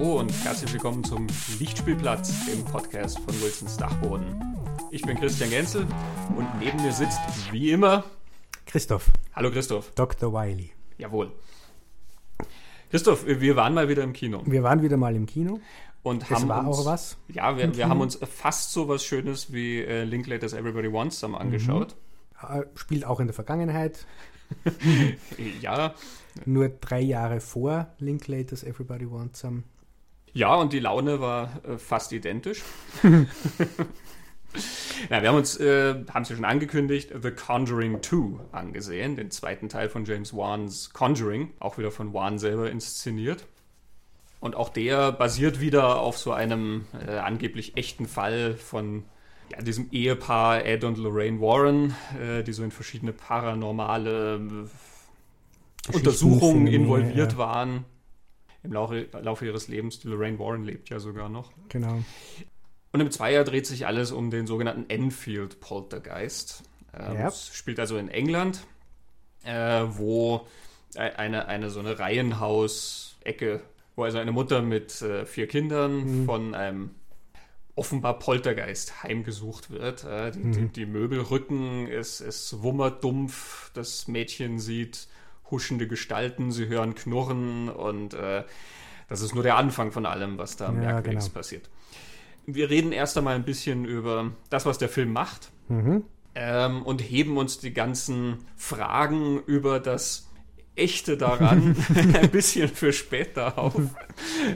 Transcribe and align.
Hallo 0.00 0.20
und 0.20 0.32
herzlich 0.44 0.72
willkommen 0.72 1.04
zum 1.04 1.26
Lichtspielplatz, 1.58 2.46
dem 2.46 2.64
Podcast 2.64 3.18
von 3.18 3.38
Wilsons 3.42 3.76
Dachboden. 3.76 4.34
Ich 4.90 5.02
bin 5.02 5.14
Christian 5.18 5.50
Genzel 5.50 5.86
und 6.38 6.48
neben 6.58 6.80
mir 6.80 6.90
sitzt, 6.90 7.20
wie 7.52 7.70
immer, 7.72 8.04
Christoph. 8.64 9.10
Hallo 9.34 9.50
Christoph. 9.50 9.92
Dr. 9.96 10.32
Wiley. 10.32 10.72
Jawohl. 10.96 11.30
Christoph, 12.88 13.26
wir 13.26 13.56
waren 13.56 13.74
mal 13.74 13.90
wieder 13.90 14.02
im 14.02 14.14
Kino. 14.14 14.40
Wir 14.46 14.62
waren 14.62 14.80
wieder 14.80 14.96
mal 14.96 15.14
im 15.14 15.26
Kino. 15.26 15.60
Und 16.02 16.30
haben 16.30 16.48
war 16.48 16.66
uns, 16.66 16.78
auch 16.78 16.86
was. 16.86 17.18
Ja, 17.28 17.58
wir, 17.58 17.76
wir 17.76 17.86
haben 17.90 18.00
uns 18.00 18.18
fast 18.22 18.72
so 18.72 18.88
was 18.88 19.04
Schönes 19.04 19.52
wie 19.52 19.82
äh, 19.82 20.04
Linklaters 20.04 20.54
Everybody 20.54 20.90
Wants 20.90 21.20
Some 21.20 21.38
angeschaut. 21.38 21.94
Äh, 22.40 22.62
Spielt 22.74 23.04
auch 23.04 23.20
in 23.20 23.26
der 23.26 23.34
Vergangenheit. 23.34 24.06
Ja, 25.60 25.94
Nur 26.46 26.70
drei 26.70 27.02
Jahre 27.02 27.40
vor 27.40 27.88
Linklaters 27.98 28.64
Everybody 28.64 29.08
Wants 29.10 29.40
Some. 29.40 29.64
Ja, 30.32 30.54
und 30.54 30.72
die 30.72 30.80
Laune 30.80 31.20
war 31.20 31.60
äh, 31.64 31.78
fast 31.78 32.12
identisch. 32.12 32.62
Na, 35.08 35.22
wir 35.22 35.28
haben 35.28 35.36
uns, 35.36 35.58
äh, 35.58 35.94
haben 36.12 36.22
es 36.22 36.28
ja 36.28 36.36
schon 36.36 36.44
angekündigt, 36.44 37.12
The 37.20 37.30
Conjuring 37.30 38.02
2 38.02 38.40
angesehen, 38.52 39.16
den 39.16 39.30
zweiten 39.30 39.68
Teil 39.68 39.88
von 39.88 40.04
James 40.04 40.36
Wans 40.36 40.92
Conjuring, 40.92 41.52
auch 41.60 41.78
wieder 41.78 41.90
von 41.90 42.12
Wan 42.12 42.38
selber 42.38 42.70
inszeniert. 42.70 43.46
Und 44.40 44.56
auch 44.56 44.70
der 44.70 45.12
basiert 45.12 45.60
wieder 45.60 46.00
auf 46.00 46.16
so 46.16 46.32
einem 46.32 46.86
äh, 47.06 47.18
angeblich 47.18 47.76
echten 47.76 48.06
Fall 48.06 48.54
von 48.54 49.04
ja, 49.50 49.60
diesem 49.62 49.90
Ehepaar 49.90 50.64
Ed 50.64 50.84
und 50.84 50.96
Lorraine 50.96 51.40
Warren, 51.40 51.94
äh, 52.20 52.42
die 52.42 52.52
so 52.52 52.62
in 52.62 52.70
verschiedene 52.70 53.12
paranormale 53.12 54.36
äh, 54.36 55.94
Untersuchungen 55.94 56.66
involviert 56.66 57.32
ja. 57.32 57.38
waren. 57.38 57.84
Im 58.62 58.72
Laufe, 58.72 59.06
Laufe 59.22 59.46
ihres 59.46 59.68
Lebens. 59.68 59.98
Die 60.00 60.08
Lorraine 60.08 60.38
Warren 60.38 60.64
lebt 60.64 60.90
ja 60.90 60.98
sogar 61.00 61.28
noch. 61.28 61.50
Genau. 61.68 62.02
Und 62.92 63.00
im 63.00 63.10
Zweier 63.10 63.44
dreht 63.44 63.66
sich 63.66 63.86
alles 63.86 64.12
um 64.12 64.30
den 64.30 64.46
sogenannten 64.46 64.90
Enfield 64.90 65.60
Poltergeist. 65.60 66.62
Ähm, 66.92 67.14
Ja. 67.14 67.28
Es 67.28 67.48
spielt 67.54 67.78
also 67.78 67.96
in 67.96 68.08
England, 68.08 68.66
äh, 69.44 69.84
wo 69.88 70.46
e- 70.94 70.98
eine, 70.98 71.46
eine 71.46 71.70
so 71.70 71.80
eine 71.80 71.98
Reihenhaus-Ecke, 71.98 73.60
wo 73.96 74.04
also 74.04 74.18
eine 74.18 74.32
Mutter 74.32 74.62
mit 74.62 75.00
äh, 75.02 75.24
vier 75.26 75.46
Kindern 75.46 76.20
Mhm. 76.22 76.24
von 76.26 76.54
einem 76.54 76.90
offenbar 77.76 78.18
Poltergeist 78.18 79.02
heimgesucht 79.04 79.70
wird. 79.70 80.04
Äh, 80.04 80.32
die, 80.32 80.42
die, 80.50 80.60
Mhm. 80.60 80.72
die 80.72 80.86
Möbel 80.86 81.20
rücken, 81.20 81.86
es, 81.86 82.20
es 82.20 82.60
wummert 82.62 83.02
dumpf, 83.04 83.70
das 83.72 84.08
Mädchen 84.08 84.58
sieht 84.58 85.06
huschende 85.50 85.86
Gestalten, 85.88 86.52
sie 86.52 86.66
hören 86.68 86.94
Knurren 86.94 87.68
und 87.68 88.14
äh, 88.14 88.44
das 89.08 89.20
ist 89.22 89.34
nur 89.34 89.42
der 89.42 89.56
Anfang 89.56 89.90
von 89.92 90.06
allem, 90.06 90.38
was 90.38 90.56
da 90.56 90.66
Ja, 90.66 90.72
merkwürdiges 90.72 91.26
genau. 91.26 91.34
passiert. 91.34 91.68
Wir 92.46 92.70
reden 92.70 92.92
erst 92.92 93.18
einmal 93.18 93.34
ein 93.34 93.44
bisschen 93.44 93.84
über 93.84 94.32
das, 94.48 94.66
was 94.66 94.78
der 94.78 94.88
Film 94.88 95.12
macht 95.12 95.50
Mhm. 95.68 96.04
ähm, 96.34 96.82
und 96.82 97.00
heben 97.00 97.36
uns 97.36 97.58
die 97.58 97.72
ganzen 97.72 98.38
Fragen 98.56 99.40
über 99.46 99.78
das 99.80 100.29
Echte 100.76 101.16
daran 101.16 101.76
ein 102.14 102.30
bisschen 102.30 102.68
für 102.68 102.92
später 102.92 103.58
auf. 103.58 103.74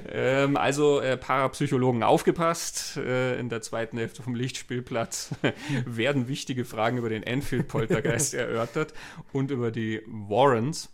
ähm, 0.09 0.57
also 0.57 1.01
äh, 1.01 1.17
Parapsychologen 1.17 2.03
aufgepasst. 2.03 2.97
Äh, 2.97 3.39
in 3.39 3.49
der 3.49 3.61
zweiten 3.63 3.99
Hälfte 3.99 4.23
vom 4.23 4.35
Lichtspielplatz 4.35 5.31
werden 5.87 6.29
wichtige 6.29 6.65
Fragen 6.65 6.99
über 6.99 7.09
den 7.09 7.23
Enfield-Poltergeist 7.23 8.35
erörtert 8.35 8.95
und 9.33 9.51
über 9.51 9.71
die 9.71 10.03
Warrens. 10.07 10.91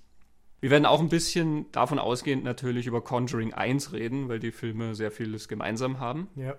Wir 0.61 0.71
werden 0.71 0.85
auch 0.87 1.01
ein 1.01 1.09
bisschen 1.09 1.71
davon 1.73 1.99
ausgehend 1.99 2.45
natürlich 2.45 2.87
über 2.87 3.03
Conjuring 3.03 3.55
1 3.55 3.93
reden, 3.93 4.29
weil 4.29 4.41
die 4.41 4.53
Filme 4.53 4.95
sehr 4.95 5.11
vieles 5.11 5.49
gemeinsam 5.49 6.01
haben 6.01 6.29
Ja. 6.37 6.57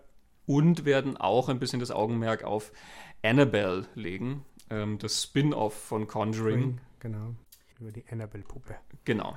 und 0.47 0.85
werden 0.85 1.17
auch 1.17 1.49
ein 1.49 1.59
bisschen 1.59 1.79
das 1.79 1.91
Augenmerk 1.91 2.43
auf 2.43 2.71
Annabelle 3.23 3.85
legen, 3.93 4.43
ähm, 4.71 4.97
das 4.97 5.21
Spin-off 5.21 5.75
von 5.75 6.07
Conjuring. 6.07 6.79
Genau. 6.99 7.35
Über 7.81 7.91
die 7.91 8.03
Annabelle-Puppe. 8.11 8.75
Genau. 9.05 9.35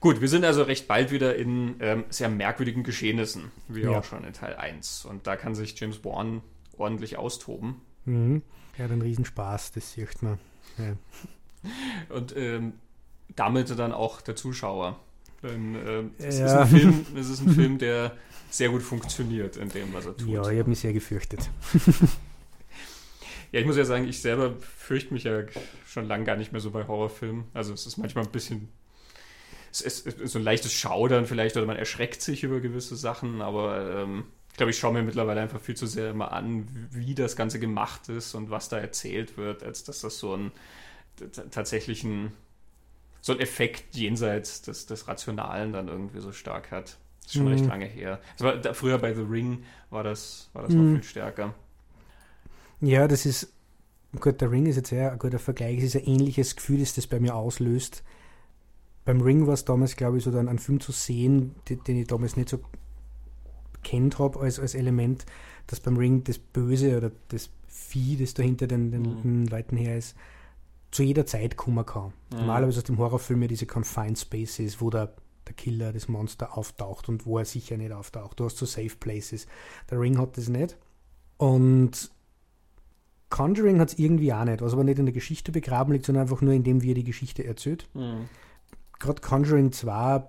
Gut, 0.00 0.22
wir 0.22 0.28
sind 0.28 0.42
also 0.44 0.62
recht 0.62 0.88
bald 0.88 1.10
wieder 1.10 1.36
in 1.36 1.76
ähm, 1.80 2.04
sehr 2.08 2.30
merkwürdigen 2.30 2.82
Geschehnissen, 2.82 3.52
wie 3.68 3.82
Ja. 3.82 3.98
auch 3.98 4.04
schon 4.04 4.24
in 4.24 4.32
Teil 4.32 4.56
1. 4.56 5.04
Und 5.04 5.26
da 5.26 5.36
kann 5.36 5.54
sich 5.54 5.78
James 5.78 6.02
Wan 6.02 6.42
ordentlich 6.78 7.18
austoben. 7.18 7.82
Mhm. 8.06 8.42
Er 8.78 8.84
hat 8.84 8.92
einen 8.92 9.02
Riesenspaß, 9.02 9.72
das 9.72 9.92
sieht 9.92 10.22
man. 10.22 10.38
Ja. 10.78 10.96
Und 12.14 12.34
ähm, 12.36 12.72
damit 13.34 13.78
dann 13.78 13.92
auch 13.92 14.22
der 14.22 14.36
Zuschauer. 14.36 14.98
Denn 15.42 15.74
ähm, 15.86 16.10
es, 16.16 16.36
ist 16.38 16.52
ein 16.52 16.66
Film, 16.68 17.06
es 17.16 17.28
ist 17.28 17.40
ein 17.42 17.50
Film, 17.50 17.78
der 17.78 18.16
sehr 18.48 18.70
gut 18.70 18.82
funktioniert 18.82 19.58
in 19.58 19.68
dem, 19.68 19.92
was 19.92 20.06
er 20.06 20.16
tut. 20.16 20.28
ja, 20.28 20.48
ich 20.50 20.58
habe 20.58 20.70
mich 20.70 20.80
sehr 20.80 20.94
gefürchtet. 20.94 21.50
Ja, 23.52 23.60
ich 23.60 23.66
muss 23.66 23.76
ja 23.76 23.84
sagen, 23.84 24.08
ich 24.08 24.20
selber 24.20 24.54
fürchte 24.60 25.14
mich 25.14 25.24
ja 25.24 25.42
schon 25.86 26.06
lange 26.06 26.24
gar 26.24 26.36
nicht 26.36 26.52
mehr 26.52 26.60
so 26.60 26.70
bei 26.70 26.86
Horrorfilmen. 26.86 27.44
Also 27.54 27.72
es 27.72 27.86
ist 27.86 27.96
manchmal 27.96 28.24
ein 28.24 28.32
bisschen 28.32 28.68
es 29.70 29.80
ist, 29.80 30.06
es 30.06 30.14
ist 30.14 30.32
so 30.32 30.38
ein 30.38 30.44
leichtes 30.44 30.72
Schaudern 30.72 31.26
vielleicht 31.26 31.56
oder 31.56 31.66
man 31.66 31.76
erschreckt 31.76 32.22
sich 32.22 32.42
über 32.44 32.60
gewisse 32.60 32.96
Sachen, 32.96 33.42
aber 33.42 34.02
ähm, 34.02 34.24
ich 34.50 34.56
glaube, 34.56 34.70
ich 34.70 34.78
schaue 34.78 34.94
mir 34.94 35.02
mittlerweile 35.02 35.40
einfach 35.42 35.60
viel 35.60 35.76
zu 35.76 35.86
sehr 35.86 36.10
immer 36.10 36.32
an, 36.32 36.66
wie 36.92 37.14
das 37.14 37.36
Ganze 37.36 37.60
gemacht 37.60 38.08
ist 38.08 38.34
und 38.34 38.48
was 38.50 38.70
da 38.70 38.78
erzählt 38.78 39.36
wird, 39.36 39.62
als 39.62 39.84
dass 39.84 40.00
das 40.00 40.18
so 40.18 40.34
t- 41.18 41.26
tatsächlichen 41.50 42.32
so 43.20 43.32
einen 43.32 43.40
Effekt 43.42 43.96
jenseits 43.96 44.62
des, 44.62 44.86
des 44.86 45.08
Rationalen 45.08 45.72
dann 45.72 45.88
irgendwie 45.88 46.20
so 46.20 46.32
stark 46.32 46.70
hat. 46.70 46.98
Das 47.22 47.32
ist 47.32 47.34
schon 47.34 47.46
Mhm. 47.46 47.52
recht 47.52 47.66
lange 47.66 47.86
her. 47.86 48.20
War, 48.38 48.56
da, 48.56 48.74
früher 48.74 48.98
bei 48.98 49.14
The 49.14 49.22
Ring 49.22 49.64
war 49.90 50.04
das, 50.04 50.50
war 50.54 50.62
das 50.62 50.74
Mhm. 50.74 50.78
noch 50.78 50.92
viel 50.92 51.02
stärker. 51.02 51.54
Ja, 52.80 53.08
das 53.08 53.26
ist, 53.26 53.52
gut, 54.20 54.40
der 54.40 54.50
Ring 54.50 54.66
ist 54.66 54.76
jetzt 54.76 54.92
eher 54.92 55.12
ein 55.12 55.18
guter 55.18 55.38
Vergleich. 55.38 55.78
Es 55.78 55.94
ist 55.94 55.96
ein 55.96 56.04
ähnliches 56.06 56.56
Gefühl, 56.56 56.80
das 56.80 56.94
das 56.94 57.06
bei 57.06 57.20
mir 57.20 57.34
auslöst. 57.34 58.02
Beim 59.04 59.20
Ring 59.20 59.46
war 59.46 59.54
es 59.54 59.64
damals, 59.64 59.96
glaube 59.96 60.18
ich, 60.18 60.24
so 60.24 60.30
dann 60.30 60.48
einen 60.48 60.58
Film 60.58 60.80
zu 60.80 60.92
sehen, 60.92 61.54
den, 61.68 61.82
den 61.84 61.96
ich 61.98 62.08
damals 62.08 62.36
nicht 62.36 62.48
so 62.48 62.58
kennt 63.82 64.18
habe 64.18 64.40
als, 64.40 64.58
als 64.58 64.74
Element, 64.74 65.24
dass 65.68 65.80
beim 65.80 65.96
Ring 65.96 66.24
das 66.24 66.38
Böse 66.38 66.96
oder 66.96 67.12
das 67.28 67.50
Vieh, 67.68 68.16
das 68.16 68.34
da 68.34 68.42
hinter 68.42 68.66
den, 68.66 68.90
den, 68.90 69.02
Mhm. 69.02 69.22
den 69.22 69.46
Leuten 69.46 69.76
her 69.76 69.96
ist, 69.96 70.16
zu 70.90 71.02
jeder 71.02 71.26
Zeit 71.26 71.56
kommen 71.56 71.84
kann. 71.86 72.12
Mhm. 72.32 72.38
Normalerweise 72.38 72.78
aus 72.78 72.84
dem 72.84 72.98
Horrorfilm 72.98 73.42
ja 73.42 73.48
diese 73.48 73.66
Confined 73.66 74.18
Spaces, 74.18 74.80
wo 74.80 74.90
der, 74.90 75.14
der 75.46 75.54
Killer, 75.54 75.92
das 75.92 76.08
Monster 76.08 76.56
auftaucht 76.56 77.08
und 77.08 77.26
wo 77.26 77.38
er 77.38 77.44
sicher 77.44 77.76
nicht 77.76 77.92
auftaucht. 77.92 78.40
Du 78.40 78.44
hast 78.44 78.56
so 78.56 78.66
Safe 78.66 78.96
Places. 78.98 79.46
Der 79.90 80.00
Ring 80.00 80.18
hat 80.18 80.36
das 80.36 80.48
nicht. 80.48 80.76
Und 81.36 82.10
Conjuring 83.28 83.80
hat 83.80 83.90
es 83.90 83.98
irgendwie 83.98 84.32
auch 84.32 84.44
nicht, 84.44 84.60
was 84.60 84.72
aber 84.72 84.84
nicht 84.84 84.98
in 84.98 85.06
der 85.06 85.14
Geschichte 85.14 85.52
begraben 85.52 85.92
liegt, 85.92 86.06
sondern 86.06 86.22
einfach 86.22 86.40
nur 86.40 86.54
in 86.54 86.62
dem, 86.62 86.82
wie 86.82 86.92
er 86.92 86.94
die 86.94 87.04
Geschichte 87.04 87.44
erzählt. 87.44 87.88
Mhm. 87.94 88.28
Gerade 88.98 89.20
Conjuring 89.20 89.72
2, 89.72 90.22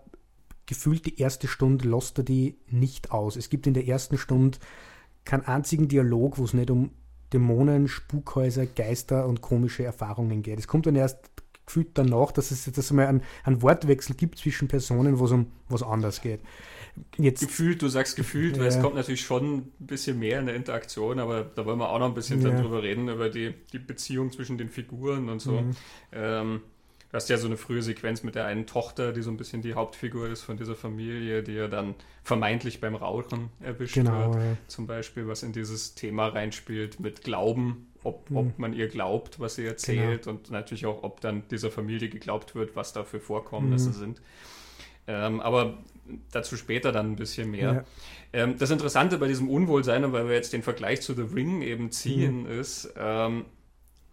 gefühlt 0.65 1.05
die 1.05 1.19
erste 1.19 1.47
Stunde 1.47 1.87
lost 1.87 2.17
er 2.17 2.23
die 2.23 2.57
nicht 2.69 3.11
aus. 3.11 3.35
Es 3.35 3.49
gibt 3.49 3.67
in 3.67 3.73
der 3.73 3.87
ersten 3.87 4.17
Stunde 4.17 4.57
keinen 5.25 5.45
einzigen 5.45 5.87
Dialog, 5.87 6.37
wo 6.37 6.43
es 6.43 6.53
nicht 6.53 6.71
um 6.71 6.91
Dämonen, 7.33 7.87
Spukhäuser, 7.87 8.65
Geister 8.65 9.27
und 9.27 9.41
komische 9.41 9.83
Erfahrungen 9.83 10.41
geht. 10.41 10.59
Es 10.59 10.67
kommt 10.67 10.85
dann 10.85 10.95
erst 10.95 11.19
gefühlt 11.65 11.89
danach, 11.95 12.31
dass 12.31 12.51
es, 12.51 12.65
dass 12.65 12.77
es 12.77 12.91
mal 12.91 13.07
einen, 13.07 13.21
einen 13.43 13.61
Wortwechsel 13.61 14.15
gibt 14.15 14.39
zwischen 14.39 14.67
Personen, 14.67 15.19
wo 15.19 15.25
es 15.25 15.31
um 15.31 15.51
was 15.69 15.83
anderes 15.83 16.21
geht. 16.21 16.39
Jetzt, 17.17 17.41
Gefühlt, 17.41 17.81
du 17.81 17.87
sagst 17.89 18.15
gefühlt, 18.15 18.59
weil 18.59 18.67
es 18.67 18.79
kommt 18.79 18.95
natürlich 18.95 19.21
schon 19.21 19.57
ein 19.57 19.71
bisschen 19.79 20.19
mehr 20.19 20.39
in 20.39 20.45
der 20.47 20.55
Interaktion, 20.55 21.19
aber 21.19 21.43
da 21.43 21.65
wollen 21.65 21.79
wir 21.79 21.89
auch 21.89 21.99
noch 21.99 22.07
ein 22.07 22.13
bisschen 22.13 22.41
Ja. 22.41 22.59
drüber 22.61 22.81
reden, 22.83 23.07
über 23.09 23.29
die, 23.29 23.53
die 23.73 23.79
Beziehung 23.79 24.31
zwischen 24.31 24.57
den 24.57 24.69
Figuren 24.69 25.29
und 25.29 25.39
so. 25.39 25.53
Mhm. 25.61 25.71
Ähm, 26.11 26.61
du 27.09 27.13
hast 27.15 27.29
ja 27.29 27.38
so 27.38 27.47
eine 27.47 27.57
frühe 27.57 27.81
Sequenz 27.81 28.23
mit 28.23 28.35
der 28.35 28.45
einen 28.45 28.65
Tochter, 28.67 29.13
die 29.13 29.21
so 29.21 29.31
ein 29.31 29.38
bisschen 29.38 29.61
die 29.61 29.73
Hauptfigur 29.75 30.27
ist 30.29 30.41
von 30.41 30.57
dieser 30.57 30.75
Familie, 30.75 31.44
die 31.44 31.53
ja 31.53 31.67
dann 31.67 31.95
vermeintlich 32.23 32.81
beim 32.81 32.95
Rauchen 32.95 33.50
erwischt 33.61 33.93
genau, 33.95 34.33
wird. 34.33 34.43
ja. 34.43 34.57
Zum 34.67 34.88
Beispiel, 34.88 35.27
was 35.27 35.43
in 35.43 35.53
dieses 35.53 35.95
Thema 35.95 36.27
reinspielt 36.27 37.00
mit 37.00 37.23
Glauben, 37.23 37.88
ob, 38.03 38.29
Mhm. 38.29 38.38
ob 38.38 38.59
man 38.59 38.73
ihr 38.73 38.88
glaubt, 38.88 39.39
was 39.39 39.55
sie 39.55 39.65
erzählt 39.65 40.27
und 40.27 40.51
natürlich 40.51 40.85
auch, 40.85 41.03
ob 41.03 41.21
dann 41.21 41.43
dieser 41.50 41.71
Familie 41.71 42.09
geglaubt 42.09 42.55
wird, 42.55 42.75
was 42.75 42.93
da 42.93 43.03
für 43.03 43.19
Vorkommnisse 43.19 43.89
Mhm. 43.89 43.93
sind. 43.93 44.21
Ähm, 45.07 45.39
aber 45.39 45.77
dazu 46.31 46.57
später 46.57 46.92
dann 46.92 47.12
ein 47.12 47.15
bisschen 47.15 47.51
mehr. 47.51 47.74
Ja. 47.74 47.83
Ähm, 48.33 48.57
das 48.57 48.71
Interessante 48.71 49.18
bei 49.18 49.27
diesem 49.27 49.50
Unwohlsein, 49.50 50.04
und 50.06 50.13
weil 50.13 50.27
wir 50.27 50.36
jetzt 50.36 50.54
den 50.54 50.63
Vergleich 50.63 51.01
zu 51.01 51.13
The 51.13 51.24
Ring 51.33 51.62
eben 51.62 51.92
ziehen, 51.92 52.44
Mhm. 52.44 52.59
ist, 52.59 52.94
ähm, 52.98 53.45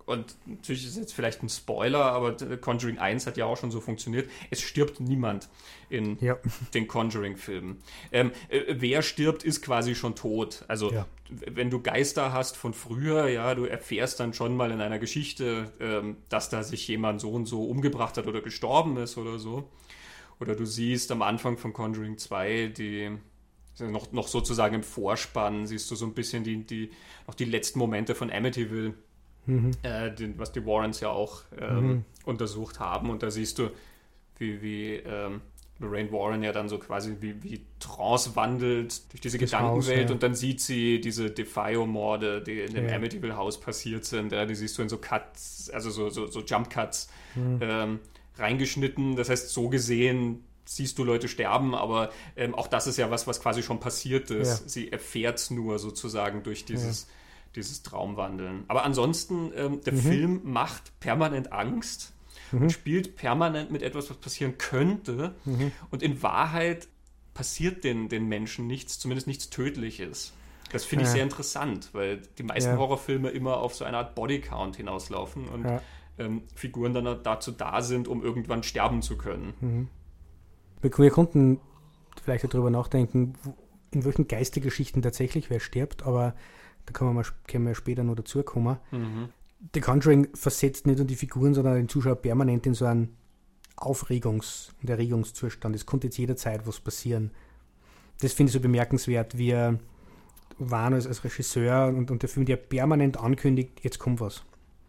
und 0.06 0.37
natürlich 0.44 0.85
ist 0.87 0.99
jetzt 0.99 1.14
vielleicht 1.14 1.43
ein 1.43 1.49
Spoiler, 1.49 2.05
aber 2.12 2.35
Conjuring 2.58 2.99
1 2.99 3.26
hat 3.26 3.38
ja 3.38 3.46
auch 3.46 3.56
schon 3.56 3.70
so 3.70 3.81
funktioniert, 3.81 4.29
es 4.50 4.61
stirbt 4.61 5.00
niemand 5.00 5.49
in 5.88 6.19
Ja. 6.20 6.37
den 6.75 6.87
Conjuring-Filmen. 6.87 7.79
Ähm, 8.12 8.32
äh, 8.50 8.61
wer 8.69 9.00
stirbt, 9.00 9.44
ist 9.44 9.62
quasi 9.62 9.94
schon 9.94 10.14
tot. 10.14 10.64
Also 10.69 10.93
Ja. 10.93 11.06
wenn 11.31 11.70
du 11.70 11.81
Geister 11.81 12.35
hast 12.35 12.55
von 12.58 12.75
früher, 12.75 13.29
ja, 13.29 13.55
du 13.55 13.64
erfährst 13.64 14.20
dann 14.20 14.35
schon 14.35 14.55
mal 14.58 14.70
in 14.73 14.82
einer 14.82 14.99
Geschichte, 14.99 15.73
ähm, 15.81 16.19
dass 16.29 16.50
da 16.50 16.62
sich 16.62 16.87
jemand 16.87 17.23
so 17.23 17.31
und 17.31 17.47
so 17.47 17.64
umgebracht 17.64 18.19
hat 18.19 18.26
oder 18.26 18.43
gestorben 18.43 18.99
ist 18.99 19.17
oder 19.17 19.38
so. 19.38 19.70
Oder 20.44 20.56
du 20.56 20.67
siehst 20.67 21.11
am 21.11 21.23
Anfang 21.23 21.56
von 21.56 21.73
Conjuring 21.73 22.19
2 22.19 22.67
die 22.76 23.17
noch, 23.81 24.12
noch 24.12 24.29
sozusagen 24.29 24.75
im 24.75 24.82
Vorspann 24.82 25.67
siehst 25.67 25.91
du 25.91 25.94
so 25.94 26.05
ein 26.05 26.12
bisschen 26.12 26.44
die, 26.44 26.64
die, 26.64 26.91
noch 27.26 27.35
die 27.35 27.46
letzten 27.46 27.79
Momente 27.79 28.14
von 28.14 28.31
Amityville, 28.31 28.93
mhm. 29.46 29.70
äh, 29.82 30.11
den, 30.14 30.38
was 30.38 30.52
die 30.52 30.67
Warrens 30.67 31.00
ja 31.00 31.08
auch 31.08 31.44
ähm, 31.58 31.87
mhm. 31.87 32.05
untersucht 32.26 32.79
haben. 32.79 33.08
Und 33.08 33.23
da 33.23 33.31
siehst 33.31 33.58
du, 33.58 33.70
wie, 34.38 34.61
wie 34.61 34.96
ähm, 34.96 35.41
Lorraine 35.79 36.12
Warren 36.12 36.43
ja 36.43 36.52
dann 36.52 36.69
so 36.69 36.79
quasi 36.79 37.17
wie, 37.20 37.43
wie 37.43 37.62
Trance 37.81 38.37
wandelt 38.37 39.11
durch 39.12 39.23
diese 39.23 39.38
das 39.38 39.50
Gedankenwelt 39.50 39.99
Haus, 40.02 40.08
ja. 40.08 40.12
und 40.12 40.23
dann 40.23 40.35
sieht 40.35 40.61
sie 40.61 41.00
diese 41.00 41.31
Defio-Morde, 41.31 42.43
die 42.43 42.61
in 42.61 42.75
dem 42.75 42.87
ja. 42.87 42.97
Amityville-Haus 42.97 43.61
passiert 43.61 44.05
sind. 44.05 44.31
Ja, 44.31 44.44
die 44.44 44.55
siehst 44.55 44.76
du 44.76 44.82
in 44.82 44.90
so 44.90 44.99
Cuts, 44.99 45.70
also 45.70 45.88
so, 45.88 46.11
so, 46.11 46.26
so 46.26 46.40
Jump-Cuts 46.43 47.08
mhm. 47.35 47.58
ähm, 47.62 48.00
reingeschnitten. 48.36 49.16
Das 49.16 49.28
heißt, 49.28 49.50
so 49.50 49.69
gesehen 49.69 50.44
siehst 50.64 50.98
du 50.98 51.04
Leute 51.04 51.28
sterben, 51.28 51.75
aber 51.75 52.10
ähm, 52.36 52.54
auch 52.54 52.69
das 52.69 52.86
ist 52.86 52.96
ja 52.96 53.10
was, 53.10 53.26
was 53.26 53.40
quasi 53.40 53.62
schon 53.62 53.81
passiert 53.81 54.31
ist. 54.31 54.62
Ja. 54.62 54.69
Sie 54.69 54.92
erfährt 54.92 55.38
es 55.38 55.50
nur 55.50 55.78
sozusagen 55.78 56.42
durch 56.42 56.64
dieses, 56.64 57.02
ja. 57.02 57.08
dieses 57.56 57.82
Traumwandeln. 57.82 58.64
Aber 58.69 58.84
ansonsten, 58.84 59.52
ähm, 59.54 59.81
der 59.82 59.92
mhm. 59.92 59.98
Film 59.98 60.40
macht 60.44 60.98
permanent 61.00 61.52
Angst 61.52 62.12
mhm. 62.52 62.62
und 62.62 62.70
spielt 62.70 63.16
permanent 63.16 63.70
mit 63.70 63.82
etwas, 63.82 64.08
was 64.10 64.16
passieren 64.16 64.56
könnte. 64.58 65.34
Mhm. 65.44 65.72
Und 65.90 66.02
in 66.02 66.22
Wahrheit 66.22 66.88
passiert 67.34 67.84
den, 67.84 68.08
den 68.08 68.26
Menschen 68.26 68.66
nichts, 68.66 68.98
zumindest 68.98 69.26
nichts 69.26 69.50
Tödliches. 69.50 70.32
Das 70.72 70.84
finde 70.84 71.02
ich 71.02 71.08
ja. 71.08 71.14
sehr 71.14 71.22
interessant, 71.25 71.90
weil 71.92 72.22
die 72.38 72.42
meisten 72.42 72.76
Horrorfilme 72.78 73.28
immer 73.30 73.58
auf 73.58 73.75
so 73.75 73.84
eine 73.84 73.98
Art 73.98 74.14
Bodycount 74.14 74.76
hinauslaufen 74.76 75.46
und 75.48 75.80
ähm, 76.19 76.43
Figuren 76.55 76.94
dann 76.94 77.22
dazu 77.22 77.52
da 77.52 77.82
sind, 77.82 78.08
um 78.08 78.22
irgendwann 78.22 78.62
sterben 78.62 79.02
zu 79.02 79.16
können. 79.16 79.55
Mhm 79.61 79.88
wir 80.93 81.11
konnten 81.11 81.61
vielleicht 82.22 82.44
darüber 82.52 82.70
nachdenken, 82.70 83.34
in 83.90 84.05
welchen 84.05 84.28
Geistergeschichten 84.28 85.02
tatsächlich 85.02 85.50
wer 85.50 85.61
stirbt, 85.61 86.05
aber 86.05 86.34
da 86.87 86.93
können 86.93 87.11
wir, 87.11 87.14
mal, 87.14 87.26
können 87.46 87.66
wir 87.66 87.75
später 87.75 88.05
noch 88.05 88.16
dazu 88.16 88.43
kommen. 88.43 88.76
Mhm. 88.90 89.28
The 89.72 89.81
Conjuring 89.81 90.28
versetzt 90.34 90.87
nicht 90.87 90.99
nur 90.99 91.06
die 91.06 91.16
Figuren, 91.16 91.55
sondern 91.55 91.76
den 91.76 91.88
Zuschauer 91.88 92.16
permanent 92.16 92.66
in 92.66 92.75
so 92.75 92.84
einen 92.84 93.16
Aufregungs- 93.76 94.70
und 94.82 94.90
Erregungszustand. 94.90 95.75
Es 95.75 95.87
konnte 95.87 96.08
jetzt 96.08 96.19
jederzeit 96.19 96.66
was 96.66 96.81
passieren. 96.81 97.31
Das 98.20 98.34
finde 98.34 98.50
ich 98.50 98.52
so 98.52 98.61
bemerkenswert. 98.61 99.38
Wir 99.38 99.78
waren 100.58 100.94
als, 100.94 101.06
als 101.06 101.25
Regisseur 101.25 101.88
und, 101.88 102.11
und 102.11 102.22
der 102.22 102.28
Film, 102.28 102.44
der 102.44 102.56
permanent 102.56 103.16
ankündigt, 103.16 103.82
jetzt 103.82 103.99
kommt 103.99 104.20
was. 104.20 104.44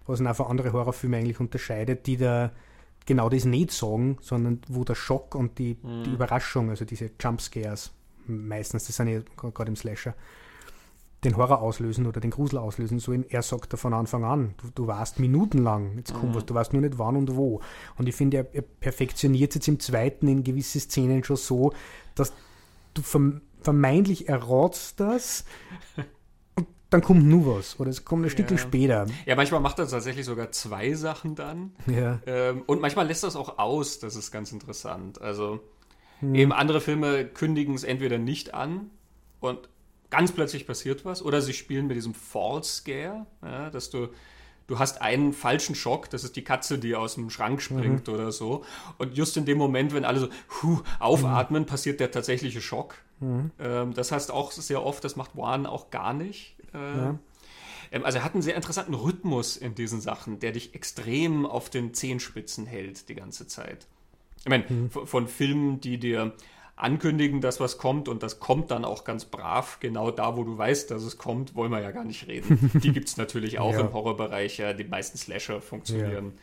Was 0.07 0.19
ihn 0.19 0.28
auch 0.28 0.36
von 0.36 0.48
anderen 0.48 0.74
Horrorfilmen 0.74 1.19
eigentlich 1.19 1.40
unterscheidet, 1.40 2.06
die 2.06 2.18
da 2.18 2.52
genau 3.06 3.30
das 3.30 3.46
nicht 3.46 3.72
sagen, 3.72 4.18
sondern 4.22 4.62
wo 4.68 4.84
der 4.84 4.96
Schock 4.96 5.36
und 5.36 5.57
die, 5.60 5.78
mhm. 5.81 6.04
die 6.04 6.12
Überraschung, 6.12 6.69
also 6.69 6.86
diese 6.86 7.12
Jumpscares, 7.19 7.92
meistens, 8.28 8.88
das 8.88 8.96
sind 8.96 9.07
ja 9.07 9.22
gerade 9.36 9.69
im 9.69 9.75
Slasher, 9.75 10.16
den 11.24 11.38
Horror 11.38 11.62
auslösen 11.62 12.06
oder 12.06 12.19
den 12.19 12.31
Grusel 12.31 12.60
auslösen. 12.60 13.00
So 13.00 13.12
er 13.13 13.42
sagt 13.42 13.74
da 13.74 13.78
von 13.78 13.94
Anfang 13.94 14.24
an, 14.24 14.54
du, 14.57 14.68
du 14.74 14.88
warst 14.88 15.19
minutenlang, 15.19 15.98
jetzt 15.98 16.13
kommt 16.13 16.31
mhm. 16.31 16.36
was, 16.36 16.46
du 16.46 16.54
weißt 16.54 16.74
nur 16.74 16.81
nicht 16.81 16.98
wann 16.98 17.16
und 17.16 17.36
wo. 17.36 17.62
Und 17.98 18.08
ich 18.08 18.16
finde, 18.16 18.38
er, 18.38 18.48
er 18.54 18.62
perfektioniert 18.62 19.56
jetzt 19.56 19.68
im 19.68 19.80
zweiten 19.80 20.28
in 20.28 20.44
gewisse 20.44 20.80
Szenen 20.80 21.24
schon 21.24 21.38
so, 21.38 21.74
dass 22.13 22.34
du 22.94 23.01
vermeintlich 23.62 24.30
erratst 24.30 25.00
das 25.00 25.46
dann 26.90 27.02
kommt 27.02 27.26
nur 27.26 27.58
was 27.58 27.80
oder 27.80 27.90
es 27.90 28.06
kommt 28.06 28.22
ein 28.22 28.26
ja. 28.26 28.30
Stückchen 28.32 28.58
später. 28.58 29.08
Ja, 29.26 29.36
manchmal 29.36 29.60
macht 29.60 29.80
er 29.80 29.88
tatsächlich 29.88 30.26
sogar 30.26 30.52
zwei 30.52 30.94
Sachen 30.94 31.36
dann. 31.36 31.74
Ja. 31.88 32.20
Ähm, 32.26 32.64
und 32.66 32.82
manchmal 32.82 33.08
lässt 33.08 33.24
es 33.24 33.36
auch 33.36 33.58
aus, 33.58 34.00
das 34.00 34.16
ist 34.16 34.32
ganz 34.32 34.52
interessant. 34.52 35.22
Also 35.22 35.62
hm. 36.20 36.36
eben 36.36 36.54
andere 36.54 36.82
Filme 36.82 37.26
kündigen 37.26 37.76
es 37.76 37.84
entweder 37.84 38.18
nicht 38.18 38.54
an 38.54 38.92
und 39.40 39.70
ganz 40.10 40.32
plötzlich 40.32 40.68
passiert 40.68 41.06
was 41.06 41.24
oder 41.24 41.42
sie 41.42 41.54
spielen 41.54 41.88
mit 41.88 41.98
diesem 41.98 42.14
False 42.14 42.72
Scare, 42.72 43.26
ja, 43.44 43.70
dass 43.70 43.90
du 43.90 44.10
du 44.68 44.80
hast 44.80 45.02
einen 45.02 45.34
falschen 45.34 45.76
Schock, 45.76 46.10
das 46.10 46.24
ist 46.24 46.36
die 46.36 46.44
Katze, 46.44 46.80
die 46.80 46.96
aus 46.96 47.16
dem 47.16 47.30
Schrank 47.30 47.62
springt 47.62 48.08
mhm. 48.08 48.14
oder 48.14 48.32
so. 48.32 48.64
Und 48.98 49.16
just 49.16 49.38
in 49.38 49.46
dem 49.46 49.58
Moment, 49.58 49.94
wenn 49.94 50.06
alle 50.06 50.20
so 50.20 50.30
huh, 50.62 50.82
aufatmen, 51.00 51.64
mhm. 51.64 51.68
passiert 51.68 52.00
der 52.00 52.12
tatsächliche 52.12 52.62
Schock. 52.62 52.96
Mhm. 53.20 53.52
Ähm, 53.60 53.94
das 53.94 54.12
heißt 54.12 54.32
auch 54.32 54.52
sehr 54.52 54.84
oft, 54.84 55.04
das 55.04 55.16
macht 55.16 55.36
Warren 55.36 55.66
auch 55.66 55.90
gar 55.90 56.14
nicht. 56.14 56.55
Ja. 56.75 57.19
Ähm, 57.92 58.06
also 58.06 58.18
er 58.18 58.24
hat 58.24 58.33
einen 58.33 58.42
sehr 58.42 58.56
interessanten 58.56 58.94
Rhythmus 58.94 59.57
in 59.57 59.75
diesen 59.75 60.01
Sachen, 60.01 60.39
der 60.39 60.51
dich 60.51 60.75
extrem 60.75 61.45
auf 61.45 61.69
den 61.69 61.94
Zehenspitzen 61.94 62.66
hält 62.66 63.10
die 63.10 63.16
ganze 63.16 63.48
Zeit. 63.48 63.88
Ich 64.39 64.50
meine, 64.50 64.66
mhm. 64.68 64.89
von 64.92 65.27
Filmen, 65.27 65.80
die 65.81 65.98
dir 65.98 66.33
ankündigen, 66.75 67.42
dass 67.42 67.60
was 67.60 67.77
kommt 67.77 68.10
und 68.10 68.22
das 68.22 68.39
kommt 68.39 68.69
dann 68.69 68.83
auch 68.83 69.06
ganz 69.06 69.25
brav, 69.25 69.80
genau 69.80 70.12
da, 70.12 70.36
wo 70.36 70.44
du 70.44 70.57
weißt, 70.57 70.92
dass 70.92 71.04
es 71.04 71.18
kommt, 71.18 71.56
wollen 71.56 71.72
wir 71.72 71.81
ja 71.81 71.92
gar 71.92 72.04
nicht 72.04 72.27
reden. 72.27 72.69
Die 72.83 72.92
gibt 72.92 73.07
es 73.07 73.18
natürlich 73.18 73.60
auch 73.60 73.74
ja. 73.74 73.80
im 73.81 73.94
Horrorbereich, 73.94 74.57
ja, 74.57 74.74
die 74.74 74.83
meisten 74.83 75.18
Slasher 75.18 75.62
funktionieren 75.62 76.33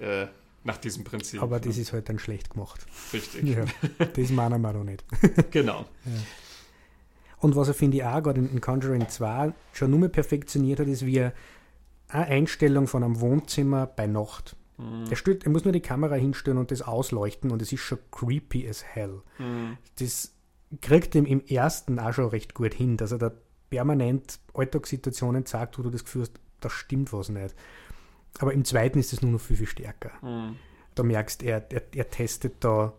ja. 0.00 0.22
äh, 0.22 0.28
nach 0.64 0.78
diesem 0.78 1.04
Prinzip. 1.04 1.42
Aber 1.42 1.60
das 1.60 1.76
ist 1.76 1.92
halt 1.92 2.08
dann 2.08 2.18
schlecht 2.18 2.50
gemacht. 2.50 2.86
Richtig. 3.12 3.44
Ja, 3.44 3.64
das 4.14 4.30
meinen 4.30 4.62
wir 4.62 4.72
noch 4.72 4.84
nicht. 4.84 5.04
genau. 5.50 5.84
Und 7.42 7.56
was 7.56 7.66
er, 7.66 7.74
finde 7.74 7.96
ich, 7.96 8.04
auch 8.04 8.22
gerade 8.22 8.40
in, 8.40 8.60
Conjuring 8.60 9.08
2 9.08 9.52
schon 9.72 9.90
nur 9.90 9.98
mehr 9.98 10.08
perfektioniert 10.08 10.78
hat, 10.78 10.86
ist, 10.86 11.04
wie 11.04 11.16
er 11.16 11.32
eine 12.06 12.26
Einstellung 12.26 12.86
von 12.86 13.02
einem 13.02 13.20
Wohnzimmer 13.20 13.84
bei 13.86 14.06
Nacht. 14.06 14.54
Mhm. 14.78 15.06
Er, 15.10 15.16
stellt, 15.16 15.44
er 15.44 15.50
muss 15.50 15.64
nur 15.64 15.72
die 15.72 15.80
Kamera 15.80 16.14
hinstellen 16.14 16.56
und 16.56 16.70
das 16.70 16.82
ausleuchten 16.82 17.50
und 17.50 17.60
es 17.60 17.72
ist 17.72 17.80
schon 17.80 17.98
creepy 18.12 18.68
as 18.68 18.84
hell. 18.84 19.22
Mhm. 19.40 19.76
Das 19.98 20.32
kriegt 20.80 21.16
ihm 21.16 21.26
im 21.26 21.44
ersten 21.44 21.98
auch 21.98 22.12
schon 22.12 22.28
recht 22.28 22.54
gut 22.54 22.74
hin, 22.74 22.96
dass 22.96 23.10
er 23.10 23.18
da 23.18 23.32
permanent 23.70 24.38
Alltagssituationen 24.54 25.44
zeigt, 25.44 25.80
wo 25.80 25.82
du 25.82 25.90
das 25.90 26.04
Gefühl 26.04 26.22
hast, 26.22 26.34
da 26.60 26.70
stimmt 26.70 27.12
was 27.12 27.28
nicht. 27.28 27.56
Aber 28.38 28.52
im 28.52 28.64
zweiten 28.64 29.00
ist 29.00 29.12
es 29.12 29.20
nur 29.20 29.32
noch 29.32 29.40
viel, 29.40 29.56
viel 29.56 29.66
stärker. 29.66 30.12
Mhm. 30.22 30.54
Da 30.94 31.02
merkst 31.02 31.42
er, 31.42 31.66
er, 31.72 31.82
er 31.92 32.08
testet 32.08 32.62
da 32.62 32.92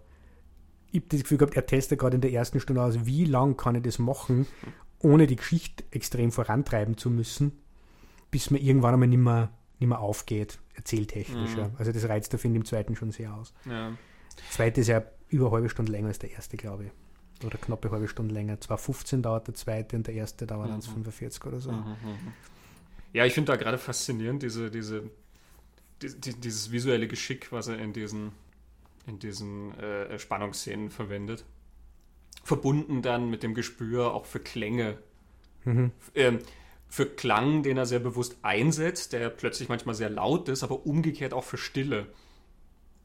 habe 1.02 1.08
das 1.10 1.22
Gefühl 1.22 1.38
gehabt, 1.38 1.56
er 1.56 1.66
testet 1.66 2.00
gerade 2.00 2.16
in 2.16 2.22
der 2.22 2.32
ersten 2.32 2.60
Stunde 2.60 2.82
aus, 2.82 3.06
wie 3.06 3.26
lang 3.26 3.58
kann 3.58 3.76
ich 3.76 3.84
das 3.84 4.00
machen, 4.00 4.48
ohne 5.00 5.28
die 5.28 5.36
Geschichte 5.36 5.84
extrem 5.92 6.32
vorantreiben 6.32 6.98
zu 6.98 7.10
müssen, 7.10 7.52
bis 8.32 8.50
mir 8.50 8.60
irgendwann 8.60 8.94
einmal 8.94 9.10
nicht 9.10 9.20
mehr, 9.20 9.52
nicht 9.80 9.90
mehr 9.90 10.00
aufgeht, 10.00 10.60
erzähltechnisch. 10.76 11.56
Mhm. 11.56 11.72
Also 11.78 11.92
das 11.92 12.08
reizt 12.08 12.32
der 12.32 12.40
Film 12.40 12.56
im 12.56 12.66
zweiten 12.66 12.96
schon 12.96 13.12
sehr 13.12 13.34
aus. 13.34 13.54
Ja. 13.66 13.90
Der 13.90 14.50
zweite 14.52 14.82
ist 14.82 14.88
ja 14.88 15.04
über 15.30 15.48
eine 15.48 15.56
halbe 15.56 15.70
Stunde 15.70 15.92
länger 15.92 16.08
als 16.08 16.20
der 16.20 16.32
erste, 16.32 16.58
glaube 16.58 16.86
ich. 16.86 17.46
Oder 17.46 17.58
knappe 17.58 17.92
halbe 17.92 18.08
Stunde 18.08 18.34
länger. 18.34 18.62
Zwar 18.62 18.78
15 18.78 19.22
dauert 19.22 19.48
der 19.48 19.56
zweite 19.56 19.96
und 19.96 20.08
der 20.08 20.14
erste 20.14 20.48
dauert 20.48 20.70
mhm. 20.70 21.04
1,45 21.04 21.48
oder 21.48 21.60
so. 21.60 21.72
Mhm, 21.72 21.78
mhm. 21.78 22.34
Ja, 23.12 23.26
ich 23.26 23.34
finde 23.34 23.52
da 23.52 23.58
gerade 23.58 23.78
faszinierend, 23.78 24.42
diese, 24.42 24.72
diese, 24.72 25.04
die, 26.02 26.40
dieses 26.40 26.72
visuelle 26.72 27.08
Geschick, 27.08 27.52
was 27.52 27.68
er 27.68 27.78
in 27.78 27.94
diesen 27.94 28.32
in 29.06 29.20
diesen 29.20 29.78
äh, 29.80 30.18
Spannungsszenen 30.18 30.90
verwendet. 30.90 31.46
Verbunden 32.44 33.02
dann 33.02 33.30
mit 33.30 33.44
dem 33.44 33.54
Gespür 33.54 34.14
auch 34.14 34.26
für 34.26 34.40
Klänge. 34.40 34.98
Mhm. 35.66 35.92
Ähm, 36.16 36.40
für 36.88 37.08
Klang, 37.08 37.64
den 37.64 37.78
er 37.78 37.86
sehr 37.86 38.00
bewusst 38.00 38.38
einsetzt, 38.44 39.14
der 39.14 39.30
plötzlich 39.30 39.68
manchmal 39.68 39.96
sehr 39.96 40.10
laut 40.10 40.48
ist, 40.48 40.64
aber 40.64 40.86
umgekehrt 40.86 41.34
auch 41.34 41.44
für 41.44 41.58
Stille. 41.58 42.08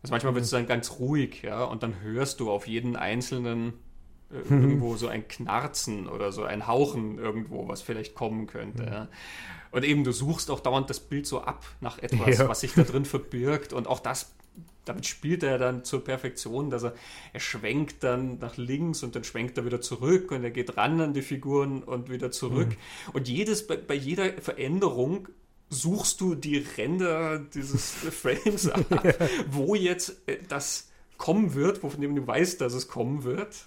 Also 0.03 0.13
manchmal 0.13 0.33
mhm. 0.33 0.37
wird 0.37 0.45
es 0.45 0.51
dann 0.51 0.67
ganz 0.67 0.99
ruhig, 0.99 1.43
ja, 1.43 1.65
und 1.65 1.83
dann 1.83 2.01
hörst 2.03 2.41
du 2.41 2.51
auf 2.51 2.67
jeden 2.67 2.97
einzelnen 2.97 3.73
äh, 4.31 4.53
mhm. 4.53 4.63
irgendwo 4.63 4.97
so 4.97 5.09
ein 5.09 5.27
Knarzen 5.27 6.07
oder 6.07 6.33
so 6.33 6.45
ein 6.45 6.67
Hauchen 6.67 7.19
irgendwo, 7.19 7.67
was 7.67 7.81
vielleicht 7.81 8.15
kommen 8.15 8.47
könnte. 8.47 8.83
Mhm. 8.83 8.89
Ja. 8.89 9.09
Und 9.71 9.85
eben, 9.85 10.05
du 10.05 10.13
suchst 10.13 10.51
auch 10.51 10.61
dauernd 10.61 10.89
das 10.91 11.01
Bild 11.01 11.27
so 11.27 11.43
ab 11.43 11.65
nach 11.81 11.99
etwas, 11.99 12.39
ja. 12.39 12.49
was 12.49 12.61
sich 12.61 12.75
da 12.75 12.83
drin 12.83 13.05
verbirgt. 13.05 13.73
Und 13.73 13.87
auch 13.87 14.01
das 14.01 14.33
damit 14.89 15.07
spielt 15.07 15.43
er 15.43 15.59
dann 15.59 15.85
zur 15.85 16.03
Perfektion, 16.03 16.71
dass 16.71 16.83
er, 16.83 16.95
er 17.33 17.41
schwenkt 17.41 18.03
dann 18.03 18.39
nach 18.39 18.57
links 18.57 19.03
und 19.03 19.15
dann 19.15 19.25
schwenkt 19.25 19.59
er 19.59 19.65
wieder 19.65 19.81
zurück 19.81 20.31
und 20.31 20.43
er 20.43 20.51
geht 20.51 20.77
ran 20.77 21.01
an 21.01 21.13
die 21.13 21.23
Figuren 21.23 21.83
und 21.83 22.11
wieder 22.11 22.31
zurück. 22.31 22.69
Mhm. 22.69 23.13
Und 23.13 23.29
jedes, 23.29 23.67
bei, 23.67 23.77
bei 23.77 23.95
jeder 23.95 24.33
Veränderung 24.41 25.29
suchst 25.71 26.21
du 26.21 26.35
die 26.35 26.59
Ränder 26.59 27.39
dieses 27.39 27.91
Frames 27.93 28.71
ab, 28.71 28.85
ja. 29.05 29.15
wo 29.51 29.75
jetzt 29.75 30.23
äh, 30.27 30.39
das 30.49 30.89
kommen 31.19 31.55
wird, 31.55 31.79
von 31.79 32.01
dem 32.01 32.15
du 32.15 32.27
weißt, 32.27 32.61
dass 32.61 32.75
es 32.75 32.89
kommen 32.89 33.25
wird. 33.25 33.55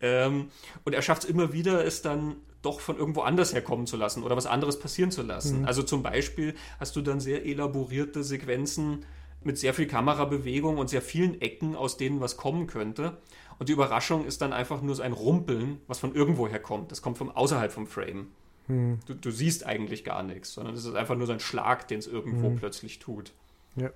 Ähm, 0.00 0.50
und 0.84 0.92
er 0.92 1.02
schafft 1.02 1.24
es 1.24 1.28
immer 1.28 1.52
wieder, 1.52 1.84
es 1.84 2.02
dann 2.02 2.36
doch 2.64 2.80
von 2.80 2.96
irgendwo 2.96 3.22
anders 3.22 3.54
herkommen 3.54 3.86
zu 3.86 3.96
lassen 3.96 4.22
oder 4.22 4.36
was 4.36 4.46
anderes 4.46 4.78
passieren 4.78 5.10
zu 5.10 5.22
lassen. 5.22 5.60
Mhm. 5.60 5.66
Also 5.66 5.82
zum 5.82 6.02
Beispiel 6.02 6.54
hast 6.80 6.96
du 6.96 7.02
dann 7.02 7.20
sehr 7.20 7.44
elaborierte 7.44 8.22
Sequenzen, 8.22 9.04
mit 9.44 9.58
sehr 9.58 9.74
viel 9.74 9.86
Kamerabewegung 9.86 10.78
und 10.78 10.88
sehr 10.88 11.02
vielen 11.02 11.40
Ecken, 11.40 11.76
aus 11.76 11.96
denen 11.96 12.20
was 12.20 12.36
kommen 12.36 12.66
könnte. 12.66 13.18
Und 13.58 13.68
die 13.68 13.72
Überraschung 13.72 14.24
ist 14.24 14.40
dann 14.40 14.52
einfach 14.52 14.82
nur 14.82 14.94
so 14.94 15.02
ein 15.02 15.12
Rumpeln, 15.12 15.80
was 15.86 15.98
von 15.98 16.14
irgendwoher 16.14 16.58
kommt. 16.58 16.90
Das 16.90 17.02
kommt 17.02 17.18
von 17.18 17.30
außerhalb 17.30 17.70
vom 17.70 17.86
Frame. 17.86 18.28
Hm. 18.66 18.98
Du, 19.06 19.14
du, 19.14 19.30
siehst 19.30 19.66
eigentlich 19.66 20.04
gar 20.04 20.22
nichts, 20.22 20.54
sondern 20.54 20.74
es 20.74 20.84
ist 20.84 20.94
einfach 20.94 21.16
nur 21.16 21.26
so 21.26 21.34
ein 21.34 21.40
Schlag, 21.40 21.86
den 21.88 21.98
es 21.98 22.06
irgendwo 22.06 22.48
hm. 22.48 22.56
plötzlich 22.56 22.98
tut. 22.98 23.32
Ja. 23.76 23.90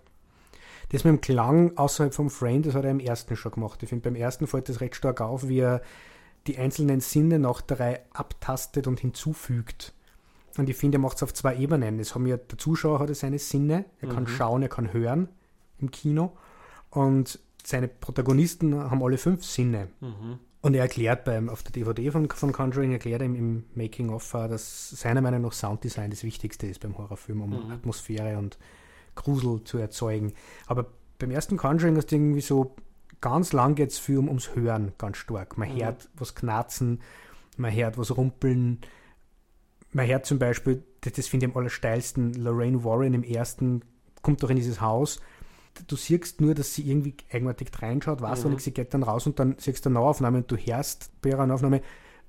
Das 0.90 1.04
mit 1.04 1.12
dem 1.12 1.20
Klang 1.20 1.76
außerhalb 1.76 2.14
vom 2.14 2.30
Frame, 2.30 2.62
das 2.62 2.74
hat 2.74 2.84
er 2.84 2.90
im 2.90 3.00
ersten 3.00 3.36
schon 3.36 3.52
gemacht. 3.52 3.82
Ich 3.82 3.88
finde, 3.88 4.04
beim 4.04 4.16
ersten 4.16 4.46
fällt 4.46 4.68
das 4.68 4.80
recht 4.80 4.94
stark 4.94 5.20
auf, 5.20 5.48
wie 5.48 5.60
er 5.60 5.82
die 6.48 6.58
einzelnen 6.58 7.00
Sinne 7.00 7.38
nach 7.38 7.60
drei 7.60 8.00
abtastet 8.12 8.86
und 8.86 9.00
hinzufügt. 9.00 9.92
Und 10.56 10.68
ich 10.68 10.76
finde, 10.76 10.96
er 10.96 11.00
macht 11.00 11.18
es 11.18 11.22
auf 11.22 11.32
zwei 11.32 11.56
Ebenen. 11.56 11.98
Das 11.98 12.14
haben 12.14 12.26
ja, 12.26 12.36
der 12.36 12.58
Zuschauer 12.58 12.98
hat 12.98 13.14
seine 13.14 13.38
Sinne, 13.38 13.84
er 14.00 14.08
kann 14.08 14.24
mhm. 14.24 14.28
schauen, 14.28 14.62
er 14.62 14.68
kann 14.68 14.92
hören 14.92 15.28
im 15.78 15.90
Kino. 15.90 16.36
Und 16.90 17.38
seine 17.64 17.86
Protagonisten 17.86 18.74
haben 18.74 19.02
alle 19.02 19.18
fünf 19.18 19.44
Sinne. 19.44 19.88
Mhm. 20.00 20.38
Und 20.60 20.74
er 20.74 20.82
erklärt 20.82 21.24
beim, 21.24 21.48
auf 21.48 21.62
der 21.62 21.72
DVD 21.72 22.10
von, 22.10 22.28
von 22.28 22.52
Conjuring, 22.52 22.92
erklärt 22.92 23.22
ihm 23.22 23.36
im 23.36 23.64
Making-of, 23.74 24.32
dass 24.32 24.90
seiner 24.90 25.20
Meinung 25.20 25.42
nach 25.42 25.52
Sounddesign 25.52 26.10
das 26.10 26.24
Wichtigste 26.24 26.66
ist 26.66 26.80
beim 26.80 26.98
Horrorfilm, 26.98 27.42
um 27.42 27.50
mhm. 27.50 27.70
Atmosphäre 27.70 28.38
und 28.38 28.58
Grusel 29.14 29.62
zu 29.62 29.78
erzeugen. 29.78 30.32
Aber 30.66 30.86
beim 31.18 31.30
ersten 31.30 31.56
Conjuring 31.56 31.96
ist 31.96 32.12
irgendwie 32.12 32.40
so, 32.40 32.74
ganz 33.20 33.52
lang 33.52 33.74
geht 33.74 33.90
es 33.90 33.98
viel 33.98 34.18
um, 34.18 34.28
ums 34.28 34.54
Hören 34.54 34.92
ganz 34.98 35.16
stark. 35.16 35.58
Man 35.58 35.74
mhm. 35.74 35.82
hört 35.82 36.08
was 36.14 36.34
knarzen, 36.34 37.00
man 37.56 37.72
hört 37.72 37.98
was 37.98 38.16
rumpeln. 38.16 38.80
Man 39.92 40.06
hört 40.06 40.26
zum 40.26 40.38
Beispiel, 40.38 40.82
das, 41.00 41.14
das 41.14 41.28
finde 41.28 41.46
ich 41.46 41.52
am 41.52 41.56
allersteilsten, 41.56 42.34
Lorraine 42.34 42.84
Warren 42.84 43.14
im 43.14 43.24
ersten 43.24 43.82
kommt 44.22 44.42
doch 44.42 44.50
in 44.50 44.56
dieses 44.56 44.80
Haus 44.80 45.20
du 45.86 45.96
siehst 45.96 46.40
nur, 46.40 46.54
dass 46.54 46.74
sie 46.74 46.88
irgendwie 46.88 47.14
eigenartig 47.32 47.70
reinschaut, 47.80 48.20
weißt 48.20 48.46
mhm. 48.46 48.52
du, 48.52 48.58
sie 48.58 48.72
geht 48.72 48.94
dann 48.94 49.02
raus 49.02 49.26
und 49.26 49.38
dann 49.38 49.56
siehst 49.58 49.84
du 49.84 49.90
eine 49.90 50.00
Aufnahme 50.00 50.38
und 50.38 50.50
du 50.50 50.56
hörst 50.56 51.10
bei 51.22 51.30
ihrer 51.30 51.52
Aufnahme 51.52 51.76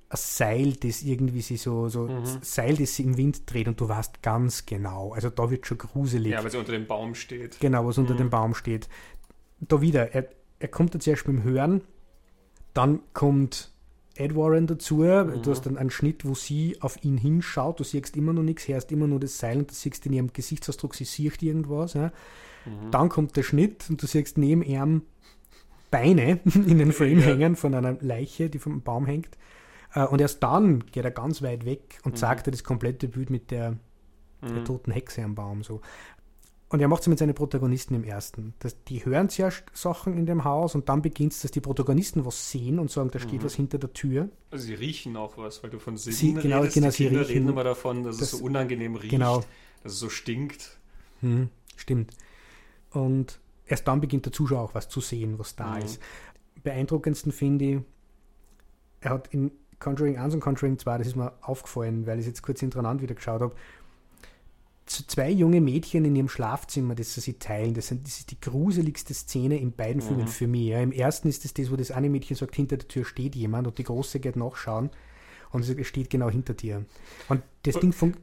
ein 0.09 0.17
Seil, 0.17 0.73
das 0.73 1.03
irgendwie 1.03 1.41
sie 1.41 1.57
so, 1.57 1.87
so 1.87 2.07
mhm. 2.07 2.25
Seil, 2.41 2.77
das 2.77 2.95
sie 2.95 3.03
im 3.03 3.17
Wind 3.17 3.51
dreht 3.51 3.67
und 3.67 3.79
du 3.79 3.87
weißt 3.87 4.21
ganz 4.21 4.65
genau. 4.65 5.13
Also 5.13 5.29
da 5.29 5.49
wird 5.51 5.67
schon 5.67 5.77
gruselig. 5.77 6.31
Ja, 6.31 6.43
weil 6.43 6.51
sie 6.51 6.57
unter 6.57 6.71
dem 6.71 6.87
Baum 6.87 7.15
steht. 7.15 7.59
Genau, 7.59 7.85
was 7.85 7.97
mhm. 7.97 8.03
unter 8.03 8.15
dem 8.15 8.29
Baum 8.29 8.55
steht. 8.55 8.89
Da 9.59 9.81
wieder, 9.81 10.13
er, 10.13 10.29
er 10.59 10.67
kommt 10.67 10.93
da 10.93 10.99
zuerst 10.99 11.25
beim 11.25 11.43
Hören, 11.43 11.81
dann 12.73 12.99
kommt 13.13 13.71
Ed 14.15 14.35
Warren 14.35 14.67
dazu. 14.67 14.97
Mhm. 14.97 15.41
Du 15.41 15.51
hast 15.51 15.65
dann 15.65 15.77
einen 15.77 15.89
Schnitt, 15.89 16.25
wo 16.25 16.35
sie 16.35 16.77
auf 16.81 17.03
ihn 17.03 17.17
hinschaut. 17.17 17.79
Du 17.79 17.83
siehst 17.83 18.15
immer 18.17 18.33
noch 18.33 18.43
nichts, 18.43 18.67
hörst 18.67 18.91
immer 18.91 19.07
nur 19.07 19.19
das 19.19 19.37
Seil 19.37 19.59
und 19.59 19.71
du 19.71 19.73
siehst 19.73 20.05
in 20.05 20.13
ihrem 20.13 20.33
Gesichtsausdruck, 20.33 20.95
sie 20.95 21.05
sieht 21.05 21.41
irgendwas. 21.41 21.93
Ja. 21.93 22.11
Mhm. 22.65 22.91
Dann 22.91 23.09
kommt 23.09 23.37
der 23.37 23.43
Schnitt 23.43 23.89
und 23.89 24.01
du 24.01 24.07
siehst 24.07 24.37
neben 24.37 24.61
ihm 24.61 25.03
Beine 25.89 26.39
in 26.45 26.77
den 26.77 26.91
Frame 26.91 27.19
ja. 27.19 27.27
hängen 27.27 27.55
von 27.55 27.73
einer 27.73 27.97
Leiche, 28.01 28.49
die 28.49 28.59
vom 28.59 28.81
Baum 28.81 29.05
hängt. 29.05 29.37
Äh, 29.93 30.05
und 30.05 30.21
erst 30.21 30.43
dann 30.43 30.85
geht 30.91 31.05
er 31.05 31.11
ganz 31.11 31.41
weit 31.41 31.65
weg 31.65 31.99
und 32.03 32.13
mhm. 32.13 32.17
zeigt 32.17 32.47
dir 32.47 32.51
das 32.51 32.63
komplette 32.63 33.07
Bild 33.07 33.29
mit 33.29 33.51
der, 33.51 33.77
der 34.41 34.59
mhm. 34.59 34.65
toten 34.65 34.91
Hexe 34.91 35.23
am 35.23 35.35
Baum. 35.35 35.63
So. 35.63 35.81
Und 36.71 36.81
er 36.81 36.87
macht 36.87 37.01
es 37.01 37.07
mit 37.07 37.17
seinen 37.17 37.33
Protagonisten 37.33 37.95
im 37.95 38.03
ersten. 38.03 38.53
Das, 38.59 38.83
die 38.83 39.03
hören 39.03 39.29
zuerst 39.29 39.63
Sachen 39.73 40.15
in 40.15 40.27
dem 40.27 40.43
Haus 40.43 40.75
und 40.75 40.87
dann 40.87 41.01
beginnt 41.01 41.33
es, 41.33 41.41
dass 41.41 41.49
die 41.49 41.61
Protagonisten 41.61 42.25
was 42.25 42.51
sehen 42.51 42.77
und 42.77 42.91
sagen, 42.91 43.09
da 43.09 43.17
steht 43.17 43.41
mhm. 43.41 43.45
was 43.45 43.55
hinter 43.55 43.79
der 43.79 43.91
Tür. 43.91 44.29
Also 44.51 44.65
sie 44.65 44.75
riechen 44.75 45.17
auch 45.17 45.35
was, 45.37 45.63
weil 45.63 45.71
du 45.71 45.79
von 45.79 45.97
Sinnen 45.97 46.15
sie, 46.15 46.33
genau, 46.33 46.59
redest. 46.59 46.75
Genau, 46.75 46.89
die 46.91 46.97
Kinder 46.97 47.19
riechen, 47.21 47.33
reden 47.33 47.49
immer 47.49 47.63
davon, 47.63 48.03
dass 48.03 48.17
das, 48.17 48.33
es 48.33 48.39
so 48.39 48.45
unangenehm 48.45 48.95
riecht, 48.95 49.09
genau. 49.09 49.43
dass 49.81 49.93
es 49.93 49.99
so 49.99 50.09
stinkt. 50.09 50.77
Mhm, 51.21 51.49
stimmt. 51.75 52.11
Und 52.91 53.39
erst 53.65 53.87
dann 53.87 53.99
beginnt 53.99 54.25
der 54.25 54.33
Zuschauer 54.33 54.61
auch 54.61 54.75
was 54.75 54.89
zu 54.89 55.01
sehen, 55.01 55.39
was 55.39 55.55
da 55.55 55.75
mhm. 55.75 55.85
ist. 55.85 55.99
Beeindruckendsten 56.61 57.31
finde 57.31 57.65
ich, 57.65 57.79
er 59.01 59.11
hat 59.11 59.33
in 59.33 59.51
Conjuring 59.79 60.17
1 60.17 60.35
und 60.35 60.39
Conjuring 60.41 60.77
2, 60.77 60.97
das 60.99 61.07
ist 61.07 61.15
mir 61.15 61.33
aufgefallen, 61.41 62.05
weil 62.05 62.19
ich 62.19 62.23
es 62.23 62.27
jetzt 62.27 62.41
kurz 62.43 62.59
hintereinander 62.59 63.01
wieder 63.01 63.15
geschaut 63.15 63.41
habe, 63.41 63.55
zwei 64.89 65.29
junge 65.29 65.61
Mädchen 65.61 66.05
in 66.05 66.15
ihrem 66.15 66.29
Schlafzimmer, 66.29 66.95
das 66.95 67.13
sie 67.13 67.33
teilen. 67.33 67.73
Das, 67.73 67.87
sind, 67.87 68.05
das 68.05 68.19
ist 68.19 68.31
die 68.31 68.39
gruseligste 68.39 69.13
Szene 69.13 69.57
in 69.59 69.71
beiden 69.71 70.01
mhm. 70.01 70.07
Filmen 70.07 70.27
für 70.27 70.47
mich. 70.47 70.67
Ja. 70.67 70.81
Im 70.81 70.91
ersten 70.91 71.27
ist 71.27 71.45
es 71.45 71.53
das, 71.53 71.71
wo 71.71 71.75
das 71.75 71.91
eine 71.91 72.09
Mädchen 72.09 72.35
sagt, 72.35 72.55
hinter 72.55 72.77
der 72.77 72.87
Tür 72.87 73.05
steht 73.05 73.35
jemand 73.35 73.67
und 73.67 73.77
die 73.77 73.83
große 73.83 74.19
geht 74.19 74.35
nachschauen 74.35 74.89
und 75.51 75.67
es 75.67 75.87
steht 75.87 76.09
genau 76.09 76.29
hinter 76.29 76.53
dir. 76.53 76.85
Und 77.27 77.41
das 77.63 77.75
und, 77.75 77.81
Ding 77.81 77.93
von. 77.93 78.15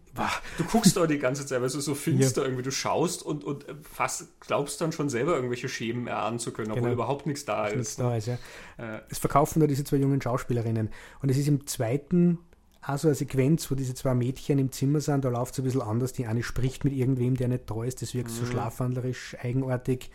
Du 0.58 0.64
guckst 0.64 0.96
da 0.96 1.06
die 1.06 1.18
ganze 1.18 1.44
Zeit, 1.44 1.60
weil 1.60 1.68
du 1.68 1.80
so 1.80 1.94
finster 1.94 2.42
ja. 2.42 2.46
irgendwie, 2.46 2.62
du 2.62 2.70
schaust 2.70 3.22
und, 3.22 3.44
und 3.44 3.66
fast 3.82 4.40
glaubst 4.40 4.80
dann 4.80 4.92
schon 4.92 5.08
selber 5.08 5.34
irgendwelche 5.34 5.68
Schemen 5.68 6.06
erahnen 6.06 6.38
zu 6.38 6.52
können, 6.52 6.70
obwohl 6.70 6.82
genau. 6.82 6.94
überhaupt 6.94 7.26
nichts 7.26 7.44
da 7.44 7.66
ist. 7.66 7.76
Nichts 7.76 7.96
da 7.96 8.16
ist, 8.16 8.26
ja. 8.28 8.38
Äh. 8.78 9.00
Es 9.10 9.18
verkaufen 9.18 9.60
da 9.60 9.66
diese 9.66 9.84
zwei 9.84 9.96
jungen 9.96 10.22
Schauspielerinnen. 10.22 10.90
Und 11.20 11.28
es 11.28 11.36
ist 11.36 11.48
im 11.48 11.66
zweiten 11.66 12.38
also 12.86 13.08
eine 13.08 13.16
Sequenz, 13.16 13.68
wo 13.68 13.74
diese 13.74 13.94
zwei 13.94 14.14
Mädchen 14.14 14.60
im 14.60 14.70
Zimmer 14.70 15.00
sind, 15.00 15.24
da 15.24 15.28
läuft 15.28 15.54
es 15.54 15.58
ein 15.58 15.64
bisschen 15.64 15.82
anders. 15.82 16.12
Die 16.12 16.26
eine 16.26 16.44
spricht 16.44 16.84
mit 16.84 16.92
irgendwem, 16.92 17.36
der 17.36 17.48
nicht 17.48 17.68
da 17.68 17.82
ist, 17.82 18.00
das 18.00 18.14
wirkt 18.14 18.30
mhm. 18.30 18.34
so 18.34 18.46
schlafwandlerisch, 18.46 19.36
eigenartig. 19.42 20.10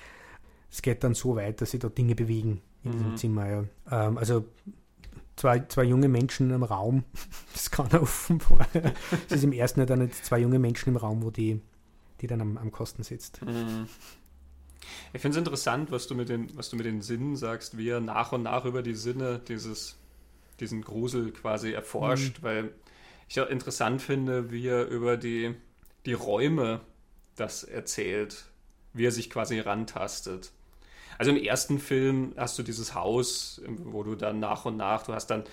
Es 0.71 0.81
geht 0.81 1.03
dann 1.03 1.13
so 1.13 1.35
weit, 1.35 1.59
dass 1.59 1.71
sie 1.71 1.79
da 1.79 1.89
Dinge 1.89 2.15
bewegen 2.15 2.61
in 2.85 2.91
mhm. 2.91 2.97
diesem 2.97 3.17
Zimmer. 3.17 3.49
Ja. 3.49 3.63
Ähm, 3.91 4.17
also 4.17 4.45
zwei, 5.35 5.59
zwei 5.67 5.83
junge 5.83 6.07
Menschen 6.07 6.49
im 6.51 6.63
Raum. 6.63 7.03
Das 7.53 7.69
kann 7.69 7.91
offenbar. 7.91 8.65
Es 9.27 9.35
ist 9.35 9.43
im 9.43 9.51
ersten 9.51 9.85
dann 9.85 9.99
nicht 9.99 10.25
zwei 10.25 10.39
junge 10.39 10.57
Menschen 10.57 10.89
im 10.89 10.95
Raum, 10.95 11.23
wo 11.23 11.29
die, 11.29 11.59
die 12.21 12.27
dann 12.27 12.39
am, 12.39 12.57
am 12.57 12.71
Kosten 12.71 13.03
sitzt. 13.03 13.41
Mhm. 13.45 13.87
Ich 15.11 15.21
finde 15.21 15.37
es 15.37 15.39
interessant, 15.39 15.91
was 15.91 16.07
du, 16.07 16.15
mit 16.15 16.29
den, 16.29 16.55
was 16.55 16.69
du 16.69 16.77
mit 16.77 16.85
den 16.85 17.01
Sinnen 17.01 17.35
sagst, 17.35 17.77
wie 17.77 17.89
er 17.89 17.99
nach 17.99 18.31
und 18.31 18.43
nach 18.43 18.63
über 18.63 18.81
die 18.81 18.95
Sinne 18.95 19.39
dieses, 19.45 19.97
diesen 20.61 20.81
Grusel 20.81 21.31
quasi 21.31 21.71
erforscht, 21.73 22.39
mhm. 22.39 22.43
weil 22.43 22.71
ich 23.27 23.39
auch 23.41 23.49
interessant 23.49 24.01
finde, 24.01 24.51
wie 24.51 24.67
er 24.67 24.87
über 24.87 25.17
die, 25.17 25.55
die 26.05 26.13
Räume 26.13 26.81
das 27.35 27.63
erzählt, 27.63 28.45
wie 28.93 29.05
er 29.05 29.11
sich 29.11 29.29
quasi 29.29 29.59
rantastet. 29.59 30.51
Also 31.17 31.31
im 31.31 31.37
ersten 31.37 31.79
Film 31.79 32.33
hast 32.37 32.57
du 32.57 32.63
dieses 32.63 32.95
Haus, 32.95 33.61
wo 33.67 34.03
du 34.03 34.15
dann 34.15 34.39
nach 34.39 34.65
und 34.65 34.77
nach, 34.77 35.03
du 35.03 35.13
hast 35.13 35.27
dann 35.27 35.43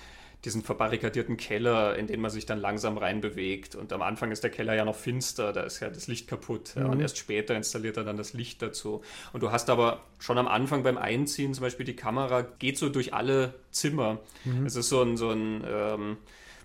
diesen 0.45 0.63
verbarrikadierten 0.63 1.37
Keller, 1.37 1.97
in 1.97 2.07
den 2.07 2.21
man 2.21 2.31
sich 2.31 2.47
dann 2.47 2.61
langsam 2.61 2.97
reinbewegt. 2.97 3.75
Und 3.75 3.93
am 3.93 4.03
Anfang 4.03 4.31
ist 4.31 4.45
der 4.45 4.51
Keller 4.51 4.75
ja 4.75 4.85
noch 4.85 4.95
finster, 4.95 5.53
da 5.53 5.63
ist 5.63 5.81
ja 5.81 5.91
das 5.91 6.07
Licht 6.07 6.29
kaputt. 6.29 6.77
Mhm. 6.77 6.83
Ja, 6.83 6.89
und 6.89 7.01
erst 7.01 7.19
später 7.19 7.57
installiert 7.57 7.97
er 7.97 8.05
dann 8.05 8.17
das 8.17 8.35
Licht 8.35 8.63
dazu. 8.63 9.03
Und 9.33 9.43
du 9.43 9.51
hast 9.51 9.69
aber 9.69 10.01
schon 10.21 10.39
am 10.39 10.47
Anfang 10.47 10.85
beim 10.85 10.97
Einziehen 10.97 11.55
zum 11.55 11.63
Beispiel 11.63 11.87
die 11.87 11.97
Kamera 11.97 12.43
geht 12.43 12.79
so 12.79 12.89
durch 12.89 13.15
alle 13.15 13.55
Zimmer. 13.73 14.21
Mhm. 14.45 14.67
Es 14.67 14.77
ist 14.77 14.89
so 14.89 15.03
ein, 15.03 15.17
so 15.17 15.31
ein 15.31 15.65
ähm, 15.67 16.17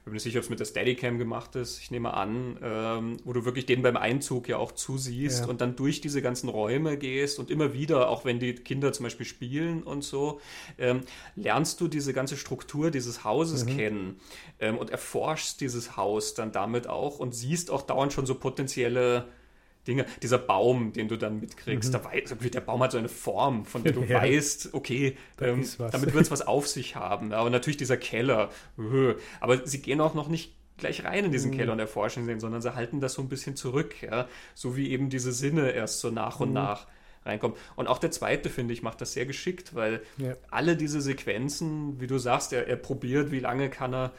ich 0.03 0.05
bin 0.05 0.15
nicht 0.15 0.23
sicher, 0.23 0.39
ob 0.39 0.43
es 0.43 0.49
mit 0.49 0.59
der 0.59 0.65
Steadicam 0.65 1.17
gemacht 1.17 1.55
ist, 1.55 1.79
ich 1.79 1.89
nehme 1.89 2.13
an, 2.13 2.59
ähm, 2.61 3.17
wo 3.23 3.31
du 3.31 3.45
wirklich 3.45 3.65
den 3.65 3.81
beim 3.81 3.95
Einzug 3.95 4.49
ja 4.49 4.57
auch 4.57 4.73
zusiehst 4.73 5.45
ja. 5.45 5.49
und 5.49 5.61
dann 5.61 5.77
durch 5.77 6.01
diese 6.01 6.21
ganzen 6.21 6.49
Räume 6.49 6.97
gehst 6.97 7.39
und 7.39 7.49
immer 7.49 7.73
wieder, 7.73 8.09
auch 8.09 8.25
wenn 8.25 8.37
die 8.37 8.53
Kinder 8.53 8.91
zum 8.91 9.05
Beispiel 9.05 9.25
spielen 9.25 9.81
und 9.81 10.03
so, 10.03 10.41
ähm, 10.77 11.03
lernst 11.37 11.79
du 11.79 11.87
diese 11.87 12.11
ganze 12.11 12.35
Struktur 12.35 12.91
dieses 12.91 13.23
Hauses 13.23 13.63
mhm. 13.63 13.77
kennen 13.77 14.19
ähm, 14.59 14.77
und 14.77 14.89
erforschst 14.89 15.61
dieses 15.61 15.95
Haus 15.95 16.33
dann 16.33 16.51
damit 16.51 16.87
auch 16.87 17.19
und 17.19 17.33
siehst 17.33 17.71
auch 17.71 17.83
dauernd 17.83 18.11
schon 18.11 18.25
so 18.25 18.35
potenzielle 18.35 19.29
Dinge, 19.87 20.05
dieser 20.21 20.37
Baum, 20.37 20.93
den 20.93 21.07
du 21.07 21.17
dann 21.17 21.39
mitkriegst, 21.39 21.89
mhm. 21.89 21.93
da 21.93 22.05
weiß, 22.05 22.35
der 22.39 22.61
Baum 22.61 22.81
hat 22.81 22.91
so 22.91 22.97
eine 22.97 23.09
Form, 23.09 23.65
von 23.65 23.83
der 23.83 23.91
du 23.93 24.03
ja. 24.03 24.21
weißt, 24.21 24.73
okay, 24.73 25.17
ähm, 25.41 25.65
damit 25.77 26.13
wird 26.13 26.23
es 26.25 26.31
was 26.31 26.41
auf 26.41 26.67
sich 26.67 26.95
haben. 26.95 27.33
Und 27.33 27.51
natürlich 27.51 27.77
dieser 27.77 27.97
Keller, 27.97 28.49
aber 29.39 29.65
sie 29.67 29.81
gehen 29.81 30.01
auch 30.01 30.13
noch 30.13 30.29
nicht 30.29 30.55
gleich 30.77 31.03
rein 31.03 31.25
in 31.25 31.31
diesen 31.31 31.51
mhm. 31.51 31.57
Keller 31.57 31.73
und 31.73 31.79
erforschen 31.79 32.25
sehen, 32.25 32.39
sondern 32.39 32.61
sie 32.61 32.75
halten 32.75 32.99
das 32.99 33.13
so 33.13 33.21
ein 33.21 33.29
bisschen 33.29 33.55
zurück, 33.55 34.01
ja, 34.01 34.27
so 34.55 34.75
wie 34.75 34.89
eben 34.91 35.09
diese 35.09 35.31
Sinne 35.31 35.71
erst 35.71 35.99
so 35.99 36.09
nach 36.09 36.39
und 36.39 36.49
mhm. 36.49 36.55
nach 36.55 36.87
reinkommen. 37.25 37.57
Und 37.75 37.87
auch 37.87 37.99
der 37.99 38.11
zweite, 38.11 38.49
finde 38.49 38.73
ich, 38.73 38.81
macht 38.81 39.01
das 39.01 39.13
sehr 39.13 39.25
geschickt, 39.25 39.75
weil 39.75 40.01
ja. 40.17 40.35
alle 40.49 40.75
diese 40.75 41.01
Sequenzen, 41.01 41.99
wie 42.01 42.07
du 42.07 42.17
sagst, 42.17 42.53
er, 42.53 42.67
er 42.67 42.75
probiert, 42.75 43.31
wie 43.31 43.39
lange 43.39 43.69
kann 43.69 43.93
er 43.93 44.11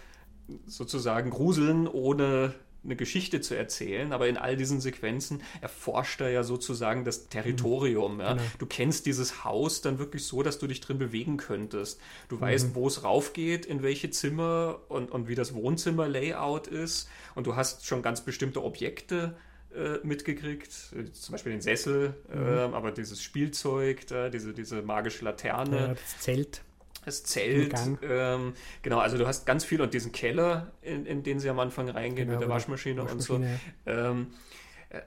sozusagen 0.67 1.31
gruseln, 1.31 1.87
ohne 1.87 2.55
eine 2.85 2.97
Geschichte 2.97 3.41
zu 3.41 3.57
erzählen, 3.57 4.13
aber 4.13 4.29
in 4.29 4.37
all 4.37 4.57
diesen 4.57 4.81
Sequenzen 4.81 5.43
erforscht 5.61 6.21
er 6.21 6.31
ja 6.31 6.43
sozusagen 6.43 7.05
das 7.05 7.29
Territorium. 7.29 8.21
Ja? 8.21 8.35
Genau. 8.35 8.45
Du 8.59 8.67
kennst 8.67 9.07
dieses 9.07 9.45
Haus 9.45 9.81
dann 9.81 9.99
wirklich 9.99 10.25
so, 10.25 10.43
dass 10.43 10.59
du 10.59 10.67
dich 10.67 10.81
drin 10.81 10.99
bewegen 10.99 11.37
könntest. 11.37 12.01
Du 12.29 12.37
mhm. 12.37 12.41
weißt, 12.41 12.75
wo 12.75 12.87
es 12.87 13.03
raufgeht, 13.05 13.67
in 13.67 13.83
welche 13.83 14.11
Zimmer 14.11 14.81
und, 14.89 15.11
und 15.11 15.29
wie 15.29 15.35
das 15.35 15.55
Wohnzimmer-Layout 15.55 16.67
ist 16.67 17.09
und 17.35 17.47
du 17.47 17.57
hast 17.57 17.87
schon 17.87 18.03
ganz 18.03 18.21
bestimmte 18.21 18.63
Objekte 18.63 19.37
äh, 19.75 19.99
mitgekriegt, 20.05 20.73
zum 20.73 21.33
Beispiel 21.33 21.53
den 21.53 21.61
Sessel, 21.61 22.15
mhm. 22.33 22.47
äh, 22.47 22.61
aber 22.61 22.93
dieses 22.93 23.23
Spielzeug, 23.23 24.07
da, 24.07 24.29
diese, 24.29 24.53
diese 24.53 24.83
magische 24.83 25.25
Laterne. 25.25 25.77
Ja, 25.77 25.89
das 25.89 26.19
Zelt 26.21 26.63
das 27.05 27.25
Zelt. 27.25 27.75
Ähm, 28.03 28.55
genau, 28.83 28.99
also 28.99 29.19
du 29.19 29.27
hast 29.27 29.47
ganz 29.47 29.65
viel 29.65 29.81
und 29.81 29.95
diesen 29.95 30.13
Keller, 30.13 30.73
in, 30.83 31.07
in 31.07 31.23
den 31.23 31.39
sie 31.39 31.49
am 31.49 31.59
Anfang 31.59 31.89
reingehen 31.89 32.29
genau, 32.29 32.39
mit 32.39 32.43
der 32.43 32.49
Waschmaschine, 32.49 33.03
Waschmaschine 33.03 33.37
und 33.37 33.57
so. 33.87 33.91
Ähm, 33.91 34.27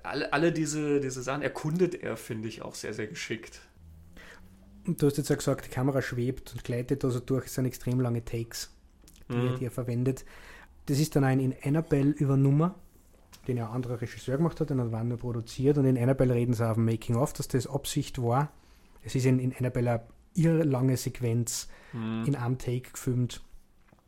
alle, 0.04 0.34
alle 0.34 0.51
diese, 0.51 1.00
diese 1.00 1.22
Sachen 1.22 1.42
erkundet 1.42 1.96
er, 1.96 2.18
finde 2.18 2.48
ich, 2.48 2.62
auch 2.62 2.75
sehr, 2.75 2.94
sehr 2.94 3.08
geschickt. 3.08 3.62
Und 4.86 5.01
du 5.01 5.08
hast 5.08 5.18
jetzt 5.18 5.30
ja 5.30 5.36
gesagt, 5.36 5.66
die 5.66 5.70
Kamera 5.70 6.01
schwebt 6.01 6.54
und 6.54 6.63
gleitet 6.63 7.04
also 7.04 7.20
durch, 7.20 7.46
es 7.46 7.56
sind 7.56 7.66
extrem 7.66 8.00
lange 8.00 8.24
Takes, 8.24 8.74
die, 9.30 9.36
mhm. 9.36 9.48
er, 9.48 9.58
die 9.58 9.66
er 9.66 9.72
verwendet. 9.72 10.25
Das 10.86 11.00
ist 11.00 11.16
dann 11.16 11.24
ein 11.24 11.39
in 11.39 11.54
Annabelle 11.63 12.12
über 12.12 12.38
Nummer, 12.38 12.75
den 13.48 13.58
ja 13.58 13.68
ein 13.68 13.75
anderer 13.75 14.01
Regisseur 14.01 14.38
gemacht 14.38 14.60
hat, 14.62 14.70
den 14.70 14.80
hat 14.80 14.92
Wander 14.92 15.18
produziert 15.18 15.77
und 15.77 15.86
in 15.86 15.98
Annabelle 15.98 16.34
reden 16.34 16.54
sie 16.54 16.68
auf 16.68 16.75
dem 16.75 16.86
Making-of, 16.86 17.34
dass 17.34 17.48
das 17.48 17.68
Absicht 17.68 18.22
war, 18.22 18.51
Es 19.04 19.16
ist 19.16 19.25
in, 19.25 19.39
in 19.39 19.54
Annabelle 19.54 20.01
eine 20.38 20.48
irre 20.48 20.63
lange 20.63 20.98
Sequenz 20.98 21.67
mhm. 21.94 22.24
in 22.25 22.36
einem 22.36 22.58
Take 22.58 22.91
gefilmt. 22.91 23.41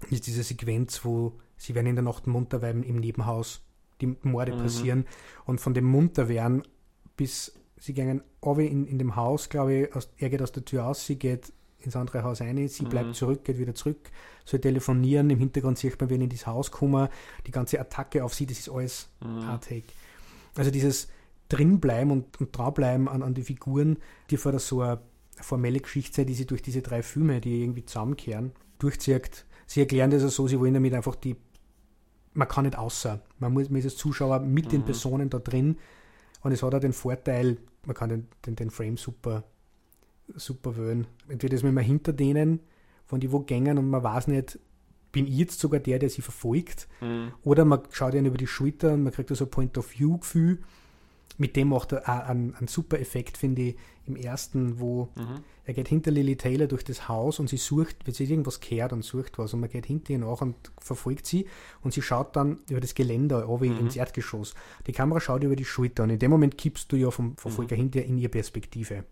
Das 0.02 0.12
ist 0.12 0.28
diese 0.28 0.44
Sequenz, 0.44 1.04
wo 1.04 1.40
sie 1.58 1.76
werden 1.76 1.88
in 1.88 1.96
der 1.96 2.04
Nacht 2.04 2.28
munter 2.28 2.62
werden 2.62 2.84
im 2.84 2.98
Nebenhaus, 2.98 3.62
die 4.02 4.16
Morde 4.24 4.54
mhm. 4.54 4.60
passieren 4.60 5.06
und 5.46 5.60
von 5.60 5.74
dem 5.74 5.86
Munterwerden 5.86 6.64
bis 7.18 7.52
sie 7.78 7.94
gehen 7.94 8.22
in, 8.42 8.86
in 8.88 8.98
dem 8.98 9.16
Haus, 9.18 9.50
glaube 9.50 9.74
ich, 9.74 9.96
aus, 9.96 10.10
er 10.18 10.30
geht 10.30 10.42
aus 10.42 10.54
der 10.54 10.64
Tür 10.64 10.86
aus, 10.86 11.06
sie 11.06 11.18
geht 11.18 11.52
ins 11.80 11.96
andere 11.96 12.24
Haus 12.24 12.42
ein, 12.42 12.68
sie 12.68 12.86
mhm. 12.86 12.90
bleibt 12.90 13.16
zurück, 13.16 13.44
geht 13.44 13.58
wieder 13.58 13.76
zurück, 13.76 14.10
soll 14.46 14.60
telefonieren, 14.60 15.30
im 15.30 15.40
Hintergrund 15.40 15.78
sieht 15.78 16.00
man, 16.00 16.10
wenn 16.10 16.22
in 16.22 16.30
dieses 16.30 16.48
Haus 16.48 16.72
kommen, 16.72 17.10
die 17.46 17.52
ganze 17.52 17.80
Attacke 17.80 18.24
auf 18.24 18.34
sie, 18.34 18.46
das 18.46 18.60
ist 18.60 18.70
alles 18.70 19.10
mhm. 19.22 19.46
Hardtake. 19.46 19.88
Also 20.56 20.72
dieses 20.72 21.10
drinbleiben 21.50 22.12
und, 22.12 22.40
und 22.40 22.58
dranbleiben 22.58 23.08
an, 23.08 23.24
an 23.24 23.34
die 23.34 23.44
Figuren, 23.44 23.98
die 24.30 24.38
vor 24.38 24.52
der 24.52 24.60
so 24.60 24.82
eine 24.82 25.02
formelle 25.42 25.80
Geschichte 25.80 26.26
die 26.26 26.34
sie 26.34 26.46
durch 26.46 26.62
diese 26.62 26.82
drei 26.82 27.04
Filme, 27.04 27.42
die 27.42 27.62
irgendwie 27.62 27.86
zusammenkehren, 27.86 28.52
durchzieht. 28.80 29.46
Sie 29.66 29.82
erklären 29.82 30.12
das 30.12 30.22
so, 30.34 30.48
sie 30.48 30.60
wollen 30.60 30.74
damit 30.74 30.94
einfach 30.94 31.16
die, 31.16 31.36
man 32.34 32.48
kann 32.48 32.66
nicht 32.66 32.78
außer, 32.78 33.22
man 33.38 33.54
muss, 33.54 33.70
man 33.70 33.80
ist 33.80 33.86
als 33.86 33.98
Zuschauer 33.98 34.40
mit 34.40 34.66
mhm. 34.66 34.70
den 34.70 34.84
Personen 34.84 35.30
da 35.30 35.40
drin 35.40 35.78
und 36.42 36.52
es 36.52 36.64
hat 36.64 36.74
auch 36.74 36.80
den 36.80 36.94
Vorteil, 36.94 37.58
man 37.86 37.96
kann 37.96 38.10
den, 38.10 38.28
den, 38.46 38.56
den 38.56 38.70
Frame 38.70 38.98
super 38.98 39.44
super 40.36 40.78
wählen. 40.78 41.08
Entweder 41.28 41.56
ist 41.56 41.64
man 41.64 41.72
immer 41.72 41.82
hinter 41.82 42.14
denen, 42.14 42.60
von 43.06 43.20
die 43.20 43.32
wo 43.32 43.40
gängen 43.40 43.78
und 43.78 43.90
man 43.90 44.04
weiß 44.04 44.28
nicht, 44.28 44.60
bin 45.12 45.26
ich 45.26 45.38
jetzt 45.38 45.60
sogar 45.60 45.80
der, 45.80 45.98
der 45.98 46.10
sie 46.10 46.22
verfolgt, 46.22 46.88
mhm. 47.02 47.34
oder 47.44 47.66
man 47.66 47.82
schaut 47.92 48.14
ihnen 48.14 48.28
über 48.28 48.38
die 48.38 48.48
Schulter 48.48 48.94
und 48.94 49.04
man 49.04 49.12
kriegt 49.12 49.36
so 49.36 49.46
ein 49.46 49.50
Point-of-View-Gefühl. 49.50 50.60
Mit 51.40 51.56
dem 51.56 51.70
macht 51.70 51.94
er 51.94 52.04
auch 52.04 52.28
einen, 52.28 52.54
einen 52.56 52.68
super 52.68 53.00
Effekt, 53.00 53.38
finde 53.38 53.62
ich, 53.62 53.76
im 54.06 54.18
ersten, 54.18 54.80
wo 54.80 55.08
mhm. 55.16 55.42
er 55.64 55.74
geht 55.74 55.88
hinter 55.88 56.12
Lily 56.12 56.36
Taylor 56.36 56.68
durch 56.68 56.84
das 56.84 57.08
Haus 57.08 57.40
und 57.40 57.48
sie 57.48 57.56
sucht, 57.56 57.96
wenn 58.04 58.14
sie 58.14 58.26
irgendwas 58.26 58.60
kehrt 58.60 58.92
und 58.92 59.06
sucht 59.06 59.38
was 59.38 59.54
und 59.54 59.62
man 59.62 59.70
geht 59.70 59.86
hinter 59.86 60.12
ihr 60.12 60.20
nach 60.20 60.42
und 60.42 60.56
verfolgt 60.80 61.26
sie 61.26 61.46
und 61.82 61.94
sie 61.94 62.02
schaut 62.02 62.36
dann 62.36 62.60
über 62.70 62.82
das 62.82 62.94
Geländer 62.94 63.48
mhm. 63.48 63.80
ins 63.80 63.96
Erdgeschoss. 63.96 64.54
Die 64.86 64.92
Kamera 64.92 65.22
schaut 65.22 65.44
über 65.44 65.56
die 65.56 65.64
Schulter 65.64 66.04
und 66.04 66.10
in 66.10 66.20
dem 66.20 66.30
Moment 66.30 66.58
kippst 66.58 66.92
du 66.92 66.98
ja 66.98 67.10
vom 67.10 67.38
Verfolger 67.38 67.78
mhm. 67.78 67.82
hinter 67.82 68.04
in 68.04 68.18
ihre 68.18 68.30
Perspektive. 68.30 69.06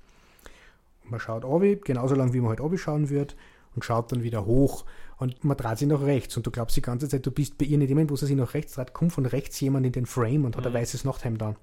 Man 1.06 1.22
schaut 1.22 1.46
runter, 1.46 1.78
genauso 1.78 2.16
lang 2.16 2.34
wie 2.34 2.42
man 2.42 2.50
halt 2.50 2.60
runter 2.60 2.78
schauen 2.78 3.10
wird 3.10 3.38
und 3.74 3.86
schaut 3.86 4.12
dann 4.12 4.24
wieder 4.24 4.46
hoch 4.46 4.84
und 5.18 5.46
man 5.46 5.56
dreht 5.56 5.78
sich 5.78 5.88
nach 5.88 6.02
rechts 6.02 6.36
und 6.36 6.46
du 6.46 6.52
glaubst 6.52 6.76
die 6.76 6.82
ganze 6.82 7.08
Zeit, 7.08 7.26
du 7.26 7.32
bist 7.32 7.58
bei 7.58 7.66
ihr 7.66 7.78
nicht 7.78 7.90
jemand, 7.90 8.12
wo 8.12 8.18
sie 8.18 8.26
sich 8.26 8.36
nach 8.36 8.54
rechts 8.54 8.74
dreht, 8.74 8.92
kommt 8.92 9.14
von 9.14 9.26
rechts 9.26 9.60
jemand 9.62 9.86
in 9.86 9.94
den 9.94 10.06
Frame 10.06 10.44
und 10.44 10.58
hat 10.58 10.66
mhm. 10.66 10.72
ein 10.72 10.74
weißes 10.74 11.06
Nachthemd 11.06 11.42
an. 11.42 11.56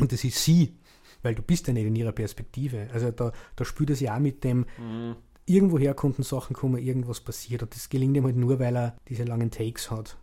Und 0.00 0.12
das 0.12 0.24
ist 0.24 0.42
sie, 0.42 0.74
weil 1.22 1.34
du 1.34 1.42
bist 1.42 1.66
ja 1.66 1.72
nicht 1.72 1.86
in 1.86 1.96
ihrer 1.96 2.12
Perspektive. 2.12 2.88
Also 2.92 3.10
da, 3.10 3.32
da 3.56 3.64
spielt 3.64 3.90
er 3.90 3.96
sich 3.96 4.10
auch 4.10 4.18
mit 4.18 4.44
dem, 4.44 4.66
mhm. 4.78 5.16
irgendwo 5.46 5.78
herkunden 5.78 6.24
Sachen 6.24 6.54
kommen, 6.54 6.82
irgendwas 6.82 7.20
passiert 7.20 7.62
und 7.62 7.74
das 7.74 7.88
gelingt 7.88 8.16
ihm 8.16 8.24
halt 8.24 8.36
nur, 8.36 8.58
weil 8.58 8.76
er 8.76 8.96
diese 9.08 9.24
langen 9.24 9.50
Takes 9.50 9.90
hat. 9.90 10.16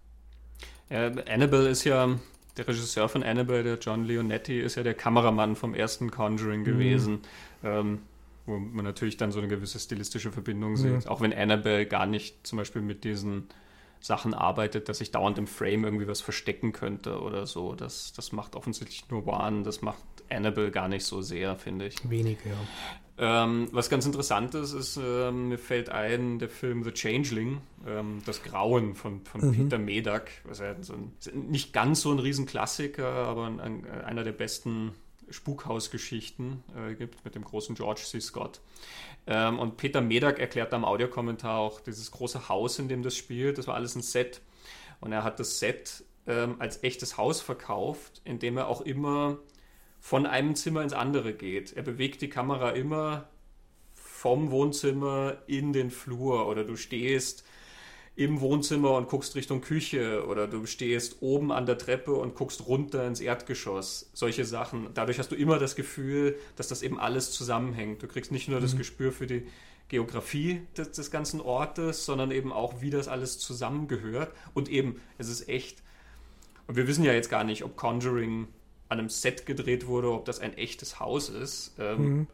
Ja, 0.90 1.08
Annabelle 1.08 1.70
ist 1.70 1.84
ja, 1.84 2.18
der 2.56 2.68
Regisseur 2.68 3.10
von 3.10 3.24
Annabelle, 3.24 3.64
der 3.64 3.78
John 3.78 4.06
Leonetti, 4.06 4.60
ist 4.60 4.76
ja 4.76 4.84
der 4.84 4.94
Kameramann 4.94 5.56
vom 5.56 5.76
ersten 5.76 6.10
Conjuring 6.10 6.62
mhm. 6.62 6.66
gewesen. 6.66 7.14
Mhm. 7.14 7.20
Ähm, 7.64 8.00
wo 8.48 8.58
man 8.58 8.86
natürlich 8.86 9.18
dann 9.18 9.32
so 9.32 9.40
eine 9.40 9.50
gewisse 9.50 9.78
stilistische 9.78 10.32
Verbindung 10.32 10.78
ja. 10.78 10.78
sieht. 10.78 11.08
Auch 11.08 11.22
wenn 11.22 11.34
Annabelle 11.34 11.86
gar 11.86 12.06
nicht 12.06 12.48
zum 12.48 12.58
Beispiel 12.58 12.82
mit 12.82 13.04
diesen 13.04 13.50
Sachen 14.08 14.34
arbeitet, 14.34 14.90
dass 14.90 15.00
sich 15.00 15.12
dauernd 15.12 15.38
im 15.38 15.48
Frame 15.48 15.84
irgendwie 15.84 16.08
was 16.08 16.22
verstecken 16.22 16.72
könnte 16.72 17.22
oder 17.22 17.46
so. 17.46 17.76
Das, 17.76 18.14
das 18.14 18.32
macht 18.32 18.56
offensichtlich 18.56 19.04
nur 19.10 19.28
One, 19.28 19.64
das 19.64 19.82
macht 19.82 20.02
Annabelle 20.30 20.72
gar 20.72 20.88
nicht 20.88 21.06
so 21.06 21.22
sehr, 21.22 21.56
finde 21.58 21.88
ich. 21.88 22.10
Wenig, 22.10 22.40
ja. 22.46 22.56
Ähm, 23.20 23.68
was 23.72 23.90
ganz 23.90 24.06
interessant 24.06 24.54
ist, 24.56 24.74
ist, 24.74 24.98
ähm, 24.98 25.50
mir 25.50 25.58
fällt 25.58 25.90
ein, 25.90 26.40
der 26.40 26.50
Film 26.50 26.84
The 26.84 26.92
Changeling, 26.92 27.62
ähm, 27.88 28.22
Das 28.26 28.44
Grauen 28.44 28.96
von, 28.96 29.26
von 29.26 29.42
mhm. 29.42 29.54
Peter 29.54 29.78
Medak, 29.78 30.32
was 30.44 30.60
ja 30.60 30.76
so 30.82 30.94
ein, 30.94 31.12
nicht 31.50 31.74
ganz 31.74 32.02
so 32.02 32.12
ein 32.12 32.20
Riesenklassiker, 32.20 33.08
aber 33.08 33.48
ein, 33.48 33.60
ein, 33.60 33.90
einer 33.90 34.24
der 34.24 34.34
besten 34.34 34.92
Spukhausgeschichten 35.30 36.64
äh, 36.78 36.94
gibt 36.94 37.26
mit 37.26 37.36
dem 37.36 37.44
großen 37.44 37.76
George 37.76 38.02
C. 38.06 38.20
Scott. 38.20 38.62
Ähm, 39.28 39.60
und 39.60 39.78
Peter 39.78 40.02
Medak 40.02 40.40
erklärt 40.40 40.74
am 40.74 40.86
Audiokommentar 40.86 41.58
auch 41.60 41.82
dieses 41.82 42.12
große 42.12 42.50
Haus, 42.50 42.80
in 42.80 42.88
dem 42.88 43.04
das 43.04 43.16
spielt. 43.16 43.58
Das 43.58 43.68
war 43.68 43.76
alles 43.76 43.96
ein 43.96 44.02
Set. 44.02 44.42
Und 45.02 45.12
er 45.12 45.24
hat 45.24 45.40
das 45.40 45.60
Set 45.60 46.06
ähm, 46.26 46.56
als 46.60 46.84
echtes 46.84 47.18
Haus 47.18 47.42
verkauft, 47.42 48.22
in 48.24 48.40
dem 48.40 48.58
er 48.58 48.68
auch 48.68 48.82
immer 48.82 49.38
von 50.00 50.26
einem 50.26 50.56
Zimmer 50.56 50.82
ins 50.82 50.94
andere 50.94 51.34
geht. 51.34 51.74
Er 51.74 51.84
bewegt 51.84 52.22
die 52.22 52.30
Kamera 52.30 52.72
immer 52.72 53.28
vom 53.94 54.52
Wohnzimmer 54.52 55.38
in 55.48 55.74
den 55.74 55.92
Flur 55.92 56.48
oder 56.48 56.64
du 56.64 56.76
stehst 56.76 57.44
im 58.18 58.42
Wohnzimmer 58.42 58.96
und 58.96 59.08
guckst 59.10 59.36
Richtung 59.36 59.62
Küche 59.62 60.26
oder 60.28 60.48
du 60.48 60.66
stehst 60.66 61.18
oben 61.22 61.52
an 61.52 61.68
der 61.68 61.78
Treppe 61.78 62.14
und 62.14 62.34
guckst 62.34 62.66
runter 62.68 63.06
ins 63.06 63.22
Erdgeschoss. 63.22 64.10
Solche 64.12 64.44
Sachen. 64.44 64.90
Dadurch 64.96 65.20
hast 65.20 65.32
du 65.32 65.36
immer 65.36 65.60
das 65.60 65.76
Gefühl, 65.76 66.36
dass 66.56 66.68
das 66.68 66.82
eben 66.82 67.00
alles 67.00 67.32
zusammenhängt. 67.32 68.02
Du 68.02 68.08
kriegst 68.08 68.32
nicht 68.32 68.48
nur 68.48 68.58
mhm. 68.58 68.64
das 68.64 68.76
Gespür 68.76 69.12
für 69.12 69.28
die 69.28 69.46
Geografie 69.88 70.64
des, 70.76 70.94
des, 70.94 71.12
ganzen 71.12 71.40
Ortes, 71.40 72.06
sondern 72.06 72.32
eben 72.32 72.52
auch, 72.52 72.82
wie 72.82 72.90
das 72.90 73.08
alles 73.08 73.38
zusammengehört. 73.38 74.34
Und 74.56 74.68
eben, 74.68 75.00
es 75.20 75.30
ist 75.30 75.48
echt. 75.48 75.84
Und 76.66 76.76
wir 76.76 76.88
wissen 76.88 77.04
ja 77.04 77.14
jetzt 77.14 77.30
gar 77.30 77.44
nicht, 77.44 77.64
ob 77.64 77.78
Conjuring 77.78 78.48
an 78.90 78.98
einem 78.98 79.10
Set 79.10 79.46
gedreht 79.46 79.86
wurde, 79.86 80.12
ob 80.12 80.26
das 80.26 80.40
ein 80.40 80.58
echtes 80.58 81.00
Haus 81.00 81.30
ist. 81.30 81.76
Ähm, 81.78 82.02
mhm. 82.02 82.28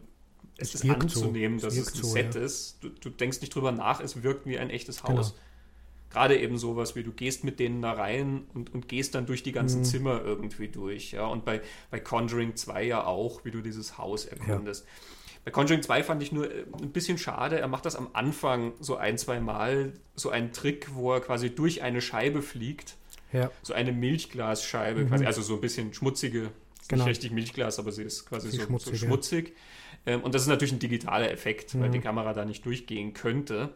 Es, 0.56 0.74
es 0.76 0.86
ist 0.86 0.90
anzunehmen, 0.90 1.60
so. 1.60 1.68
dass 1.68 1.76
es, 1.76 1.90
es 1.90 1.96
ein 1.96 2.04
so, 2.04 2.08
Set 2.08 2.36
ja. 2.36 2.42
ist. 2.42 2.78
Du, 2.80 2.88
du, 2.88 3.10
denkst 3.10 3.42
nicht 3.42 3.54
drüber 3.54 3.74
nach, 3.74 4.00
es 4.00 4.24
wirkt 4.24 4.46
wie 4.46 4.58
ein 4.58 4.70
echtes 4.70 5.04
Haus. 5.04 5.32
Genau 5.32 5.44
gerade 6.14 6.40
eben 6.40 6.58
sowas 6.58 6.96
wie 6.96 7.04
du 7.04 7.12
gehst 7.12 7.44
mit 7.44 7.60
denen 7.60 7.82
da 7.82 7.92
rein 7.92 8.46
und, 8.54 8.74
und 8.74 8.88
gehst 8.88 9.16
dann 9.16 9.26
durch 9.26 9.44
die 9.44 9.52
ganzen 9.52 9.80
mhm. 9.80 9.86
Zimmer 9.86 10.22
irgendwie 10.24 10.68
durch. 10.68 11.12
Ja? 11.12 11.26
Und 11.26 11.44
bei, 11.44 11.62
bei 11.90 12.00
Conjuring 12.00 12.56
2 12.56 12.84
ja 12.84 13.06
auch, 13.06 13.44
wie 13.44 13.52
du 13.52 13.62
dieses 13.62 13.98
Haus 13.98 14.26
erkundest. 14.26 14.86
Ja. 14.86 14.92
Bei 15.46 15.52
Conjuring 15.52 15.82
2 15.82 16.04
fand 16.04 16.24
ich 16.24 16.32
nur 16.32 16.50
äh, 16.50 16.66
ein 16.82 16.92
bisschen 16.92 17.18
schade, 17.18 17.60
er 17.60 17.68
macht 17.68 17.86
das 17.86 17.96
am 17.96 18.10
Anfang 18.14 18.74
so 18.80 18.96
ein, 18.96 19.18
zwei 19.18 19.40
Mal, 19.40 19.94
so 20.16 20.30
einen 20.30 20.54
Trick, 20.54 20.94
wo 20.94 21.14
er 21.14 21.20
quasi 21.20 21.50
durch 21.50 21.82
eine 21.82 22.00
Scheibe 22.00 22.42
fliegt. 22.42 22.96
Ja. 23.34 23.50
So 23.64 23.74
eine 23.74 23.92
Milchglasscheibe, 23.92 25.02
mhm. 25.02 25.10
quasi, 25.10 25.26
also 25.26 25.42
so 25.42 25.56
ein 25.56 25.62
bisschen 25.62 25.92
schmutzige, 25.94 26.52
genau. 26.88 27.04
nicht 27.04 27.10
richtig 27.10 27.32
Milchglas, 27.32 27.80
aber 27.80 27.92
sie 27.92 28.04
ist 28.04 28.28
quasi 28.28 28.52
so 28.52 28.62
schmutzig. 28.62 29.00
So 29.00 29.06
schmutzig. 29.08 29.48
Ja. 30.06 30.14
Ähm, 30.14 30.22
und 30.22 30.36
das 30.36 30.44
ist 30.44 30.50
natürlich 30.50 30.72
ein 30.72 30.80
digitaler 30.80 31.32
Effekt, 31.32 31.74
mhm. 31.74 31.82
weil 31.82 31.90
die 31.90 32.00
Kamera 32.00 32.34
da 32.34 32.46
nicht 32.46 32.64
durchgehen 32.66 33.14
könnte. 33.14 33.74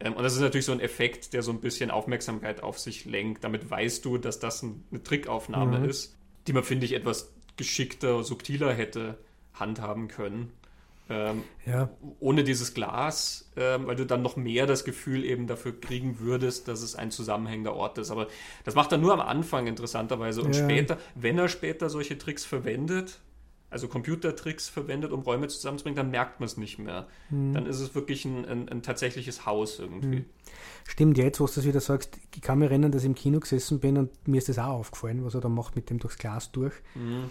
Ähm, 0.00 0.14
und 0.14 0.22
das 0.22 0.34
ist 0.34 0.40
natürlich 0.40 0.66
so 0.66 0.72
ein 0.72 0.80
Effekt, 0.80 1.32
der 1.32 1.42
so 1.42 1.52
ein 1.52 1.60
bisschen 1.60 1.90
Aufmerksamkeit 1.90 2.62
auf 2.62 2.78
sich 2.78 3.04
lenkt. 3.04 3.44
Damit 3.44 3.70
weißt 3.70 4.04
du, 4.04 4.18
dass 4.18 4.38
das 4.38 4.62
eine 4.62 5.02
Trickaufnahme 5.02 5.80
mhm. 5.80 5.88
ist, 5.88 6.16
die 6.46 6.52
man, 6.52 6.64
finde 6.64 6.86
ich, 6.86 6.92
etwas 6.92 7.32
geschickter, 7.56 8.22
subtiler 8.22 8.72
hätte 8.72 9.18
handhaben 9.54 10.08
können. 10.08 10.52
Ähm, 11.08 11.44
ja. 11.64 11.88
Ohne 12.18 12.42
dieses 12.42 12.74
Glas, 12.74 13.50
ähm, 13.56 13.86
weil 13.86 13.94
du 13.94 14.04
dann 14.04 14.22
noch 14.22 14.36
mehr 14.36 14.66
das 14.66 14.84
Gefühl 14.84 15.24
eben 15.24 15.46
dafür 15.46 15.80
kriegen 15.80 16.18
würdest, 16.18 16.66
dass 16.66 16.82
es 16.82 16.96
ein 16.96 17.12
zusammenhängender 17.12 17.74
Ort 17.74 17.98
ist. 17.98 18.10
Aber 18.10 18.26
das 18.64 18.74
macht 18.74 18.90
er 18.90 18.98
nur 18.98 19.12
am 19.12 19.20
Anfang 19.20 19.68
interessanterweise. 19.68 20.42
Und 20.42 20.56
ja. 20.56 20.64
später, 20.64 20.98
wenn 21.14 21.38
er 21.38 21.48
später 21.48 21.90
solche 21.90 22.18
Tricks 22.18 22.44
verwendet, 22.44 23.20
also 23.76 23.88
Computertricks 23.88 24.70
verwendet, 24.70 25.12
um 25.12 25.20
Räume 25.20 25.48
zusammenzubringen, 25.48 25.96
dann 25.96 26.10
merkt 26.10 26.40
man 26.40 26.46
es 26.46 26.56
nicht 26.56 26.78
mehr. 26.78 27.06
Mhm. 27.28 27.52
Dann 27.52 27.66
ist 27.66 27.78
es 27.78 27.94
wirklich 27.94 28.24
ein, 28.24 28.46
ein, 28.46 28.68
ein 28.70 28.82
tatsächliches 28.82 29.44
Haus 29.44 29.78
irgendwie. 29.78 30.20
Mhm. 30.20 30.24
Stimmt, 30.88 31.18
jetzt, 31.18 31.40
wo 31.40 31.46
du 31.46 31.52
das 31.54 31.66
wieder 31.66 31.80
sagst, 31.80 32.18
ich 32.34 32.40
kann 32.40 32.58
mir 32.58 32.66
erinnern, 32.66 32.90
dass 32.90 33.02
ich 33.02 33.06
im 33.06 33.14
Kino 33.14 33.38
gesessen 33.38 33.78
bin 33.78 33.98
und 33.98 34.26
mir 34.26 34.38
ist 34.38 34.48
das 34.48 34.58
auch 34.58 34.78
aufgefallen, 34.78 35.26
was 35.26 35.34
er 35.34 35.42
da 35.42 35.50
macht 35.50 35.76
mit 35.76 35.90
dem 35.90 35.98
durchs 35.98 36.16
Glas 36.16 36.50
durch. 36.52 36.72
Mhm. 36.94 37.30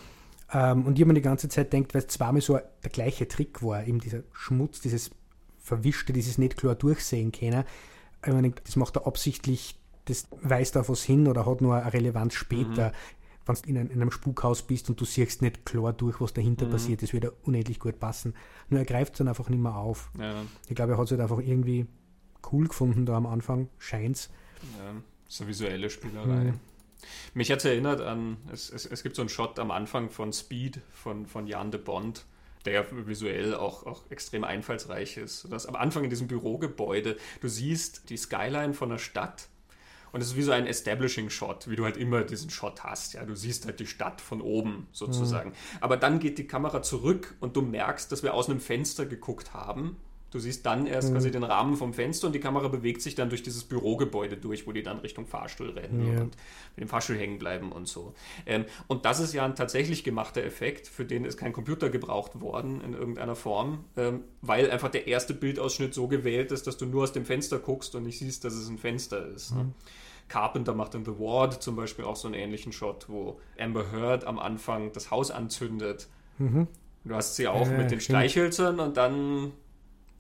Ähm, 0.53 0.85
und 0.85 0.93
ich 0.93 1.01
habe 1.01 1.07
mir 1.07 1.15
die 1.15 1.21
ganze 1.21 1.49
Zeit 1.49 1.73
denkt, 1.73 1.95
weil 1.95 2.03
es 2.03 2.09
zweimal 2.09 2.41
so 2.41 2.59
der 2.83 2.91
gleiche 2.91 3.27
Trick 3.27 3.63
war, 3.63 3.83
eben 3.87 3.99
dieser 3.99 4.21
Schmutz, 4.31 4.81
dieses 4.81 5.09
Verwischte, 5.57 6.13
dieses 6.13 6.37
nicht 6.37 6.57
klar 6.57 6.75
durchsehen 6.75 7.31
können. 7.31 7.63
Ich 8.23 8.31
meine, 8.31 8.51
das 8.51 8.75
macht 8.75 8.97
er 8.97 9.07
absichtlich, 9.07 9.79
das 10.05 10.27
weist 10.43 10.77
auf 10.77 10.89
was 10.89 11.03
hin 11.03 11.27
oder 11.27 11.47
hat 11.47 11.61
nur 11.61 11.75
eine 11.75 11.91
Relevanz 11.91 12.35
später. 12.35 12.89
Mhm 12.89 13.24
wenn 13.45 13.55
du 13.55 13.69
in, 13.69 13.75
in, 13.75 14.01
einem 14.01 14.11
Spukhaus 14.11 14.63
bist 14.63 14.89
und 14.89 14.99
du 14.99 15.05
siehst 15.05 15.41
nicht 15.41 15.65
klar 15.65 15.93
durch, 15.93 16.19
was 16.19 16.33
dahinter 16.33 16.65
mhm. 16.65 16.71
passiert, 16.71 17.01
das 17.01 17.13
würde 17.13 17.31
unendlich 17.43 17.79
gut 17.79 17.99
passen. 17.99 18.33
Nur 18.69 18.79
er 18.79 18.85
greift 18.85 19.13
es 19.13 19.17
dann 19.19 19.27
einfach 19.27 19.49
nicht 19.49 19.61
mehr 19.61 19.75
auf. 19.75 20.09
Ja. 20.19 20.43
Ich 20.67 20.75
glaube, 20.75 20.93
er 20.93 20.97
hat 20.97 21.05
es 21.05 21.11
halt 21.11 21.21
einfach 21.21 21.39
irgendwie 21.39 21.85
cool 22.51 22.67
gefunden 22.67 23.05
da 23.05 23.15
am 23.15 23.25
Anfang, 23.25 23.69
scheint's. 23.77 24.29
Ja, 24.77 24.93
so 25.27 25.47
visuelle 25.47 25.89
Spielerei. 25.89 26.45
Mhm. 26.45 26.59
Mich 27.33 27.51
hat 27.51 27.59
es 27.59 27.65
erinnert 27.65 28.01
an, 28.01 28.37
es, 28.51 28.69
es, 28.69 28.85
es, 28.85 29.03
gibt 29.03 29.15
so 29.15 29.21
einen 29.21 29.29
Shot 29.29 29.59
am 29.59 29.69
Anfang 29.69 30.09
von 30.09 30.33
Speed 30.33 30.81
von, 30.91 31.27
von 31.27 31.45
Jan 31.45 31.69
de 31.69 31.79
Bond, 31.79 32.25
der 32.65 32.73
ja 32.73 32.85
visuell 32.91 33.53
auch, 33.53 33.85
auch 33.85 34.09
extrem 34.09 34.43
einfallsreich 34.43 35.17
ist. 35.17 35.47
Das 35.51 35.67
am 35.67 35.75
Anfang 35.75 36.03
in 36.03 36.09
diesem 36.09 36.27
Bürogebäude, 36.27 37.17
du 37.41 37.47
siehst 37.47 38.09
die 38.09 38.17
Skyline 38.17 38.73
von 38.73 38.89
der 38.89 38.97
Stadt 38.97 39.49
Und 40.15 40.21
es 40.21 40.27
ist 40.27 40.37
wie 40.37 40.43
so 40.43 40.53
ein 40.53 40.65
Establishing-Shot, 40.65 41.69
wie 41.69 41.75
du 41.75 41.83
halt 41.83 41.97
immer 41.97 42.23
diesen 42.23 42.49
Shot 42.49 42.85
hast. 42.85 43.15
Ja, 43.15 43.25
du 43.25 43.35
siehst 43.35 43.65
halt 43.65 43.81
die 43.81 43.85
Stadt 43.85 44.21
von 44.21 44.39
oben 44.39 44.87
sozusagen. 44.93 45.49
Mhm. 45.49 45.55
Aber 45.81 45.97
dann 45.97 46.19
geht 46.19 46.37
die 46.37 46.47
Kamera 46.47 46.81
zurück 46.81 47.35
und 47.41 47.57
du 47.57 47.61
merkst, 47.61 48.09
dass 48.13 48.23
wir 48.23 48.33
aus 48.33 48.49
einem 48.49 48.61
Fenster 48.61 49.05
geguckt 49.05 49.53
haben 49.53 49.97
Du 50.35 50.41
siehst 50.41 50.65
dann 50.65 50.85
erst 50.85 51.07
mhm. 51.09 51.13
quasi 51.13 51.31
den 51.31 51.45
Rahmen 51.45 51.77
vom 51.77 51.93
Fenster 51.93 52.27
und 52.27 52.33
die 52.33 52.41
Kamera 52.41 52.67
bewegt 52.67 53.01
sich 53.01 53.15
dann 53.15 53.29
durch 53.29 53.41
dieses 53.41 53.63
Bürogebäude 53.63 54.35
durch, 54.35 54.67
wo 54.67 54.73
die 54.73 54.83
dann 54.83 54.99
Richtung 54.99 55.27
Fahrstuhl 55.27 55.69
rennen 55.69 56.13
ja. 56.13 56.19
und 56.19 56.35
mit 56.75 56.81
dem 56.81 56.89
Fahrstuhl 56.89 57.17
hängen 57.17 57.39
bleiben 57.39 57.71
und 57.71 57.87
so. 57.87 58.13
Ähm, 58.45 58.65
und 58.87 59.05
das 59.05 59.21
ist 59.21 59.33
ja 59.33 59.45
ein 59.45 59.55
tatsächlich 59.55 60.03
gemachter 60.03 60.43
Effekt, 60.43 60.89
für 60.89 61.05
den 61.05 61.23
ist 61.23 61.37
kein 61.37 61.53
Computer 61.53 61.89
gebraucht 61.89 62.41
worden 62.41 62.81
in 62.81 62.93
irgendeiner 62.93 63.37
Form, 63.37 63.85
ähm, 63.95 64.23
weil 64.41 64.69
einfach 64.69 64.89
der 64.89 65.07
erste 65.07 65.33
Bildausschnitt 65.33 65.93
so 65.93 66.09
gewählt 66.09 66.51
ist, 66.51 66.67
dass 66.67 66.75
du 66.75 66.85
nur 66.85 67.03
aus 67.03 67.13
dem 67.13 67.23
Fenster 67.23 67.57
guckst 67.57 67.95
und 67.95 68.03
nicht 68.03 68.19
siehst, 68.19 68.43
dass 68.43 68.55
es 68.55 68.67
ein 68.67 68.77
Fenster 68.77 69.25
ist. 69.25 69.51
Mhm. 69.51 69.57
Ne? 69.57 69.73
Carpenter 70.27 70.73
macht 70.73 70.95
in 70.95 71.05
The 71.05 71.19
Ward 71.19 71.61
zum 71.61 71.75
Beispiel 71.75 72.05
auch 72.05 72.15
so 72.15 72.27
einen 72.27 72.35
ähnlichen 72.35 72.71
Shot, 72.71 73.05
wo 73.09 73.39
Amber 73.59 73.91
Heard 73.91 74.25
am 74.25 74.39
Anfang 74.39 74.91
das 74.91 75.11
Haus 75.11 75.31
anzündet. 75.31 76.07
Mhm. 76.39 76.67
Du 77.03 77.15
hast 77.15 77.35
sie 77.35 77.47
auch 77.47 77.67
äh, 77.67 77.77
mit 77.77 77.91
den 77.91 78.01
Streichhölzern 78.01 78.79
und 78.79 78.97
dann 78.97 79.53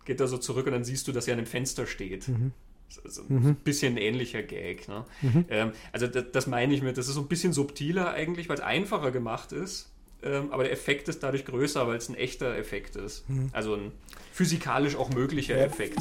geht 0.05 0.19
er 0.19 0.27
so 0.27 0.37
zurück 0.37 0.67
und 0.67 0.73
dann 0.73 0.83
siehst 0.83 1.07
du, 1.07 1.11
dass 1.11 1.27
er 1.27 1.33
an 1.33 1.39
einem 1.39 1.47
Fenster 1.47 1.87
steht. 1.87 2.27
Mhm. 2.27 2.51
So 2.87 3.23
ein 3.23 3.27
mhm. 3.29 3.55
bisschen 3.55 3.97
ähnlicher 3.97 4.43
Gag. 4.43 4.87
Ne? 4.87 5.05
Mhm. 5.21 5.45
Ähm, 5.49 5.71
also 5.91 6.05
das, 6.07 6.25
das, 6.31 6.47
meine 6.47 6.73
ich 6.73 6.83
mit, 6.83 6.97
das 6.97 7.07
ist 7.07 7.15
so 7.15 7.21
ein 7.21 7.27
bisschen 7.27 7.51
subtiler 7.51 8.11
eigentlich, 8.11 8.47
weil 8.47 8.57
es 8.57 8.61
einfacher 8.61 9.11
gemacht 9.11 9.51
ist, 9.51 9.91
ähm, 10.21 10.51
aber 10.51 10.63
der 10.63 10.71
Effekt 10.71 11.09
ist 11.09 11.23
dadurch 11.23 11.45
größer, 11.45 11.87
weil 11.87 11.97
es 11.97 12.09
ein 12.09 12.15
echter 12.15 12.55
Effekt 12.55 12.95
ist. 12.95 13.27
Mhm. 13.29 13.49
Also 13.51 13.75
ein 13.75 13.91
physikalisch 14.31 14.95
auch 14.95 15.09
möglicher 15.09 15.57
ja. 15.57 15.63
Effekt. 15.63 15.97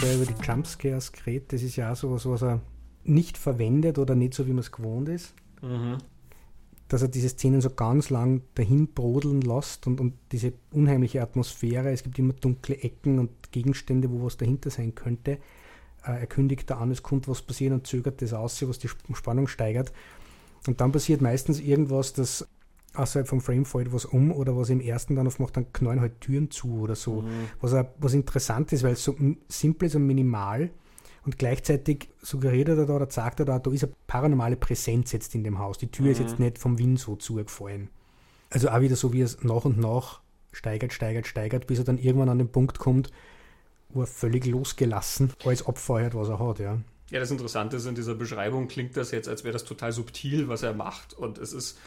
Da 0.00 0.14
über 0.14 0.26
die 0.26 0.34
Jumpscares 0.42 1.12
geredet, 1.12 1.52
das 1.52 1.62
ist 1.62 1.76
ja 1.76 1.92
auch 1.92 1.96
sowas, 1.96 2.26
was 2.26 2.42
er 2.42 2.60
nicht 3.04 3.38
verwendet 3.38 3.98
oder 3.98 4.14
nicht 4.14 4.34
so, 4.34 4.46
wie 4.46 4.52
man 4.52 4.58
es 4.58 4.72
gewohnt 4.72 5.08
ist. 5.08 5.34
Mhm. 5.62 5.98
Dass 6.88 7.02
er 7.02 7.08
diese 7.08 7.28
Szenen 7.28 7.60
so 7.60 7.70
ganz 7.70 8.10
lang 8.10 8.42
dahin 8.54 8.88
brodeln 8.88 9.40
lässt 9.40 9.86
und, 9.86 10.00
und 10.00 10.14
diese 10.32 10.52
unheimliche 10.72 11.22
Atmosphäre. 11.22 11.90
Es 11.90 12.02
gibt 12.02 12.18
immer 12.18 12.34
dunkle 12.34 12.76
Ecken 12.76 13.18
und 13.18 13.30
Gegenstände, 13.52 14.10
wo 14.10 14.24
was 14.24 14.36
dahinter 14.36 14.70
sein 14.70 14.94
könnte. 14.94 15.38
Äh, 16.04 16.20
er 16.20 16.26
kündigt 16.26 16.68
da 16.70 16.78
an, 16.78 16.90
es 16.90 17.02
kommt 17.02 17.28
was 17.28 17.42
passieren 17.42 17.74
und 17.74 17.86
zögert 17.86 18.20
das 18.20 18.32
aus, 18.32 18.66
was 18.68 18.78
die 18.78 18.88
Spannung 18.88 19.48
steigert. 19.48 19.92
Und 20.66 20.80
dann 20.80 20.92
passiert 20.92 21.20
meistens 21.20 21.60
irgendwas, 21.60 22.12
das 22.12 22.46
außerhalb 22.94 23.28
vom 23.28 23.40
Frame 23.40 23.64
fällt 23.64 23.92
was 23.92 24.04
um 24.04 24.32
oder 24.32 24.56
was 24.56 24.70
im 24.70 24.80
ersten 24.80 25.16
dann 25.16 25.26
aufmacht, 25.26 25.56
dann 25.56 25.72
knallen 25.72 26.00
halt 26.00 26.20
Türen 26.20 26.50
zu 26.50 26.80
oder 26.80 26.94
so. 26.94 27.22
Mhm. 27.22 27.48
Was, 27.60 27.74
was 27.98 28.14
interessant 28.14 28.72
ist, 28.72 28.82
weil 28.82 28.92
es 28.92 29.04
so 29.04 29.16
simpel 29.48 29.86
ist 29.86 29.96
und 29.96 30.06
minimal 30.06 30.70
und 31.24 31.38
gleichzeitig 31.38 32.08
suggeriert 32.20 32.68
er 32.68 32.86
da 32.86 32.94
oder 32.94 33.10
sagt 33.10 33.40
er 33.40 33.46
da, 33.46 33.58
da 33.58 33.70
ist 33.70 33.84
eine 33.84 33.94
paranormale 34.06 34.56
Präsenz 34.56 35.12
jetzt 35.12 35.34
in 35.34 35.42
dem 35.42 35.58
Haus. 35.58 35.78
Die 35.78 35.90
Tür 35.90 36.06
mhm. 36.06 36.12
ist 36.12 36.20
jetzt 36.20 36.38
nicht 36.38 36.58
vom 36.58 36.78
Wind 36.78 37.00
so 37.00 37.16
zugefallen. 37.16 37.88
Also 38.50 38.68
auch 38.68 38.80
wieder 38.80 38.96
so, 38.96 39.12
wie 39.12 39.22
es 39.22 39.42
nach 39.42 39.64
und 39.64 39.78
nach 39.78 40.20
steigert, 40.52 40.92
steigert, 40.92 41.26
steigert, 41.26 41.66
bis 41.66 41.78
er 41.78 41.84
dann 41.84 41.98
irgendwann 41.98 42.28
an 42.28 42.38
den 42.38 42.48
Punkt 42.48 42.78
kommt, 42.78 43.10
wo 43.88 44.02
er 44.02 44.06
völlig 44.06 44.46
losgelassen 44.46 45.32
alles 45.44 45.66
abfeuert, 45.66 46.14
was 46.14 46.28
er 46.28 46.38
hat, 46.38 46.58
ja. 46.58 46.78
Ja, 47.10 47.20
das 47.20 47.30
Interessante 47.30 47.76
ist, 47.76 47.86
in 47.86 47.94
dieser 47.94 48.14
Beschreibung 48.14 48.66
klingt 48.66 48.96
das 48.96 49.10
jetzt, 49.10 49.28
als 49.28 49.44
wäre 49.44 49.52
das 49.52 49.64
total 49.64 49.92
subtil, 49.92 50.48
was 50.48 50.62
er 50.62 50.72
macht. 50.72 51.14
Und 51.14 51.38
es 51.38 51.52
ist 51.52 51.78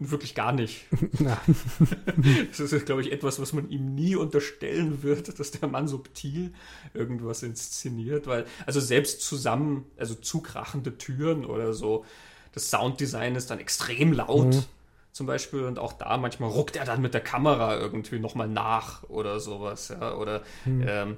Wirklich 0.00 0.34
gar 0.36 0.52
nicht. 0.52 0.86
das 2.48 2.60
ist, 2.60 2.86
glaube 2.86 3.02
ich, 3.02 3.10
etwas, 3.10 3.40
was 3.40 3.52
man 3.52 3.68
ihm 3.68 3.94
nie 3.94 4.14
unterstellen 4.14 5.02
wird, 5.02 5.40
dass 5.40 5.50
der 5.50 5.68
Mann 5.68 5.88
subtil 5.88 6.52
irgendwas 6.94 7.42
inszeniert, 7.42 8.26
weil, 8.28 8.46
also 8.64 8.78
selbst 8.80 9.22
zusammen, 9.22 9.86
also 9.96 10.14
zukrachende 10.14 10.98
Türen 10.98 11.44
oder 11.44 11.72
so, 11.72 12.04
das 12.52 12.70
Sounddesign 12.70 13.34
ist 13.34 13.50
dann 13.50 13.58
extrem 13.58 14.12
laut. 14.12 14.54
Mhm. 14.54 14.64
Zum 15.12 15.26
Beispiel, 15.26 15.64
und 15.64 15.80
auch 15.80 15.94
da 15.94 16.16
manchmal 16.16 16.50
ruckt 16.50 16.76
er 16.76 16.84
dann 16.84 17.02
mit 17.02 17.12
der 17.12 17.20
Kamera 17.20 17.76
irgendwie 17.76 18.20
nochmal 18.20 18.48
nach 18.48 19.02
oder 19.04 19.40
sowas, 19.40 19.88
ja. 19.88 20.14
Oder 20.14 20.42
mhm. 20.64 20.84
ähm, 20.86 21.16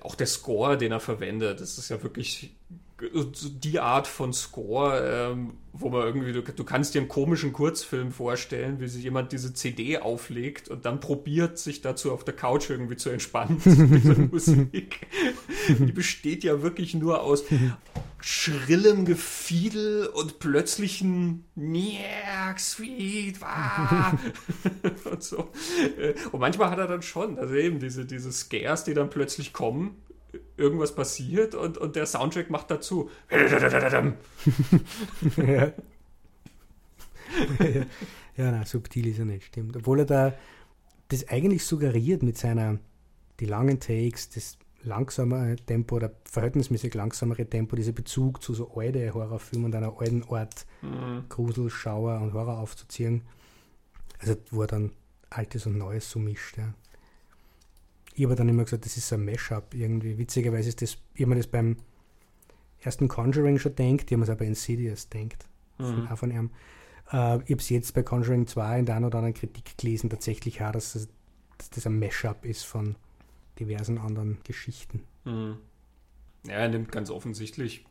auch 0.00 0.16
der 0.16 0.26
Score, 0.26 0.76
den 0.76 0.90
er 0.90 0.98
verwendet, 0.98 1.60
das 1.60 1.78
ist 1.78 1.88
ja 1.88 2.02
wirklich 2.02 2.52
die 3.02 3.80
Art 3.80 4.06
von 4.06 4.32
Score, 4.32 5.30
ähm, 5.32 5.54
wo 5.72 5.88
man 5.88 6.02
irgendwie, 6.02 6.32
du, 6.32 6.42
du, 6.42 6.64
kannst 6.64 6.94
dir 6.94 7.00
einen 7.00 7.08
komischen 7.08 7.52
Kurzfilm 7.52 8.12
vorstellen, 8.12 8.80
wie 8.80 8.88
sich 8.88 9.04
jemand 9.04 9.32
diese 9.32 9.54
CD 9.54 9.98
auflegt 9.98 10.68
und 10.68 10.84
dann 10.84 11.00
probiert, 11.00 11.58
sich 11.58 11.80
dazu 11.80 12.12
auf 12.12 12.24
der 12.24 12.34
Couch 12.34 12.70
irgendwie 12.70 12.96
zu 12.96 13.10
entspannen 13.10 13.60
mit 13.64 14.32
Musik. 14.32 15.06
Die 15.68 15.92
besteht 15.92 16.44
ja 16.44 16.62
wirklich 16.62 16.94
nur 16.94 17.22
aus 17.22 17.44
schrillem 18.20 19.04
Gefiedel 19.04 20.06
und 20.06 20.38
plötzlichen 20.38 21.44
Yeah, 21.56 22.56
sweet, 22.58 23.40
wah. 23.40 24.18
und 25.10 25.22
so. 25.22 25.50
Äh, 25.98 26.14
und 26.30 26.40
manchmal 26.40 26.70
hat 26.70 26.78
er 26.78 26.86
dann 26.86 27.02
schon, 27.02 27.38
also 27.38 27.54
eben 27.54 27.78
diese, 27.78 28.04
diese 28.04 28.32
Scares, 28.32 28.84
die 28.84 28.94
dann 28.94 29.08
plötzlich 29.08 29.52
kommen, 29.52 29.96
irgendwas 30.56 30.94
passiert 30.94 31.54
und, 31.54 31.78
und 31.78 31.96
der 31.96 32.06
Soundtrack 32.06 32.50
macht 32.50 32.70
dazu. 32.70 33.10
ja. 35.36 35.72
ja, 38.36 38.50
na, 38.50 38.64
subtil 38.64 39.06
ist 39.06 39.18
er 39.18 39.24
nicht, 39.24 39.46
stimmt. 39.46 39.76
Obwohl 39.76 40.00
er 40.00 40.06
da 40.06 40.34
das 41.08 41.28
eigentlich 41.28 41.64
suggeriert 41.64 42.22
mit 42.22 42.38
seiner, 42.38 42.78
die 43.40 43.46
langen 43.46 43.80
Takes, 43.80 44.30
das 44.30 44.58
langsamere 44.82 45.56
Tempo 45.56 45.96
oder 45.96 46.12
verhältnismäßig 46.24 46.94
langsamere 46.94 47.46
Tempo, 47.46 47.76
dieser 47.76 47.92
Bezug 47.92 48.42
zu 48.42 48.54
so 48.54 48.72
alten 48.74 49.12
Horrorfilmen 49.12 49.66
und 49.66 49.74
einer 49.74 49.94
alten 49.98 50.24
Art 50.24 50.66
mhm. 50.82 51.24
Grusel, 51.28 51.68
Schauer 51.68 52.20
und 52.20 52.32
Horror 52.32 52.58
aufzuziehen. 52.58 53.22
Also 54.18 54.36
wo 54.50 54.62
er 54.62 54.68
dann 54.68 54.92
Altes 55.28 55.66
und 55.66 55.78
Neues 55.78 56.10
so 56.10 56.18
mischt, 56.18 56.58
ja. 56.58 56.74
Ich 58.14 58.24
habe 58.24 58.34
dann 58.34 58.48
immer 58.48 58.64
gesagt, 58.64 58.84
das 58.84 58.96
ist 58.96 59.12
ein 59.12 59.24
Mashup 59.24 59.74
irgendwie. 59.74 60.18
Witzigerweise 60.18 60.68
ist 60.68 60.82
das, 60.82 60.98
ich 61.14 61.22
habe 61.22 61.30
mir 61.30 61.36
das 61.36 61.46
beim 61.46 61.76
ersten 62.80 63.08
Conjuring 63.08 63.58
schon 63.58 63.74
denkt, 63.74 64.10
ich 64.10 64.14
habe 64.14 64.24
es 64.24 64.30
auch 64.30 64.36
bei 64.36 64.46
Insidious 64.46 65.08
denkt, 65.08 65.46
mhm. 65.78 66.06
von, 66.06 66.16
von 66.16 66.30
ihm. 66.30 66.50
Äh, 67.12 67.36
ich 67.42 67.50
habe 67.50 67.56
es 67.56 67.68
jetzt 67.68 67.94
bei 67.94 68.02
Conjuring 68.02 68.46
2 68.46 68.80
in 68.80 68.86
der 68.86 68.96
einen 68.96 69.04
oder 69.04 69.18
anderen 69.18 69.34
Kritik 69.34 69.76
gelesen, 69.76 70.10
tatsächlich 70.10 70.62
auch, 70.62 70.72
dass, 70.72 71.08
dass 71.58 71.70
das 71.70 71.86
ein 71.86 71.98
Mashup 71.98 72.44
ist 72.44 72.64
von 72.64 72.96
diversen 73.58 73.98
anderen 73.98 74.38
Geschichten. 74.44 75.04
Mhm. 75.24 75.56
Ja, 76.46 76.54
er 76.54 76.68
nimmt 76.68 76.90
ganz 76.90 77.10
offensichtlich 77.10 77.84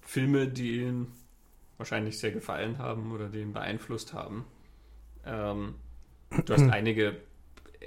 Filme, 0.00 0.48
die 0.48 0.80
ihm 0.80 1.08
wahrscheinlich 1.76 2.18
sehr 2.18 2.32
gefallen 2.32 2.78
haben 2.78 3.12
oder 3.12 3.28
die 3.28 3.40
ihn 3.40 3.52
beeinflusst 3.52 4.14
haben. 4.14 4.44
Ähm, 5.26 5.74
du 6.30 6.54
hast 6.54 6.70
einige 6.70 7.20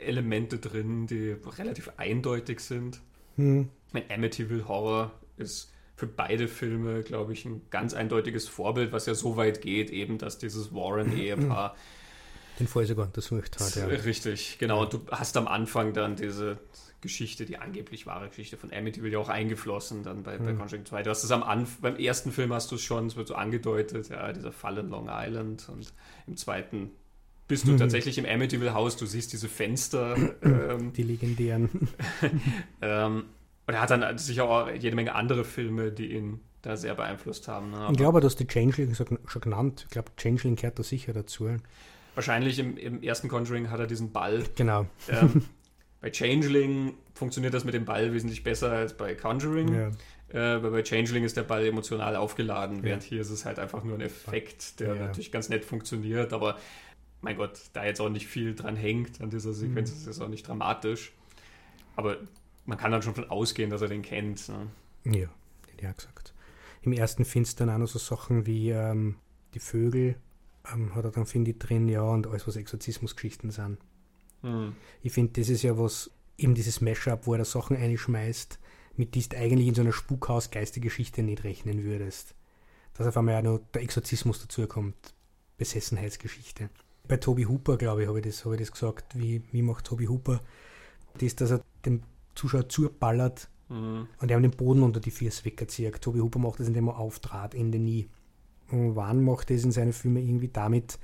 Elemente 0.01 0.57
drin, 0.59 1.07
die 1.07 1.35
relativ 1.57 1.91
eindeutig 1.97 2.59
sind. 2.59 3.01
Hm. 3.35 3.69
Amityville 4.09 4.67
Horror 4.67 5.11
ist 5.37 5.71
für 5.95 6.07
beide 6.07 6.47
Filme, 6.47 7.03
glaube 7.03 7.33
ich, 7.33 7.45
ein 7.45 7.61
ganz 7.69 7.93
eindeutiges 7.93 8.47
Vorbild, 8.47 8.91
was 8.91 9.05
ja 9.05 9.15
so 9.15 9.37
weit 9.37 9.61
geht, 9.61 9.89
eben, 9.91 10.17
dass 10.17 10.37
dieses 10.37 10.73
Warren-Ehepaar 10.73 11.75
den 12.59 12.67
Fall 12.67 12.85
sogar 12.85 13.05
untersucht 13.05 13.59
hat. 13.59 13.75
Ja. 13.75 13.85
Richtig, 13.85 14.57
genau. 14.59 14.83
Und 14.83 14.93
du 14.93 15.01
hast 15.11 15.37
am 15.37 15.47
Anfang 15.47 15.93
dann 15.93 16.15
diese 16.15 16.57
Geschichte, 17.01 17.45
die 17.45 17.57
angeblich 17.57 18.07
wahre 18.07 18.29
Geschichte 18.29 18.57
von 18.57 18.73
Amityville 18.73 19.13
ja 19.13 19.19
auch 19.19 19.29
eingeflossen, 19.29 20.03
dann 20.03 20.23
bei, 20.23 20.37
mhm. 20.37 20.45
bei 20.45 20.53
Conjuring 20.53 20.85
2. 20.85 21.03
Du 21.03 21.09
hast 21.09 21.23
es 21.23 21.31
am 21.31 21.43
Anfang, 21.43 21.81
beim 21.81 21.95
ersten 21.97 22.31
Film 22.31 22.51
hast 22.51 22.71
du 22.71 22.75
es 22.75 22.81
schon, 22.81 23.07
es 23.07 23.15
wird 23.15 23.27
so 23.27 23.35
angedeutet, 23.35 24.09
ja, 24.09 24.33
dieser 24.33 24.51
Fall 24.51 24.77
in 24.77 24.89
Long 24.89 25.07
Island 25.09 25.69
und 25.69 25.93
im 26.27 26.35
zweiten 26.35 26.91
bist 27.47 27.67
du 27.67 27.71
mhm. 27.73 27.77
tatsächlich 27.77 28.17
im 28.17 28.25
Amityville 28.25 28.73
Haus, 28.73 28.97
du 28.97 29.05
siehst 29.05 29.33
diese 29.33 29.49
Fenster. 29.49 30.15
Ähm, 30.45 30.93
die 30.93 31.03
legendären. 31.03 31.69
ähm, 32.81 33.25
und 33.67 33.73
er 33.73 33.81
hat 33.81 33.89
dann 33.89 34.17
sicher 34.17 34.45
auch 34.45 34.69
jede 34.69 34.95
Menge 34.95 35.15
andere 35.15 35.43
Filme, 35.43 35.91
die 35.91 36.13
ihn 36.13 36.39
da 36.61 36.77
sehr 36.77 36.95
beeinflusst 36.95 37.47
haben. 37.47 37.71
Ne? 37.71 37.87
Ich 37.91 37.97
glaube, 37.97 38.21
du 38.21 38.27
hast 38.27 38.39
die 38.39 38.47
Changeling 38.47 38.95
schon 38.95 39.41
genannt. 39.41 39.83
Ich 39.85 39.91
glaube, 39.91 40.11
Changeling 40.17 40.55
gehört 40.55 40.79
da 40.79 40.83
sicher 40.83 41.13
dazu. 41.13 41.49
Wahrscheinlich 42.15 42.59
im, 42.59 42.77
im 42.77 43.03
ersten 43.03 43.27
Conjuring 43.27 43.69
hat 43.69 43.79
er 43.79 43.87
diesen 43.87 44.11
Ball. 44.11 44.43
Genau. 44.55 44.85
Ähm, 45.09 45.45
bei 46.01 46.11
Changeling 46.11 46.93
funktioniert 47.13 47.53
das 47.53 47.63
mit 47.63 47.73
dem 47.73 47.85
Ball 47.85 48.13
wesentlich 48.13 48.43
besser 48.43 48.71
als 48.71 48.95
bei 48.95 49.15
Conjuring. 49.15 49.73
Ja. 49.73 49.87
Äh, 50.29 50.63
weil 50.63 50.71
bei 50.71 50.83
Changeling 50.83 51.23
ist 51.23 51.37
der 51.37 51.43
Ball 51.43 51.65
emotional 51.65 52.15
aufgeladen, 52.15 52.81
während 52.83 53.03
hier 53.03 53.21
ist 53.21 53.29
es 53.29 53.45
halt 53.45 53.59
einfach 53.59 53.83
nur 53.83 53.95
ein 53.95 54.01
Effekt, 54.01 54.79
der 54.79 54.95
ja. 54.95 55.05
natürlich 55.05 55.31
ganz 55.31 55.49
nett 55.49 55.63
funktioniert, 55.63 56.33
aber 56.33 56.57
mein 57.25 57.37
Gott, 57.37 57.59
da 57.73 57.83
jetzt 57.83 57.99
auch 57.99 58.09
nicht 58.09 58.27
viel 58.27 58.53
dran 58.53 58.75
hängt 58.75 59.19
an 59.19 59.31
dieser 59.31 59.51
Sequenz, 59.51 59.89
mhm. 59.89 59.97
ist 59.97 60.07
es 60.07 60.21
auch 60.21 60.27
nicht 60.27 60.47
dramatisch. 60.47 61.11
Aber 61.95 62.17
man 62.65 62.77
kann 62.77 62.91
dann 62.91 63.01
schon 63.01 63.15
von 63.15 63.31
ausgehen, 63.31 63.71
dass 63.71 63.81
er 63.81 63.87
den 63.87 64.03
kennt. 64.03 64.47
Ne? 64.47 64.67
Ja, 65.05 65.27
den 65.67 65.81
ja 65.81 65.91
gesagt. 65.91 66.35
Im 66.83 66.93
ersten 66.93 67.25
findest 67.25 67.59
du 67.59 67.65
dann 67.65 67.73
auch 67.73 67.79
noch 67.79 67.87
so 67.87 67.97
Sachen 67.97 68.45
wie 68.45 68.69
ähm, 68.69 69.15
die 69.55 69.59
Vögel, 69.59 70.17
ähm, 70.71 70.93
hat 70.93 71.03
er 71.03 71.11
dann, 71.11 71.25
finde 71.25 71.49
ich, 71.49 71.57
drin, 71.57 71.89
ja, 71.89 72.03
und 72.03 72.27
alles, 72.27 72.45
was 72.47 72.57
Exorzismusgeschichten 72.57 73.49
sind. 73.49 73.79
Mhm. 74.43 74.75
Ich 75.01 75.11
finde, 75.11 75.33
das 75.33 75.49
ist 75.49 75.63
ja 75.63 75.79
was, 75.79 76.11
eben 76.37 76.53
dieses 76.53 76.79
Mashup, 76.79 77.25
wo 77.25 77.33
er 77.33 77.39
da 77.39 77.45
Sachen 77.45 77.75
einschmeißt, 77.75 78.59
mit 78.97 79.15
die 79.15 79.27
du 79.27 79.35
eigentlich 79.35 79.67
in 79.67 79.73
so 79.73 79.81
einer 79.81 79.93
Spukhaus-Geistergeschichte 79.93 81.23
nicht 81.23 81.43
rechnen 81.43 81.83
würdest. 81.83 82.35
Dass 82.93 83.07
auf 83.07 83.17
einmal 83.17 83.37
auch 83.39 83.41
noch 83.41 83.59
der 83.73 83.81
Exorzismus 83.81 84.39
dazukommt, 84.41 84.95
Besessenheitsgeschichte. 85.57 86.69
Bei 87.07 87.17
Toby 87.17 87.43
Hooper, 87.43 87.77
glaube 87.77 88.03
ich, 88.03 88.07
habe 88.07 88.19
ich, 88.19 88.25
das, 88.25 88.45
hab 88.45 88.53
ich 88.53 88.59
das 88.59 88.71
gesagt. 88.71 89.17
Wie, 89.17 89.43
wie 89.51 89.61
macht 89.61 89.85
Toby 89.85 90.05
Hooper 90.05 90.41
das, 91.19 91.35
dass 91.35 91.51
er 91.51 91.61
dem 91.85 92.01
Zuschauer 92.35 92.67
zuballert 92.69 93.49
mhm. 93.69 94.07
und 94.19 94.31
er 94.31 94.39
den 94.39 94.51
Boden 94.51 94.83
unter 94.83 94.99
die 94.99 95.11
Füße 95.11 95.45
wegzieht. 95.45 96.01
Toby 96.01 96.19
Hooper 96.19 96.39
macht 96.39 96.59
das, 96.59 96.67
indem 96.67 96.87
er 96.87 96.97
auftrat, 96.97 97.55
Ende 97.55 97.79
nie. 97.79 98.09
Und 98.71 98.95
Wan 98.95 99.23
macht 99.23 99.49
das 99.49 99.63
in 99.63 99.71
seinen 99.71 99.93
Filmen 99.93 100.27
irgendwie 100.27 100.49
damit, 100.49 100.99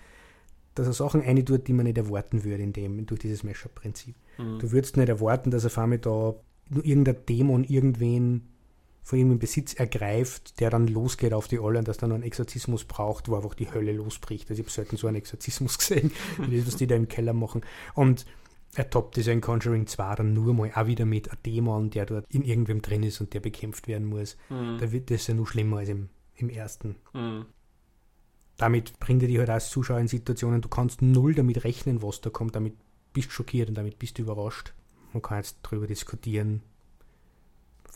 dass 0.75 0.87
er 0.87 0.93
Sachen 0.93 1.23
tut, 1.45 1.67
die 1.67 1.73
man 1.73 1.85
nicht 1.85 1.97
erwarten 1.97 2.43
würde 2.43 2.63
in 2.63 2.73
dem, 2.73 3.05
durch 3.05 3.19
dieses 3.19 3.43
Mashup-Prinzip. 3.43 4.15
Mhm. 4.37 4.59
Du 4.59 4.71
würdest 4.71 4.97
nicht 4.97 5.09
erwarten, 5.09 5.51
dass 5.51 5.63
er 5.63 5.67
auf 5.67 5.77
einmal 5.77 5.99
da 5.99 6.35
nur 6.69 6.85
irgendein 6.85 7.25
Dämon 7.27 7.63
irgendwen 7.63 8.47
von 9.03 9.17
irgendeinem 9.17 9.39
Besitz 9.39 9.73
ergreift, 9.73 10.59
der 10.59 10.69
dann 10.69 10.87
losgeht 10.87 11.33
auf 11.33 11.47
die 11.47 11.59
Olle 11.59 11.79
und 11.79 11.87
dass 11.87 11.97
dann 11.97 12.11
einen 12.11 12.23
Exorzismus 12.23 12.85
braucht, 12.85 13.27
wo 13.27 13.35
einfach 13.35 13.55
die 13.55 13.71
Hölle 13.71 13.93
losbricht. 13.93 14.49
Also 14.49 14.61
ich 14.61 14.65
habe 14.65 14.71
selten 14.71 14.97
so 14.97 15.07
einen 15.07 15.17
Exorzismus 15.17 15.77
gesehen, 15.79 16.11
wie 16.37 16.57
das, 16.57 16.67
was 16.67 16.75
die 16.75 16.87
da 16.87 16.95
im 16.95 17.07
Keller 17.07 17.33
machen. 17.33 17.61
Und 17.95 18.25
er 18.73 18.89
toppt 18.89 19.17
ja 19.17 19.33
in 19.33 19.41
Conjuring 19.41 19.87
2 19.87 20.15
dann 20.15 20.33
nur 20.33 20.53
mal 20.53 20.71
auch 20.73 20.87
wieder 20.87 21.05
mit 21.05 21.29
einem 21.29 21.43
Dämon, 21.43 21.89
der 21.89 22.05
dort 22.05 22.25
in 22.29 22.43
irgendwem 22.43 22.81
drin 22.81 23.03
ist 23.03 23.19
und 23.19 23.33
der 23.33 23.41
bekämpft 23.41 23.87
werden 23.87 24.07
muss. 24.07 24.37
Mhm. 24.49 24.77
Da 24.79 24.91
wird 24.91 25.11
das 25.11 25.27
ja 25.27 25.33
nur 25.33 25.47
schlimmer 25.47 25.77
als 25.77 25.89
im, 25.89 26.09
im 26.35 26.49
ersten. 26.49 26.95
Mhm. 27.13 27.45
Damit 28.57 28.99
bringt 28.99 29.23
er 29.23 29.27
dich 29.27 29.39
halt 29.39 29.49
als 29.49 29.71
Zuschauer 29.71 29.99
in 29.99 30.07
Situationen, 30.07 30.61
du 30.61 30.69
kannst 30.69 31.01
null 31.01 31.33
damit 31.33 31.63
rechnen, 31.63 32.01
was 32.01 32.21
da 32.21 32.29
kommt, 32.29 32.55
damit 32.55 32.75
bist 33.11 33.29
du 33.29 33.31
schockiert 33.31 33.69
und 33.69 33.75
damit 33.75 33.97
bist 33.97 34.17
du 34.17 34.21
überrascht. 34.21 34.73
Man 35.13 35.21
kann 35.21 35.37
jetzt 35.37 35.57
darüber 35.63 35.87
diskutieren, 35.87 36.61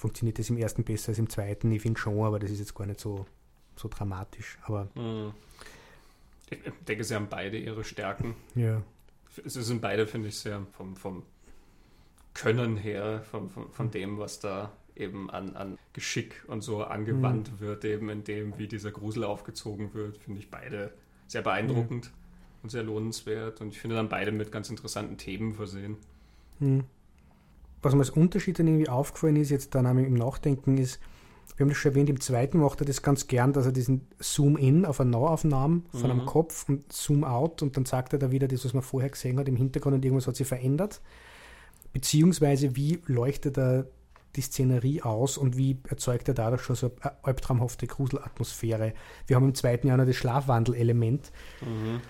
funktioniert 0.06 0.38
das 0.38 0.52
im 0.52 0.58
ersten 0.58 0.84
besser 0.84 1.10
als 1.10 1.18
im 1.18 1.30
zweiten. 1.30 1.72
Ich 1.72 1.82
finde 1.82 2.00
schon, 2.00 2.24
aber 2.24 2.38
das 2.38 2.52
ist 2.52 2.60
jetzt 2.60 2.76
gar 2.76 2.86
nicht 2.86 3.00
so, 3.00 3.26
so 3.76 3.88
dramatisch. 3.88 4.60
Aber 4.66 4.88
mhm. 4.94 5.34
Ich 6.48 6.60
denke, 6.88 7.04
sie 7.04 7.16
haben 7.16 7.28
beide 7.28 7.58
ihre 7.58 7.84
Stärken. 7.84 8.36
Ja. 8.54 8.84
Sie 9.44 9.64
sind 9.64 9.82
beide, 9.82 10.06
finde 10.06 10.28
ich, 10.28 10.38
sehr 10.38 10.64
vom, 10.74 10.96
vom 10.96 11.24
Können 12.36 12.78
her, 12.78 13.24
von, 13.32 13.50
von, 13.50 13.72
von 13.72 13.90
dem, 13.90 14.20
was 14.20 14.40
da 14.40 14.72
eben 14.96 15.32
an, 15.32 15.56
an 15.56 15.80
Geschick 15.94 16.44
und 16.46 16.62
so 16.62 16.84
angewandt 16.84 17.54
mhm. 17.54 17.60
wird, 17.62 17.84
eben 17.84 18.10
in 18.10 18.24
dem, 18.24 18.60
wie 18.60 18.68
dieser 18.68 18.92
Grusel 18.92 19.24
aufgezogen 19.24 19.96
wird, 19.96 20.18
finde 20.18 20.40
ich 20.40 20.52
beide 20.52 20.94
sehr 21.26 21.42
beeindruckend 21.42 22.06
mhm. 22.06 22.60
und 22.62 22.70
sehr 22.70 22.84
lohnenswert. 22.84 23.60
Und 23.60 23.70
ich 23.70 23.80
finde 23.80 23.96
dann 23.96 24.08
beide 24.08 24.32
mit 24.32 24.52
ganz 24.52 24.70
interessanten 24.70 25.18
Themen 25.18 25.56
versehen. 25.56 25.98
Mhm 26.60 26.84
was 27.86 27.94
mir 27.94 28.02
als 28.02 28.10
Unterschied 28.10 28.60
dann 28.60 28.68
irgendwie 28.68 28.90
aufgefallen 28.90 29.36
ist, 29.36 29.52
jetzt 29.52 29.76
dann 29.76 29.86
im 29.98 30.14
Nachdenken, 30.16 30.78
ist, 30.78 31.00
wir 31.56 31.64
haben 31.64 31.70
das 31.70 31.78
schon 31.78 31.92
erwähnt, 31.92 32.10
im 32.10 32.20
zweiten 32.20 32.60
macht 32.60 32.82
er 32.82 32.86
das 32.86 33.02
ganz 33.02 33.28
gern, 33.28 33.54
dass 33.54 33.66
er 33.66 33.72
diesen 33.72 34.08
Zoom-In 34.20 34.86
auf 34.86 35.00
eine 35.00 35.12
Nahaufnahme 35.12 35.84
von 35.92 36.00
mhm. 36.02 36.10
einem 36.10 36.26
Kopf 36.26 36.68
und 36.68 36.92
Zoom-Out 36.92 37.62
und 37.62 37.78
dann 37.78 37.86
sagt 37.86 38.14
er 38.14 38.20
da 38.20 38.32
wieder 38.32 38.48
das, 38.48 38.66
was 38.66 38.74
man 38.74 38.84
vorher 38.84 39.10
gesehen 39.10 39.40
hat 39.40 39.48
im 39.48 39.56
Hintergrund 39.56 39.96
und 39.96 40.04
irgendwas 40.04 40.28
hat 40.28 40.36
sich 40.36 40.48
verändert. 40.48 41.02
Beziehungsweise 41.94 42.76
wie 42.76 43.00
leuchtet 43.06 43.58
er 43.58 43.86
die 44.36 44.42
Szenerie 44.42 45.02
aus 45.02 45.38
und 45.38 45.56
wie 45.56 45.78
erzeugt 45.88 46.28
er 46.28 46.34
dadurch 46.34 46.64
schon 46.64 46.76
so 46.76 46.92
eine 47.00 47.14
albtraumhafte 47.24 47.88
Gruselatmosphäre. 47.88 48.94
Wir 49.28 49.36
haben 49.38 49.46
im 49.46 49.56
zweiten 49.56 49.88
Jahr 49.88 49.96
noch 49.96 50.06
das 50.06 50.16
Schlafwandel-Element. 50.18 51.32
Mhm. 51.62 52.02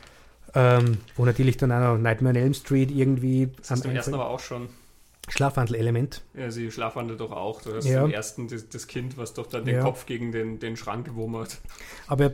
Ähm, 0.56 0.98
wo 1.16 1.26
natürlich 1.26 1.58
dann 1.58 1.72
auch 1.72 1.96
noch 1.96 1.98
Nightmare 1.98 2.36
on 2.36 2.42
Elm 2.42 2.54
Street 2.54 2.90
irgendwie. 2.90 3.52
Das 3.58 3.72
ist 3.72 3.86
im 3.86 3.92
ersten 3.92 4.14
aber 4.14 4.30
auch 4.30 4.40
schon. 4.40 4.70
Schlafwandel-Element. 5.28 6.24
Ja, 6.36 6.52
sie 6.52 6.72
schlafwandelt 6.72 7.20
doch 7.20 7.32
auch. 7.32 7.62
Du 7.62 7.74
hast 7.74 7.86
ja. 7.86 8.06
im 8.06 8.12
ersten 8.12 8.48
das, 8.48 8.70
das, 8.70 8.88
Kind, 8.88 9.18
was 9.18 9.34
doch 9.34 9.48
dann 9.48 9.66
den 9.66 9.76
ja. 9.76 9.84
Kopf 9.84 10.06
gegen 10.06 10.32
den, 10.32 10.60
den 10.60 10.78
Schrank 10.78 11.06
gewummert. 11.06 11.60
Aber 12.08 12.32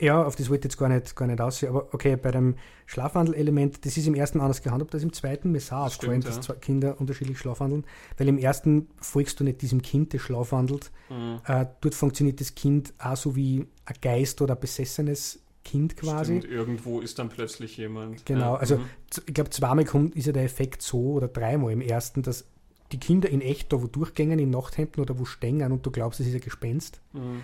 ja, 0.00 0.22
auf 0.22 0.36
das 0.36 0.50
wollte 0.50 0.68
ich 0.68 0.72
jetzt 0.72 0.78
gar 0.78 0.88
nicht, 0.88 1.16
gar 1.16 1.26
nicht 1.26 1.40
aussehen. 1.40 1.70
Aber 1.70 1.94
okay, 1.94 2.16
bei 2.16 2.30
dem 2.30 2.56
Schlafwandel-Element, 2.84 3.84
das 3.86 3.96
ist 3.96 4.06
im 4.06 4.14
ersten 4.14 4.40
anders 4.40 4.62
gehandhabt 4.62 4.92
als 4.94 5.02
im 5.02 5.12
zweiten. 5.12 5.52
Mir 5.52 5.60
sah 5.60 5.86
aufgefallen, 5.86 6.20
dass 6.20 6.40
zwei 6.42 6.54
Kinder 6.54 7.00
unterschiedlich 7.00 7.38
schlafwandeln. 7.38 7.84
Weil 8.18 8.28
im 8.28 8.38
ersten 8.38 8.88
folgst 9.00 9.40
du 9.40 9.44
nicht 9.44 9.62
diesem 9.62 9.80
Kind, 9.80 10.12
das 10.12 10.20
schlafwandelt. 10.20 10.90
Mhm. 11.08 11.40
Äh, 11.46 11.66
dort 11.80 11.94
funktioniert 11.94 12.40
das 12.40 12.54
Kind 12.54 12.92
auch 12.98 13.16
so 13.16 13.36
wie 13.36 13.66
ein 13.86 13.96
Geist 14.02 14.42
oder 14.42 14.54
ein 14.54 14.60
besessenes 14.60 15.40
Kind 15.66 15.96
quasi. 15.96 16.38
Stimmt, 16.38 16.52
irgendwo 16.52 17.00
ist 17.00 17.18
dann 17.18 17.28
plötzlich 17.28 17.76
jemand. 17.76 18.24
Genau, 18.24 18.54
ja. 18.54 18.60
also 18.60 18.78
mhm. 18.78 18.84
ich 19.26 19.34
glaube, 19.34 19.50
zweimal 19.50 19.84
kommt, 19.84 20.14
ist 20.14 20.26
ja 20.26 20.32
der 20.32 20.44
Effekt 20.44 20.80
so 20.80 21.14
oder 21.14 21.26
dreimal 21.26 21.72
im 21.72 21.80
ersten, 21.80 22.22
dass 22.22 22.46
die 22.92 23.00
Kinder 23.00 23.28
in 23.28 23.40
echt 23.40 23.72
da 23.72 23.82
wo 23.82 23.88
durchgängen, 23.88 24.38
in 24.38 24.50
Nachthemden 24.50 25.02
oder 25.02 25.18
wo 25.18 25.24
stehen 25.24 25.72
und 25.72 25.84
du 25.84 25.90
glaubst, 25.90 26.20
es 26.20 26.28
ist 26.28 26.34
ein 26.34 26.40
Gespenst. 26.40 27.00
Mhm. 27.12 27.42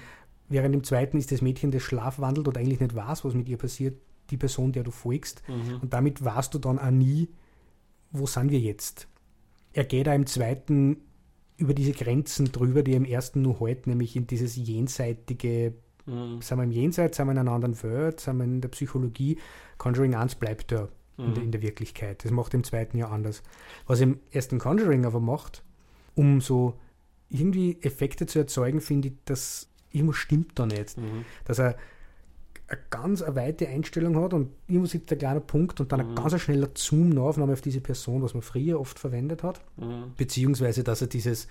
Während 0.48 0.72
im 0.74 0.84
zweiten 0.84 1.18
ist 1.18 1.32
das 1.32 1.42
Mädchen, 1.42 1.72
das 1.72 1.82
schlafwandelt 1.82 2.46
und 2.46 2.56
eigentlich 2.56 2.78
nicht 2.78 2.94
weiß, 2.94 3.24
was 3.24 3.34
mit 3.34 3.48
ihr 3.48 3.58
passiert, 3.58 3.96
die 4.30 4.36
Person, 4.36 4.70
der 4.70 4.84
du 4.84 4.92
folgst. 4.92 5.42
Mhm. 5.48 5.80
Und 5.82 5.92
damit 5.92 6.24
weißt 6.24 6.54
du 6.54 6.60
dann 6.60 6.78
auch 6.78 6.90
nie, 6.90 7.28
wo 8.12 8.26
sind 8.26 8.52
wir 8.52 8.60
jetzt. 8.60 9.08
Er 9.72 9.84
geht 9.84 10.06
da 10.06 10.14
im 10.14 10.26
zweiten 10.26 10.98
über 11.56 11.74
diese 11.74 11.92
Grenzen 11.92 12.52
drüber, 12.52 12.84
die 12.84 12.92
er 12.92 12.98
im 12.98 13.04
ersten 13.04 13.42
nur 13.42 13.58
hält, 13.58 13.88
nämlich 13.88 14.14
in 14.14 14.28
dieses 14.28 14.54
jenseitige 14.54 15.74
Mhm. 16.06 16.40
Sind 16.40 16.58
wir 16.58 16.64
im 16.64 16.70
Jenseits, 16.70 17.16
sind 17.16 17.26
wir 17.26 17.32
in 17.32 17.38
einer 17.38 17.52
anderen 17.52 17.82
Welt, 17.82 18.20
sind 18.20 18.38
wir 18.38 18.44
in 18.44 18.60
der 18.60 18.68
Psychologie. 18.68 19.38
Conjuring 19.78 20.14
1 20.14 20.36
bleibt 20.36 20.72
da 20.72 20.88
mhm. 21.16 21.24
in, 21.24 21.34
der, 21.34 21.42
in, 21.44 21.52
der, 21.52 21.62
Wirklichkeit. 21.62 22.24
Das 22.24 22.30
macht 22.30 22.54
im 22.54 22.64
zweiten 22.64 22.98
Jahr 22.98 23.12
anders. 23.12 23.42
Was 23.86 24.00
im 24.00 24.20
ersten 24.30 24.58
Conjuring 24.58 25.04
aber 25.04 25.20
macht, 25.20 25.62
um 26.14 26.40
so 26.40 26.78
irgendwie 27.28 27.78
Effekte 27.82 28.26
zu 28.26 28.38
erzeugen, 28.38 28.80
finde 28.80 29.08
ich, 29.08 29.14
dass 29.24 29.68
irgendwas 29.90 30.16
stimmt 30.16 30.58
da 30.58 30.66
nicht. 30.66 30.98
Mhm. 30.98 31.24
Dass 31.44 31.58
er 31.58 31.76
eine 32.68 32.80
ganz 32.90 33.22
eine 33.22 33.36
weite 33.36 33.68
Einstellung 33.68 34.16
hat 34.16 34.32
und 34.32 34.50
irgendwo 34.66 34.86
sitzt 34.86 35.10
der 35.10 35.18
kleine 35.18 35.40
Punkt 35.40 35.80
und 35.80 35.92
dann 35.92 36.00
ein 36.00 36.10
mhm. 36.10 36.14
ganz 36.14 36.40
schneller 36.40 36.68
Zoom-Aufnahme 36.74 37.52
auf 37.52 37.60
diese 37.60 37.80
Person, 37.80 38.22
was 38.22 38.34
man 38.34 38.42
früher 38.42 38.80
oft 38.80 38.98
verwendet 38.98 39.42
hat. 39.42 39.60
Mhm. 39.76 40.12
Beziehungsweise, 40.16 40.82
dass 40.82 41.02
er 41.02 41.08
dieses, 41.08 41.48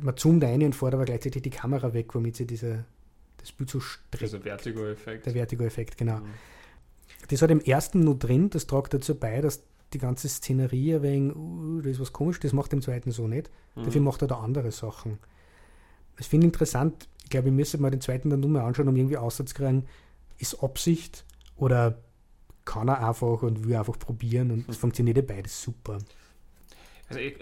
man 0.00 0.16
zoomt 0.16 0.44
ein 0.44 0.62
und 0.62 0.74
fährt 0.74 0.94
aber 0.94 1.04
gleichzeitig 1.04 1.42
die 1.42 1.50
Kamera 1.50 1.92
weg, 1.94 2.14
womit 2.14 2.36
sie 2.36 2.46
diese 2.46 2.84
das 3.40 3.52
Bild 3.52 3.70
so 3.70 3.80
streckt. 3.80 4.22
Dieser 4.22 4.40
Vertigo-Effekt. 4.40 5.26
Der 5.26 5.32
Vertigo-Effekt, 5.32 5.96
genau. 5.96 6.18
Mhm. 6.18 6.30
Das 7.28 7.42
hat 7.42 7.50
im 7.50 7.60
ersten 7.60 8.00
nur 8.00 8.18
drin, 8.18 8.50
das 8.50 8.66
tragt 8.66 8.94
dazu 8.94 9.14
bei, 9.14 9.40
dass 9.40 9.62
die 9.92 9.98
ganze 9.98 10.28
Szenerie 10.28 10.94
ein 10.94 11.02
wenig, 11.02 11.36
uh, 11.36 11.80
das 11.80 11.92
ist 11.92 12.00
was 12.00 12.12
komisch, 12.12 12.38
das 12.40 12.52
macht 12.52 12.72
im 12.72 12.82
zweiten 12.82 13.10
so 13.10 13.26
nicht. 13.26 13.50
Mhm. 13.74 13.84
Dafür 13.84 14.00
macht 14.00 14.22
er 14.22 14.28
da 14.28 14.38
andere 14.38 14.70
Sachen. 14.70 15.18
Ich 16.18 16.26
finde 16.26 16.46
interessant, 16.46 17.08
ich 17.24 17.30
glaube, 17.30 17.48
ich 17.48 17.54
müsste 17.54 17.78
mal 17.78 17.90
den 17.90 18.00
zweiten 18.00 18.30
dann 18.30 18.40
nur 18.40 18.50
mal 18.50 18.62
anschauen, 18.62 18.88
um 18.88 18.96
irgendwie 18.96 19.16
auszukriegen, 19.16 19.86
ist 20.38 20.62
Absicht 20.62 21.24
oder 21.56 21.98
kann 22.64 22.88
er 22.88 23.06
einfach 23.06 23.42
und 23.42 23.66
will 23.66 23.76
einfach 23.76 23.98
probieren 23.98 24.50
und 24.50 24.68
es 24.68 24.76
mhm. 24.76 24.80
funktioniert 24.80 25.16
ja 25.16 25.22
beides 25.22 25.62
super. 25.62 25.98
Also 27.08 27.20
ich, 27.20 27.36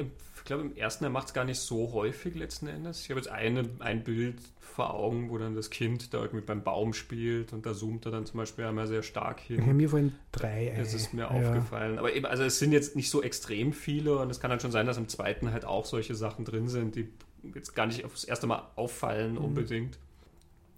glaube, 0.49 0.65
im 0.65 0.77
ersten, 0.77 1.05
er 1.05 1.11
macht 1.11 1.29
es 1.29 1.35
gar 1.35 1.45
nicht 1.45 1.61
so 1.61 1.93
häufig 1.93 2.35
letzten 2.35 2.67
Endes. 2.67 3.03
Ich 3.03 3.11
habe 3.11 3.21
jetzt 3.21 3.31
eine, 3.31 3.69
ein 3.79 4.03
Bild 4.03 4.41
vor 4.61 4.95
Augen, 4.95 5.31
wo 5.31 5.39
dann 5.39 5.55
das 5.55 5.71
Kind 5.71 6.13
da 6.13 6.19
irgendwie 6.19 6.45
beim 6.45 6.63
Baum 6.63 6.93
spielt 6.93 7.53
und 7.53 7.67
da 7.67 7.75
zoomt 7.75 8.07
er 8.07 8.13
dann 8.13 8.27
zum 8.27 8.39
Beispiel 8.39 8.65
einmal 8.65 8.87
sehr 8.87 9.03
stark 9.03 9.41
hin. 9.41 9.67
Ja, 9.67 9.73
mir 9.73 9.89
vorhin 9.89 10.13
drei. 10.33 10.73
Das 10.77 10.95
ist 10.95 11.15
mir 11.15 11.23
ja. 11.23 11.29
aufgefallen. 11.29 11.99
Aber 11.99 12.13
eben, 12.13 12.27
also 12.27 12.43
es 12.45 12.59
sind 12.59 12.73
jetzt 12.73 12.97
nicht 12.97 13.11
so 13.11 13.23
extrem 13.23 13.73
viele 13.73 14.19
und 14.19 14.31
es 14.31 14.41
kann 14.41 14.51
dann 14.51 14.61
schon 14.61 14.73
sein, 14.73 14.87
dass 14.87 14.97
im 14.97 15.09
zweiten 15.09 15.53
halt 15.53 15.65
auch 15.65 15.85
solche 15.85 16.15
Sachen 16.15 16.45
drin 16.45 16.69
sind, 16.69 16.97
die 16.97 17.09
jetzt 17.55 17.75
gar 17.75 17.87
nicht 17.87 18.05
aufs 18.05 18.25
erste 18.25 18.47
Mal 18.47 18.71
auffallen 18.77 19.33
mhm. 19.33 19.45
unbedingt. 19.45 19.99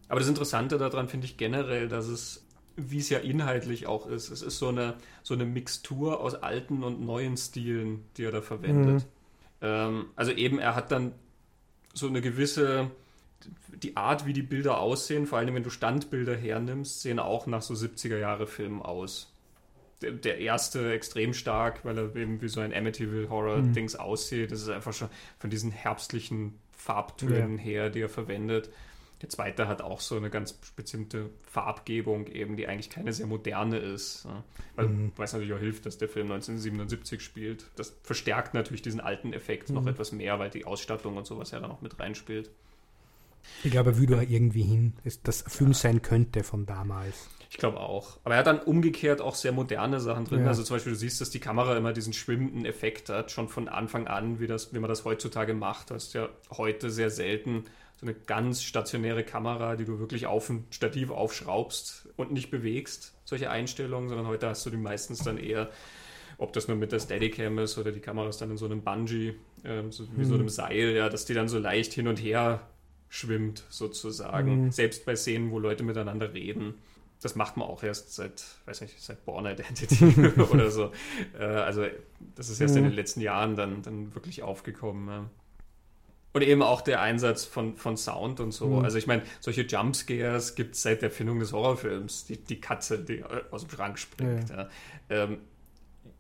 Aber 0.09 0.21
das 0.21 0.29
Interessante 0.29 0.79
daran 0.79 1.09
finde 1.09 1.27
ich 1.27 1.37
generell, 1.37 1.89
dass 1.89 2.07
es 2.07 2.45
wie 2.77 2.99
es 2.99 3.11
ja 3.11 3.19
inhaltlich 3.19 3.87
auch 3.87 4.07
ist. 4.07 4.31
Es 4.31 4.43
ist 4.43 4.59
so 4.59 4.69
eine, 4.69 4.95
so 5.23 5.35
eine 5.35 5.45
Mixtur 5.45 6.21
aus 6.21 6.35
alten 6.35 6.83
und 6.83 7.05
neuen 7.05 7.37
Stilen, 7.37 8.05
die 8.17 8.25
er 8.25 8.33
da 8.33 8.41
verwendet. 8.41 9.05
Mhm. 9.05 9.20
Ähm, 9.63 10.07
also 10.17 10.33
eben, 10.33 10.59
er 10.59 10.75
hat 10.75 10.91
dann 10.91 11.13
so 11.93 12.07
eine 12.07 12.21
gewisse, 12.21 12.91
die 13.83 13.97
Art, 13.97 14.27
wie 14.27 14.33
die 14.33 14.43
Bilder 14.43 14.79
aussehen, 14.79 15.27
vor 15.27 15.39
allem 15.39 15.55
wenn 15.55 15.63
du 15.63 15.71
Standbilder 15.71 16.37
hernimmst, 16.37 17.01
sehen 17.01 17.19
auch 17.19 17.47
nach 17.47 17.63
so 17.63 17.75
70er 17.75 18.19
Jahre 18.19 18.47
Filmen 18.47 18.83
aus. 18.83 19.33
Der, 20.03 20.13
der, 20.13 20.39
erste 20.39 20.93
extrem 20.93 21.35
stark, 21.35 21.85
weil 21.85 21.99
er 21.99 22.17
eben 22.17 22.41
wie 22.41 22.49
so 22.49 22.61
ein 22.61 22.73
Amityville 22.73 23.29
Horror-Dings 23.29 23.95
mhm. 23.95 24.01
aussieht. 24.01 24.51
Das 24.51 24.63
ist 24.63 24.71
einfach 24.71 24.95
schon 24.95 25.11
von 25.39 25.51
diesen 25.51 25.71
herbstlichen 25.73 26.59
Farbtönen 26.73 27.59
ja. 27.59 27.65
her, 27.65 27.91
die 27.91 28.01
er 28.01 28.09
verwendet. 28.09 28.71
Der 29.23 29.29
zweite 29.29 29.69
hat 29.69 29.83
auch 29.83 30.01
so 30.01 30.17
eine 30.17 30.31
ganz 30.31 30.53
bestimmte 30.53 31.29
Farbgebung, 31.43 32.27
eben, 32.29 32.57
die 32.57 32.67
eigentlich 32.67 32.89
keine 32.89 33.13
sehr 33.13 33.27
moderne 33.27 33.79
ist. 33.79 34.25
Ja. 34.25 34.45
Weil, 34.77 34.89
mhm. 34.89 35.13
Weil 35.17 35.27
es 35.27 35.33
natürlich 35.33 35.53
auch 35.53 35.59
hilft, 35.59 35.85
dass 35.85 35.99
der 35.99 36.09
Film 36.09 36.31
1977 36.33 37.21
spielt. 37.21 37.67
Das 37.77 37.95
verstärkt 38.03 38.55
natürlich 38.55 38.83
diesen 38.83 39.01
alten 39.01 39.33
Effekt 39.33 39.69
mhm. 39.69 39.75
noch 39.75 39.87
etwas 39.87 40.13
mehr, 40.13 40.39
weil 40.39 40.49
die 40.49 40.65
Ausstattung 40.65 41.17
und 41.17 41.27
sowas 41.27 41.51
ja 41.51 41.61
dann 41.61 41.69
noch 41.69 41.83
mit 41.83 41.99
reinspielt. 42.01 42.51
Ich 43.63 43.71
glaube, 43.71 43.91
er 43.91 43.99
würde 43.99 44.23
irgendwie 44.23 44.63
hin, 44.63 44.95
dass 45.05 45.23
das 45.23 45.43
Film 45.47 45.73
ja. 45.73 45.77
sein 45.77 46.03
könnte 46.03 46.43
von 46.43 46.65
damals. 46.65 47.29
Ich 47.51 47.59
glaube 47.59 47.81
auch. 47.81 48.19
Aber 48.23 48.35
er 48.35 48.39
hat 48.39 48.47
dann 48.47 48.61
umgekehrt 48.61 49.21
auch 49.21 49.35
sehr 49.35 49.53
moderne 49.53 49.99
Sachen 50.01 50.25
drin. 50.25 50.43
Ja. 50.43 50.49
Also 50.49 50.63
zum 50.63 50.77
Beispiel, 50.77 50.93
du 50.93 50.99
siehst, 50.99 51.21
dass 51.21 51.31
die 51.31 51.41
Kamera 51.41 51.77
immer 51.77 51.93
diesen 51.93 52.13
schwimmenden 52.13 52.65
Effekt 52.65 53.09
hat, 53.09 53.33
schon 53.33 53.49
von 53.49 53.69
Anfang 53.69 54.07
an, 54.07 54.39
wie, 54.41 54.47
das, 54.47 54.73
wie 54.73 54.79
man 54.79 54.89
das 54.89 55.05
heutzutage 55.05 55.53
macht. 55.53 55.91
Du 55.91 55.95
hast 55.95 56.15
ja 56.15 56.29
heute 56.51 56.91
sehr 56.91 57.11
selten 57.11 57.65
so 58.01 58.07
eine 58.07 58.15
ganz 58.15 58.63
stationäre 58.63 59.25
Kamera, 59.25 59.77
die 59.77 59.85
du 59.85 59.99
wirklich 59.99 60.27
auf 60.27 60.49
ein 60.49 60.67
Stativ 60.71 61.11
aufschraubst 61.11 62.09
und 62.17 62.33
nicht 62.33 62.51
bewegst, 62.51 63.15
solche 63.25 63.51
Einstellungen, 63.51 64.09
sondern 64.09 64.27
heute 64.27 64.49
hast 64.49 64.65
du 64.65 64.71
die 64.71 64.79
meistens 64.79 65.19
dann 65.23 65.37
eher, 65.37 65.69
ob 66.39 66.55
das 66.55 66.67
nur 66.67 66.79
mit 66.79 66.93
der 66.93 66.99
Steadicam 67.01 67.59
ist 67.59 67.77
oder 67.77 67.93
die 67.93 68.01
Kamera 68.01 68.29
ist 68.31 68.41
dann 68.41 68.51
in 68.51 68.57
so 68.57 68.65
einem 68.65 68.81
Bungee, 68.83 69.35
ähm, 69.65 69.93
so, 69.93 70.07
wie 70.17 70.25
so 70.25 70.35
einem 70.35 70.49
Seil, 70.49 70.95
ja, 70.97 71.11
dass 71.11 71.27
die 71.27 71.35
dann 71.35 71.49
so 71.49 71.59
leicht 71.59 71.93
hin 71.93 72.09
und 72.09 72.17
her 72.17 72.67
schwimmt, 73.11 73.65
sozusagen. 73.69 74.65
Mhm. 74.65 74.71
Selbst 74.71 75.05
bei 75.05 75.15
Szenen, 75.15 75.51
wo 75.51 75.59
Leute 75.59 75.83
miteinander 75.83 76.33
reden. 76.33 76.75
Das 77.21 77.35
macht 77.35 77.59
man 77.59 77.69
auch 77.69 77.83
erst 77.83 78.15
seit, 78.15 78.43
weiß 78.65 78.81
nicht, 78.81 78.99
seit 78.99 79.27
Born 79.27 79.45
Identity 79.45 80.41
oder 80.51 80.71
so. 80.71 80.91
Äh, 81.39 81.45
also 81.45 81.85
das 82.35 82.49
ist 82.49 82.63
erst 82.63 82.77
in 82.77 82.85
Mhm. 82.85 82.89
den 82.89 82.95
letzten 82.97 83.21
Jahren 83.21 83.57
dann, 83.57 83.83
dann 83.83 84.15
wirklich 84.15 84.43
aufgekommen. 84.43 85.09
Ja. 85.09 85.31
Und 86.33 86.43
eben 86.43 86.63
auch 86.63 86.81
der 86.81 87.01
Einsatz 87.01 87.45
von, 87.45 87.77
von 87.77 87.97
Sound 87.97 88.39
und 88.39 88.53
so. 88.53 88.67
Mhm. 88.67 88.85
Also 88.85 88.99
ich 88.99 89.07
meine, 89.09 89.23
solche 89.41 89.63
Jumpscares 89.63 90.55
gibt 90.55 90.77
es 90.77 90.83
seit 90.83 91.03
der 91.03 91.09
Erfindung 91.09 91.41
des 91.41 91.53
Horrorfilms. 91.53 92.27
Die, 92.27 92.37
die 92.37 92.61
Katze, 92.61 92.99
die 93.01 93.19
äh, 93.19 93.43
aus 93.51 93.67
dem 93.67 93.71
Schrank 93.71 93.99
springt. 93.99 94.51
Ja. 94.51 94.69
Ähm, 95.09 95.39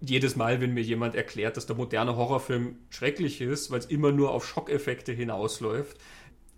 jedes 0.00 0.34
Mal, 0.34 0.60
wenn 0.60 0.74
mir 0.74 0.82
jemand 0.82 1.14
erklärt, 1.14 1.56
dass 1.56 1.66
der 1.66 1.76
moderne 1.76 2.16
Horrorfilm 2.16 2.76
schrecklich 2.88 3.40
ist, 3.40 3.70
weil 3.70 3.78
es 3.78 3.86
immer 3.86 4.12
nur 4.12 4.32
auf 4.32 4.46
Schockeffekte 4.46 5.12
hinausläuft, 5.12 5.96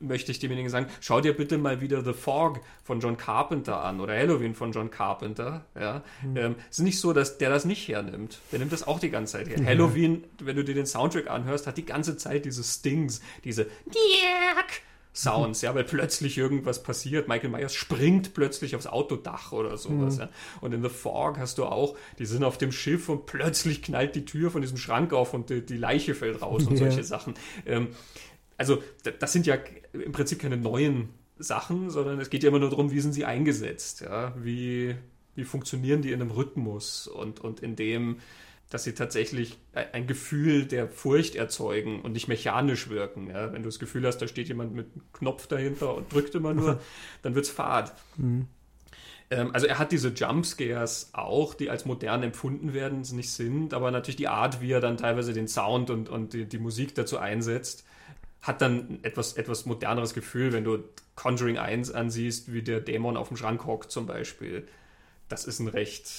möchte 0.02 0.30
ich 0.32 0.38
demjenigen 0.38 0.68
sagen, 0.70 0.86
schau 1.00 1.20
dir 1.20 1.34
bitte 1.36 1.58
mal 1.58 1.80
wieder 1.80 2.04
The 2.04 2.12
Fog 2.12 2.60
von 2.84 3.00
John 3.00 3.16
Carpenter 3.16 3.82
an 3.82 4.00
oder 4.00 4.14
Halloween 4.14 4.54
von 4.54 4.72
John 4.72 4.90
Carpenter. 4.90 5.64
Ja. 5.78 6.02
Ähm, 6.34 6.56
es 6.70 6.78
ist 6.78 6.84
nicht 6.84 7.00
so, 7.00 7.12
dass 7.12 7.38
der 7.38 7.50
das 7.50 7.64
nicht 7.64 7.88
hernimmt. 7.88 8.40
Der 8.50 8.58
nimmt 8.58 8.72
das 8.72 8.86
auch 8.86 8.98
die 9.00 9.10
ganze 9.10 9.38
Zeit 9.38 9.48
her. 9.48 9.64
Halloween, 9.64 10.24
wenn 10.40 10.56
du 10.56 10.64
dir 10.64 10.74
den 10.74 10.86
Soundtrack 10.86 11.30
anhörst, 11.30 11.66
hat 11.66 11.76
die 11.78 11.86
ganze 11.86 12.16
Zeit 12.16 12.44
diese 12.44 12.62
Stings, 12.64 13.20
diese 13.44 13.66
Sounds, 15.14 15.60
ja, 15.60 15.74
weil 15.74 15.84
plötzlich 15.84 16.38
irgendwas 16.38 16.82
passiert. 16.82 17.28
Michael 17.28 17.50
Myers 17.50 17.74
springt 17.74 18.32
plötzlich 18.32 18.74
aufs 18.74 18.86
Autodach 18.86 19.52
oder 19.52 19.76
sowas. 19.76 20.16
Ja. 20.16 20.30
Und 20.62 20.72
in 20.72 20.82
The 20.82 20.88
Fog 20.88 21.36
hast 21.38 21.58
du 21.58 21.66
auch, 21.66 21.96
die 22.18 22.24
sind 22.24 22.42
auf 22.44 22.56
dem 22.56 22.72
Schiff 22.72 23.10
und 23.10 23.26
plötzlich 23.26 23.82
knallt 23.82 24.14
die 24.14 24.24
Tür 24.24 24.50
von 24.50 24.62
diesem 24.62 24.78
Schrank 24.78 25.12
auf 25.12 25.34
und 25.34 25.50
die, 25.50 25.60
die 25.66 25.76
Leiche 25.76 26.14
fällt 26.14 26.40
raus 26.40 26.66
und 26.66 26.78
Ja. 26.78 26.86
solche 26.86 27.04
Sachen. 27.04 27.34
Ähm, 27.66 27.88
also, 28.62 28.80
das 29.18 29.32
sind 29.32 29.44
ja 29.44 29.56
im 29.92 30.12
Prinzip 30.12 30.38
keine 30.38 30.56
neuen 30.56 31.08
Sachen, 31.36 31.90
sondern 31.90 32.20
es 32.20 32.30
geht 32.30 32.44
ja 32.44 32.48
immer 32.48 32.60
nur 32.60 32.70
darum, 32.70 32.92
wie 32.92 33.00
sind 33.00 33.12
sie 33.12 33.24
eingesetzt, 33.24 34.02
ja, 34.02 34.34
wie, 34.40 34.94
wie 35.34 35.42
funktionieren 35.42 36.00
die 36.00 36.12
in 36.12 36.20
einem 36.20 36.30
Rhythmus 36.30 37.08
und, 37.08 37.40
und 37.40 37.58
in 37.60 37.74
dem, 37.74 38.18
dass 38.70 38.84
sie 38.84 38.94
tatsächlich 38.94 39.58
ein 39.74 40.06
Gefühl 40.06 40.64
der 40.66 40.88
Furcht 40.88 41.34
erzeugen 41.34 42.02
und 42.02 42.12
nicht 42.12 42.28
mechanisch 42.28 42.88
wirken. 42.88 43.28
Ja? 43.28 43.52
Wenn 43.52 43.64
du 43.64 43.68
das 43.68 43.80
Gefühl 43.80 44.06
hast, 44.06 44.18
da 44.18 44.28
steht 44.28 44.46
jemand 44.46 44.74
mit 44.74 44.86
einem 44.92 45.02
Knopf 45.12 45.48
dahinter 45.48 45.94
und 45.96 46.12
drückt 46.12 46.36
immer 46.36 46.54
nur, 46.54 46.80
dann 47.22 47.34
wird's 47.34 47.50
fad. 47.50 47.92
Ähm, 49.32 49.50
also 49.52 49.66
er 49.66 49.78
hat 49.78 49.92
diese 49.92 50.10
Jumpscares 50.10 51.10
auch, 51.12 51.54
die 51.54 51.68
als 51.68 51.84
modern 51.84 52.22
empfunden 52.22 52.72
werden, 52.74 53.00
es 53.00 53.12
nicht 53.12 53.30
sind, 53.30 53.74
aber 53.74 53.90
natürlich 53.90 54.16
die 54.16 54.28
Art, 54.28 54.60
wie 54.60 54.70
er 54.70 54.80
dann 54.80 54.96
teilweise 54.96 55.32
den 55.32 55.48
Sound 55.48 55.90
und, 55.90 56.08
und 56.08 56.34
die, 56.34 56.46
die 56.46 56.58
Musik 56.58 56.94
dazu 56.94 57.18
einsetzt, 57.18 57.84
hat 58.42 58.60
dann 58.60 58.78
ein 58.88 59.04
etwas, 59.04 59.34
etwas 59.34 59.66
moderneres 59.66 60.14
Gefühl, 60.14 60.52
wenn 60.52 60.64
du 60.64 60.78
Conjuring 61.14 61.58
1 61.58 61.92
ansiehst, 61.92 62.52
wie 62.52 62.62
der 62.62 62.80
Dämon 62.80 63.16
auf 63.16 63.28
dem 63.28 63.36
Schrank 63.36 63.64
hockt 63.64 63.90
zum 63.90 64.06
Beispiel. 64.06 64.66
Das 65.28 65.44
ist 65.44 65.60
ein 65.60 65.68
recht, 65.68 66.10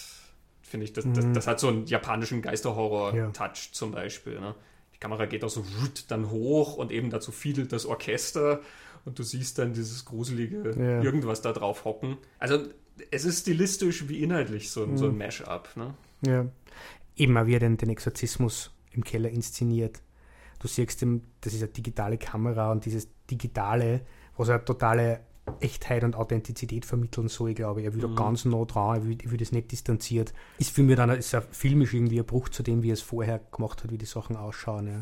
finde 0.62 0.86
ich, 0.86 0.94
das, 0.94 1.06
das, 1.14 1.26
das 1.34 1.48
hat 1.48 1.60
so 1.60 1.68
einen 1.68 1.86
japanischen 1.86 2.42
Geisterhorror-Touch 2.42 3.74
zum 3.74 3.92
Beispiel. 3.92 4.40
Ne? 4.40 4.56
Die 4.96 5.00
Kamera 5.00 5.26
geht 5.26 5.44
auch 5.44 5.50
so 5.50 5.66
dann 6.08 6.30
hoch 6.32 6.78
und 6.78 6.92
eben 6.92 7.10
dazu 7.10 7.32
fiedelt 7.32 7.74
das 7.74 7.86
Orchester 7.86 8.62
und 9.06 9.20
du 9.20 9.24
siehst 9.24 9.60
dann 9.60 9.74
dieses 9.74 10.06
gruselige 10.06 10.74
Ja. 10.78 11.02
irgendwas 11.02 11.42
da 11.42 11.52
drauf 11.52 11.84
hocken. 11.84 12.18
Also 12.40 12.60
es 13.12 13.26
ist 13.26 13.42
stilistisch 13.42 14.08
wie 14.08 14.24
inhaltlich 14.24 14.72
so, 14.72 14.84
ein 14.84 14.98
so 14.98 15.08
ein 15.08 15.18
Mash-up. 15.18 15.76
Ne? 15.76 15.94
Ja. 16.26 16.46
Eben 17.18 17.38
auch 17.38 17.46
wie 17.48 17.56
er 17.56 17.60
den, 17.60 17.76
den 17.76 17.90
Exorzismus 17.90 18.72
im 18.92 19.04
Keller 19.04 19.30
inszeniert. 19.30 20.00
Du 20.64 20.70
siehst, 20.70 21.06
das 21.42 21.54
ist 21.54 21.62
eine 21.62 21.74
digitale 21.74 22.18
Kamera 22.18 22.72
und 22.72 22.86
dieses 22.86 23.10
Digitale, 23.30 24.00
was 24.38 24.48
eine 24.48 24.64
totale 24.64 25.20
Echtheit 25.60 26.06
und 26.06 26.16
Authentizität 26.16 26.86
vermitteln 26.86 27.28
soll, 27.28 27.54
glaube 27.54 27.82
ich. 27.82 27.86
Er 27.86 27.94
will 27.94 28.00
da 28.00 28.08
ganz 28.08 28.46
nah 28.46 28.64
dran, 28.64 28.96
er 28.96 29.06
will, 29.06 29.18
er 29.22 29.32
will 29.32 29.38
das 29.38 29.52
nicht 29.52 29.74
distanziert. 29.74 30.34
Ist 30.60 30.70
für 30.70 30.82
mich 30.82 30.96
dann 30.96 31.10
ist 31.10 31.34
er 31.34 31.42
filmisch 31.42 31.94
irgendwie 31.94 32.18
ein 32.18 32.26
Bruch 32.26 32.48
zu 32.48 32.64
dem, 32.64 32.82
wie 32.82 32.92
er 32.92 32.94
es 32.94 33.02
vorher 33.02 33.42
gemacht 33.52 33.84
hat, 33.84 33.92
wie 33.92 33.98
die 33.98 34.06
Sachen 34.06 34.38
ausschauen. 34.38 34.88
Ja. 34.88 35.02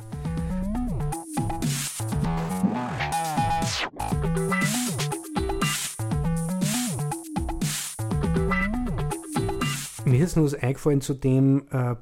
Mir 10.05 10.25
ist 10.25 10.35
noch 10.35 10.43
was 10.43 10.55
eingefallen 10.55 11.01
zu 11.01 11.13
dem, 11.13 11.67
äh, 11.69 11.97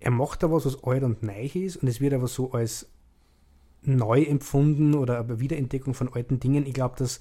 er 0.00 0.10
macht 0.10 0.42
da 0.42 0.50
was, 0.50 0.66
was 0.66 0.82
alt 0.84 1.02
und 1.02 1.22
neu 1.22 1.50
ist 1.54 1.76
und 1.76 1.88
es 1.88 2.00
wird 2.00 2.14
aber 2.14 2.28
so 2.28 2.52
als 2.52 2.88
neu 3.82 4.22
empfunden 4.22 4.94
oder 4.94 5.20
eine 5.20 5.40
Wiederentdeckung 5.40 5.94
von 5.94 6.12
alten 6.12 6.40
Dingen. 6.40 6.66
Ich 6.66 6.74
glaube, 6.74 6.96
dass 6.98 7.20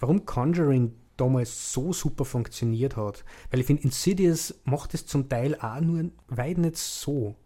warum 0.00 0.24
Conjuring 0.24 0.92
damals 1.16 1.72
so 1.72 1.92
super 1.92 2.24
funktioniert 2.24 2.96
hat, 2.96 3.24
weil 3.50 3.60
ich 3.60 3.66
finde, 3.66 3.82
Insidious 3.82 4.54
macht 4.64 4.94
es 4.94 5.06
zum 5.06 5.28
Teil 5.28 5.56
auch 5.56 5.80
nur 5.80 6.10
weit 6.28 6.58
nicht 6.58 6.76
so. 6.76 7.36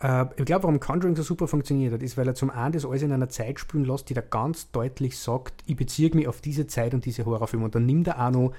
Äh, 0.00 0.26
ich 0.36 0.44
glaube, 0.44 0.64
warum 0.64 0.80
Conjuring 0.80 1.16
so 1.16 1.22
super 1.22 1.48
funktioniert 1.48 1.92
hat, 1.92 2.02
ist, 2.02 2.16
weil 2.16 2.26
er 2.26 2.34
zum 2.34 2.50
einen 2.50 2.72
das 2.72 2.84
alles 2.84 3.02
in 3.02 3.12
einer 3.12 3.28
Zeit 3.28 3.58
spielen 3.58 3.84
lässt, 3.84 4.08
die 4.10 4.14
da 4.14 4.20
ganz 4.20 4.70
deutlich 4.70 5.18
sagt, 5.18 5.62
ich 5.66 5.76
beziehe 5.76 6.14
mich 6.14 6.28
auf 6.28 6.40
diese 6.40 6.66
Zeit 6.66 6.94
und 6.94 7.04
diese 7.04 7.24
Horrorfilme. 7.24 7.64
Und 7.64 7.74
dann 7.74 7.86
nimmt 7.86 8.08
er 8.08 8.26
auch 8.26 8.30
noch 8.30 8.52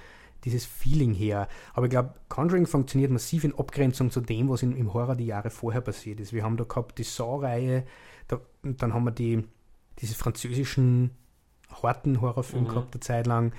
dieses 0.43 0.65
Feeling 0.65 1.13
her. 1.13 1.47
Aber 1.73 1.85
ich 1.85 1.91
glaube, 1.91 2.13
Conjuring 2.29 2.65
funktioniert 2.65 3.11
massiv 3.11 3.43
in 3.43 3.57
Abgrenzung 3.57 4.11
zu 4.11 4.21
dem, 4.21 4.49
was 4.49 4.63
in, 4.63 4.75
im 4.75 4.93
Horror 4.93 5.15
die 5.15 5.25
Jahre 5.25 5.49
vorher 5.49 5.81
passiert 5.81 6.19
ist. 6.19 6.33
Wir 6.33 6.43
haben 6.43 6.57
da 6.57 6.63
gehabt 6.63 6.97
die 6.97 7.03
Saw-Reihe, 7.03 7.85
da, 8.27 8.39
dann 8.63 8.93
haben 8.93 9.05
wir 9.05 9.11
die, 9.11 9.43
diese 9.99 10.15
französischen 10.15 11.11
harten 11.81 12.21
Horrorfilme 12.21 12.67
gehabt, 12.67 12.93
eine 12.93 12.99
Zeit 12.99 13.27
lang. 13.27 13.53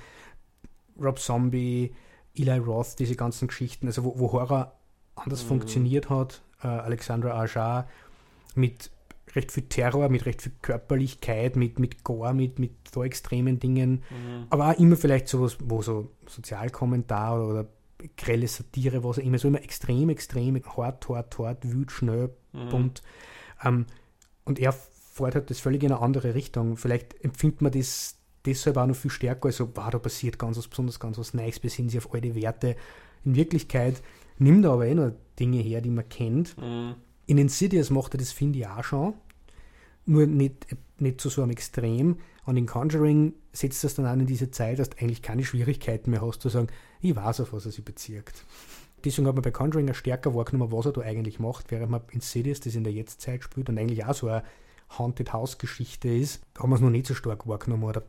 Rob 1.01 1.19
Zombie, 1.19 1.93
Eli 2.35 2.57
Roth, 2.57 2.99
diese 2.99 3.15
ganzen 3.15 3.47
Geschichten, 3.47 3.87
also 3.87 4.03
wo, 4.03 4.19
wo 4.19 4.31
Horror 4.31 4.73
anders 5.15 5.41
funktioniert 5.41 6.09
hat. 6.09 6.41
Äh, 6.61 6.67
Alexandra 6.67 7.39
Ajar 7.39 7.87
mit 8.55 8.91
recht 9.35 9.51
viel 9.51 9.63
Terror, 9.63 10.09
mit 10.09 10.25
recht 10.25 10.41
viel 10.41 10.53
Körperlichkeit, 10.61 11.55
mit, 11.55 11.79
mit 11.79 12.03
Gore, 12.03 12.33
mit, 12.33 12.59
mit 12.59 12.71
so 12.93 13.03
extremen 13.03 13.59
Dingen. 13.59 14.03
Aber 14.49 14.71
auch 14.71 14.79
immer 14.79 14.95
vielleicht 14.95 15.27
sowas, 15.27 15.57
wo 15.63 15.81
so 15.81 16.11
Sozialkommentar 16.27 17.35
oder, 17.39 17.49
oder 17.49 17.67
grelle 18.17 18.47
Satire, 18.47 19.03
was 19.03 19.17
immer, 19.17 19.37
so 19.37 19.47
immer 19.47 19.63
extrem, 19.63 20.09
extrem, 20.09 20.61
hart, 20.77 21.07
hart, 21.09 21.37
hart, 21.39 21.71
wüt, 21.71 21.91
schnell, 21.91 22.29
bunt. 22.69 23.01
Ähm, 23.63 23.85
und 24.43 24.59
er 24.59 24.73
fährt 24.73 25.35
halt 25.35 25.49
das 25.49 25.59
völlig 25.59 25.83
in 25.83 25.91
eine 25.91 26.01
andere 26.01 26.35
Richtung. 26.35 26.77
Vielleicht 26.77 27.23
empfindet 27.23 27.61
man 27.61 27.71
das 27.71 28.17
deshalb 28.45 28.77
auch 28.77 28.85
noch 28.85 28.95
viel 28.95 29.11
stärker, 29.11 29.47
also, 29.47 29.69
wow, 29.75 29.89
da 29.89 29.97
passiert 29.97 30.37
ganz 30.37 30.57
was 30.57 30.67
Besonderes, 30.67 30.99
ganz 30.99 31.17
was 31.17 31.33
Neues, 31.33 31.59
besinnen 31.59 31.89
sich 31.89 31.99
auf 31.99 32.13
alte 32.13 32.35
Werte. 32.35 32.75
In 33.23 33.35
Wirklichkeit 33.35 34.01
nimmt 34.37 34.65
er 34.65 34.71
aber 34.71 34.85
eh 34.85 34.93
noch 34.93 35.11
Dinge 35.39 35.59
her, 35.59 35.81
die 35.81 35.89
man 35.89 36.07
kennt. 36.07 36.55
In 37.27 37.37
Insidious 37.37 37.89
macht 37.89 38.13
er 38.13 38.19
das, 38.19 38.31
finde 38.31 38.59
ich, 38.59 38.67
auch 38.67 38.83
schon. 38.83 39.13
Nur 40.05 40.27
nicht, 40.27 40.67
nicht 40.99 41.21
zu 41.21 41.29
so 41.29 41.41
einem 41.41 41.51
Extrem. 41.51 42.17
Und 42.45 42.57
in 42.57 42.67
Conjuring 42.67 43.33
setzt 43.53 43.83
das 43.83 43.95
dann 43.95 44.05
auch 44.05 44.13
in 44.13 44.27
diese 44.27 44.51
Zeit, 44.51 44.79
dass 44.79 44.91
du 44.91 44.97
eigentlich 44.99 45.21
keine 45.21 45.43
Schwierigkeiten 45.43 46.11
mehr 46.11 46.21
hast, 46.21 46.41
zu 46.41 46.49
sagen, 46.49 46.67
ich 47.01 47.15
weiß, 47.15 47.41
auf 47.41 47.53
was 47.53 47.65
er 47.65 47.71
sich 47.71 47.83
bezieht. 47.83 48.31
Deswegen 49.03 49.27
hat 49.27 49.35
man 49.35 49.43
bei 49.43 49.51
Conjuring 49.51 49.93
stärker 49.93 50.33
wahrgenommen, 50.35 50.71
was 50.71 50.85
er 50.85 50.93
da 50.93 51.01
eigentlich 51.01 51.39
macht, 51.39 51.71
während 51.71 51.91
man 51.91 52.01
Insidious, 52.11 52.59
das 52.59 52.75
in 52.75 52.83
der 52.83 52.93
Jetztzeit 52.93 53.43
spielt 53.43 53.69
und 53.69 53.77
eigentlich 53.77 54.05
auch 54.05 54.13
so 54.13 54.27
eine 54.27 54.43
Haunted 54.97 55.33
House-Geschichte 55.33 56.09
ist, 56.09 56.43
da 56.53 56.63
haben 56.63 56.69
wir 56.69 56.75
es 56.75 56.81
noch 56.81 56.89
nicht 56.89 57.07
so 57.07 57.13
stark 57.13 57.47
wahrgenommen. 57.47 57.83
Oder 57.83 58.03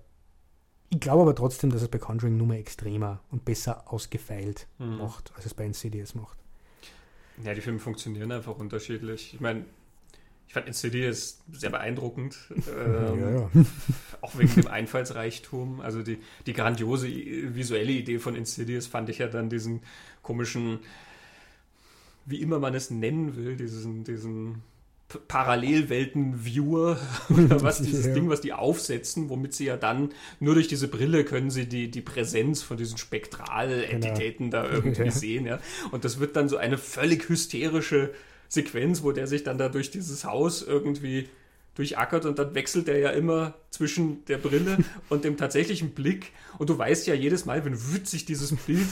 ich 0.90 1.00
glaube 1.00 1.22
aber 1.22 1.34
trotzdem, 1.34 1.70
dass 1.70 1.82
es 1.82 1.88
bei 1.88 1.98
Conjuring 1.98 2.36
nur 2.36 2.46
mehr 2.46 2.58
extremer 2.58 3.20
und 3.30 3.44
besser 3.44 3.92
ausgefeilt 3.92 4.66
macht, 4.78 5.32
als 5.36 5.46
es 5.46 5.54
bei 5.54 5.64
Insidious 5.64 6.14
macht. 6.14 6.38
Ja, 7.44 7.52
die 7.52 7.60
Filme 7.60 7.78
funktionieren 7.78 8.32
einfach 8.32 8.56
unterschiedlich. 8.56 9.34
Ich 9.34 9.40
meine, 9.40 9.64
ich 10.46 10.52
fand 10.52 10.66
Insidious 10.66 11.40
sehr 11.52 11.70
beeindruckend. 11.70 12.36
Ähm, 12.76 13.20
ja, 13.20 13.30
ja. 13.30 13.50
Auch 14.20 14.36
wegen 14.38 14.54
dem 14.54 14.66
Einfallsreichtum. 14.66 15.80
Also 15.80 16.02
die, 16.02 16.18
die 16.46 16.52
grandiose 16.52 17.08
visuelle 17.08 17.92
Idee 17.92 18.18
von 18.18 18.34
Insidious 18.34 18.86
fand 18.86 19.08
ich 19.08 19.18
ja 19.18 19.28
dann 19.28 19.48
diesen 19.48 19.82
komischen, 20.22 20.80
wie 22.24 22.40
immer 22.40 22.58
man 22.58 22.74
es 22.74 22.90
nennen 22.90 23.36
will, 23.36 23.56
diesen, 23.56 24.04
diesen 24.04 24.62
Parallelwelten-Viewer 25.28 26.98
oder 27.30 27.62
was 27.62 27.80
dieses 27.80 28.06
ja. 28.06 28.14
Ding, 28.14 28.28
was 28.28 28.40
die 28.40 28.52
aufsetzen, 28.52 29.28
womit 29.28 29.54
sie 29.54 29.66
ja 29.66 29.76
dann 29.76 30.10
nur 30.40 30.54
durch 30.54 30.68
diese 30.68 30.88
Brille 30.88 31.24
können 31.24 31.50
sie 31.50 31.68
die, 31.68 31.90
die 31.90 32.02
Präsenz 32.02 32.62
von 32.62 32.76
diesen 32.76 32.98
Spektralentitäten 32.98 34.50
genau. 34.50 34.64
da 34.64 34.70
irgendwie 34.70 35.10
sehen. 35.10 35.46
Ja. 35.46 35.60
Und 35.92 36.04
das 36.04 36.18
wird 36.18 36.36
dann 36.36 36.48
so 36.48 36.56
eine 36.56 36.78
völlig 36.78 37.28
hysterische 37.28 38.12
Sequenz, 38.48 39.02
wo 39.02 39.12
der 39.12 39.26
sich 39.26 39.44
dann 39.44 39.58
da 39.58 39.68
durch 39.68 39.90
dieses 39.90 40.24
Haus 40.24 40.62
irgendwie 40.62 41.28
durchackert 41.76 42.24
und 42.24 42.38
dann 42.38 42.54
wechselt 42.54 42.88
er 42.88 42.98
ja 42.98 43.10
immer 43.10 43.54
zwischen 43.70 44.24
der 44.24 44.38
Brille 44.38 44.78
und 45.10 45.24
dem 45.24 45.36
tatsächlichen 45.36 45.90
Blick. 45.90 46.32
Und 46.58 46.70
du 46.70 46.78
weißt 46.78 47.06
ja 47.06 47.14
jedes 47.14 47.44
Mal, 47.44 47.64
wenn 47.66 47.74
Wüt 47.92 48.08
sich 48.08 48.24
dieses 48.24 48.54
Bild 48.56 48.86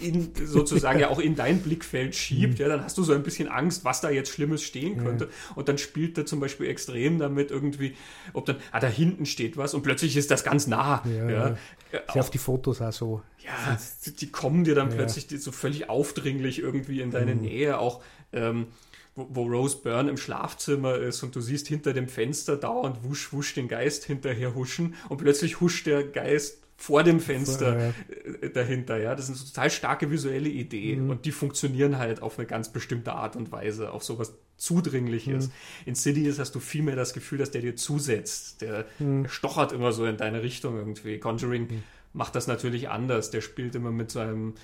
in, 0.00 0.32
sozusagen 0.44 1.00
ja 1.00 1.08
auch 1.08 1.18
in 1.18 1.34
dein 1.34 1.62
Blickfeld 1.62 2.14
schiebt, 2.14 2.54
mhm. 2.54 2.60
ja, 2.60 2.68
dann 2.68 2.84
hast 2.84 2.98
du 2.98 3.02
so 3.02 3.14
ein 3.14 3.22
bisschen 3.22 3.48
Angst, 3.48 3.86
was 3.86 4.02
da 4.02 4.10
jetzt 4.10 4.30
Schlimmes 4.30 4.62
stehen 4.62 5.02
könnte. 5.02 5.24
Ja. 5.24 5.56
Und 5.56 5.68
dann 5.70 5.78
spielt 5.78 6.18
er 6.18 6.26
zum 6.26 6.40
Beispiel 6.40 6.66
extrem 6.66 7.18
damit 7.18 7.50
irgendwie, 7.50 7.96
ob 8.34 8.44
dann, 8.44 8.56
ah, 8.70 8.80
da 8.80 8.88
hinten 8.88 9.24
steht 9.24 9.56
was 9.56 9.72
und 9.72 9.82
plötzlich 9.82 10.16
ist 10.16 10.30
das 10.30 10.44
ganz 10.44 10.66
nah. 10.66 11.02
Ja, 11.06 11.30
ja. 11.30 11.56
ja. 11.92 12.00
Auch, 12.08 12.16
auf 12.16 12.30
die 12.30 12.38
Fotos 12.38 12.82
auch 12.82 12.92
so. 12.92 13.22
Ja, 13.38 13.78
die, 14.20 14.30
kommen 14.30 14.64
dir 14.64 14.74
dann 14.74 14.90
plötzlich 14.90 15.26
so 15.42 15.50
völlig 15.50 15.88
aufdringlich 15.88 16.58
irgendwie 16.58 17.00
in 17.00 17.10
deine 17.10 17.34
mhm. 17.34 17.40
Nähe. 17.40 17.78
Auch 17.78 18.02
ähm, 18.32 18.68
wo, 19.14 19.28
wo, 19.30 19.42
Rose 19.46 19.78
Byrne 19.82 20.10
im 20.10 20.16
Schlafzimmer 20.16 20.96
ist 20.96 21.22
und 21.22 21.34
du 21.34 21.40
siehst 21.40 21.68
hinter 21.68 21.92
dem 21.92 22.08
Fenster 22.08 22.56
dauernd 22.56 23.04
wusch, 23.04 23.32
wusch 23.32 23.54
den 23.54 23.68
Geist 23.68 24.04
hinterher 24.04 24.54
huschen 24.54 24.94
und 25.08 25.18
plötzlich 25.18 25.60
huscht 25.60 25.86
der 25.86 26.04
Geist 26.04 26.62
vor 26.80 27.02
dem 27.02 27.20
Fenster 27.20 27.78
ja. 27.78 27.94
Äh, 28.40 28.50
dahinter. 28.50 28.96
Ja, 28.96 29.14
das 29.14 29.28
ist 29.28 29.40
eine 29.40 29.48
total 29.48 29.70
starke 29.70 30.10
visuelle 30.10 30.48
Idee 30.48 30.96
mhm. 30.96 31.10
und 31.10 31.26
die 31.26 31.32
funktionieren 31.32 31.98
halt 31.98 32.22
auf 32.22 32.38
eine 32.38 32.46
ganz 32.46 32.72
bestimmte 32.72 33.12
Art 33.12 33.36
und 33.36 33.52
Weise, 33.52 33.92
auf 33.92 34.02
sowas 34.02 34.32
Zudringliches. 34.56 35.48
Mhm. 35.48 35.52
In 35.86 35.94
Cities 35.94 36.38
hast 36.38 36.54
du 36.54 36.60
viel 36.60 36.82
mehr 36.82 36.96
das 36.96 37.12
Gefühl, 37.12 37.38
dass 37.38 37.50
der 37.50 37.60
dir 37.60 37.76
zusetzt. 37.76 38.62
Der, 38.62 38.86
mhm. 38.98 39.28
stochert 39.28 39.72
immer 39.72 39.92
so 39.92 40.06
in 40.06 40.16
deine 40.16 40.42
Richtung 40.42 40.76
irgendwie. 40.76 41.18
Conjuring 41.18 41.62
mhm. 41.62 41.82
macht 42.14 42.34
das 42.34 42.46
natürlich 42.46 42.88
anders. 42.88 43.30
Der 43.30 43.42
spielt 43.42 43.74
immer 43.74 43.90
mit 43.90 44.10
so 44.10 44.20
einem 44.20 44.54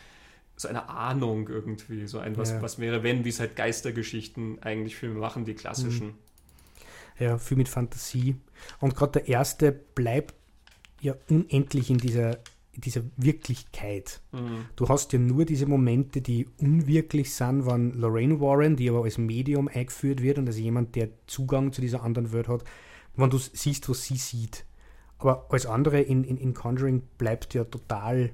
so 0.56 0.68
eine 0.68 0.88
Ahnung 0.88 1.48
irgendwie, 1.48 2.06
so 2.06 2.18
ein 2.18 2.36
was, 2.36 2.50
ja. 2.50 2.62
was 2.62 2.78
wäre, 2.78 3.02
wenn, 3.02 3.24
wie 3.24 3.28
es 3.28 3.40
halt 3.40 3.56
Geistergeschichten 3.56 4.62
eigentlich 4.62 4.96
Filme 4.96 5.20
machen, 5.20 5.44
die 5.44 5.54
klassischen. 5.54 6.08
Mhm. 6.08 6.14
Ja, 7.18 7.38
viel 7.38 7.56
mit 7.56 7.68
Fantasie. 7.68 8.36
Und 8.80 8.94
gerade 8.94 9.20
der 9.20 9.28
erste 9.28 9.72
bleibt 9.72 10.34
ja 11.00 11.14
unendlich 11.28 11.90
in 11.90 11.98
dieser, 11.98 12.38
in 12.72 12.80
dieser 12.82 13.02
Wirklichkeit. 13.16 14.20
Mhm. 14.32 14.66
Du 14.76 14.88
hast 14.88 15.12
ja 15.12 15.18
nur 15.18 15.44
diese 15.44 15.66
Momente, 15.66 16.20
die 16.20 16.46
unwirklich 16.58 17.34
sind, 17.34 17.66
wenn 17.66 17.92
Lorraine 17.92 18.40
Warren, 18.40 18.76
die 18.76 18.88
aber 18.88 19.04
als 19.04 19.18
Medium 19.18 19.68
eingeführt 19.68 20.22
wird 20.22 20.38
und 20.38 20.46
als 20.46 20.58
jemand, 20.58 20.94
der 20.94 21.08
Zugang 21.26 21.72
zu 21.72 21.80
dieser 21.80 22.02
anderen 22.02 22.32
Welt 22.32 22.48
hat, 22.48 22.64
wenn 23.14 23.30
du 23.30 23.38
siehst, 23.38 23.88
was 23.88 24.04
sie 24.04 24.16
sieht. 24.16 24.64
Aber 25.18 25.46
alles 25.50 25.66
andere 25.66 26.00
in, 26.00 26.24
in, 26.24 26.36
in 26.36 26.52
Conjuring 26.52 27.02
bleibt 27.16 27.54
ja 27.54 27.64
total 27.64 28.30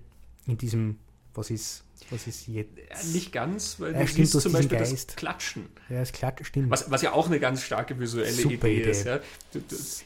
in 0.46 0.58
diesem, 0.58 0.98
was 1.34 1.50
ist 1.50 1.84
was 2.12 2.26
ist 2.26 2.46
jetzt? 2.46 2.70
Ja, 2.76 3.12
nicht 3.12 3.32
ganz, 3.32 3.80
weil 3.80 3.92
ja, 3.92 4.00
du 4.00 4.06
siehst 4.06 4.40
zum 4.40 4.52
Beispiel 4.52 4.78
Geist. 4.78 5.08
das 5.08 5.16
Klatschen. 5.16 5.68
Ja, 5.88 6.00
das 6.00 6.12
Klatschen 6.12 6.46
stimmt. 6.46 6.70
Was, 6.70 6.90
was 6.90 7.02
ja 7.02 7.12
auch 7.12 7.26
eine 7.26 7.40
ganz 7.40 7.62
starke 7.62 7.98
visuelle 7.98 8.42
Idee, 8.42 8.54
Idee, 8.54 8.90
ist. 8.90 9.06
Ja? 9.06 9.20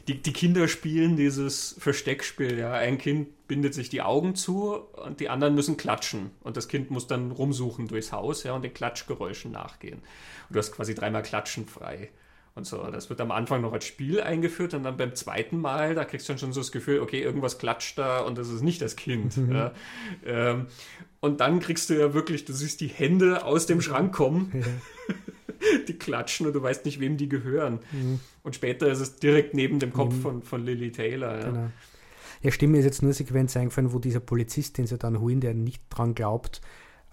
Die, 0.09 0.23
die, 0.23 0.33
Kinder 0.33 0.69
spielen 0.69 1.17
dieses 1.17 1.77
Versteckspiel. 1.79 2.59
Ja? 2.59 2.73
Ein 2.73 2.99
Kind 2.99 3.47
bindet 3.49 3.75
sich 3.75 3.89
die 3.89 4.03
Augen 4.03 4.35
zu 4.35 4.75
und 4.75 5.21
die 5.21 5.29
anderen 5.29 5.55
müssen 5.55 5.77
klatschen. 5.77 6.31
Und 6.41 6.57
das 6.57 6.69
Kind 6.69 6.91
muss 6.91 7.07
dann 7.07 7.33
rumsuchen 7.33 7.89
durchs 7.89 8.13
Haus 8.13 8.45
ja, 8.45 8.53
und 8.53 8.63
den 8.63 8.73
Klatschgeräuschen 8.73 9.53
nachgehen. 9.53 9.99
Und 10.49 10.55
du 10.55 10.59
hast 10.59 10.73
quasi 10.73 10.95
dreimal 10.95 11.23
Klatschen 11.23 11.67
frei 11.67 12.11
und 12.57 12.67
so. 12.67 12.79
Das 12.91 13.11
wird 13.11 13.21
am 13.21 13.31
Anfang 13.31 13.61
noch 13.61 13.73
als 13.73 13.85
Spiel 13.85 14.21
eingeführt 14.21 14.75
und 14.75 14.83
dann 14.83 14.97
beim 14.97 15.15
zweiten 15.15 15.61
Mal, 15.61 15.95
da 15.95 16.05
kriegst 16.05 16.29
du 16.29 16.33
dann 16.33 16.39
schon 16.39 16.53
so 16.53 16.61
das 16.61 16.73
Gefühl, 16.73 17.01
okay, 17.01 17.23
irgendwas 17.23 17.59
klatscht 17.59 17.99
da 17.99 18.21
und 18.21 18.39
das 18.39 18.49
ist 18.49 18.63
nicht 18.63 18.83
das 18.83 18.97
Kind. 18.97 19.37
Mhm. 19.37 19.53
Ja. 19.53 19.73
Ähm, 20.25 20.67
und 21.21 21.41
dann 21.41 21.61
kriegst 21.61 21.91
du 21.91 21.95
ja 21.95 22.15
wirklich, 22.15 22.45
du 22.47 22.53
siehst 22.53 22.81
die 22.81 22.89
Hände 22.89 23.45
aus 23.45 23.67
dem 23.67 23.81
Schrank 23.81 24.15
kommen, 24.15 24.53
ja. 24.55 25.77
die 25.89 25.99
klatschen 25.99 26.47
und 26.47 26.55
du 26.55 26.63
weißt 26.63 26.85
nicht, 26.87 26.99
wem 26.99 27.17
die 27.19 27.29
gehören. 27.29 27.81
Mhm. 27.93 28.21
Und 28.43 28.55
später 28.55 28.89
ist 28.89 29.01
es 29.01 29.17
direkt 29.17 29.55
neben 29.55 29.79
dem 29.79 29.93
Kopf 29.93 30.15
mhm. 30.15 30.21
von, 30.21 30.43
von 30.43 30.65
Lily 30.65 30.93
Taylor. 30.93 31.39
Ja. 31.39 31.45
Genau. 31.45 31.71
Ja, 32.43 32.51
Stimme 32.51 32.79
ist 32.79 32.85
jetzt 32.85 33.03
nur 33.03 33.09
eine 33.09 33.15
Sequenz 33.15 33.57
eingefallen, 33.57 33.93
wo 33.93 33.99
dieser 33.99 34.21
Polizist, 34.21 34.79
den 34.79 34.87
sie 34.87 34.99
dann 34.99 35.21
holen, 35.21 35.41
der 35.41 35.55
nicht 35.55 35.83
dran 35.91 36.15
glaubt, 36.15 36.61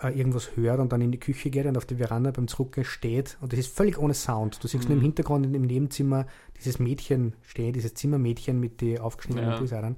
äh, 0.04 0.10
irgendwas 0.10 0.56
hört 0.56 0.80
und 0.80 0.92
dann 0.92 1.02
in 1.02 1.12
die 1.12 1.20
Küche 1.20 1.50
geht 1.50 1.66
und 1.66 1.78
auf 1.78 1.86
der 1.86 1.98
Veranda 1.98 2.32
beim 2.32 2.48
Zurückgehen 2.48 2.86
steht. 2.86 3.38
Und 3.42 3.54
das 3.54 3.60
ist 3.60 3.76
völlig 3.76 3.98
ohne 3.98 4.14
Sound. 4.14 4.64
Du 4.64 4.68
siehst 4.68 4.84
mhm. 4.84 4.90
nur 4.90 4.94
im 4.96 5.00
mhm. 5.00 5.06
Hintergrund 5.06 5.46
in 5.46 5.54
dem 5.54 5.64
Nebenzimmer 5.64 6.26
dieses 6.58 6.80
Mädchen 6.80 7.34
stehen, 7.42 7.74
dieses 7.74 7.94
Zimmermädchen 7.94 8.60
mit 8.60 8.82
den 8.82 9.00
aufgeschnittenen 9.00 9.52
ja. 9.52 9.58
Pulsadern. 9.58 9.98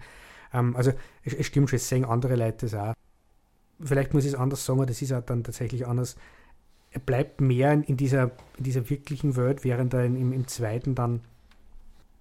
Ähm, 0.53 0.75
also 0.75 0.91
es, 1.23 1.33
es, 1.33 1.45
stimmt 1.47 1.69
schon, 1.69 1.77
es 1.77 1.89
sehen 1.89 2.05
andere 2.05 2.35
Leute 2.35 2.67
das 2.67 2.75
auch. 2.75 2.93
Vielleicht 3.81 4.13
muss 4.13 4.23
ich 4.23 4.33
es 4.33 4.39
anders 4.39 4.65
sagen, 4.65 4.79
aber 4.79 4.85
das 4.85 5.01
ist 5.01 5.11
auch 5.11 5.23
dann 5.23 5.43
tatsächlich 5.43 5.87
anders. 5.87 6.15
Er 6.91 7.01
bleibt 7.01 7.41
mehr 7.41 7.73
in, 7.73 7.83
in 7.83 7.97
dieser, 7.97 8.31
in 8.57 8.63
dieser 8.63 8.89
wirklichen 8.89 9.35
Welt, 9.35 9.63
während 9.63 9.93
er 9.93 10.05
im, 10.05 10.31
im 10.31 10.47
zweiten 10.47 10.95
dann 10.95 11.21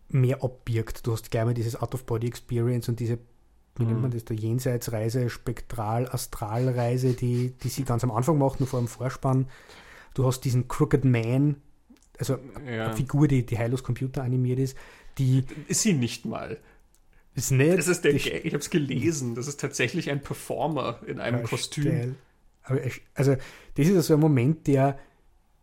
mehr 0.09 0.43
abbirgt. 0.43 1.07
Du 1.07 1.13
hast 1.13 1.31
gleich 1.31 1.45
mal 1.45 1.55
dieses 1.55 1.77
Out-of-Body-Experience 1.81 2.89
und 2.89 2.99
diese 2.99 3.19
wie 3.77 3.85
nennt 3.85 4.01
man 4.01 4.11
mhm. 4.11 4.15
das, 4.15 4.25
der 4.25 4.37
Jenseitsreise, 4.37 5.29
Spektral-Astralreise, 5.29 7.15
die, 7.15 7.55
die 7.63 7.69
sie 7.69 7.85
ganz 7.85 8.05
am 8.05 8.13
Anfang 8.13 8.39
macht, 8.39 8.61
nur 8.61 8.69
vor 8.69 8.81
dem 8.81 8.89
Vorspann. 8.89 9.47
Du 10.15 10.25
hast 10.27 10.41
diesen 10.43 10.69
Crooked 10.69 11.05
Man, 11.05 11.57
also 12.19 12.39
ja. 12.67 12.87
eine 12.87 12.97
Figur, 12.97 13.27
die, 13.27 13.45
die 13.45 13.59
heillos 13.59 13.83
Computer 13.83 14.23
animiert 14.23 14.61
ist, 14.61 14.77
die. 15.19 15.45
Ist 15.67 15.83
sie 15.83 15.93
nicht 15.93 16.25
mal. 16.25 16.59
Ist 17.35 17.51
nicht. 17.51 17.77
Das 17.77 17.89
ist 17.89 18.05
der 18.05 18.15
ich, 18.15 18.33
ich 18.33 18.53
habe 18.53 18.59
es 18.59 18.71
gelesen. 18.71 19.35
Das 19.35 19.49
ist 19.49 19.59
tatsächlich 19.59 20.11
ein 20.11 20.21
Performer 20.21 21.01
in 21.07 21.19
einem 21.19 21.41
ja, 21.41 21.47
Kostüm. 21.47 22.15
Aber 22.63 22.81
also, 23.15 23.37
das 23.75 23.89
ist 23.89 24.07
so 24.07 24.15
ein 24.15 24.21
Moment, 24.21 24.69
der 24.69 24.99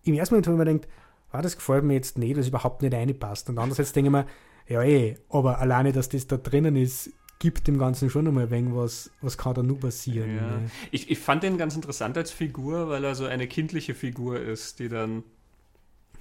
im 0.03 0.15
ersten 0.15 0.35
Moment, 0.35 0.47
wo 0.47 0.51
man 0.51 0.65
denkt, 0.65 0.87
ah, 1.31 1.41
das 1.41 1.55
gefällt 1.55 1.85
mir 1.85 1.93
jetzt 1.93 2.17
nicht, 2.17 2.37
das 2.37 2.47
überhaupt 2.47 2.81
nicht 2.81 2.93
reinpasst. 2.93 3.49
Und 3.49 3.57
andererseits 3.57 3.93
denke 3.93 4.09
ich 4.09 4.11
mir, 4.11 4.25
ja 4.67 4.83
eh, 4.83 5.17
aber 5.29 5.59
alleine, 5.59 5.93
dass 5.93 6.09
das 6.09 6.27
da 6.27 6.37
drinnen 6.37 6.75
ist, 6.75 7.11
gibt 7.41 7.67
dem 7.67 7.79
Ganzen 7.79 8.11
schon 8.11 8.27
einmal 8.27 8.43
ein 8.43 8.51
wenig 8.51 8.75
was, 8.75 9.09
was 9.21 9.35
kann 9.35 9.55
da 9.55 9.63
nur 9.63 9.79
passieren. 9.79 10.35
Ja. 10.35 10.41
Ne? 10.41 10.71
Ich, 10.91 11.09
ich 11.09 11.17
fand 11.17 11.41
den 11.41 11.57
ganz 11.57 11.75
interessant 11.75 12.15
als 12.15 12.29
Figur, 12.29 12.87
weil 12.87 13.03
er 13.03 13.15
so 13.15 13.25
eine 13.25 13.47
kindliche 13.47 13.95
Figur 13.95 14.39
ist, 14.39 14.77
die 14.77 14.89
dann 14.89 15.23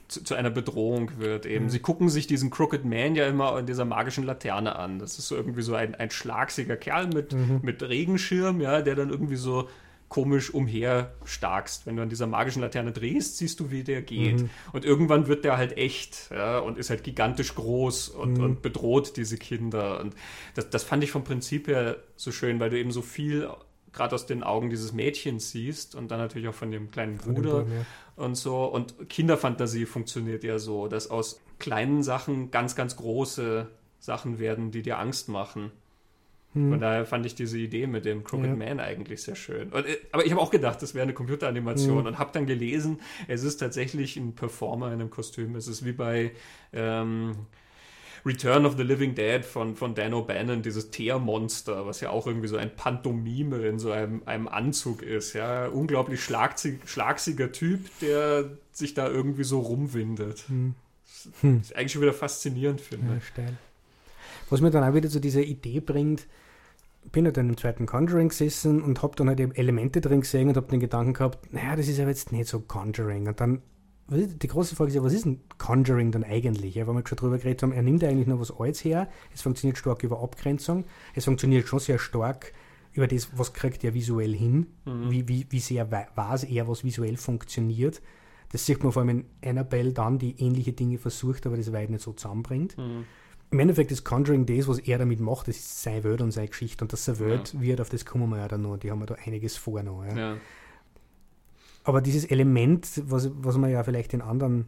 zu, 0.08 0.24
zu 0.24 0.34
einer 0.34 0.48
Bedrohung 0.48 1.18
wird. 1.18 1.44
Eben. 1.44 1.66
Mhm. 1.66 1.70
Sie 1.70 1.80
gucken 1.80 2.08
sich 2.08 2.26
diesen 2.26 2.48
Crooked 2.48 2.86
Man 2.86 3.16
ja 3.16 3.26
immer 3.26 3.58
in 3.58 3.66
dieser 3.66 3.84
magischen 3.84 4.24
Laterne 4.24 4.76
an. 4.76 4.98
Das 4.98 5.18
ist 5.18 5.28
so 5.28 5.36
irgendwie 5.36 5.60
so 5.60 5.74
ein, 5.74 5.94
ein 5.94 6.10
schlagsiger 6.10 6.78
Kerl 6.78 7.08
mit, 7.08 7.34
mhm. 7.34 7.60
mit 7.62 7.82
Regenschirm, 7.82 8.62
ja, 8.62 8.80
der 8.80 8.94
dann 8.94 9.10
irgendwie 9.10 9.36
so 9.36 9.68
komisch 10.10 10.52
umherstarkst. 10.52 11.86
Wenn 11.86 11.96
du 11.96 12.02
an 12.02 12.10
dieser 12.10 12.26
magischen 12.26 12.60
Laterne 12.60 12.90
drehst, 12.90 13.38
siehst 13.38 13.60
du, 13.60 13.70
wie 13.70 13.84
der 13.84 14.02
geht. 14.02 14.42
Mhm. 14.42 14.50
Und 14.72 14.84
irgendwann 14.84 15.28
wird 15.28 15.44
der 15.44 15.56
halt 15.56 15.78
echt 15.78 16.30
ja, 16.30 16.58
und 16.58 16.76
ist 16.76 16.90
halt 16.90 17.04
gigantisch 17.04 17.54
groß 17.54 18.08
und, 18.10 18.38
mhm. 18.38 18.44
und 18.44 18.62
bedroht 18.62 19.16
diese 19.16 19.38
Kinder. 19.38 20.00
Und 20.00 20.14
das, 20.56 20.68
das 20.68 20.82
fand 20.82 21.04
ich 21.04 21.12
vom 21.12 21.22
Prinzip 21.22 21.68
her 21.68 21.96
so 22.16 22.32
schön, 22.32 22.58
weil 22.58 22.70
du 22.70 22.78
eben 22.78 22.90
so 22.90 23.02
viel 23.02 23.48
gerade 23.92 24.14
aus 24.14 24.26
den 24.26 24.42
Augen 24.42 24.68
dieses 24.68 24.92
Mädchens 24.92 25.52
siehst 25.52 25.94
und 25.94 26.10
dann 26.10 26.18
natürlich 26.18 26.48
auch 26.48 26.54
von 26.54 26.72
dem 26.72 26.90
kleinen 26.90 27.16
Bruder 27.16 27.62
Bruder, 27.62 27.66
ja. 27.72 28.24
und 28.24 28.34
so. 28.34 28.64
Und 28.64 29.08
Kinderfantasie 29.08 29.86
funktioniert 29.86 30.42
ja 30.42 30.58
so, 30.58 30.88
dass 30.88 31.08
aus 31.08 31.40
kleinen 31.60 32.02
Sachen 32.02 32.50
ganz, 32.50 32.74
ganz 32.74 32.96
große 32.96 33.68
Sachen 34.00 34.40
werden, 34.40 34.72
die 34.72 34.82
dir 34.82 34.98
Angst 34.98 35.28
machen. 35.28 35.70
Hm. 36.52 36.70
Von 36.70 36.80
daher 36.80 37.06
fand 37.06 37.24
ich 37.26 37.34
diese 37.36 37.58
Idee 37.58 37.86
mit 37.86 38.04
dem 38.04 38.24
Crooked 38.24 38.46
ja. 38.46 38.56
Man 38.56 38.80
eigentlich 38.80 39.22
sehr 39.22 39.36
schön. 39.36 39.70
Und, 39.70 39.86
äh, 39.86 39.98
aber 40.10 40.26
ich 40.26 40.32
habe 40.32 40.40
auch 40.40 40.50
gedacht, 40.50 40.82
das 40.82 40.94
wäre 40.94 41.04
eine 41.04 41.14
Computeranimation 41.14 41.98
hm. 41.98 42.06
und 42.06 42.18
habe 42.18 42.30
dann 42.32 42.46
gelesen, 42.46 43.00
es 43.28 43.44
ist 43.44 43.58
tatsächlich 43.58 44.16
ein 44.16 44.34
Performer 44.34 44.88
in 44.88 44.94
einem 44.94 45.10
Kostüm. 45.10 45.54
Es 45.54 45.68
ist 45.68 45.84
wie 45.84 45.92
bei 45.92 46.32
ähm, 46.72 47.36
Return 48.26 48.66
of 48.66 48.76
the 48.76 48.82
Living 48.82 49.14
Dead 49.14 49.44
von, 49.44 49.76
von 49.76 49.94
Dan 49.94 50.12
O'Bannon, 50.12 50.62
dieses 50.62 50.90
Teermonster, 50.90 51.86
was 51.86 52.00
ja 52.00 52.10
auch 52.10 52.26
irgendwie 52.26 52.48
so 52.48 52.56
ein 52.56 52.74
Pantomime 52.74 53.66
in 53.66 53.78
so 53.78 53.92
einem, 53.92 54.22
einem 54.26 54.48
Anzug 54.48 55.02
ist. 55.02 55.34
Ja, 55.34 55.66
unglaublich 55.68 56.22
schlagsig, 56.22 56.80
schlagsiger 56.86 57.52
Typ, 57.52 57.80
der 58.00 58.50
sich 58.72 58.94
da 58.94 59.08
irgendwie 59.08 59.44
so 59.44 59.60
rumwindet. 59.60 60.48
Hm. 60.48 60.74
Hm. 61.42 61.60
ist 61.60 61.76
eigentlich 61.76 61.92
schon 61.92 62.02
wieder 62.02 62.14
faszinierend, 62.14 62.80
finde 62.80 63.18
ich. 63.18 63.38
Ja. 63.38 63.50
Was 64.48 64.60
mir 64.60 64.70
dann 64.70 64.82
auch 64.82 64.94
wieder 64.94 65.08
zu 65.08 65.20
dieser 65.20 65.42
Idee 65.42 65.80
bringt, 65.80 66.26
bin 67.12 67.24
halt 67.24 67.36
dann 67.36 67.48
im 67.48 67.56
zweiten 67.56 67.86
Conjuring 67.86 68.28
gesessen 68.28 68.82
und 68.82 69.02
habe 69.02 69.16
dann 69.16 69.28
halt 69.28 69.40
Elemente 69.40 70.00
drin 70.00 70.20
gesehen 70.20 70.48
und 70.48 70.56
habe 70.56 70.68
den 70.68 70.80
Gedanken 70.80 71.14
gehabt, 71.14 71.52
naja, 71.52 71.76
das 71.76 71.88
ist 71.88 71.98
ja 71.98 72.06
jetzt 72.06 72.32
nicht 72.32 72.48
so 72.48 72.60
Conjuring. 72.60 73.28
Und 73.28 73.40
dann, 73.40 73.62
die 74.08 74.46
große 74.46 74.76
Frage 74.76 74.90
ist 74.90 74.96
ja, 74.96 75.02
was 75.02 75.12
ist 75.12 75.26
ein 75.26 75.40
Conjuring 75.58 76.12
dann 76.12 76.24
eigentlich? 76.24 76.74
Ja, 76.74 76.86
weil 76.86 76.94
wir 76.94 77.06
schon 77.06 77.16
drüber 77.16 77.38
geredet 77.38 77.62
haben, 77.62 77.72
er 77.72 77.82
nimmt 77.82 78.04
eigentlich 78.04 78.26
nur 78.26 78.40
was 78.40 78.52
Altes 78.52 78.84
her, 78.84 79.08
es 79.34 79.42
funktioniert 79.42 79.78
stark 79.78 80.02
über 80.02 80.22
Abgrenzung, 80.22 80.84
es 81.14 81.24
funktioniert 81.24 81.66
schon 81.66 81.78
sehr 81.78 81.98
stark 81.98 82.52
über 82.92 83.06
das, 83.06 83.30
was 83.36 83.52
kriegt 83.52 83.84
er 83.84 83.94
visuell 83.94 84.34
hin, 84.34 84.66
mhm. 84.84 85.10
wie, 85.10 85.28
wie, 85.28 85.46
wie 85.50 85.60
sehr 85.60 85.90
weiß 85.90 86.44
er, 86.44 86.68
was 86.68 86.84
visuell 86.84 87.16
funktioniert. 87.16 88.02
Das 88.52 88.66
sieht 88.66 88.82
man 88.82 88.92
vor 88.92 89.02
allem 89.02 89.24
in 89.42 89.48
Annabelle 89.48 89.92
dann, 89.92 90.18
die 90.18 90.40
ähnliche 90.40 90.72
Dinge 90.72 90.98
versucht, 90.98 91.46
aber 91.46 91.56
das 91.56 91.72
weit 91.72 91.90
nicht 91.90 92.02
so 92.02 92.12
zusammenbringt. 92.12 92.76
Mhm. 92.76 93.04
Im 93.52 93.58
Endeffekt 93.58 93.90
ist 93.90 94.04
Conjuring 94.04 94.46
das, 94.46 94.68
was 94.68 94.78
er 94.78 94.98
damit 94.98 95.18
macht, 95.18 95.48
das 95.48 95.56
ist 95.56 95.82
seine 95.82 96.04
Welt 96.04 96.20
und 96.20 96.30
seine 96.30 96.48
Geschichte. 96.48 96.84
Und 96.84 96.92
dass 96.92 97.04
seine 97.04 97.18
Welt 97.18 97.52
ja. 97.54 97.60
wird, 97.60 97.80
auf 97.80 97.88
das 97.88 98.04
kommen 98.04 98.30
wir 98.30 98.38
ja 98.38 98.48
dann 98.48 98.62
noch. 98.62 98.76
Die 98.76 98.90
haben 98.90 99.00
ja 99.00 99.06
da 99.06 99.16
einiges 99.24 99.56
vor 99.56 99.82
noch. 99.82 100.04
Ja. 100.04 100.16
ja. 100.16 100.36
Aber 101.82 102.00
dieses 102.00 102.24
Element, 102.26 103.02
was, 103.06 103.30
was 103.34 103.58
wir 103.58 103.68
ja 103.68 103.82
vielleicht 103.82 104.14
in 104.14 104.22
anderen, 104.22 104.66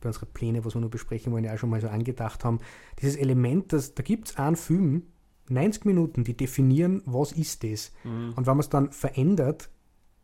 bei 0.00 0.08
unseren 0.08 0.28
Plänen, 0.34 0.64
was 0.64 0.74
wir 0.74 0.80
noch 0.80 0.90
besprechen 0.90 1.32
wollen, 1.32 1.44
ja 1.44 1.54
auch 1.54 1.58
schon 1.58 1.70
mal 1.70 1.80
so 1.80 1.88
angedacht 1.88 2.44
haben, 2.44 2.58
dieses 3.00 3.16
Element, 3.16 3.72
dass, 3.72 3.94
da 3.94 4.02
gibt 4.02 4.28
es 4.28 4.36
einen 4.36 4.56
Film, 4.56 5.04
90 5.48 5.84
Minuten, 5.84 6.24
die 6.24 6.36
definieren, 6.36 7.02
was 7.06 7.32
ist 7.32 7.62
das. 7.64 7.92
Mhm. 8.04 8.34
Und 8.36 8.46
wenn 8.46 8.56
man 8.56 8.60
es 8.60 8.68
dann 8.68 8.90
verändert, 8.92 9.70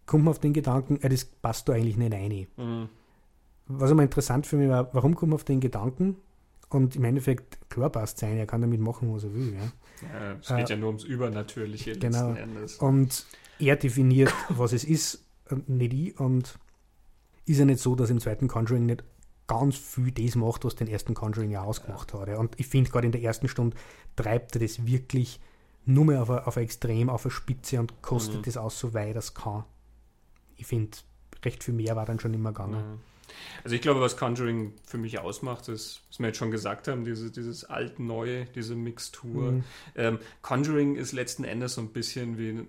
kommt 0.06 0.24
man 0.24 0.32
auf 0.32 0.40
den 0.40 0.52
Gedanken, 0.52 1.00
äh, 1.00 1.08
das 1.08 1.24
passt 1.24 1.68
da 1.68 1.74
eigentlich 1.74 1.96
nicht 1.96 2.12
rein. 2.12 2.46
Mhm. 2.56 2.88
Was 3.68 3.90
immer 3.90 4.02
interessant 4.02 4.46
für 4.46 4.56
mich 4.56 4.68
war, 4.68 4.92
warum 4.92 5.14
kommt 5.14 5.30
man 5.30 5.36
auf 5.36 5.44
den 5.44 5.60
Gedanken? 5.60 6.16
Und 6.72 6.96
im 6.96 7.04
Endeffekt, 7.04 7.58
klar 7.68 7.90
passt 7.90 8.18
sein, 8.18 8.38
er 8.38 8.46
kann 8.46 8.62
damit 8.62 8.80
machen, 8.80 9.12
was 9.12 9.24
er 9.24 9.34
will. 9.34 9.54
Ja. 9.54 9.60
ja 10.08 10.32
es 10.40 10.48
geht 10.48 10.70
äh, 10.70 10.74
ja 10.74 10.76
nur 10.76 10.88
ums 10.88 11.04
Übernatürliche 11.04 11.92
genau. 11.92 12.30
letzten 12.30 12.36
Endes. 12.36 12.76
Und 12.76 13.26
er 13.58 13.76
definiert, 13.76 14.32
was 14.48 14.72
es 14.72 14.84
ist, 14.84 15.24
nicht 15.66 15.92
ich. 15.92 16.18
Und 16.18 16.58
ist 17.44 17.58
ja 17.58 17.64
nicht 17.64 17.80
so, 17.80 17.94
dass 17.94 18.10
im 18.10 18.20
zweiten 18.20 18.48
Conjuring 18.48 18.86
nicht 18.86 19.04
ganz 19.46 19.76
viel 19.76 20.12
das 20.12 20.34
macht, 20.34 20.64
was 20.64 20.76
den 20.76 20.88
ersten 20.88 21.14
Conjuring 21.14 21.50
ja 21.50 21.62
ausgemacht 21.62 22.12
ja. 22.12 22.20
hat. 22.20 22.28
Ja. 22.28 22.38
Und 22.38 22.58
ich 22.58 22.66
finde, 22.66 22.90
gerade 22.90 23.06
in 23.06 23.12
der 23.12 23.22
ersten 23.22 23.48
Stunde 23.48 23.76
treibt 24.16 24.56
er 24.56 24.60
das 24.60 24.86
wirklich 24.86 25.40
nur 25.84 26.04
mehr 26.04 26.22
auf 26.22 26.30
ein, 26.30 26.38
auf 26.38 26.56
Extrem, 26.56 27.10
auf 27.10 27.26
eine 27.26 27.32
Spitze 27.32 27.80
und 27.80 28.00
kostet 28.02 28.36
mhm. 28.36 28.42
das 28.44 28.56
aus, 28.56 28.78
so 28.78 28.94
weit 28.94 29.16
es 29.16 29.34
kann. 29.34 29.64
Ich 30.56 30.66
finde, 30.66 30.96
recht 31.44 31.64
viel 31.64 31.74
mehr 31.74 31.96
war 31.96 32.06
dann 32.06 32.20
schon 32.20 32.32
immer 32.34 32.52
gegangen. 32.52 32.92
Mhm. 32.92 33.11
Also 33.64 33.76
ich 33.76 33.82
glaube, 33.82 34.00
was 34.00 34.16
Conjuring 34.16 34.74
für 34.84 34.98
mich 34.98 35.18
ausmacht, 35.18 35.68
ist, 35.68 36.02
was 36.08 36.18
wir 36.18 36.26
jetzt 36.26 36.38
schon 36.38 36.50
gesagt 36.50 36.88
haben, 36.88 37.04
diese, 37.04 37.30
dieses 37.30 37.64
alt-neue, 37.64 38.46
diese 38.46 38.74
Mixtur. 38.74 39.52
Mhm. 39.52 39.64
Ähm, 39.94 40.18
Conjuring 40.42 40.96
ist 40.96 41.12
letzten 41.12 41.44
Endes 41.44 41.74
so 41.74 41.80
ein 41.80 41.88
bisschen 41.88 42.38
wie 42.38 42.66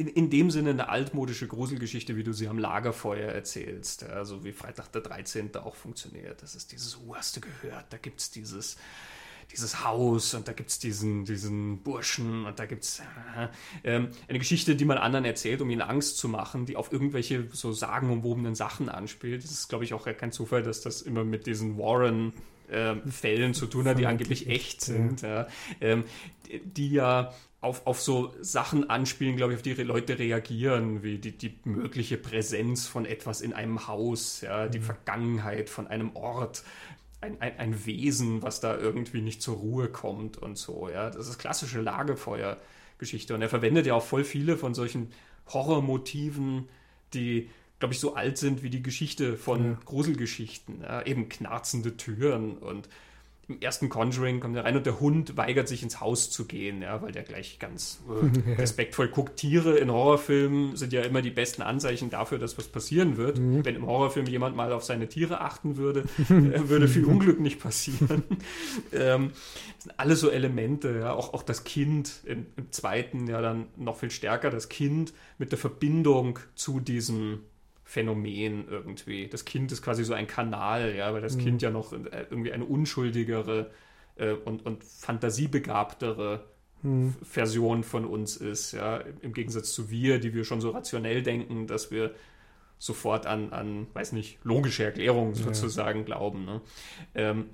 in, 0.00 0.08
in 0.08 0.30
dem 0.30 0.50
Sinne 0.50 0.70
eine 0.70 0.88
altmodische 0.88 1.46
Gruselgeschichte, 1.46 2.16
wie 2.16 2.24
du 2.24 2.32
sie 2.32 2.48
am 2.48 2.58
Lagerfeuer 2.58 3.30
erzählst. 3.30 4.04
Also 4.04 4.44
wie 4.44 4.52
Freitag 4.52 4.90
der 4.92 5.02
13. 5.02 5.54
auch 5.56 5.74
funktioniert. 5.74 6.42
Das 6.42 6.54
ist 6.54 6.72
dieses, 6.72 6.98
oh, 7.06 7.14
hast 7.14 7.36
du 7.36 7.40
gehört, 7.42 7.92
da 7.92 7.98
gibt 7.98 8.20
es 8.20 8.30
dieses 8.30 8.78
dieses 9.50 9.84
Haus 9.84 10.34
und 10.34 10.48
da 10.48 10.52
gibt 10.52 10.70
es 10.70 10.78
diesen, 10.78 11.24
diesen 11.24 11.78
Burschen 11.78 12.46
und 12.46 12.58
da 12.58 12.66
gibt 12.66 12.84
es 12.84 13.02
äh, 13.82 14.06
eine 14.28 14.38
Geschichte, 14.38 14.76
die 14.76 14.84
man 14.84 14.98
anderen 14.98 15.24
erzählt, 15.24 15.60
um 15.60 15.70
ihnen 15.70 15.82
Angst 15.82 16.18
zu 16.18 16.28
machen, 16.28 16.66
die 16.66 16.76
auf 16.76 16.92
irgendwelche 16.92 17.48
so 17.52 17.72
sagenumwobenen 17.72 18.54
Sachen 18.54 18.88
anspielt. 18.88 19.42
Das 19.42 19.50
ist, 19.50 19.68
glaube 19.68 19.84
ich, 19.84 19.94
auch 19.94 20.04
kein 20.04 20.32
Zufall, 20.32 20.62
dass 20.62 20.80
das 20.80 21.02
immer 21.02 21.24
mit 21.24 21.46
diesen 21.46 21.78
Warren 21.78 22.32
äh, 22.70 22.94
Fällen 23.10 23.54
zu 23.54 23.66
tun 23.66 23.86
hat, 23.86 23.98
die 23.98 24.06
angeblich 24.06 24.48
echt 24.48 24.80
sind, 24.80 25.22
ja. 25.22 25.46
ähm, 25.80 26.04
die 26.64 26.90
ja 26.90 27.32
auf, 27.60 27.86
auf 27.86 28.00
so 28.00 28.34
Sachen 28.40 28.88
anspielen, 28.88 29.36
glaube 29.36 29.52
ich, 29.52 29.58
auf 29.58 29.62
die 29.62 29.74
Leute 29.74 30.18
reagieren, 30.18 31.02
wie 31.02 31.18
die, 31.18 31.32
die 31.32 31.58
mögliche 31.64 32.16
Präsenz 32.16 32.86
von 32.86 33.04
etwas 33.04 33.42
in 33.42 33.52
einem 33.52 33.86
Haus, 33.86 34.40
ja, 34.40 34.66
die 34.68 34.78
mhm. 34.78 34.84
Vergangenheit 34.84 35.68
von 35.68 35.86
einem 35.86 36.16
Ort, 36.16 36.62
ein, 37.20 37.40
ein, 37.40 37.58
ein, 37.58 37.86
Wesen, 37.86 38.42
was 38.42 38.60
da 38.60 38.76
irgendwie 38.76 39.20
nicht 39.20 39.42
zur 39.42 39.56
Ruhe 39.56 39.88
kommt 39.88 40.38
und 40.38 40.56
so. 40.56 40.88
Ja. 40.88 41.10
Das 41.10 41.28
ist 41.28 41.38
klassische 41.38 41.80
Lagefeuergeschichte. 41.80 43.34
Und 43.34 43.42
er 43.42 43.48
verwendet 43.48 43.86
ja 43.86 43.94
auch 43.94 44.04
voll 44.04 44.24
viele 44.24 44.56
von 44.56 44.74
solchen 44.74 45.12
Horrormotiven, 45.48 46.68
die, 47.12 47.50
glaube 47.78 47.94
ich, 47.94 48.00
so 48.00 48.14
alt 48.14 48.38
sind 48.38 48.62
wie 48.62 48.70
die 48.70 48.82
Geschichte 48.82 49.36
von 49.36 49.64
ja. 49.64 49.78
Gruselgeschichten. 49.84 50.82
Ja. 50.82 51.04
Eben 51.04 51.28
knarzende 51.28 51.96
Türen 51.96 52.56
und 52.56 52.88
im 53.50 53.60
ersten 53.60 53.88
Conjuring 53.88 54.40
kommt 54.40 54.56
er 54.56 54.64
rein 54.64 54.76
und 54.76 54.86
der 54.86 55.00
Hund 55.00 55.36
weigert 55.36 55.66
sich 55.66 55.82
ins 55.82 56.00
Haus 56.00 56.30
zu 56.30 56.46
gehen, 56.46 56.82
ja, 56.82 57.02
weil 57.02 57.10
der 57.10 57.24
gleich 57.24 57.58
ganz 57.58 58.00
äh, 58.08 58.52
respektvoll 58.60 59.08
guckt. 59.08 59.36
Tiere 59.36 59.76
in 59.76 59.90
Horrorfilmen 59.90 60.76
sind 60.76 60.92
ja 60.92 61.02
immer 61.02 61.20
die 61.20 61.30
besten 61.30 61.62
Anzeichen 61.62 62.10
dafür, 62.10 62.38
dass 62.38 62.56
was 62.58 62.68
passieren 62.68 63.16
wird. 63.16 63.38
Mhm. 63.38 63.64
Wenn 63.64 63.74
im 63.74 63.86
Horrorfilm 63.86 64.26
jemand 64.26 64.56
mal 64.56 64.72
auf 64.72 64.84
seine 64.84 65.08
Tiere 65.08 65.40
achten 65.40 65.76
würde, 65.76 66.00
äh, 66.28 66.68
würde 66.68 66.86
viel 66.86 67.04
Unglück 67.04 67.40
nicht 67.40 67.60
passieren. 67.60 68.22
ähm, 68.92 69.32
das 69.74 69.84
sind 69.84 69.98
alles 69.98 70.20
so 70.20 70.30
Elemente, 70.30 71.00
ja, 71.00 71.12
auch, 71.12 71.34
auch 71.34 71.42
das 71.42 71.64
Kind 71.64 72.20
im, 72.24 72.46
im 72.56 72.70
zweiten 72.70 73.26
ja 73.26 73.40
dann 73.40 73.66
noch 73.76 73.96
viel 73.96 74.10
stärker, 74.10 74.50
das 74.50 74.68
Kind 74.68 75.12
mit 75.38 75.50
der 75.50 75.58
Verbindung 75.58 76.38
zu 76.54 76.78
diesem 76.78 77.40
Phänomen 77.90 78.68
irgendwie. 78.68 79.26
Das 79.26 79.44
Kind 79.44 79.72
ist 79.72 79.82
quasi 79.82 80.04
so 80.04 80.14
ein 80.14 80.28
Kanal, 80.28 80.94
ja, 80.94 81.12
weil 81.12 81.20
das 81.20 81.34
mhm. 81.34 81.40
Kind 81.40 81.62
ja 81.62 81.70
noch 81.70 81.92
äh, 81.92 82.24
irgendwie 82.30 82.52
eine 82.52 82.64
unschuldigere 82.64 83.72
äh, 84.14 84.30
und, 84.30 84.64
und 84.64 84.84
fantasiebegabtere 84.84 86.44
mhm. 86.82 87.16
Version 87.20 87.82
von 87.82 88.04
uns 88.04 88.36
ist, 88.36 88.70
ja, 88.70 88.98
im 89.22 89.32
Gegensatz 89.32 89.72
zu 89.72 89.90
wir, 89.90 90.20
die 90.20 90.34
wir 90.34 90.44
schon 90.44 90.60
so 90.60 90.70
rationell 90.70 91.24
denken, 91.24 91.66
dass 91.66 91.90
wir 91.90 92.14
sofort 92.78 93.26
an, 93.26 93.52
an 93.52 93.88
weiß 93.92 94.12
nicht, 94.12 94.38
logische 94.44 94.84
Erklärungen 94.84 95.34
sozusagen 95.34 95.98
ja. 96.00 96.04
glauben. 96.04 96.44
Ne? 96.44 96.60
Ähm, 97.16 97.46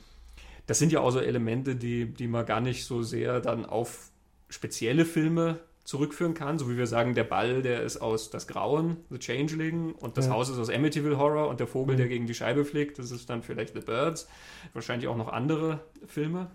das 0.66 0.78
sind 0.78 0.92
ja 0.92 1.00
auch 1.00 1.12
so 1.12 1.20
Elemente, 1.20 1.76
die, 1.76 2.12
die 2.12 2.26
man 2.26 2.44
gar 2.44 2.60
nicht 2.60 2.84
so 2.84 3.00
sehr 3.00 3.40
dann 3.40 3.64
auf 3.64 4.10
spezielle 4.50 5.06
Filme 5.06 5.60
zurückführen 5.86 6.34
kann, 6.34 6.58
so 6.58 6.68
wie 6.68 6.76
wir 6.76 6.88
sagen, 6.88 7.14
der 7.14 7.22
Ball, 7.22 7.62
der 7.62 7.82
ist 7.82 7.98
aus 7.98 8.28
das 8.28 8.48
Grauen, 8.48 8.96
The 9.08 9.18
Changeling, 9.18 9.92
und 9.92 10.18
das 10.18 10.26
ja. 10.26 10.32
Haus 10.32 10.48
ist 10.48 10.58
aus 10.58 10.68
Amityville 10.68 11.16
Horror 11.16 11.48
und 11.48 11.60
der 11.60 11.68
Vogel, 11.68 11.94
mhm. 11.94 11.98
der 11.98 12.08
gegen 12.08 12.26
die 12.26 12.34
Scheibe 12.34 12.64
fliegt, 12.64 12.98
das 12.98 13.12
ist 13.12 13.30
dann 13.30 13.44
vielleicht 13.44 13.74
The 13.74 13.80
Birds, 13.80 14.28
wahrscheinlich 14.72 15.06
auch 15.06 15.16
noch 15.16 15.28
andere 15.28 15.84
Filme, 16.08 16.50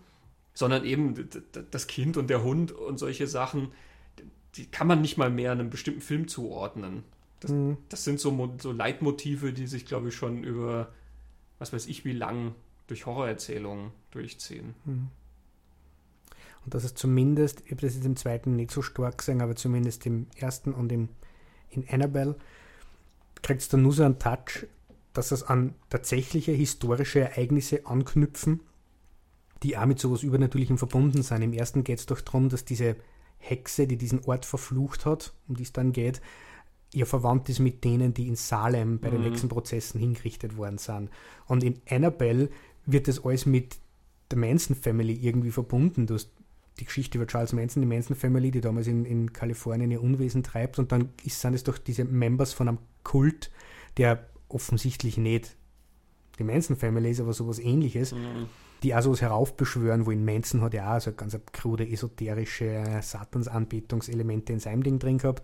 sondern 0.54 0.84
eben 0.84 1.30
das 1.72 1.88
Kind 1.88 2.18
und 2.18 2.30
der 2.30 2.44
Hund 2.44 2.74
und 2.74 2.98
solche 2.98 3.26
Sachen, 3.26 3.72
die 4.56 4.66
kann 4.66 4.86
man 4.86 5.00
nicht 5.00 5.18
mal 5.18 5.30
mehr 5.30 5.54
einem 5.54 5.70
bestimmten 5.70 6.02
Film 6.02 6.28
zuordnen. 6.28 7.04
Das, 7.40 7.52
mhm. 7.52 7.78
das 7.88 8.04
sind 8.04 8.20
so, 8.20 8.54
so 8.60 8.74
Leitmotive, 8.74 9.54
die 9.54 9.66
sich, 9.66 9.86
glaube 9.86 10.10
ich, 10.10 10.16
schon 10.16 10.44
über, 10.44 10.90
was 11.58 11.72
weiß 11.72 11.88
ich, 11.88 12.04
wie 12.04 12.12
lang 12.12 12.54
durch 12.88 13.06
Horrorerzählungen 13.06 13.92
durchziehen. 14.12 14.76
Mhm. 14.84 15.08
Und 16.64 16.74
dass 16.74 16.84
es 16.84 16.94
zumindest, 16.94 17.62
ich 17.66 17.72
habe 17.72 17.82
das 17.82 17.96
jetzt 17.96 18.06
im 18.06 18.16
zweiten 18.16 18.56
nicht 18.56 18.72
so 18.72 18.82
stark 18.82 19.18
gesehen, 19.18 19.42
aber 19.42 19.56
zumindest 19.56 20.06
im 20.06 20.28
ersten 20.36 20.74
und 20.74 20.92
im, 20.92 21.10
in 21.70 21.88
Annabelle, 21.90 22.36
kriegt 23.42 23.62
es 23.62 23.70
dann 23.70 23.82
nur 23.82 23.94
so 23.94 24.04
einen 24.04 24.20
Touch, 24.20 24.68
dass 25.14 25.32
es 25.32 25.44
an 25.44 25.74
tatsächliche 25.90 26.52
historische 26.52 27.22
Ereignisse 27.22 27.86
anknüpfen, 27.86 28.62
die 29.64 29.78
auch 29.78 29.86
mit 29.86 30.00
sowas 30.00 30.24
Übernatürlichem 30.24 30.78
verbunden 30.78 31.24
sind. 31.24 31.42
Im 31.42 31.54
ersten 31.54 31.84
geht 31.84 32.00
es 32.00 32.06
doch 32.06 32.22
darum, 32.22 32.50
dass 32.50 32.66
diese 32.66 32.96
Hexe, 33.38 33.88
die 33.88 33.98
diesen 33.98 34.24
Ort 34.26 34.46
verflucht 34.46 35.06
hat, 35.06 35.34
um 35.48 35.56
die 35.56 35.64
es 35.64 35.74
dann 35.74 35.92
geht, 35.92 36.22
ihr 36.94 37.06
verwandt 37.06 37.50
ist 37.50 37.60
mit 37.60 37.84
denen, 37.84 38.14
die 38.14 38.28
in 38.28 38.36
Salem 38.36 39.00
bei 39.00 39.10
den 39.10 39.22
mhm. 39.22 39.26
Hexenprozessen 39.26 40.00
hingerichtet 40.00 40.58
worden 40.58 40.78
sind. 40.78 41.10
Und 41.48 41.64
in 41.64 41.82
Annabelle 41.90 42.50
wird 42.86 43.08
das 43.08 43.24
alles 43.24 43.46
mit 43.46 43.78
der 44.30 44.38
Manson 44.38 44.76
Family 44.76 45.14
irgendwie 45.14 45.52
verbunden. 45.52 46.08
Du 46.08 46.16
hast 46.16 46.32
die 46.80 46.86
Geschichte 46.86 47.18
über 47.18 47.28
Charles 47.28 47.54
Manson, 47.54 47.82
die 47.82 47.88
Manson 47.88 48.16
Family, 48.16 48.52
die 48.52 48.62
damals 48.62 48.88
in, 48.88 49.06
in 49.06 49.34
Kalifornien 49.34 49.92
ihr 49.92 50.02
Unwesen 50.02 50.44
treibt. 50.44 50.80
Und 50.80 50.92
dann 50.92 51.10
ist, 51.24 51.42
sind 51.42 51.54
es 51.54 51.64
doch 51.64 51.78
diese 51.78 52.06
Members 52.06 52.54
von 52.54 52.68
einem 52.68 52.78
Kult, 53.04 53.52
der 53.98 54.28
offensichtlich 54.48 55.18
nicht 55.18 55.56
die 56.40 56.44
Manson 56.44 56.76
Family 56.76 57.12
ist, 57.12 57.20
aber 57.20 57.34
sowas 57.34 57.60
ähnliches, 57.60 58.14
mhm. 58.14 58.48
die 58.84 58.96
auch 58.96 59.02
sowas 59.02 59.22
heraufbeschwören, 59.22 60.06
wo 60.06 60.12
in 60.12 60.26
Manson 60.26 60.62
hat 60.62 60.74
ja 60.74 60.98
auch 60.98 61.02
so 61.02 61.12
ganz 61.12 61.38
krude, 61.52 61.88
esoterische 61.88 62.84
Satansanbetungselemente 63.02 64.54
in 64.54 64.60
seinem 64.60 64.84
Ding 64.84 65.00
drin 65.00 65.18
gehabt. 65.18 65.44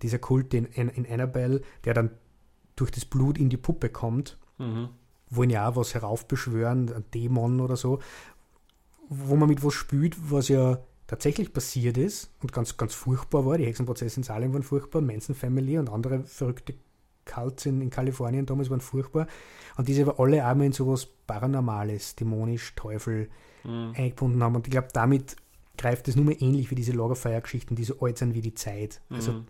Dieser 0.00 0.18
Kult 0.18 0.54
in, 0.54 0.66
in, 0.66 0.88
in 0.88 1.06
Annabelle, 1.06 1.60
der 1.84 1.94
dann 1.94 2.10
durch 2.76 2.90
das 2.90 3.04
Blut 3.04 3.38
in 3.38 3.50
die 3.50 3.56
Puppe 3.56 3.90
kommt, 3.90 4.38
mhm. 4.58 4.88
wollen 5.28 5.50
ja 5.50 5.68
auch 5.68 5.76
was 5.76 5.94
heraufbeschwören, 5.94 6.92
ein 6.92 7.04
Dämon 7.12 7.60
oder 7.60 7.76
so 7.76 8.00
wo 9.08 9.36
man 9.36 9.48
mit 9.48 9.64
was 9.64 9.74
spielt, 9.74 10.16
was 10.30 10.48
ja 10.48 10.78
tatsächlich 11.06 11.52
passiert 11.52 11.98
ist 11.98 12.30
und 12.40 12.52
ganz, 12.52 12.76
ganz 12.76 12.94
furchtbar 12.94 13.44
war. 13.44 13.58
Die 13.58 13.66
Hexenprozesse 13.66 14.20
in 14.20 14.22
Salem 14.22 14.52
waren 14.54 14.62
furchtbar, 14.62 15.00
Manson 15.02 15.34
Family 15.34 15.78
und 15.78 15.90
andere 15.90 16.24
verrückte 16.24 16.74
Cults 17.24 17.66
in, 17.66 17.80
in 17.80 17.90
Kalifornien 17.90 18.46
damals 18.46 18.70
waren 18.70 18.80
furchtbar. 18.80 19.26
Und 19.76 19.88
diese 19.88 20.02
aber 20.02 20.18
alle 20.20 20.44
einmal 20.44 20.66
in 20.66 20.72
sowas 20.72 21.06
Paranormales, 21.26 22.16
dämonisch, 22.16 22.74
Teufel 22.74 23.28
mhm. 23.64 23.92
eingebunden 23.96 24.42
haben. 24.42 24.56
Und 24.56 24.66
ich 24.66 24.70
glaube, 24.70 24.88
damit 24.92 25.36
greift 25.76 26.08
es 26.08 26.16
nur 26.16 26.24
mehr 26.24 26.40
ähnlich 26.40 26.70
wie 26.70 26.74
diese 26.74 26.92
Lagerfeiergeschichten, 26.92 27.76
die 27.76 27.84
so 27.84 28.00
alt 28.00 28.18
sind 28.18 28.34
wie 28.34 28.40
die 28.40 28.54
Zeit. 28.54 29.00
Mhm. 29.08 29.16
Also 29.16 29.44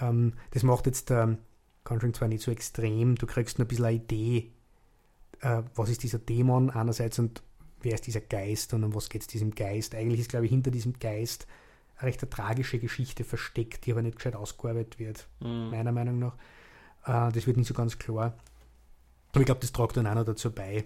ähm, 0.00 0.32
das 0.50 0.62
macht 0.62 0.86
jetzt 0.86 1.10
der 1.10 1.22
ähm, 1.22 1.38
Conjuring 1.84 2.14
zwar 2.14 2.28
nicht 2.28 2.42
so 2.42 2.50
extrem, 2.50 3.16
du 3.16 3.26
kriegst 3.26 3.58
nur 3.58 3.66
ein 3.66 3.68
bisschen 3.68 3.84
eine 3.86 3.96
Idee, 3.96 4.52
äh, 5.40 5.62
was 5.74 5.90
ist 5.90 6.02
dieser 6.02 6.18
Dämon 6.18 6.70
einerseits 6.70 7.18
und 7.18 7.42
wer 7.84 7.94
ist 7.94 8.06
dieser 8.06 8.20
Geist 8.20 8.74
und 8.74 8.84
um 8.84 8.94
was 8.94 9.08
geht 9.08 9.22
es 9.22 9.26
diesem 9.26 9.54
Geist? 9.54 9.94
Eigentlich 9.94 10.20
ist, 10.20 10.30
glaube 10.30 10.46
ich, 10.46 10.50
hinter 10.50 10.70
diesem 10.70 10.98
Geist 10.98 11.46
eine 11.96 12.08
recht 12.08 12.22
eine 12.22 12.30
tragische 12.30 12.78
Geschichte 12.78 13.24
versteckt, 13.24 13.86
die 13.86 13.92
aber 13.92 14.02
nicht 14.02 14.16
gescheit 14.16 14.36
ausgearbeitet 14.36 14.98
wird, 14.98 15.28
mhm. 15.40 15.70
meiner 15.70 15.92
Meinung 15.92 16.18
nach. 16.18 16.34
Äh, 17.06 17.32
das 17.32 17.46
wird 17.46 17.56
nicht 17.56 17.68
so 17.68 17.74
ganz 17.74 17.98
klar. 17.98 18.34
Aber 19.32 19.40
ich 19.40 19.46
glaube, 19.46 19.60
das 19.60 19.72
tragt 19.72 19.96
dann 19.96 20.06
auch 20.06 20.14
noch 20.14 20.24
dazu 20.24 20.50
bei, 20.50 20.84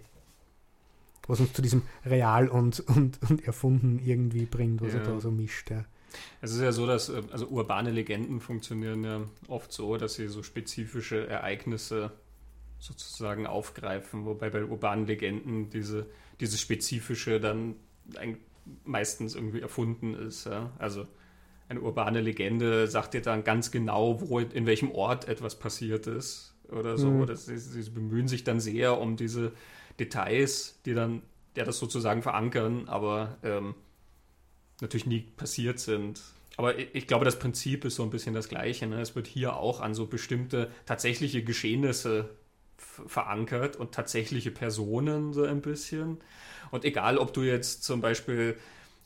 was 1.26 1.40
uns 1.40 1.52
zu 1.52 1.62
diesem 1.62 1.82
real 2.04 2.48
und, 2.48 2.80
und, 2.80 3.18
und 3.28 3.44
erfunden 3.44 3.98
irgendwie 4.04 4.44
bringt, 4.44 4.80
was 4.80 4.92
ja. 4.92 5.00
er 5.00 5.06
da 5.06 5.20
so 5.20 5.30
mischt. 5.30 5.70
Ja. 5.70 5.84
Es 6.40 6.52
ist 6.52 6.60
ja 6.60 6.72
so, 6.72 6.86
dass 6.86 7.08
äh, 7.08 7.22
also 7.32 7.46
urbane 7.46 7.90
Legenden 7.90 8.40
funktionieren 8.40 9.04
ja 9.04 9.22
oft 9.48 9.72
so, 9.72 9.96
dass 9.96 10.14
sie 10.14 10.28
so 10.28 10.42
spezifische 10.42 11.26
Ereignisse 11.26 12.12
sozusagen 12.78 13.46
aufgreifen, 13.46 14.26
wobei 14.26 14.50
bei 14.50 14.64
urbanen 14.64 15.06
Legenden 15.06 15.70
diese, 15.70 16.06
diese 16.40 16.58
spezifische 16.58 17.40
dann 17.40 17.76
meistens 18.84 19.34
irgendwie 19.34 19.60
erfunden 19.60 20.14
ist. 20.14 20.46
Ja? 20.46 20.72
Also 20.78 21.06
eine 21.68 21.80
urbane 21.80 22.20
Legende 22.20 22.86
sagt 22.86 23.14
dir 23.14 23.22
dann 23.22 23.44
ganz 23.44 23.70
genau, 23.70 24.20
wo 24.20 24.38
in 24.38 24.66
welchem 24.66 24.90
Ort 24.90 25.28
etwas 25.28 25.58
passiert 25.58 26.06
ist 26.06 26.54
oder 26.68 26.96
so. 26.98 27.10
Mhm. 27.10 27.34
sie, 27.34 27.58
sie, 27.58 27.90
bemühen 27.90 28.28
sich 28.28 28.44
dann 28.44 28.60
sehr 28.60 28.98
um 28.98 29.16
diese 29.16 29.52
Details, 29.98 30.80
die 30.84 30.94
dann 30.94 31.22
ja 31.56 31.64
das 31.64 31.78
sozusagen 31.78 32.22
verankern, 32.22 32.88
aber 32.88 33.38
ähm, 33.42 33.74
natürlich 34.80 35.06
nie 35.06 35.20
passiert 35.36 35.78
sind. 35.78 36.20
Aber 36.56 36.78
ich, 36.78 36.88
ich, 36.94 37.06
glaube, 37.06 37.24
das 37.24 37.38
Prinzip 37.38 37.84
ist 37.84 37.96
so 37.96 38.02
ein 38.02 38.10
bisschen 38.10 38.34
das 38.34 38.48
gleiche. 38.48 38.86
Ne? 38.86 39.00
Es 39.00 39.14
wird 39.14 39.26
hier 39.26 39.56
auch 39.56 39.80
an 39.80 39.94
so 39.94 40.06
bestimmte 40.06 40.70
tatsächliche 40.86 41.42
Geschehnisse 41.42 42.30
verankert 42.76 43.76
und 43.76 43.92
tatsächliche 43.92 44.50
Personen 44.50 45.32
so 45.32 45.44
ein 45.44 45.60
bisschen. 45.60 46.18
Und 46.70 46.84
egal, 46.84 47.18
ob 47.18 47.32
du 47.32 47.42
jetzt 47.42 47.84
zum 47.84 48.00
Beispiel 48.00 48.56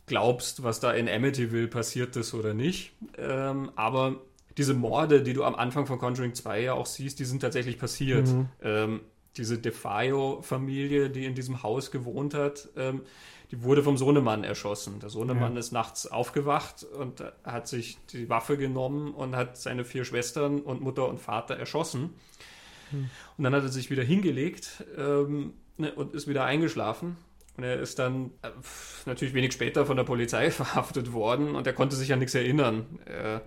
glaubst, 0.06 0.62
was 0.62 0.80
da 0.80 0.92
in 0.92 1.08
Amityville 1.08 1.68
passiert 1.68 2.16
ist 2.16 2.34
oder 2.34 2.54
nicht, 2.54 2.92
ähm, 3.16 3.70
aber 3.76 4.20
diese 4.56 4.74
Morde, 4.74 5.22
die 5.22 5.32
du 5.32 5.44
am 5.44 5.54
Anfang 5.54 5.86
von 5.86 5.98
Conjuring 5.98 6.34
2 6.34 6.62
ja 6.62 6.74
auch 6.74 6.86
siehst, 6.86 7.18
die 7.18 7.24
sind 7.24 7.40
tatsächlich 7.40 7.78
passiert. 7.78 8.26
Mhm. 8.28 8.48
Ähm, 8.62 9.00
diese 9.36 9.58
DeFio-Familie, 9.58 11.10
die 11.10 11.24
in 11.24 11.34
diesem 11.34 11.62
Haus 11.62 11.90
gewohnt 11.90 12.34
hat, 12.34 12.68
ähm, 12.76 13.02
die 13.50 13.62
wurde 13.62 13.82
vom 13.82 13.96
Sohnemann 13.96 14.44
erschossen. 14.44 15.00
Der 15.00 15.08
Sohnemann 15.08 15.54
ja. 15.54 15.60
ist 15.60 15.72
nachts 15.72 16.06
aufgewacht 16.06 16.84
und 16.84 17.24
hat 17.44 17.68
sich 17.68 17.98
die 18.12 18.28
Waffe 18.28 18.56
genommen 18.56 19.12
und 19.12 19.34
hat 19.34 19.56
seine 19.56 19.84
vier 19.84 20.04
Schwestern 20.04 20.60
und 20.60 20.80
Mutter 20.80 21.08
und 21.08 21.20
Vater 21.20 21.56
erschossen. 21.56 22.10
Hm. 22.90 23.10
Und 23.36 23.44
dann 23.44 23.54
hat 23.54 23.62
er 23.62 23.68
sich 23.68 23.90
wieder 23.90 24.02
hingelegt 24.02 24.84
ähm, 24.96 25.54
ne, 25.76 25.92
und 25.92 26.14
ist 26.14 26.28
wieder 26.28 26.44
eingeschlafen. 26.44 27.16
Und 27.56 27.64
er 27.64 27.80
ist 27.80 27.98
dann 27.98 28.30
äh, 28.42 28.50
natürlich 29.06 29.34
wenig 29.34 29.52
später 29.52 29.86
von 29.86 29.96
der 29.96 30.04
Polizei 30.04 30.50
verhaftet 30.50 31.12
worden 31.12 31.54
und 31.54 31.66
er 31.66 31.72
konnte 31.72 31.96
sich 31.96 32.12
an 32.12 32.18
nichts 32.18 32.34
erinnern. 32.34 32.98
Er, 33.04 33.42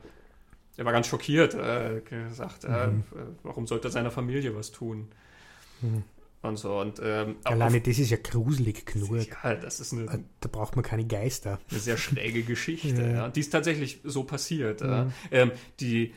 er 0.77 0.85
war 0.85 0.91
ganz 0.91 1.07
schockiert. 1.07 1.53
Er 1.53 1.95
hat 1.95 2.05
gesagt, 2.05 2.67
mhm. 2.67 3.03
äh, 3.11 3.25
warum 3.43 3.67
sollte 3.67 3.87
er 3.87 3.91
seiner 3.91 4.11
Familie 4.11 4.55
was 4.55 4.71
tun? 4.71 5.09
Mhm. 5.81 6.03
Und 6.43 6.57
so. 6.57 6.77
Und, 6.77 6.99
ähm, 7.01 7.37
Alleine 7.45 7.79
das 7.79 7.97
ist 7.97 8.09
ja 8.09 8.17
gruselig 8.21 8.85
genug. 8.85 9.25
Ja, 9.43 9.55
das 9.55 9.79
ist 9.79 9.93
eine, 9.93 10.03
äh, 10.03 10.19
da 10.41 10.49
braucht 10.49 10.75
man 10.75 10.83
keine 10.83 11.05
Geister. 11.05 11.57
Eine 11.71 11.79
sehr 11.79 11.95
schräge 11.95 12.43
Geschichte. 12.43 12.89
ja. 13.01 13.07
Ja. 13.07 13.29
Die 13.29 13.39
ist 13.39 13.49
tatsächlich 13.49 14.01
so 14.03 14.25
passiert. 14.25 14.81
Mhm. 14.81 15.13
Ähm, 15.31 15.51
die 15.79 16.13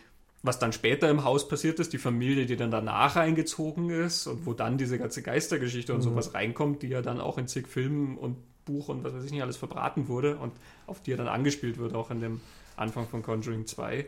was 0.46 0.58
dann 0.58 0.72
später 0.72 1.10
im 1.10 1.24
Haus 1.24 1.48
passiert 1.48 1.78
ist, 1.80 1.92
die 1.92 1.98
Familie, 1.98 2.46
die 2.46 2.56
dann 2.56 2.70
danach 2.70 3.16
eingezogen 3.16 3.90
ist 3.90 4.26
und 4.26 4.46
wo 4.46 4.52
dann 4.52 4.78
diese 4.78 4.98
ganze 4.98 5.22
Geistergeschichte 5.22 5.92
und 5.92 6.00
mhm. 6.00 6.04
sowas 6.04 6.34
reinkommt, 6.34 6.82
die 6.82 6.88
ja 6.88 7.02
dann 7.02 7.20
auch 7.20 7.38
in 7.38 7.48
zig 7.48 7.66
Filmen 7.66 8.16
und 8.16 8.36
Buch 8.64 8.88
und 8.88 9.04
was 9.04 9.14
weiß 9.14 9.24
ich 9.24 9.30
nicht 9.30 9.42
alles 9.42 9.56
verbraten 9.56 10.08
wurde 10.08 10.36
und 10.36 10.52
auf 10.86 11.02
die 11.02 11.12
ja 11.12 11.16
dann 11.16 11.28
angespielt 11.28 11.78
wird, 11.78 11.94
auch 11.94 12.10
in 12.10 12.20
dem 12.20 12.40
Anfang 12.76 13.08
von 13.08 13.22
Conjuring 13.22 13.66
2. 13.66 14.06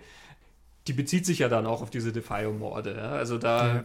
Die 0.86 0.92
bezieht 0.92 1.26
sich 1.26 1.40
ja 1.40 1.48
dann 1.48 1.66
auch 1.66 1.82
auf 1.82 1.90
diese 1.90 2.12
Defio-Morde. 2.12 2.96
Ja? 2.96 3.10
Also 3.12 3.38
da, 3.38 3.76
ja. 3.76 3.84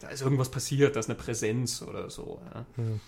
da 0.00 0.08
ist 0.08 0.22
irgendwas 0.22 0.50
passiert, 0.50 0.96
da 0.96 1.00
ist 1.00 1.08
eine 1.08 1.18
Präsenz 1.18 1.82
oder 1.82 2.10
so. 2.10 2.40
Ja? 2.54 2.66
Mhm. 2.76 3.00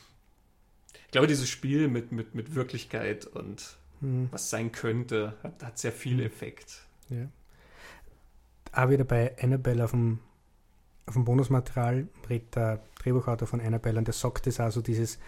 Ich 1.06 1.12
glaube, 1.12 1.26
dieses 1.26 1.48
Spiel 1.48 1.88
mit, 1.88 2.12
mit, 2.12 2.34
mit 2.34 2.54
Wirklichkeit 2.54 3.26
und 3.26 3.76
mhm. 4.00 4.28
was 4.30 4.48
sein 4.48 4.72
könnte, 4.72 5.34
hat, 5.42 5.62
hat 5.62 5.78
sehr 5.78 5.92
viel 5.92 6.20
Effekt. 6.20 6.82
Ja 7.08 7.28
auch 8.72 8.88
wieder 8.88 9.04
bei 9.04 9.36
Annabelle 9.40 9.84
auf 9.84 9.90
dem, 9.90 10.20
auf 11.06 11.14
dem 11.14 11.24
Bonusmaterial 11.24 12.08
redet 12.28 12.56
der 12.56 12.82
Drehbuchautor 13.02 13.48
von 13.48 13.60
Annabelle 13.60 13.98
und 13.98 14.06
der 14.06 14.14
sagt 14.14 14.46
das 14.46 14.60
auch 14.60 14.70
so, 14.70 14.80
dieses 14.80 15.18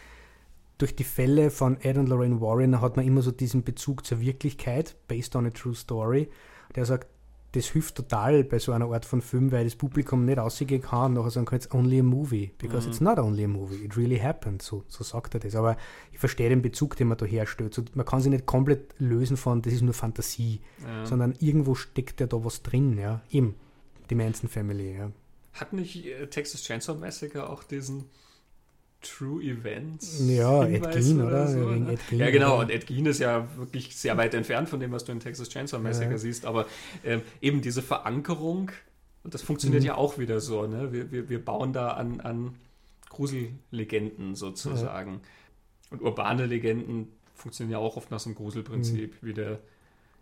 durch 0.79 0.97
die 0.97 1.05
Fälle 1.05 1.51
von 1.51 1.81
Ed 1.81 1.97
und 1.97 2.09
Lorraine 2.09 2.41
Warren 2.41 2.81
hat 2.81 2.97
man 2.97 3.07
immer 3.07 3.23
so 3.23 3.31
diesen 3.31 3.63
Bezug 3.63 4.05
zur 4.05 4.21
Wirklichkeit, 4.21 4.97
based 5.07 5.37
on 5.37 5.47
a 5.47 5.51
true 5.51 5.75
story. 5.75 6.29
Der 6.75 6.87
sagt, 6.87 7.07
das 7.53 7.67
hilft 7.67 7.95
total 7.95 8.45
bei 8.45 8.59
so 8.59 8.73
einer 8.73 8.91
Art 8.91 9.05
von 9.05 9.21
Film, 9.21 9.53
weil 9.53 9.65
das 9.65 9.77
Publikum 9.77 10.25
nicht 10.25 10.39
aussehen 10.39 10.81
kann 10.81 11.13
und 11.13 11.15
nachher 11.15 11.31
sagen 11.31 11.47
kann, 11.47 11.57
it's 11.57 11.71
only 11.73 12.01
a 12.01 12.03
movie, 12.03 12.51
because 12.59 12.87
mhm. 12.87 12.93
it's 12.93 13.01
not 13.01 13.19
only 13.19 13.45
a 13.45 13.49
movie, 13.49 13.85
it 13.85 13.97
really 13.97 14.19
happened, 14.19 14.63
so, 14.63 14.85
so 14.89 15.05
sagt 15.05 15.35
er 15.35 15.41
das. 15.41 15.55
Aber 15.55 15.77
ich 16.13 16.19
verstehe 16.19 16.49
den 16.49 16.63
Bezug, 16.63 16.97
den 16.97 17.09
man 17.09 17.19
da 17.19 17.27
herstellt. 17.27 17.75
So, 17.75 17.85
man 17.95 18.07
kann 18.07 18.21
sich 18.21 18.31
nicht 18.31 18.47
komplett 18.47 18.95
lösen 18.99 19.37
von, 19.37 19.61
das 19.61 19.75
ist 19.75 19.83
nur 19.83 19.95
Fantasie, 19.95 20.61
ja. 20.83 21.05
sondern 21.05 21.35
irgendwo 21.41 21.75
steckt 21.75 22.21
ja 22.21 22.27
da 22.27 22.43
was 22.43 22.63
drin, 22.63 22.97
ja, 22.97 23.21
eben, 23.31 23.55
die 24.09 24.15
Manson 24.15 24.49
Family, 24.49 24.97
ja. 24.97 25.11
Hat 25.53 25.75
nicht 25.75 26.07
äh, 26.07 26.27
Texas 26.29 26.63
Chainsaw 26.63 26.99
Massacre 26.99 27.51
auch 27.51 27.63
diesen 27.63 28.05
True 29.03 29.43
Events. 29.43 30.21
Ja, 30.29 30.65
Ed 30.65 30.83
Gein, 30.83 31.21
oder? 31.21 31.49
So, 31.49 31.59
ne? 31.59 31.93
Ed 31.93 32.01
Gein, 32.09 32.19
ja, 32.19 32.31
genau. 32.31 32.61
Und 32.61 32.71
Ed 32.71 32.87
Gein 32.87 33.07
ist 33.07 33.19
ja 33.19 33.49
wirklich 33.57 33.97
sehr 33.97 34.17
weit 34.17 34.35
entfernt 34.35 34.69
von 34.69 34.81
dem, 34.81 34.93
was 34.93 35.05
du 35.05 35.13
in 35.13 35.21
Texas 35.21 35.49
Chainsaw 35.49 35.81
Massacre 35.81 36.13
ja. 36.13 36.19
siehst. 36.19 36.47
Aber 36.47 36.67
ähm, 37.05 37.23
eben 37.41 37.61
diese 37.61 37.83
Verankerung, 37.83 38.71
und 39.25 39.35
das 39.35 39.43
funktioniert 39.43 39.83
mhm. 39.83 39.89
ja 39.89 39.95
auch 39.97 40.19
wieder 40.19 40.41
so. 40.41 40.67
Ne? 40.67 40.93
Wir, 40.93 41.11
wir, 41.11 41.29
wir 41.29 41.45
bauen 41.45 41.73
da 41.73 41.91
an, 41.91 42.21
an 42.21 42.55
Grusellegenden 43.09 44.35
sozusagen. 44.35 45.13
Ja. 45.13 45.21
Und 45.91 46.03
urbane 46.03 46.47
Legenden 46.47 47.13
funktionieren 47.35 47.73
ja 47.73 47.79
auch 47.79 47.97
oft 47.97 48.11
nach 48.11 48.21
so 48.21 48.31
einem 48.31 48.37
Gruselprinzip, 48.37 49.23
mhm. 49.23 49.27
wie 49.27 49.35
der, 49.35 49.61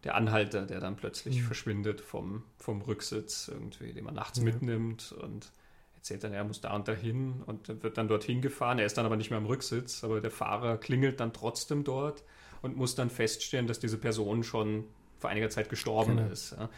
der 0.05 0.15
Anhalter, 0.15 0.67
der 0.67 0.81
dann 0.81 0.97
plötzlich 0.97 1.39
mhm. 1.39 1.45
verschwindet 1.45 2.01
vom, 2.01 2.43
vom 2.57 2.83
Rücksitz, 2.83 3.49
irgendwie, 3.49 3.93
den 3.93 4.05
man 4.05 4.15
nachts 4.15 4.39
ja. 4.39 4.45
mitnimmt 4.45 5.13
und 5.13 5.53
erzählt 6.01 6.25
dann, 6.25 6.33
er 6.33 6.45
muss 6.45 6.63
da 6.63 6.75
und 6.75 6.89
dahin 6.89 7.43
und 7.45 7.83
wird 7.83 7.99
dann 7.99 8.09
dorthin 8.09 8.41
gefahren. 8.41 8.79
Er 8.79 8.87
ist 8.87 8.97
dann 8.97 9.05
aber 9.05 9.17
nicht 9.17 9.29
mehr 9.29 9.39
am 9.39 9.45
Rücksitz, 9.45 10.03
aber 10.03 10.23
der 10.23 10.31
Fahrer 10.31 10.79
klingelt 10.79 11.21
dann 11.21 11.35
trotzdem 11.35 11.85
dort 11.85 12.25
und 12.63 12.75
muss 12.75 12.95
dann 12.95 13.11
feststellen, 13.11 13.67
dass 13.67 13.81
diese 13.81 13.99
Person 13.99 14.43
schon 14.43 14.85
vor 15.19 15.29
einiger 15.29 15.51
Zeit 15.51 15.69
gestorben 15.69 16.17
genau. 16.17 16.31
ist. 16.31 16.57
Ja. 16.59 16.71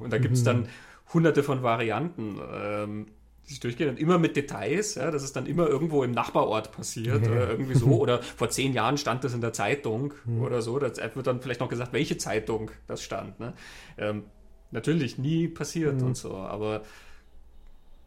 Und 0.00 0.10
da 0.10 0.16
gibt 0.16 0.34
es 0.34 0.44
dann 0.44 0.66
hunderte 1.12 1.42
von 1.42 1.62
Varianten, 1.62 2.40
ähm, 2.50 3.06
die 3.44 3.50
sich 3.50 3.60
durchgehen 3.60 3.90
und 3.90 3.98
immer 3.98 4.18
mit 4.18 4.34
Details, 4.34 4.94
ja, 4.94 5.10
dass 5.10 5.22
es 5.22 5.34
dann 5.34 5.44
immer 5.44 5.66
irgendwo 5.66 6.02
im 6.02 6.12
Nachbarort 6.12 6.72
passiert 6.72 7.28
oder 7.28 7.50
irgendwie 7.50 7.74
so. 7.74 8.00
Oder 8.00 8.22
vor 8.22 8.48
zehn 8.48 8.72
Jahren 8.72 8.96
stand 8.96 9.24
das 9.24 9.34
in 9.34 9.42
der 9.42 9.52
Zeitung 9.52 10.14
mhm. 10.24 10.40
oder 10.40 10.62
so. 10.62 10.78
Da 10.78 10.88
wird 11.14 11.26
dann 11.26 11.42
vielleicht 11.42 11.60
noch 11.60 11.68
gesagt, 11.68 11.92
welche 11.92 12.16
Zeitung 12.16 12.70
das 12.86 13.02
stand. 13.02 13.38
Ne? 13.40 13.52
Ähm, 13.98 14.24
natürlich 14.70 15.18
nie 15.18 15.48
passiert 15.48 16.00
mhm. 16.00 16.06
und 16.06 16.16
so, 16.16 16.34
aber 16.34 16.82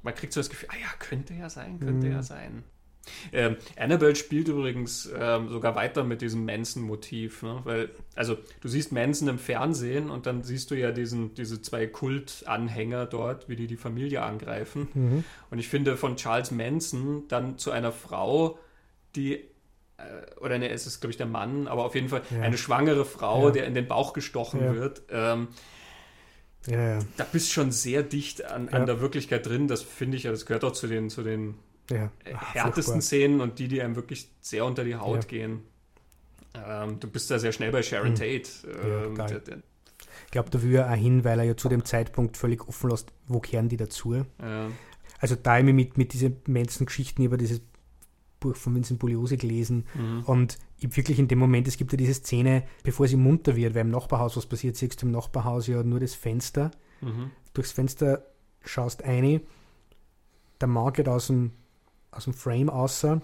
man 0.06 0.14
kriegt 0.14 0.32
so 0.32 0.40
das 0.40 0.50
Gefühl, 0.50 0.70
ah 0.72 0.78
ja, 0.80 0.88
könnte 1.00 1.34
ja 1.34 1.50
sein, 1.50 1.80
könnte 1.80 2.08
mhm. 2.08 2.14
ja 2.14 2.24
sein. 2.24 2.64
Ähm, 3.34 3.58
Annabelle 3.78 4.16
spielt 4.16 4.48
übrigens 4.48 5.12
ähm, 5.16 5.50
sogar 5.50 5.76
weiter 5.76 6.04
mit 6.04 6.22
diesem 6.22 6.46
Manson-Motiv, 6.46 7.44
ne? 7.44 7.62
weil, 7.64 7.90
also 8.16 8.38
du 8.62 8.68
siehst 8.68 8.92
Manson 8.92 9.28
im 9.28 9.38
Fernsehen 9.38 10.10
und 10.10 10.26
dann 10.26 10.44
siehst 10.44 10.72
du 10.72 10.76
ja 10.76 10.92
diesen, 10.92 11.36
diese 11.36 11.62
zwei 11.62 11.86
Kultanhänger 11.88 13.06
dort, 13.06 13.48
wie 13.50 13.56
die 13.56 13.68
die 13.68 13.78
Familie 13.78 14.24
angreifen. 14.24 14.88
Mhm. 14.94 15.24
Und 15.52 15.60
ich 15.60 15.68
finde 15.68 15.98
von 15.98 16.16
Charles 16.16 16.52
Manson 16.52 17.28
dann 17.28 17.58
zu 17.58 17.72
einer 17.72 17.92
Frau, 17.92 18.58
die 19.16 19.36
äh, 19.98 20.40
oder 20.40 20.58
ne, 20.58 20.70
es 20.70 20.88
ist 20.88 21.00
glaube 21.00 21.12
ich 21.12 21.18
der 21.18 21.28
Mann, 21.28 21.68
aber 21.68 21.86
auf 21.86 21.96
jeden 21.96 22.10
Fall 22.10 22.22
ja. 22.32 22.42
eine 22.42 22.58
schwangere 22.58 23.06
Frau, 23.06 23.48
ja. 23.48 23.52
der 23.52 23.66
in 23.68 23.76
den 23.76 23.88
Bauch 23.88 24.14
gestochen 24.14 24.62
ja. 24.62 24.76
wird. 24.76 25.04
Ähm, 25.10 25.50
ja, 26.68 26.96
ja. 26.96 27.00
Da 27.18 27.26
bist 27.32 27.52
schon 27.52 27.72
sehr 27.72 28.04
dicht 28.04 28.46
an, 28.46 28.70
an 28.70 28.86
der 28.86 29.02
Wirklichkeit 29.02 29.46
drin. 29.46 29.68
Das 29.68 29.82
finde 29.82 30.18
ich, 30.18 30.24
das 30.24 30.46
gehört 30.46 30.64
auch 30.64 30.72
zu 30.72 30.88
den, 30.88 31.10
zu 31.10 31.24
den 31.24 31.56
ja. 31.90 32.12
Ach, 32.34 32.56
härtesten 32.56 32.94
furchtbar. 32.94 33.02
Szenen 33.02 33.42
und 33.42 33.60
die, 33.60 33.68
die 33.68 33.82
einem 33.82 33.96
wirklich 33.96 34.30
sehr 34.42 34.66
unter 34.66 34.84
die 34.84 34.96
Haut 34.96 35.28
gehen. 35.28 35.62
Ähm, 36.56 37.00
du 37.00 37.08
bist 37.08 37.30
da 37.30 37.40
sehr 37.40 37.52
schnell 37.52 37.72
bei 37.72 37.84
Sharon 37.84 38.10
hm. 38.10 38.16
Tate. 38.16 38.50
Ähm, 38.84 39.16
der, 39.16 39.40
der, 39.40 39.58
ich 40.26 40.32
glaube, 40.32 40.50
da 40.50 40.62
will 40.62 40.76
er 40.76 40.90
auch 40.90 40.96
hin, 40.96 41.24
weil 41.24 41.40
er 41.40 41.46
ja 41.46 41.58
zu 41.58 41.70
dem 41.70 41.86
Zeitpunkt 41.86 42.38
völlig 42.38 42.68
offen 42.68 42.90
lässt, 42.90 43.12
wo 43.28 43.40
kehren 43.40 43.70
die 43.70 43.78
dazu. 43.78 44.26
Also 45.20 45.36
da 45.36 45.58
habe 45.58 45.70
ich 45.70 45.76
mit, 45.76 45.98
mit 45.98 46.14
diesen 46.14 46.38
Manson-Geschichten 46.48 47.24
über 47.24 47.38
dieses 47.38 47.62
Buch 48.40 48.56
von 48.56 48.76
Vincent 48.76 49.00
Bugliose 49.00 49.38
gelesen 49.38 49.86
mhm. 49.94 50.24
und 50.26 50.58
wirklich 50.80 51.20
in 51.20 51.28
dem 51.28 51.40
Moment, 51.40 51.68
es 51.68 51.78
gibt 51.78 51.92
ja 51.92 51.98
diese 51.98 52.14
Szene, 52.14 52.64
bevor 52.84 53.08
sie 53.08 53.16
munter 53.16 53.56
wird, 53.56 53.76
weil 53.76 53.82
im 53.82 53.92
Nachbarhaus 53.92 54.38
was 54.38 54.46
passiert, 54.46 54.76
siehst 54.76 55.02
du 55.02 55.06
im 55.06 55.12
Nachbarhaus 55.12 55.68
ja 55.68 55.82
nur 55.84 56.00
das 56.00 56.14
Fenster. 56.14 56.72
Mhm. 57.02 57.32
Durchs 57.54 57.72
Fenster 57.72 58.26
schaust 58.64 59.04
eine, 59.04 59.42
der 60.60 60.68
Mann 60.68 60.94
geht 60.94 61.08
aus 61.08 61.28
dem, 61.28 61.52
aus 62.12 62.26
dem 62.26 62.34
Frame 62.34 62.70
außer, 62.70 63.22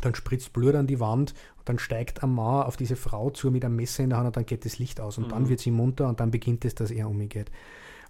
dann 0.00 0.14
spritzt 0.14 0.52
Blut 0.52 0.74
an 0.74 0.86
die 0.86 1.00
Wand 1.00 1.34
und 1.58 1.68
dann 1.68 1.78
steigt 1.78 2.22
ein 2.22 2.34
Mann 2.34 2.66
auf 2.66 2.76
diese 2.76 2.96
Frau 2.96 3.30
zu 3.30 3.50
mit 3.50 3.64
einem 3.64 3.76
Messer 3.76 4.04
in 4.04 4.10
der 4.10 4.18
Hand 4.18 4.26
und 4.28 4.36
dann 4.36 4.46
geht 4.46 4.64
das 4.64 4.78
Licht 4.78 5.00
aus 5.00 5.18
und 5.18 5.26
mhm. 5.26 5.30
dann 5.30 5.48
wird 5.48 5.60
sie 5.60 5.70
munter 5.70 6.08
und 6.08 6.20
dann 6.20 6.30
beginnt 6.30 6.64
es, 6.64 6.74
dass 6.74 6.90
er 6.90 7.08
umgeht. 7.08 7.50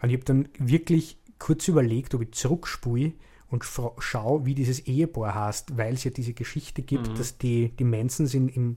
Und 0.03 0.11
ich 0.11 0.17
habe 0.17 0.25
dann 0.25 0.49
wirklich 0.59 1.17
kurz 1.39 1.69
überlegt, 1.69 2.15
ob 2.15 2.23
ich 2.23 2.33
zurückspule 2.33 3.13
und 3.49 3.65
schau, 3.99 4.45
wie 4.45 4.55
dieses 4.55 4.81
Ehepaar 4.81 5.35
heißt, 5.35 5.77
weil 5.77 5.95
es 5.95 6.05
ja 6.05 6.11
diese 6.11 6.33
Geschichte 6.33 6.83
gibt, 6.83 7.09
mhm. 7.09 7.15
dass 7.15 7.39
die, 7.39 7.69
die 7.77 7.85
Mansons 7.85 8.35
in, 8.35 8.49
im, 8.49 8.77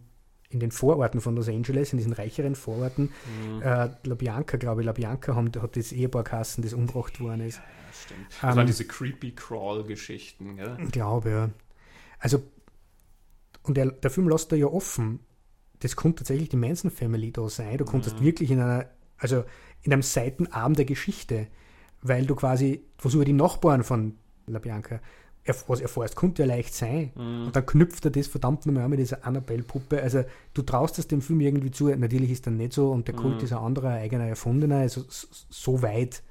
in 0.49 0.59
den 0.59 0.71
Vororten 0.71 1.21
von 1.21 1.35
Los 1.35 1.49
Angeles, 1.49 1.91
in 1.91 1.97
diesen 1.97 2.13
reicheren 2.13 2.55
Vororten, 2.55 3.09
mhm. 3.25 3.61
äh, 3.61 3.89
La 4.03 4.15
Bianca, 4.15 4.57
glaube 4.57 4.81
ich, 4.81 4.85
La 4.85 4.91
Bianca 4.91 5.35
haben, 5.35 5.51
hat 5.59 5.75
das 5.75 5.91
Ehepaar 5.91 6.23
geheißen, 6.23 6.63
das 6.63 6.73
umgebracht 6.73 7.19
worden 7.19 7.41
ist. 7.41 7.57
Ja, 7.57 7.63
ja 7.63 7.93
stimmt. 7.93 8.27
Das 8.41 8.51
ähm, 8.51 8.57
waren 8.57 8.67
diese 8.67 8.85
Creepy 8.85 9.31
Crawl-Geschichten, 9.31 10.57
gell? 10.57 10.77
Ich 10.83 10.91
glaube, 10.91 11.29
ja. 11.31 11.49
Also, 12.19 12.43
und 13.63 13.75
der, 13.75 13.91
der 13.91 14.11
Film 14.11 14.29
lässt 14.29 14.51
da 14.51 14.55
ja 14.55 14.67
offen, 14.67 15.19
das 15.79 15.95
könnte 15.95 16.17
tatsächlich 16.17 16.49
die 16.49 16.57
Manson 16.57 16.91
Family 16.91 17.31
da 17.31 17.49
sein. 17.49 17.77
Du 17.77 17.85
konntest 17.85 18.19
mhm. 18.19 18.25
wirklich 18.25 18.51
in 18.51 18.59
einer, 18.59 18.87
also 19.17 19.45
in 19.81 19.93
einem 19.93 20.01
Seitenarm 20.01 20.73
der 20.73 20.85
Geschichte, 20.85 21.47
weil 22.01 22.25
du 22.25 22.35
quasi, 22.35 22.83
was 23.01 23.13
über 23.13 23.25
die 23.25 23.33
Nachbarn 23.33 23.83
von 23.83 24.15
La 24.51 24.59
Bianca 24.59 24.99
was 25.67 25.81
erfährst, 25.81 26.15
könnte 26.15 26.43
ja 26.43 26.47
leicht 26.47 26.73
sein. 26.73 27.11
Mhm. 27.15 27.47
Und 27.47 27.55
dann 27.55 27.65
knüpft 27.65 28.05
er 28.05 28.11
das 28.11 28.27
verdammt 28.27 28.65
nochmal 28.65 28.83
an 28.83 28.91
mit 28.91 28.99
dieser 28.99 29.25
Annabelle-Puppe. 29.25 30.01
Also 30.01 30.23
du 30.53 30.61
traust 30.61 30.99
es 30.99 31.07
dem 31.07 31.21
Film 31.21 31.41
irgendwie 31.41 31.71
zu, 31.71 31.87
natürlich 31.87 32.31
ist 32.31 32.47
dann 32.47 32.57
nicht 32.57 32.73
so 32.73 32.91
und 32.91 33.07
der 33.07 33.15
Kult 33.15 33.37
mhm. 33.37 33.43
ist 33.43 33.53
ein 33.53 33.59
anderer, 33.59 33.91
eigener, 33.91 34.27
erfundener. 34.27 34.77
Also 34.77 35.03
so 35.07 35.81
weit 35.81 36.21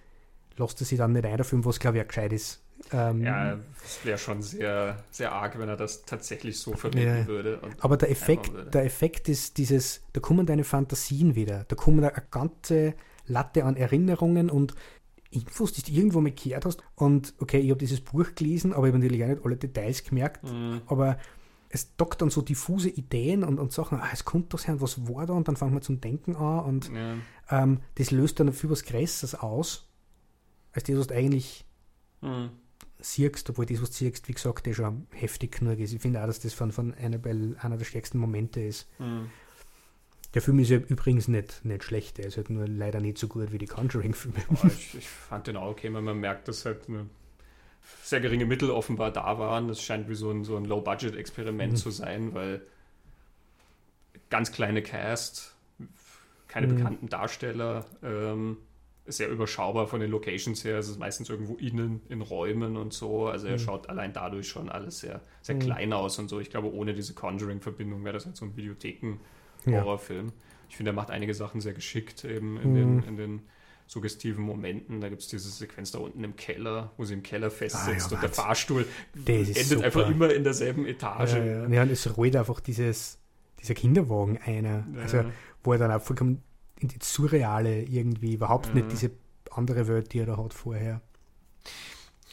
lässt 0.56 0.80
er 0.80 0.86
sich 0.86 0.98
dann 0.98 1.12
nicht 1.12 1.24
ein, 1.24 1.36
der 1.36 1.44
Film, 1.44 1.64
was 1.64 1.78
glaube 1.78 1.98
ich 1.98 2.04
auch 2.04 2.08
gescheit 2.08 2.32
ist. 2.32 2.62
Ähm, 2.92 3.22
ja, 3.22 3.58
es 3.84 4.04
wäre 4.04 4.18
schon 4.18 4.40
sehr, 4.40 5.02
sehr 5.10 5.32
arg, 5.32 5.58
wenn 5.58 5.68
er 5.68 5.76
das 5.76 6.04
tatsächlich 6.04 6.58
so 6.58 6.74
verwenden 6.74 7.22
ja. 7.22 7.26
würde. 7.26 7.60
Aber 7.80 7.96
der 7.96 8.10
Effekt, 8.10 8.52
der 8.72 8.84
Effekt 8.84 9.28
ist 9.28 9.58
dieses, 9.58 10.02
da 10.12 10.20
kommen 10.20 10.46
deine 10.46 10.64
Fantasien 10.64 11.34
wieder. 11.34 11.64
Da 11.68 11.76
kommen 11.76 12.02
eine 12.02 12.22
ganze 12.30 12.94
Latte 13.26 13.64
an 13.64 13.76
Erinnerungen 13.76 14.48
und 14.48 14.74
Infos, 15.30 15.72
die 15.72 15.82
du 15.82 15.92
irgendwo 15.92 16.20
mal 16.20 16.32
gehört 16.32 16.64
hast. 16.64 16.82
Und 16.94 17.34
okay, 17.38 17.58
ich 17.58 17.70
habe 17.70 17.78
dieses 17.78 18.00
Buch 18.00 18.34
gelesen, 18.34 18.72
aber 18.72 18.86
ich 18.86 18.92
habe 18.92 19.02
natürlich 19.02 19.24
auch 19.24 19.28
nicht 19.28 19.44
alle 19.44 19.56
Details 19.56 20.04
gemerkt. 20.04 20.44
Mhm. 20.44 20.82
Aber 20.86 21.18
es 21.70 21.94
dockt 21.96 22.22
dann 22.22 22.30
so 22.30 22.40
diffuse 22.40 22.88
Ideen 22.88 23.44
und, 23.44 23.58
und 23.58 23.72
Sachen, 23.72 24.00
ah, 24.00 24.08
es 24.12 24.24
kommt 24.24 24.52
doch 24.54 24.58
sein, 24.58 24.80
was 24.80 25.06
war 25.08 25.26
da? 25.26 25.34
Und 25.34 25.48
dann 25.48 25.56
fangen 25.56 25.74
wir 25.74 25.80
zum 25.82 26.00
Denken 26.00 26.34
an 26.36 26.64
und 26.64 26.90
ja. 26.90 27.16
ähm, 27.50 27.80
das 27.96 28.10
löst 28.10 28.40
dann 28.40 28.52
viel 28.52 28.70
was 28.70 28.84
Größeres 28.84 29.34
aus, 29.34 29.88
als 30.72 30.84
das, 30.84 30.96
was 30.96 31.06
du 31.08 31.14
eigentlich 31.14 31.66
mhm. 32.22 32.50
siehst, 33.00 33.50
obwohl 33.50 33.66
das, 33.66 33.82
was 33.82 33.90
du 33.90 33.96
siehst, 33.96 34.28
wie 34.28 34.32
gesagt, 34.32 34.64
der 34.64 34.72
schon 34.72 35.06
heftig 35.10 35.58
genug 35.58 35.78
ist. 35.78 35.92
Ich 35.92 36.00
finde 36.00 36.22
auch, 36.22 36.26
dass 36.26 36.40
das 36.40 36.54
von, 36.54 36.72
von 36.72 36.94
Annabelle 36.94 37.56
einer 37.60 37.76
der 37.76 37.84
stärksten 37.84 38.18
Momente 38.18 38.60
ist. 38.62 38.88
Mhm. 38.98 39.28
Der 40.34 40.42
Film 40.42 40.58
ist 40.58 40.68
ja 40.68 40.76
übrigens 40.76 41.26
nicht, 41.26 41.64
nicht 41.64 41.84
schlecht, 41.84 42.18
er 42.18 42.26
ist 42.26 42.36
halt 42.36 42.50
nur 42.50 42.68
leider 42.68 43.00
nicht 43.00 43.16
so 43.16 43.28
gut 43.28 43.50
wie 43.50 43.58
die 43.58 43.66
Conjuring-Filme. 43.66 44.36
ich, 44.66 44.94
ich, 44.94 45.08
fand 45.08 45.46
den 45.46 45.56
auch 45.56 45.70
okay, 45.70 45.92
weil 45.92 46.02
man 46.02 46.18
merkt, 46.18 46.48
dass 46.48 46.66
halt 46.66 46.88
eine 46.88 47.06
sehr 48.02 48.20
geringe 48.20 48.44
Mittel 48.44 48.70
offenbar 48.70 49.10
da 49.10 49.38
waren. 49.38 49.68
Das 49.68 49.80
scheint 49.80 50.08
wie 50.08 50.14
so 50.14 50.30
ein, 50.30 50.44
so 50.44 50.56
ein 50.56 50.66
Low-Budget-Experiment 50.66 51.72
mhm. 51.72 51.76
zu 51.76 51.90
sein, 51.90 52.34
weil 52.34 52.60
ganz 54.28 54.52
kleine 54.52 54.82
Cast, 54.82 55.54
keine 56.46 56.66
mhm. 56.66 56.76
bekannten 56.76 57.08
Darsteller, 57.08 57.86
ähm, 58.02 58.58
sehr 59.06 59.30
überschaubar 59.30 59.86
von 59.86 60.00
den 60.00 60.10
Locations 60.10 60.62
her. 60.62 60.78
Es 60.78 60.90
ist 60.90 60.98
meistens 60.98 61.30
irgendwo 61.30 61.54
innen 61.54 62.02
in 62.10 62.20
Räumen 62.20 62.76
und 62.76 62.92
so. 62.92 63.28
Also 63.28 63.46
er 63.46 63.54
mhm. 63.54 63.60
schaut 63.60 63.88
allein 63.88 64.12
dadurch 64.12 64.46
schon 64.46 64.68
alles 64.68 64.98
sehr, 64.98 65.22
sehr 65.40 65.54
mhm. 65.54 65.60
klein 65.60 65.92
aus 65.94 66.18
und 66.18 66.28
so. 66.28 66.38
Ich 66.38 66.50
glaube, 66.50 66.70
ohne 66.70 66.92
diese 66.92 67.14
Conjuring-Verbindung 67.14 68.04
wäre 68.04 68.12
das 68.12 68.26
halt 68.26 68.36
so 68.36 68.44
ein 68.44 68.54
Videotheken- 68.54 69.16
Horrorfilm. 69.66 70.26
Ja. 70.26 70.32
Ich 70.68 70.76
finde, 70.76 70.90
er 70.90 70.94
macht 70.94 71.10
einige 71.10 71.34
Sachen 71.34 71.60
sehr 71.60 71.72
geschickt 71.72 72.24
eben 72.24 72.58
in, 72.60 72.70
mhm. 72.70 72.74
den, 72.74 73.02
in 73.04 73.16
den 73.16 73.42
suggestiven 73.86 74.44
Momenten. 74.44 75.00
Da 75.00 75.08
gibt 75.08 75.22
es 75.22 75.28
diese 75.28 75.48
Sequenz 75.48 75.90
da 75.92 75.98
unten 75.98 76.22
im 76.22 76.36
Keller, 76.36 76.92
wo 76.96 77.04
sie 77.04 77.14
im 77.14 77.22
Keller 77.22 77.50
festsitzt 77.50 78.06
ah, 78.06 78.10
ja, 78.10 78.16
und 78.16 78.22
der 78.22 78.30
Fahrstuhl 78.30 78.86
endet 79.26 79.56
super. 79.56 79.84
einfach 79.84 80.10
immer 80.10 80.32
in 80.32 80.44
derselben 80.44 80.86
Etage. 80.86 81.34
Ja, 81.34 81.44
ja. 81.44 81.68
ja 81.68 81.82
und 81.82 81.90
es 81.90 82.16
rollt 82.16 82.36
einfach 82.36 82.60
dieses, 82.60 83.18
dieser 83.60 83.74
Kinderwagen 83.74 84.38
einer. 84.38 84.86
Also, 85.00 85.24
wo 85.64 85.72
er 85.72 85.78
dann 85.78 85.90
auch 85.90 86.02
vollkommen 86.02 86.42
in 86.78 86.88
die 86.88 86.98
Surreale 87.02 87.82
irgendwie 87.82 88.34
überhaupt 88.34 88.74
nicht 88.74 88.92
diese 88.92 89.10
andere 89.50 89.88
Welt, 89.88 90.12
die 90.12 90.20
er 90.20 90.26
da 90.26 90.36
hat 90.36 90.54
vorher. 90.54 91.00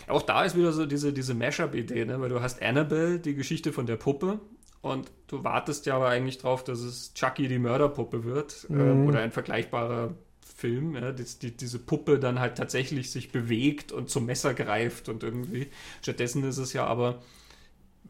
Auch 0.08 0.22
da 0.22 0.44
ist 0.44 0.56
wieder 0.56 0.72
so 0.72 0.86
diese, 0.86 1.14
diese 1.14 1.34
Mashup-Idee, 1.34 2.06
ne? 2.06 2.20
weil 2.22 2.30
du 2.30 2.42
hast 2.42 2.62
Annabelle, 2.62 3.20
die 3.20 3.34
Geschichte 3.34 3.74
von 3.74 3.88
der 3.88 3.96
Puppe, 3.96 4.40
und 4.86 5.12
du 5.26 5.44
wartest 5.44 5.88
ja 5.88 5.96
aber 5.96 6.10
eigentlich 6.10 6.38
drauf, 6.38 6.64
dass 6.64 6.80
es 6.80 7.16
Chucky 7.16 7.48
die 7.48 7.58
Mörderpuppe 7.58 8.24
wird 8.24 8.68
äh, 8.70 8.74
mhm. 8.74 9.06
äh, 9.06 9.08
oder 9.08 9.20
ein 9.22 9.32
vergleichbarer 9.32 10.14
Film, 10.56 10.94
ja, 10.94 11.12
dass 11.12 11.40
die, 11.40 11.58
diese 11.58 11.80
Puppe 11.80 12.20
dann 12.20 12.40
halt 12.40 12.56
tatsächlich 12.56 13.10
sich 13.10 13.32
bewegt 13.32 13.92
und 13.92 14.12
zum 14.12 14.28
Messer 14.28 14.54
greift 14.54 15.10
und 15.10 15.24
irgendwie. 15.24 15.70
Stattdessen 16.04 16.44
ist 16.44 16.60
es 16.60 16.74
ja 16.74 16.86
aber 16.86 17.24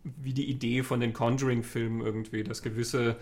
wie 0.04 0.34
die 0.34 0.50
Idee 0.50 0.84
von 0.84 1.00
den 1.00 1.14
Conjuring-Filmen 1.14 2.06
irgendwie, 2.06 2.44
dass 2.44 2.62
gewisse 2.62 3.16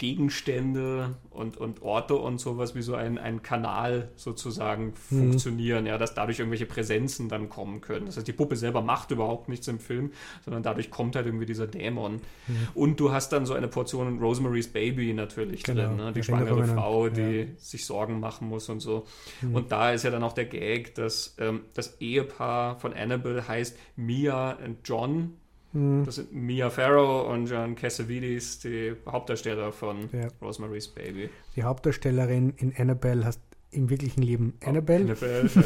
Gegenstände 0.00 1.14
und, 1.28 1.58
und 1.58 1.82
Orte 1.82 2.16
und 2.16 2.40
sowas 2.40 2.74
wie 2.74 2.80
so 2.80 2.94
ein, 2.94 3.18
ein 3.18 3.42
Kanal 3.42 4.08
sozusagen 4.16 4.86
mhm. 4.86 4.94
funktionieren, 4.94 5.84
ja, 5.84 5.98
dass 5.98 6.14
dadurch 6.14 6.38
irgendwelche 6.38 6.64
Präsenzen 6.64 7.28
dann 7.28 7.50
kommen 7.50 7.82
können. 7.82 8.06
Das 8.06 8.16
heißt, 8.16 8.26
die 8.26 8.32
Puppe 8.32 8.56
selber 8.56 8.80
macht 8.80 9.10
überhaupt 9.10 9.50
nichts 9.50 9.68
im 9.68 9.78
Film, 9.78 10.12
sondern 10.42 10.62
dadurch 10.62 10.90
kommt 10.90 11.16
halt 11.16 11.26
irgendwie 11.26 11.44
dieser 11.44 11.66
Dämon. 11.66 12.14
Mhm. 12.14 12.68
Und 12.72 12.98
du 12.98 13.12
hast 13.12 13.28
dann 13.34 13.44
so 13.44 13.52
eine 13.52 13.68
Portion 13.68 14.18
Rosemary's 14.20 14.68
Baby 14.68 15.12
natürlich 15.12 15.64
genau. 15.64 15.88
drin, 15.88 15.96
ne? 15.96 16.12
die 16.14 16.22
schwangere 16.22 16.64
Frau, 16.64 17.10
die 17.10 17.20
ja. 17.20 17.46
sich 17.58 17.84
Sorgen 17.84 18.20
machen 18.20 18.48
muss 18.48 18.70
und 18.70 18.80
so. 18.80 19.04
Mhm. 19.42 19.54
Und 19.54 19.70
da 19.70 19.92
ist 19.92 20.02
ja 20.02 20.10
dann 20.10 20.22
auch 20.22 20.32
der 20.32 20.46
Gag, 20.46 20.94
dass 20.94 21.36
ähm, 21.38 21.60
das 21.74 22.00
Ehepaar 22.00 22.80
von 22.80 22.94
Annabelle 22.94 23.46
heißt 23.46 23.76
Mia 23.96 24.52
und 24.52 24.78
John 24.82 25.34
Mhm. 25.72 26.04
Das 26.04 26.16
sind 26.16 26.32
Mia 26.32 26.70
Farrow 26.70 27.28
und 27.32 27.46
John 27.46 27.76
Cassavetes, 27.76 28.58
die 28.60 28.94
Hauptdarsteller 29.06 29.72
von 29.72 30.08
ja. 30.12 30.28
Rosemary's 30.42 30.88
Baby. 30.88 31.30
Die 31.56 31.62
Hauptdarstellerin 31.62 32.54
in 32.56 32.74
Annabelle 32.76 33.24
heißt 33.24 33.40
im 33.72 33.88
wirklichen 33.88 34.22
Leben 34.22 34.54
Annabelle. 34.64 35.04
Annabelle, 35.04 35.50
ja. 35.54 35.62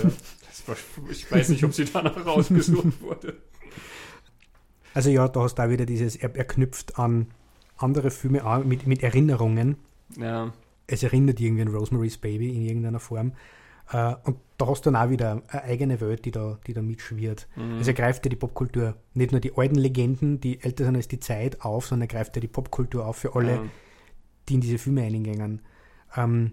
war, 0.67 0.77
ich 1.11 1.31
weiß 1.31 1.49
nicht, 1.49 1.65
ob 1.65 1.73
sie 1.73 1.87
danach 1.87 2.25
rausgesucht 2.25 3.01
wurde. 3.01 3.37
Also 4.93 5.11
ja, 5.11 5.27
da 5.27 5.41
hast 5.41 5.57
du 5.57 5.63
auch 5.63 5.71
wieder 5.71 5.87
dieses, 5.87 6.17
er, 6.17 6.35
er 6.37 6.45
knüpft 6.45 6.99
an 6.99 7.29
andere 7.77 8.11
Filme 8.11 8.45
an, 8.45 8.69
mit, 8.69 8.87
mit 8.87 9.03
Erinnerungen. 9.03 9.77
Ja. 10.17 10.53
Es 10.87 11.03
erinnert 11.03 11.41
irgendwie 11.41 11.63
an 11.63 11.69
Rosemary's 11.69 12.19
Baby 12.19 12.51
in 12.51 12.63
irgendeiner 12.63 13.01
Form. 13.01 13.33
Uh, 13.93 14.14
und 14.24 14.39
da 14.57 14.66
hast 14.66 14.87
du 14.87 14.91
dann 14.91 15.05
auch 15.05 15.11
wieder 15.11 15.43
eine 15.49 15.62
eigene 15.64 16.01
Welt, 16.01 16.24
die 16.24 16.30
da, 16.30 16.59
die 16.66 16.72
da 16.72 16.80
mitschwirrt. 16.80 17.49
Mhm. 17.57 17.78
Also 17.78 17.91
er 17.91 17.95
greift 17.95 18.24
ja 18.24 18.30
die 18.30 18.37
Popkultur, 18.37 18.95
nicht 19.12 19.32
nur 19.32 19.41
die 19.41 19.57
alten 19.57 19.74
Legenden, 19.74 20.41
die 20.41 20.62
älter 20.62 20.85
sind 20.85 20.97
als 20.97 21.09
die 21.09 21.20
Zeit, 21.20 21.61
auf, 21.62 21.87
sondern 21.87 22.09
er 22.09 22.12
greift 22.12 22.35
ja 22.37 22.41
die 22.41 22.49
Popkultur 22.49 23.07
auf 23.07 23.16
für 23.16 23.35
alle, 23.35 23.55
ja. 23.57 23.62
die 24.49 24.55
in 24.55 24.61
diese 24.61 24.78
Filme 24.78 25.03
eingängen. 25.03 25.61
Ähm, 26.16 26.53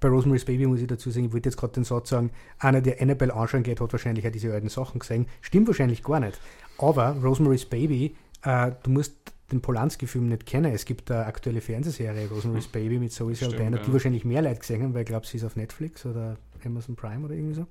bei 0.00 0.08
Rosemary's 0.08 0.44
Baby 0.44 0.66
muss 0.66 0.80
ich 0.80 0.86
dazu 0.86 1.10
sagen, 1.10 1.26
ich 1.26 1.32
wollte 1.32 1.48
jetzt 1.48 1.56
gerade 1.56 1.74
den 1.74 1.84
Satz 1.84 2.10
sagen, 2.10 2.30
einer, 2.58 2.80
der 2.80 3.00
Annabelle 3.00 3.34
anschauen 3.34 3.62
geht, 3.62 3.80
hat 3.80 3.92
wahrscheinlich 3.92 4.26
auch 4.26 4.32
diese 4.32 4.52
alten 4.52 4.68
Sachen 4.68 4.98
gesehen. 4.98 5.26
Stimmt 5.40 5.68
wahrscheinlich 5.68 6.02
gar 6.02 6.20
nicht. 6.20 6.40
Aber 6.78 7.16
Rosemary's 7.22 7.64
Baby, 7.64 8.16
äh, 8.42 8.72
du 8.82 8.90
musst 8.90 9.14
den 9.52 9.60
Polanski-Film 9.60 10.28
nicht 10.28 10.46
kennen. 10.46 10.72
Es 10.72 10.84
gibt 10.84 11.10
eine 11.10 11.26
aktuelle 11.26 11.60
Fernsehserie, 11.60 12.28
Rosemary's 12.28 12.66
Baby 12.66 12.98
mit 12.98 13.12
Zoe 13.12 13.34
Saldana, 13.34 13.76
ja. 13.76 13.82
die 13.82 13.92
wahrscheinlich 13.92 14.24
mehr 14.24 14.42
Leute 14.42 14.60
gesehen 14.60 14.82
haben, 14.82 14.94
weil 14.94 15.02
ich 15.02 15.06
glaube, 15.06 15.26
sie 15.26 15.36
ist 15.36 15.44
auf 15.44 15.56
Netflix 15.56 16.04
oder 16.04 16.36
Amazon 16.64 16.96
Prime 16.96 17.24
oder 17.24 17.34
irgendwie 17.34 17.54
so. 17.54 17.66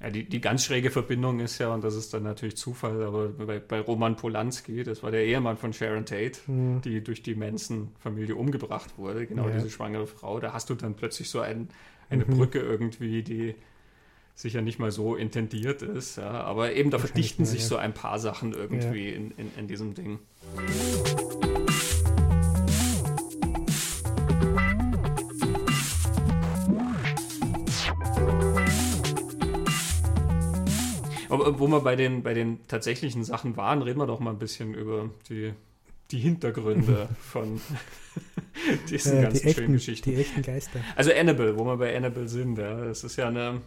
Ja, 0.00 0.10
die, 0.10 0.28
die 0.28 0.40
ganz 0.40 0.64
schräge 0.64 0.90
Verbindung 0.90 1.40
ist 1.40 1.58
ja, 1.58 1.74
und 1.74 1.82
das 1.82 1.96
ist 1.96 2.14
dann 2.14 2.22
natürlich 2.22 2.56
Zufall, 2.56 3.02
aber 3.02 3.28
bei, 3.30 3.58
bei 3.58 3.80
Roman 3.80 4.14
Polanski, 4.14 4.84
das 4.84 5.02
war 5.02 5.10
der 5.10 5.24
Ehemann 5.24 5.56
von 5.56 5.72
Sharon 5.72 6.06
Tate, 6.06 6.38
mhm. 6.46 6.80
die 6.82 7.02
durch 7.02 7.22
die 7.22 7.34
Manson-Familie 7.34 8.36
umgebracht 8.36 8.96
wurde, 8.96 9.26
genau 9.26 9.48
ja. 9.48 9.56
diese 9.56 9.70
schwangere 9.70 10.06
Frau, 10.06 10.38
da 10.38 10.52
hast 10.52 10.70
du 10.70 10.76
dann 10.76 10.94
plötzlich 10.94 11.28
so 11.28 11.40
ein, 11.40 11.68
eine 12.10 12.24
mhm. 12.24 12.36
Brücke 12.36 12.60
irgendwie, 12.60 13.24
die 13.24 13.56
sicher 14.38 14.62
nicht 14.62 14.78
mal 14.78 14.92
so 14.92 15.16
intendiert 15.16 15.82
ist, 15.82 16.16
ja, 16.16 16.30
aber 16.30 16.72
eben 16.72 16.90
da 16.90 17.00
verdichten 17.00 17.44
sich 17.44 17.64
so 17.64 17.74
ein 17.74 17.92
paar 17.92 18.20
Sachen 18.20 18.52
irgendwie 18.52 19.08
ja. 19.08 19.16
in, 19.16 19.32
in, 19.32 19.50
in 19.58 19.66
diesem 19.66 19.94
Ding. 19.94 20.20
Aber 31.28 31.58
wo 31.58 31.66
wir 31.66 31.80
bei 31.80 31.96
den, 31.96 32.22
bei 32.22 32.32
den 32.32 32.64
tatsächlichen 32.68 33.24
Sachen 33.24 33.56
waren, 33.56 33.82
reden 33.82 33.98
wir 33.98 34.06
doch 34.06 34.20
mal 34.20 34.30
ein 34.30 34.38
bisschen 34.38 34.72
über 34.72 35.10
die, 35.28 35.52
die 36.12 36.18
Hintergründe 36.20 37.08
von 37.20 37.60
diesen 38.88 39.16
ja, 39.16 39.22
ganzen 39.22 39.42
die 39.42 39.48
echten, 39.48 39.60
schönen 39.62 39.72
Geschichten. 39.72 40.10
Die 40.10 40.16
echten 40.16 40.42
Geister. 40.42 40.78
Also 40.94 41.10
Annabelle, 41.12 41.58
wo 41.58 41.64
wir 41.64 41.76
bei 41.76 41.96
Annabelle 41.96 42.28
sind, 42.28 42.56
ja, 42.56 42.84
das 42.84 43.02
ist 43.02 43.16
ja 43.16 43.26
eine 43.26 43.62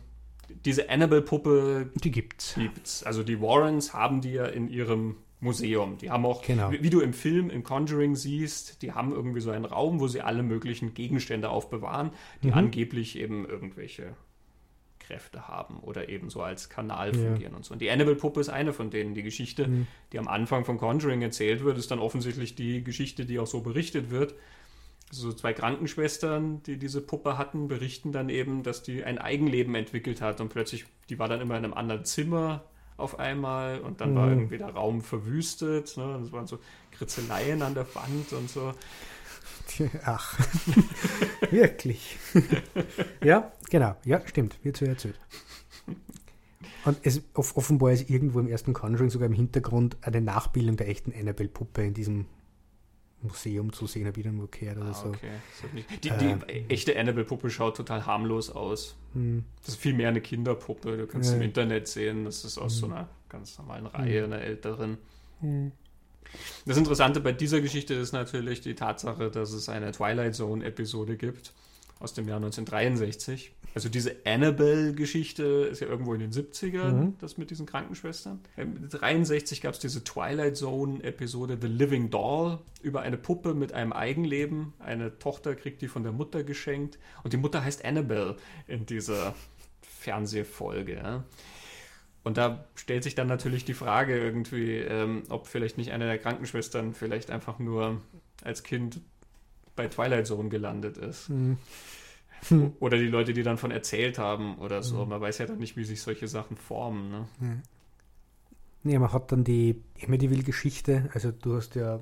diese 0.65 0.89
Annabelle-Puppe. 0.89 1.91
Die 2.03 2.11
gibt's. 2.11 2.55
gibt's. 2.55 3.03
Also 3.03 3.23
die 3.23 3.41
Warrens 3.41 3.93
haben 3.93 4.21
die 4.21 4.33
ja 4.33 4.45
in 4.45 4.67
ihrem 4.67 5.17
Museum. 5.41 5.97
Die 5.97 6.11
haben 6.11 6.25
auch, 6.25 6.43
genau. 6.43 6.71
wie, 6.71 6.83
wie, 6.83 6.89
du 6.89 7.01
im 7.01 7.13
Film 7.13 7.49
in 7.49 7.63
Conjuring 7.63 8.15
siehst, 8.15 8.81
die 8.81 8.93
haben 8.93 9.11
irgendwie 9.11 9.41
so 9.41 9.49
einen 9.49 9.65
Raum, 9.65 9.99
wo 9.99 10.07
sie 10.07 10.21
alle 10.21 10.43
möglichen 10.43 10.93
Gegenstände 10.93 11.49
aufbewahren, 11.49 12.11
die 12.43 12.47
mhm. 12.47 12.53
angeblich 12.53 13.17
eben 13.17 13.47
irgendwelche 13.47 14.13
Kräfte 14.99 15.47
haben 15.47 15.79
oder 15.79 16.09
eben 16.09 16.29
so 16.29 16.41
als 16.41 16.69
Kanal 16.69 17.13
fungieren 17.13 17.51
ja. 17.51 17.57
und 17.57 17.65
so. 17.65 17.73
Und 17.73 17.81
die 17.81 17.89
Annabelle-Puppe 17.89 18.39
ist 18.39 18.49
eine 18.49 18.71
von 18.71 18.91
denen. 18.91 19.15
Die 19.15 19.23
Geschichte, 19.23 19.67
mhm. 19.67 19.87
die 20.13 20.19
am 20.19 20.27
Anfang 20.27 20.63
von 20.63 20.77
Conjuring 20.77 21.21
erzählt 21.21 21.63
wird, 21.63 21.77
ist 21.77 21.89
dann 21.91 21.99
offensichtlich 21.99 22.55
die 22.55 22.83
Geschichte, 22.83 23.25
die 23.25 23.39
auch 23.39 23.47
so 23.47 23.61
berichtet 23.61 24.11
wird. 24.11 24.35
So 25.11 25.33
zwei 25.33 25.53
Krankenschwestern, 25.53 26.63
die 26.63 26.77
diese 26.77 27.01
Puppe 27.01 27.37
hatten, 27.37 27.67
berichten 27.67 28.11
dann 28.11 28.29
eben, 28.29 28.63
dass 28.63 28.81
die 28.81 29.03
ein 29.03 29.17
Eigenleben 29.17 29.75
entwickelt 29.75 30.21
hat 30.21 30.39
und 30.39 30.49
plötzlich, 30.49 30.85
die 31.09 31.19
war 31.19 31.27
dann 31.27 31.41
immer 31.41 31.57
in 31.57 31.65
einem 31.65 31.73
anderen 31.73 32.05
Zimmer 32.05 32.63
auf 32.97 33.19
einmal 33.19 33.79
und 33.81 33.99
dann 33.99 34.11
mhm. 34.11 34.15
war 34.15 34.29
irgendwie 34.29 34.57
der 34.57 34.69
Raum 34.69 35.01
verwüstet. 35.01 35.97
Ne? 35.97 36.15
Und 36.15 36.23
es 36.23 36.31
waren 36.31 36.47
so 36.47 36.59
Kritzeleien 36.91 37.61
an 37.61 37.73
der 37.73 37.93
Wand 37.93 38.31
und 38.33 38.49
so. 38.49 38.73
Ach, 40.03 40.37
wirklich. 41.51 42.17
ja, 43.23 43.51
genau. 43.69 43.95
Ja, 44.05 44.21
stimmt. 44.25 44.57
Wird 44.63 44.77
so 44.77 44.85
erzählt. 44.85 45.19
Und 46.83 46.97
es, 47.03 47.21
offenbar 47.33 47.91
ist 47.91 48.09
irgendwo 48.09 48.39
im 48.39 48.47
ersten 48.47 48.73
Conjuring 48.73 49.09
sogar 49.09 49.27
im 49.27 49.33
Hintergrund 49.33 49.97
eine 50.01 50.21
Nachbildung 50.21 50.77
der 50.77 50.89
echten 50.89 51.13
Annabelle-Puppe 51.13 51.83
in 51.83 51.93
diesem 51.93 52.25
Museum 53.23 53.71
zu 53.71 53.87
sehen, 53.87 54.07
habe 54.07 54.19
ich 54.19 54.25
dann 54.25 54.47
gehört 54.49 54.77
oder 54.77 54.87
ah, 54.87 54.93
so. 54.93 55.09
Okay. 55.09 55.29
Die, 56.03 56.09
die 56.09 56.51
äh, 56.51 56.65
echte 56.69 56.97
Annabelle-Puppe 56.99 57.49
schaut 57.49 57.77
total 57.77 58.05
harmlos 58.05 58.49
aus. 58.49 58.95
Hm. 59.13 59.43
Das 59.61 59.75
ist 59.75 59.81
viel 59.81 59.93
mehr 59.93 60.09
eine 60.09 60.21
Kinderpuppe. 60.21 60.97
Du 60.97 61.07
kannst 61.07 61.31
ja. 61.31 61.37
im 61.37 61.43
Internet 61.43 61.87
sehen, 61.87 62.25
das 62.25 62.43
ist 62.43 62.57
aus 62.57 62.73
hm. 62.73 62.79
so 62.79 62.85
einer 62.87 63.09
ganz 63.29 63.57
normalen 63.57 63.85
Reihe, 63.85 64.23
hm. 64.23 64.33
einer 64.33 64.41
älteren. 64.41 64.97
Hm. 65.41 65.71
Das 66.65 66.77
Interessante 66.77 67.19
bei 67.19 67.31
dieser 67.31 67.61
Geschichte 67.61 67.93
ist 67.93 68.13
natürlich 68.13 68.61
die 68.61 68.75
Tatsache, 68.75 69.29
dass 69.29 69.51
es 69.51 69.69
eine 69.69 69.91
Twilight 69.91 70.35
Zone-Episode 70.35 71.17
gibt 71.17 71.53
aus 71.99 72.13
dem 72.13 72.27
Jahr 72.27 72.37
1963. 72.37 73.51
Also 73.73 73.87
diese 73.87 74.17
Annabelle-Geschichte 74.25 75.43
ist 75.43 75.79
ja 75.79 75.87
irgendwo 75.87 76.13
in 76.13 76.19
den 76.19 76.31
70ern, 76.31 76.91
mhm. 76.91 77.15
das 77.19 77.37
mit 77.37 77.51
diesen 77.51 77.65
Krankenschwestern. 77.65 78.39
1963 78.57 79.61
gab 79.61 79.73
es 79.73 79.79
diese 79.79 80.03
Twilight 80.03 80.57
Zone-Episode 80.57 81.57
The 81.59 81.67
Living 81.67 82.09
Doll 82.09 82.59
über 82.81 83.01
eine 83.01 83.17
Puppe 83.17 83.53
mit 83.53 83.73
einem 83.73 83.93
Eigenleben. 83.93 84.73
Eine 84.79 85.17
Tochter 85.19 85.55
kriegt 85.55 85.81
die 85.81 85.87
von 85.87 86.03
der 86.03 86.11
Mutter 86.11 86.43
geschenkt 86.43 86.99
und 87.23 87.31
die 87.33 87.37
Mutter 87.37 87.63
heißt 87.63 87.85
Annabelle 87.85 88.35
in 88.67 88.85
dieser 88.85 89.35
Fernsehfolge. 89.81 91.23
Und 92.23 92.37
da 92.37 92.65
stellt 92.75 93.03
sich 93.03 93.15
dann 93.15 93.27
natürlich 93.27 93.65
die 93.65 93.73
Frage 93.73 94.17
irgendwie, 94.17 94.77
ähm, 94.77 95.23
ob 95.29 95.47
vielleicht 95.47 95.77
nicht 95.77 95.91
eine 95.91 96.05
der 96.05 96.17
Krankenschwestern 96.17 96.93
vielleicht 96.93 97.31
einfach 97.31 97.57
nur 97.57 98.01
als 98.43 98.63
Kind 98.63 99.01
bei 99.75 99.87
Twilight 99.87 100.27
Zone 100.27 100.49
gelandet 100.49 100.97
ist. 100.97 101.29
Mhm. 101.29 101.57
Oder 102.79 102.97
die 102.97 103.07
Leute, 103.07 103.33
die 103.33 103.43
dann 103.43 103.57
von 103.57 103.71
erzählt 103.71 104.17
haben 104.17 104.57
oder 104.57 104.83
so. 104.83 105.03
Mhm. 105.03 105.09
Man 105.09 105.21
weiß 105.21 105.39
ja 105.39 105.45
dann 105.45 105.59
nicht, 105.59 105.77
wie 105.77 105.83
sich 105.83 106.01
solche 106.01 106.27
Sachen 106.27 106.57
formen. 106.57 107.11
Ne? 107.11 107.27
Ja. 107.41 107.47
Nee, 108.83 108.99
man 108.99 109.13
hat 109.13 109.31
dann 109.31 109.43
die 109.43 109.81
Amityville-Geschichte, 110.03 111.09
also 111.13 111.31
du 111.31 111.55
hast 111.55 111.75
ja 111.75 111.99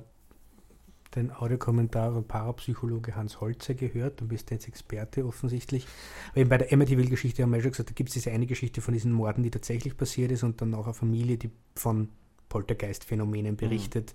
den 1.14 1.32
Audiokommentar 1.32 2.12
von 2.12 2.24
Parapsychologe 2.24 3.16
Hans 3.16 3.40
Holzer 3.40 3.74
gehört. 3.74 4.20
Du 4.20 4.28
bist 4.28 4.50
jetzt 4.50 4.68
Experte 4.68 5.26
offensichtlich. 5.26 5.86
Aber 6.30 6.38
eben 6.38 6.50
bei 6.50 6.58
der 6.58 6.72
Amityville-Geschichte 6.72 7.42
haben 7.42 7.52
wir 7.52 7.60
schon 7.60 7.72
gesagt, 7.72 7.90
da 7.90 7.94
gibt 7.94 8.10
es 8.10 8.14
diese 8.14 8.30
eine 8.30 8.46
Geschichte 8.46 8.80
von 8.80 8.94
diesen 8.94 9.12
Morden, 9.12 9.42
die 9.42 9.50
tatsächlich 9.50 9.96
passiert 9.96 10.30
ist 10.30 10.44
und 10.44 10.60
dann 10.60 10.72
auch 10.74 10.84
eine 10.84 10.94
Familie, 10.94 11.36
die 11.36 11.50
von 11.74 12.08
Poltergeist-Phänomenen 12.48 13.56
berichtet, 13.56 14.14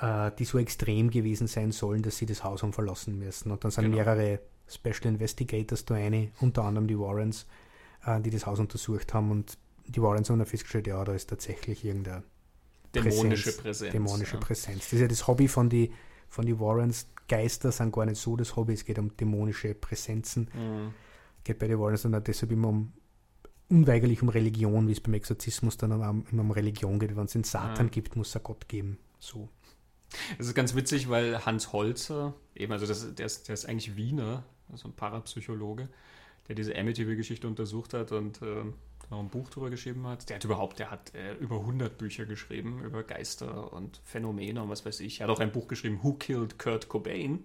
mhm. 0.00 0.08
äh, 0.08 0.30
die 0.38 0.44
so 0.46 0.58
extrem 0.58 1.10
gewesen 1.10 1.46
sein 1.46 1.72
sollen, 1.72 2.02
dass 2.02 2.16
sie 2.16 2.26
das 2.26 2.42
Haus 2.42 2.62
haben 2.62 2.72
verlassen 2.72 3.18
müssen. 3.18 3.50
Und 3.50 3.62
dann 3.62 3.70
sind 3.70 3.84
genau. 3.84 3.96
mehrere 3.96 4.40
Special 4.66 5.12
Investigators 5.12 5.84
da 5.84 5.94
eine, 5.94 6.30
unter 6.40 6.64
anderem 6.64 6.86
die 6.86 6.98
Warrens, 6.98 7.46
äh, 8.04 8.20
die 8.20 8.30
das 8.30 8.46
Haus 8.46 8.58
untersucht 8.58 9.14
haben 9.14 9.30
und 9.30 9.58
die 9.86 10.00
Warrens 10.00 10.30
haben 10.30 10.38
dann 10.38 10.46
festgestellt, 10.46 10.86
ja, 10.86 11.04
da 11.04 11.12
ist 11.14 11.28
tatsächlich 11.28 11.84
irgendeine 11.84 12.22
dämonische 12.94 13.52
Präsenz. 13.52 13.62
Präsenz 13.62 13.92
dämonische 13.92 14.34
ja. 14.34 14.40
Präsenz. 14.40 14.78
Das 14.78 14.92
ist 14.92 15.00
ja 15.00 15.08
das 15.08 15.26
Hobby 15.26 15.48
von 15.48 15.68
den 15.68 15.92
von 16.28 16.46
die 16.46 16.58
Warrens. 16.58 17.06
Geister 17.28 17.72
sind 17.72 17.92
gar 17.92 18.04
nicht 18.04 18.20
so 18.20 18.36
das 18.36 18.56
Hobby, 18.56 18.74
es 18.74 18.84
geht 18.84 18.98
um 18.98 19.16
dämonische 19.16 19.74
Präsenzen. 19.74 20.48
Mhm. 20.52 20.94
Geht 21.42 21.58
bei 21.58 21.68
den 21.68 21.78
Warrens 21.78 22.02
dann 22.02 22.14
auch 22.14 22.22
deshalb 22.22 22.52
immer 22.52 22.68
um 22.68 22.92
unweigerlich 23.70 24.22
um 24.22 24.28
Religion, 24.28 24.88
wie 24.88 24.92
es 24.92 25.00
beim 25.00 25.14
Exorzismus 25.14 25.76
dann 25.76 25.90
immer 25.92 26.42
um 26.42 26.50
Religion 26.50 26.98
geht. 26.98 27.16
Wenn 27.16 27.24
es 27.24 27.34
einen 27.34 27.44
Satan 27.44 27.86
mhm. 27.86 27.90
gibt, 27.90 28.16
muss 28.16 28.34
es 28.34 28.42
Gott 28.42 28.68
geben. 28.68 28.98
So. 29.18 29.48
Es 30.38 30.46
ist 30.46 30.54
ganz 30.54 30.74
witzig, 30.74 31.08
weil 31.08 31.44
Hans 31.44 31.72
Holzer, 31.72 32.34
eben, 32.54 32.72
also 32.72 32.86
das, 32.86 33.14
der, 33.14 33.26
ist, 33.26 33.48
der 33.48 33.54
ist 33.54 33.66
eigentlich 33.66 33.96
Wiener, 33.96 34.44
also 34.70 34.88
ein 34.88 34.94
Parapsychologe, 34.94 35.88
der 36.48 36.54
diese 36.54 36.76
Amityville-Geschichte 36.76 37.46
untersucht 37.46 37.94
hat 37.94 38.12
und 38.12 38.42
äh, 38.42 38.64
noch 39.10 39.20
ein 39.20 39.28
Buch 39.28 39.48
darüber 39.50 39.70
geschrieben 39.70 40.06
hat. 40.06 40.28
Der 40.28 40.36
hat 40.36 40.44
überhaupt, 40.44 40.78
der 40.78 40.90
hat 40.90 41.14
äh, 41.14 41.34
über 41.34 41.60
100 41.60 41.96
Bücher 41.98 42.24
geschrieben 42.26 42.82
über 42.84 43.02
Geister 43.02 43.72
und 43.72 44.00
Phänomene 44.04 44.62
und 44.62 44.68
was 44.68 44.84
weiß 44.84 45.00
ich. 45.00 45.20
Er 45.20 45.28
hat 45.28 45.36
auch 45.36 45.40
ein 45.40 45.52
Buch 45.52 45.68
geschrieben, 45.68 46.00
Who 46.02 46.14
Killed 46.14 46.58
Kurt 46.58 46.88
Cobain. 46.88 47.44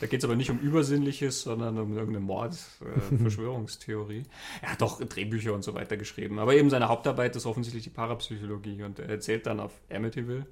Da 0.00 0.06
geht 0.06 0.20
es 0.20 0.24
aber 0.24 0.36
nicht 0.36 0.50
um 0.50 0.58
Übersinnliches, 0.58 1.42
sondern 1.42 1.78
um 1.78 1.92
irgendeine 1.92 2.24
Mord, 2.24 2.56
äh. 2.80 3.00
Er 4.62 4.72
hat 4.72 4.82
auch 4.82 5.00
Drehbücher 5.00 5.52
und 5.52 5.62
so 5.62 5.74
weiter 5.74 5.96
geschrieben. 5.96 6.38
Aber 6.38 6.54
eben 6.54 6.70
seine 6.70 6.88
Hauptarbeit 6.88 7.36
ist 7.36 7.46
offensichtlich 7.46 7.84
die 7.84 7.90
Parapsychologie 7.90 8.82
und 8.82 8.98
er 8.98 9.08
erzählt 9.08 9.46
dann 9.46 9.60
auf 9.60 9.72
Amityville 9.90 10.46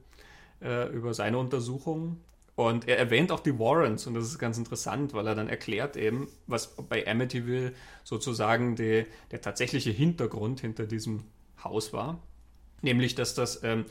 äh, 0.63 0.89
über 0.93 1.15
seine 1.15 1.39
Untersuchungen 1.39 2.21
und 2.59 2.89
er 2.89 2.99
erwähnt 2.99 3.31
auch 3.31 3.39
die 3.39 3.57
Warrens 3.61 4.09
und 4.09 4.15
das 4.15 4.25
ist 4.25 4.37
ganz 4.41 4.59
interessant, 4.59 5.15
weil 5.15 5.29
er 5.29 5.37
dann 5.37 5.49
erklärt 5.49 5.97
eben, 5.97 6.27
was 6.49 6.75
bei 6.75 7.07
Amityville 7.07 7.73
sozusagen 8.03 8.75
die, 8.75 9.07
der 9.31 9.41
tatsächliche 9.41 9.93
Hintergrund 9.93 10.59
hinter 10.59 10.85
diesem 10.85 11.23
Haus 11.63 11.93
war. 11.93 12.21
Nämlich, 12.83 13.15
dass 13.15 13.35
das 13.37 13.63
ähm, 13.63 13.85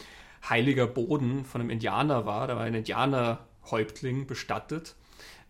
heiliger 0.49 0.85
Boden 0.85 1.45
von 1.45 1.61
einem 1.61 1.69
Indianer 1.69 2.25
war. 2.25 2.45
Da 2.47 2.57
war 2.57 2.63
ein 2.63 2.73
Indianerhäuptling 2.73 4.27
bestattet. 4.27 4.95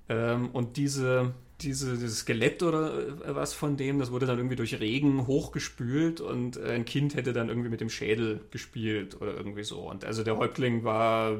Ähm, 0.10 0.52
und 0.52 0.78
diese, 0.78 1.34
diese, 1.62 1.98
dieses 1.98 2.20
Skelett 2.20 2.62
oder 2.62 3.00
äh, 3.00 3.36
was 3.36 3.56
von 3.56 3.78
dem, 3.78 3.98
das 3.98 4.12
wurde 4.12 4.28
dann 4.28 4.38
irgendwie 4.38 4.58
durch 4.58 4.80
Regen 4.80 5.26
hochgespült 5.26 6.22
und 6.22 6.60
ein 6.60 6.86
Kind 6.86 7.16
hätte 7.16 7.34
dann 7.34 7.50
irgendwie 7.50 7.70
mit 7.70 7.82
dem 7.82 7.90
Schädel 7.90 8.42
gespielt 8.52 9.20
oder 9.20 9.34
irgendwie 9.34 9.64
so. 9.64 9.80
Und 9.90 10.06
also 10.06 10.24
der 10.24 10.38
Häuptling 10.38 10.84
war 10.84 11.40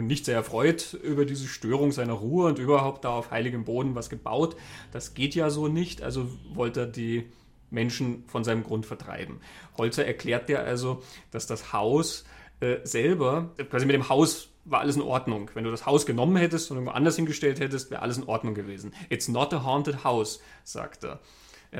nicht 0.00 0.24
sehr 0.24 0.36
erfreut 0.36 0.94
über 1.02 1.24
diese 1.24 1.46
Störung 1.46 1.92
seiner 1.92 2.14
Ruhe 2.14 2.46
und 2.48 2.58
überhaupt 2.58 3.04
da 3.04 3.10
auf 3.10 3.30
heiligem 3.30 3.64
Boden 3.64 3.94
was 3.94 4.08
gebaut. 4.08 4.56
Das 4.92 5.14
geht 5.14 5.34
ja 5.34 5.50
so 5.50 5.68
nicht, 5.68 6.02
also 6.02 6.28
wollte 6.54 6.80
er 6.80 6.86
die 6.86 7.30
Menschen 7.70 8.24
von 8.26 8.44
seinem 8.44 8.62
Grund 8.62 8.86
vertreiben. 8.86 9.40
Holzer 9.76 10.06
erklärt 10.06 10.48
ja 10.48 10.60
also, 10.60 11.02
dass 11.30 11.46
das 11.46 11.72
Haus 11.72 12.24
äh, 12.60 12.76
selber, 12.84 13.54
quasi 13.70 13.86
mit 13.86 13.94
dem 13.94 14.08
Haus 14.08 14.48
war 14.64 14.80
alles 14.80 14.96
in 14.96 15.02
Ordnung. 15.02 15.50
Wenn 15.54 15.64
du 15.64 15.70
das 15.70 15.86
Haus 15.86 16.06
genommen 16.06 16.36
hättest 16.36 16.70
und 16.70 16.76
irgendwo 16.76 16.92
anders 16.92 17.16
hingestellt 17.16 17.60
hättest, 17.60 17.90
wäre 17.90 18.02
alles 18.02 18.18
in 18.18 18.24
Ordnung 18.24 18.54
gewesen. 18.54 18.94
It's 19.08 19.28
not 19.28 19.52
a 19.52 19.64
haunted 19.64 20.04
house, 20.04 20.40
sagt 20.64 21.04
er. 21.04 21.20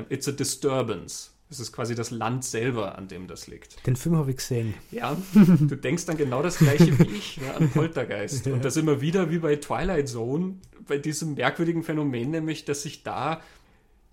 It's 0.09 0.27
a 0.27 0.31
disturbance. 0.31 1.32
Es 1.53 1.59
ist 1.59 1.71
quasi 1.71 1.93
das 1.93 2.09
Land 2.09 2.43
selber, 2.43 2.97
an 2.97 3.07
dem 3.07 3.27
das 3.27 3.45
liegt. 3.45 3.85
Den 3.85 3.95
Film 3.95 4.17
habe 4.17 4.31
ich 4.31 4.37
gesehen. 4.37 4.73
Ja, 4.91 5.15
du 5.33 5.75
denkst 5.75 6.05
dann 6.05 6.17
genau 6.17 6.41
das 6.41 6.57
gleiche 6.57 6.97
wie 6.97 7.15
ich 7.15 7.37
ja, 7.37 7.53
an 7.53 7.69
Poltergeist. 7.69 8.47
Und 8.47 8.65
das 8.65 8.75
immer 8.75 9.01
wieder 9.01 9.29
wie 9.29 9.37
bei 9.37 9.55
Twilight 9.57 10.09
Zone, 10.09 10.55
bei 10.87 10.97
diesem 10.97 11.35
merkwürdigen 11.35 11.83
Phänomen, 11.83 12.31
nämlich, 12.31 12.65
dass 12.65 12.81
sich 12.81 13.03
da 13.03 13.41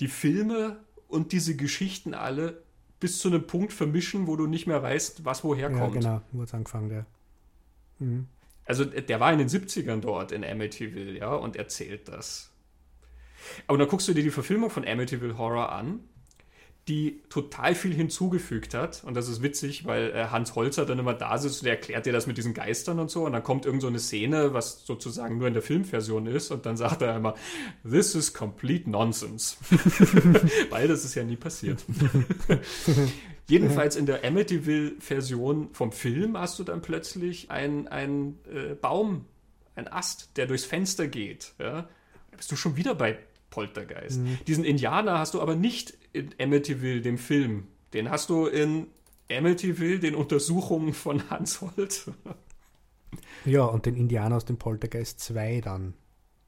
die 0.00 0.08
Filme 0.08 0.76
und 1.08 1.32
diese 1.32 1.56
Geschichten 1.56 2.12
alle 2.12 2.62
bis 3.00 3.18
zu 3.18 3.28
einem 3.28 3.46
Punkt 3.46 3.72
vermischen, 3.72 4.26
wo 4.26 4.36
du 4.36 4.46
nicht 4.46 4.66
mehr 4.66 4.82
weißt, 4.82 5.24
was 5.24 5.42
woher 5.42 5.70
kommt. 5.70 5.94
Ja, 5.94 6.00
genau, 6.00 6.22
wo 6.32 6.42
es 6.42 6.52
angefangen, 6.52 6.90
ja. 6.90 7.06
Mhm. 8.00 8.26
Also 8.66 8.84
der 8.84 9.18
war 9.18 9.32
in 9.32 9.38
den 9.38 9.48
70ern 9.48 10.00
dort 10.00 10.30
in 10.30 10.44
Amityville, 10.44 11.18
ja, 11.18 11.34
und 11.34 11.56
erzählt 11.56 12.08
das. 12.08 12.50
Aber 13.66 13.78
dann 13.78 13.88
guckst 13.88 14.06
du 14.06 14.12
dir 14.12 14.22
die 14.22 14.30
Verfilmung 14.30 14.68
von 14.68 14.86
Amityville 14.86 15.38
Horror 15.38 15.72
an 15.72 16.00
die 16.90 17.22
total 17.28 17.76
viel 17.76 17.94
hinzugefügt 17.94 18.74
hat. 18.74 19.04
Und 19.04 19.14
das 19.14 19.28
ist 19.28 19.42
witzig, 19.42 19.84
weil 19.86 20.10
äh, 20.10 20.26
Hans 20.30 20.56
Holzer 20.56 20.84
dann 20.84 20.98
immer 20.98 21.14
da 21.14 21.38
sitzt 21.38 21.60
und 21.60 21.66
der 21.66 21.74
erklärt 21.74 22.04
dir 22.04 22.12
das 22.12 22.26
mit 22.26 22.36
diesen 22.36 22.52
Geistern 22.52 22.98
und 22.98 23.12
so. 23.12 23.24
Und 23.26 23.32
dann 23.32 23.44
kommt 23.44 23.64
irgend 23.64 23.80
so 23.80 23.86
eine 23.86 24.00
Szene, 24.00 24.54
was 24.54 24.84
sozusagen 24.84 25.38
nur 25.38 25.46
in 25.46 25.54
der 25.54 25.62
Filmversion 25.62 26.26
ist. 26.26 26.50
Und 26.50 26.66
dann 26.66 26.76
sagt 26.76 27.02
er 27.02 27.14
immer, 27.14 27.36
this 27.88 28.16
is 28.16 28.34
complete 28.34 28.90
nonsense. 28.90 29.56
weil 30.70 30.88
das 30.88 31.04
ist 31.04 31.14
ja 31.14 31.22
nie 31.22 31.36
passiert. 31.36 31.84
Jedenfalls 33.48 33.94
in 33.94 34.06
der 34.06 34.24
Amityville-Version 34.24 35.68
vom 35.72 35.92
Film 35.92 36.36
hast 36.36 36.58
du 36.58 36.64
dann 36.64 36.82
plötzlich 36.82 37.52
einen 37.52 37.86
äh, 38.52 38.74
Baum, 38.74 39.26
ein 39.76 39.86
Ast, 39.86 40.36
der 40.36 40.46
durchs 40.46 40.64
Fenster 40.64 41.06
geht. 41.06 41.52
Ja? 41.60 41.88
Bist 42.36 42.50
du 42.50 42.56
schon 42.56 42.76
wieder 42.76 42.96
bei 42.96 43.16
Poltergeist. 43.50 44.20
Mhm. 44.20 44.38
Diesen 44.46 44.64
Indianer 44.64 45.18
hast 45.18 45.34
du 45.34 45.40
aber 45.42 45.54
nicht 45.56 45.94
in 46.12 46.30
Amityville, 46.40 47.00
dem 47.02 47.18
Film. 47.18 47.66
Den 47.92 48.10
hast 48.10 48.30
du 48.30 48.46
in 48.46 48.86
Amityville, 49.30 49.98
den 49.98 50.14
Untersuchungen 50.14 50.92
von 50.94 51.28
Hans 51.30 51.60
Holt. 51.60 52.10
ja, 53.44 53.64
und 53.64 53.86
den 53.86 53.96
Indianer 53.96 54.36
aus 54.36 54.44
dem 54.44 54.56
Poltergeist 54.56 55.20
2 55.20 55.60
dann. 55.62 55.94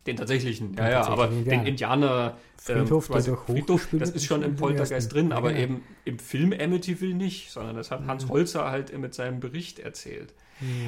Den 0.06 0.16
tatsächlichen, 0.16 0.74
Den 0.74 0.84
ja, 0.84 0.90
ja, 0.90 1.00
aber 1.06 1.24
tatsächlichen 1.28 1.44
den 1.50 1.66
Indianer. 1.66 2.36
Indianer 2.36 2.36
Friedhof, 2.56 3.06
der 3.06 3.14
quasi 3.16 3.30
durch 3.30 3.40
Friedhof, 3.44 3.88
das 3.92 4.10
ist 4.10 4.24
schon 4.24 4.42
im 4.42 4.56
Poltergeist 4.56 5.12
drin, 5.12 5.30
Ja, 5.30 5.36
aber 5.36 5.50
genau. 5.52 5.62
eben 5.62 5.82
im 6.04 6.18
Film 6.18 6.52
Amityville 6.52 7.14
nicht, 7.14 7.50
sondern 7.52 7.76
das 7.76 7.90
hat 7.92 8.00
Mhm. 8.02 8.06
Hans 8.08 8.28
Holzer 8.28 8.70
halt 8.70 8.96
mit 8.98 9.14
seinem 9.14 9.38
Bericht 9.40 9.78
erzählt. 9.78 10.34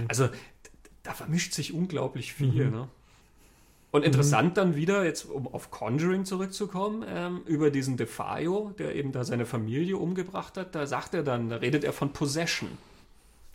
Also 0.08 0.26
d- 0.28 0.32
da 1.04 1.12
vermischt 1.14 1.52
sich 1.54 1.72
unglaublich 1.72 2.32
viel. 2.34 2.66
Mhm. 2.66 2.70
Ne? 2.72 2.88
Und 3.94 4.04
interessant 4.04 4.56
dann 4.56 4.74
wieder, 4.74 5.04
jetzt 5.04 5.24
um 5.24 5.46
auf 5.46 5.70
Conjuring 5.70 6.24
zurückzukommen, 6.24 7.04
ähm, 7.08 7.42
über 7.46 7.70
diesen 7.70 7.96
Defaio, 7.96 8.72
der 8.76 8.96
eben 8.96 9.12
da 9.12 9.22
seine 9.22 9.46
Familie 9.46 9.98
umgebracht 9.98 10.56
hat, 10.56 10.74
da 10.74 10.84
sagt 10.88 11.14
er 11.14 11.22
dann, 11.22 11.48
da 11.48 11.56
redet 11.56 11.84
er 11.84 11.92
von 11.92 12.12
Possession. 12.12 12.70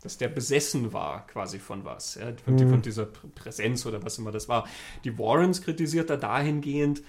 Dass 0.01 0.17
der 0.17 0.29
besessen 0.29 0.93
war, 0.93 1.27
quasi 1.27 1.59
von 1.59 1.83
was. 1.83 2.15
Ja, 2.15 2.31
von, 2.45 2.55
Mhm. 2.55 2.69
von 2.69 2.81
dieser 2.81 3.03
Pr- 3.03 3.29
Präsenz 3.35 3.85
oder 3.85 4.01
was 4.01 4.17
immer 4.17 4.31
das 4.31 4.47
war. 4.47 4.65
Die 5.03 5.19
Warrens 5.19 5.61
kritisiert 5.61 6.09
er 6.09 6.15
dahingehend, 6.15 7.01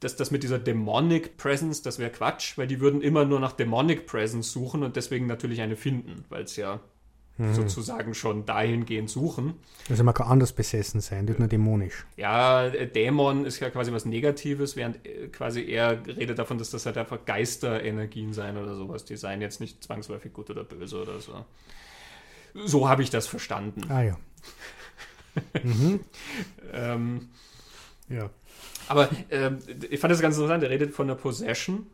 dass 0.00 0.16
das 0.16 0.32
mit 0.32 0.42
dieser 0.42 0.58
Demonic 0.58 1.36
Presence, 1.36 1.80
das 1.82 2.00
wäre 2.00 2.10
Quatsch, 2.10 2.58
weil 2.58 2.66
die 2.66 2.80
würden 2.80 3.02
immer 3.02 3.24
nur 3.24 3.38
nach 3.38 3.52
Demonic 3.52 4.06
Presence 4.06 4.50
suchen 4.50 4.82
und 4.82 4.96
deswegen 4.96 5.28
natürlich 5.28 5.60
eine 5.60 5.76
finden, 5.76 6.24
weil 6.28 6.42
es 6.42 6.56
ja 6.56 6.80
Mhm. 7.36 7.52
sozusagen 7.54 8.14
schon 8.14 8.46
dahingehend 8.46 9.10
suchen. 9.10 9.54
Also 9.90 10.04
man 10.04 10.14
kann 10.14 10.28
anders 10.28 10.52
besessen 10.52 11.00
sein, 11.00 11.24
nicht 11.24 11.40
nur 11.40 11.48
dämonisch. 11.48 12.06
Ja, 12.16 12.66
äh, 12.66 12.86
Dämon 12.86 13.44
ist 13.44 13.58
ja 13.58 13.70
quasi 13.70 13.92
was 13.92 14.04
Negatives, 14.04 14.76
während 14.76 15.04
äh, 15.04 15.26
quasi 15.28 15.64
er 15.64 16.06
redet 16.06 16.38
davon, 16.38 16.58
dass 16.58 16.70
das 16.70 16.86
halt 16.86 16.96
einfach 16.96 17.24
Geisterenergien 17.24 18.32
seien 18.32 18.56
oder 18.56 18.76
sowas. 18.76 19.04
Die 19.04 19.16
seien 19.16 19.40
jetzt 19.40 19.60
nicht 19.60 19.82
zwangsläufig 19.82 20.32
gut 20.32 20.48
oder 20.50 20.62
böse 20.62 21.02
oder 21.02 21.18
so. 21.20 21.44
So 22.66 22.88
habe 22.88 23.02
ich 23.02 23.10
das 23.10 23.26
verstanden. 23.26 23.82
Ah 23.90 24.02
ja. 24.02 24.16
mhm. 25.64 26.00
Ähm, 26.72 27.28
Ja. 28.08 28.30
aber 28.86 29.08
ähm, 29.30 29.58
ich 29.90 29.98
fand 29.98 30.12
das 30.12 30.20
ganz 30.20 30.36
interessant. 30.36 30.62
Er 30.62 30.70
redet 30.70 30.94
von 30.94 31.08
der 31.08 31.16
Possession, 31.16 31.86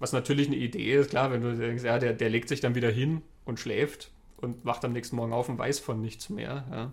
was 0.00 0.12
natürlich 0.12 0.48
eine 0.48 0.56
Idee 0.56 0.94
ist. 0.96 1.10
Klar, 1.10 1.30
wenn 1.30 1.42
du 1.42 1.56
denkst, 1.56 1.84
ja, 1.84 2.00
der, 2.00 2.14
der 2.14 2.30
legt 2.30 2.48
sich 2.48 2.60
dann 2.60 2.74
wieder 2.74 2.90
hin 2.90 3.22
und 3.44 3.60
schläft 3.60 4.10
und 4.42 4.64
wacht 4.64 4.84
am 4.84 4.92
nächsten 4.92 5.16
Morgen 5.16 5.32
auf 5.32 5.48
und 5.48 5.58
weiß 5.58 5.78
von 5.78 6.00
nichts 6.00 6.28
mehr. 6.28 6.64
Ja. 6.70 6.92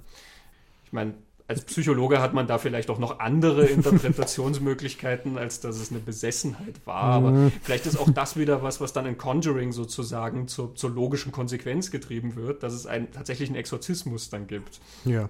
Ich 0.85 0.93
meine, 0.93 1.13
als 1.47 1.61
Psychologe 1.65 2.21
hat 2.21 2.35
man 2.35 2.45
da 2.45 2.59
vielleicht 2.59 2.91
auch 2.91 2.99
noch 2.99 3.19
andere 3.19 3.65
Interpretationsmöglichkeiten, 3.67 5.37
als 5.37 5.59
dass 5.59 5.77
es 5.79 5.89
eine 5.89 5.99
Besessenheit 5.99 6.75
war. 6.85 7.01
Aber 7.03 7.31
Mhm. 7.31 7.51
vielleicht 7.63 7.85
ist 7.87 7.97
auch 7.97 8.09
das 8.11 8.37
wieder 8.37 8.61
was, 8.61 8.79
was 8.81 8.93
dann 8.93 9.05
in 9.07 9.17
Conjuring 9.17 9.71
sozusagen 9.71 10.47
zur, 10.47 10.75
zur 10.75 10.91
logischen 10.91 11.31
Konsequenz 11.31 11.89
getrieben 11.89 12.35
wird, 12.35 12.61
dass 12.63 12.73
es 12.73 12.85
einen 12.85 13.11
tatsächlichen 13.11 13.55
Exorzismus 13.55 14.29
dann 14.29 14.45
gibt. 14.47 14.79
Ja. 15.05 15.29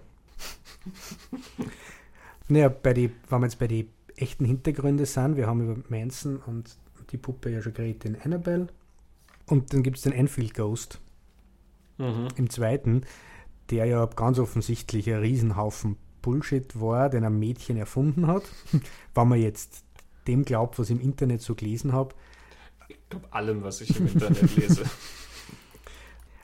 naja, 2.48 2.70
bei 2.70 2.94
die, 2.94 3.12
wenn 3.30 3.40
wir 3.40 3.46
jetzt 3.46 3.60
bei 3.60 3.68
den 3.68 3.90
echten 4.16 4.46
Hintergründen 4.46 5.06
sind, 5.06 5.38
wir 5.38 5.48
haben 5.48 5.62
über 5.62 5.82
Manson 5.90 6.38
und 6.46 6.76
die 7.12 7.18
Puppe 7.18 7.50
ja 7.50 7.62
schon 7.62 7.74
geredet 7.74 8.06
in 8.06 8.18
Annabelle. 8.22 8.68
Und 9.48 9.74
dann 9.74 9.84
gibt 9.84 9.98
es 9.98 10.04
den 10.04 10.12
Enfield 10.12 10.54
Ghost 10.54 11.00
Mhm. 12.00 12.28
im 12.36 12.50
zweiten, 12.50 13.06
der 13.70 13.86
ja 13.86 14.06
ganz 14.08 14.40
offensichtlich 14.40 15.08
ein 15.10 15.20
Riesenhaufen 15.20 15.98
Bullshit 16.22 16.80
war, 16.82 17.10
den 17.10 17.24
ein 17.24 17.38
Mädchen 17.38 17.78
erfunden 17.78 18.26
hat. 18.28 18.44
wenn 19.14 19.28
man 19.28 19.40
jetzt 19.40 19.84
dem 20.28 20.44
glaubt, 20.44 20.80
was 20.80 20.90
ich 20.90 20.98
im 20.98 21.02
Internet 21.02 21.42
so 21.42 21.56
gelesen 21.56 21.94
habe. 21.94 22.16
Ich 22.88 22.98
glaube 23.10 23.32
allem, 23.32 23.64
was 23.64 23.82
ich 23.82 24.00
im 24.00 24.08
Internet 24.08 24.56
lese. 24.56 24.84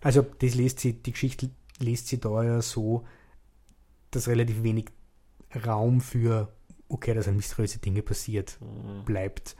Also 0.01 0.21
das 0.21 0.53
liest 0.53 0.81
sie, 0.81 0.93
die 0.93 1.13
Geschichte 1.13 1.49
liest 1.79 2.09
sie 2.09 2.19
da 2.19 2.43
ja 2.43 2.61
so, 2.61 3.05
dass 4.11 4.27
relativ 4.27 4.61
wenig 4.61 4.85
Raum 5.65 5.99
für, 5.99 6.53
okay, 6.89 7.15
da 7.15 7.23
sind 7.23 7.37
mysteriöse 7.37 7.79
Dinge 7.79 8.03
passiert, 8.03 8.59
Mhm. 8.61 9.03
bleibt. 9.05 9.55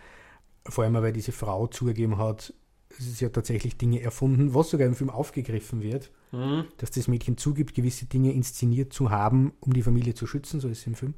Vor 0.68 0.84
allem, 0.84 0.94
weil 0.96 1.14
diese 1.14 1.32
Frau 1.32 1.66
zugegeben 1.66 2.20
hat, 2.20 2.54
sie 2.98 3.26
hat 3.26 3.34
tatsächlich 3.34 3.78
Dinge 3.78 4.02
erfunden, 4.02 4.54
was 4.54 4.70
sogar 4.70 4.88
im 4.88 4.96
Film 4.96 5.10
aufgegriffen 5.10 5.82
wird, 5.82 6.12
Mhm. 6.32 6.66
dass 6.78 6.92
das 6.92 7.08
Mädchen 7.08 7.38
zugibt, 7.38 7.74
gewisse 7.74 8.06
Dinge 8.06 8.32
inszeniert 8.34 8.92
zu 8.94 9.10
haben, 9.10 9.54
um 9.62 9.74
die 9.74 9.84
Familie 9.84 10.14
zu 10.14 10.28
schützen, 10.28 10.60
so 10.60 10.68
ist 10.68 10.80
es 10.80 10.88
im 10.88 10.96
Film. 10.96 11.14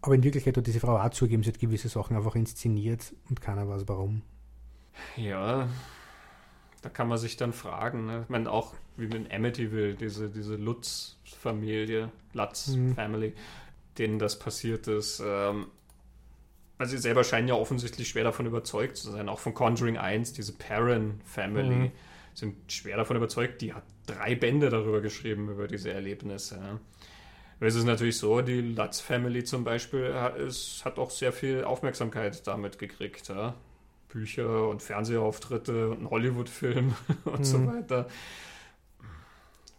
Aber 0.00 0.14
in 0.14 0.22
Wirklichkeit 0.22 0.56
hat 0.56 0.66
diese 0.66 0.80
Frau 0.80 0.98
auch 0.98 1.10
zugegeben, 1.10 1.42
sie 1.42 1.50
hat 1.50 1.58
gewisse 1.58 1.88
Sachen 1.88 2.16
einfach 2.16 2.34
inszeniert 2.34 3.14
und 3.30 3.40
keiner 3.40 3.68
weiß 3.68 3.84
warum. 3.86 4.22
Ja, 5.16 5.68
da 6.82 6.88
kann 6.88 7.08
man 7.08 7.18
sich 7.18 7.36
dann 7.36 7.52
fragen. 7.52 8.06
Ne? 8.06 8.20
Ich 8.24 8.28
meine, 8.28 8.50
auch 8.50 8.74
wie 8.96 9.06
mit 9.06 9.32
Amityville, 9.32 9.94
diese, 9.94 10.28
diese 10.30 10.56
Lutz-Familie, 10.56 12.06
Mhm. 12.06 12.10
Lutz-Family, 12.38 13.32
denen 13.98 14.18
das 14.18 14.38
passiert 14.38 14.86
ist. 14.88 15.22
Ähm, 15.24 15.66
also 16.78 16.90
sie 16.96 17.02
selber 17.02 17.24
scheinen 17.24 17.48
ja 17.48 17.54
offensichtlich 17.54 18.08
schwer 18.08 18.24
davon 18.24 18.46
überzeugt 18.46 18.96
zu 18.96 19.10
sein. 19.10 19.28
Auch 19.28 19.38
von 19.38 19.54
Conjuring 19.54 19.96
1, 19.98 20.32
diese 20.32 20.52
Perrin-Family, 20.52 21.74
Mhm. 21.74 21.92
sind 22.34 22.72
schwer 22.72 22.96
davon 22.96 23.16
überzeugt. 23.16 23.60
Die 23.62 23.72
hat 23.74 23.84
drei 24.06 24.34
Bände 24.34 24.68
darüber 24.70 25.00
geschrieben, 25.00 25.48
über 25.50 25.68
diese 25.68 25.92
Erlebnisse. 25.92 26.56
Ja. 26.56 26.80
Es 27.60 27.76
ist 27.76 27.84
natürlich 27.84 28.18
so, 28.18 28.40
die 28.42 28.60
Lutz 28.60 29.00
Family 29.00 29.44
zum 29.44 29.62
Beispiel 29.64 30.12
hat, 30.14 30.36
ist, 30.36 30.84
hat 30.84 30.98
auch 30.98 31.10
sehr 31.10 31.32
viel 31.32 31.64
Aufmerksamkeit 31.64 32.46
damit 32.46 32.78
gekriegt. 32.78 33.28
Ja. 33.28 33.54
Bücher 34.08 34.68
und 34.68 34.82
Fernsehauftritte 34.82 35.90
und 35.90 36.02
ein 36.02 36.10
Hollywood-Film 36.10 36.94
und 37.24 37.44
so 37.46 37.58
Mhm. 37.58 37.66
weiter. 37.68 38.08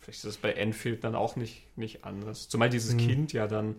Vielleicht 0.01 0.19
ist 0.19 0.25
es 0.25 0.37
bei 0.37 0.53
Enfield 0.53 1.03
dann 1.03 1.15
auch 1.15 1.35
nicht, 1.35 1.65
nicht 1.77 2.03
anders. 2.05 2.47
Zumal 2.49 2.69
dieses 2.69 2.93
Mhm. 2.93 2.97
Kind 2.99 3.33
ja 3.33 3.47
dann 3.47 3.75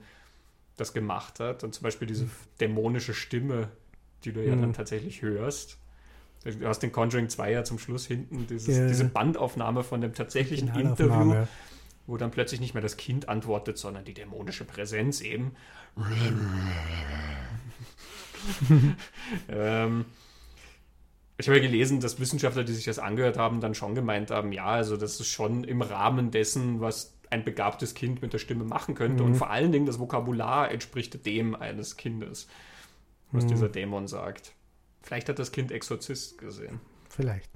das 0.77 0.93
gemacht 0.93 1.41
hat 1.41 1.64
und 1.64 1.74
zum 1.74 1.83
Beispiel 1.83 2.07
diese 2.07 2.29
dämonische 2.61 3.14
Stimme, 3.14 3.68
die 4.24 4.33
du 4.33 4.45
ja 4.45 4.55
Mhm. 4.57 4.61
dann 4.62 4.72
tatsächlich 4.72 5.22
hörst. 5.22 5.79
Du 6.45 6.66
hast 6.68 6.81
den 6.81 6.93
Conjuring 6.93 7.29
2 7.29 7.51
ja 7.51 7.64
zum 7.64 7.79
Schluss 7.79 8.07
hinten, 8.07 8.47
dieses, 8.47 8.77
Ja. 8.77 8.87
diese 8.87 9.07
Bandaufnahme 9.07 9.83
von 9.83 10.01
dem 10.01 10.14
tatsächlichen 10.14 10.68
Interview, 10.77 11.45
wo 12.07 12.16
dann 12.16 12.31
plötzlich 12.31 12.61
nicht 12.61 12.74
mehr 12.74 12.83
das 12.83 12.97
Kind 12.97 13.29
antwortet, 13.29 13.79
sondern 13.79 14.05
die 14.05 14.14
dämonische 14.14 14.64
Präsenz 14.64 15.20
eben. 15.22 15.53
ähm, 19.49 20.05
ich 21.39 21.49
habe 21.49 21.59
ja 21.59 21.62
gelesen, 21.62 22.01
dass 22.01 22.18
Wissenschaftler, 22.18 22.64
die 22.64 22.72
sich 22.72 22.85
das 22.85 22.99
angehört 22.99 23.37
haben, 23.37 23.61
dann 23.61 23.74
schon 23.74 23.95
gemeint 23.95 24.31
haben, 24.31 24.53
ja, 24.53 24.66
also 24.66 24.97
das 24.97 25.20
ist 25.20 25.29
schon 25.29 25.64
im 25.64 25.83
Rahmen 25.83 26.31
dessen, 26.31 26.81
was 26.81 27.16
ein 27.31 27.45
begabtes 27.45 27.95
Kind 27.95 28.22
mit 28.22 28.33
der 28.33 28.39
Stimme 28.39 28.64
machen 28.64 28.95
könnte. 28.95 29.22
Mhm. 29.22 29.31
Und 29.31 29.35
vor 29.37 29.51
allen 29.51 29.72
Dingen 29.72 29.87
das 29.87 29.99
Vokabular 29.99 30.70
entspricht 30.70 31.24
dem 31.27 31.55
eines 31.55 31.97
Kindes, 31.97 32.49
was 33.33 33.45
Mhm. 33.45 33.49
dieser 33.49 33.68
Dämon 33.68 34.07
sagt. 34.07 34.53
Vielleicht 35.03 35.29
hat 35.29 35.39
das 35.39 35.53
Kind 35.53 35.70
Exorzist 35.72 36.39
gesehen. 36.39 36.81
Vielleicht. 37.09 37.51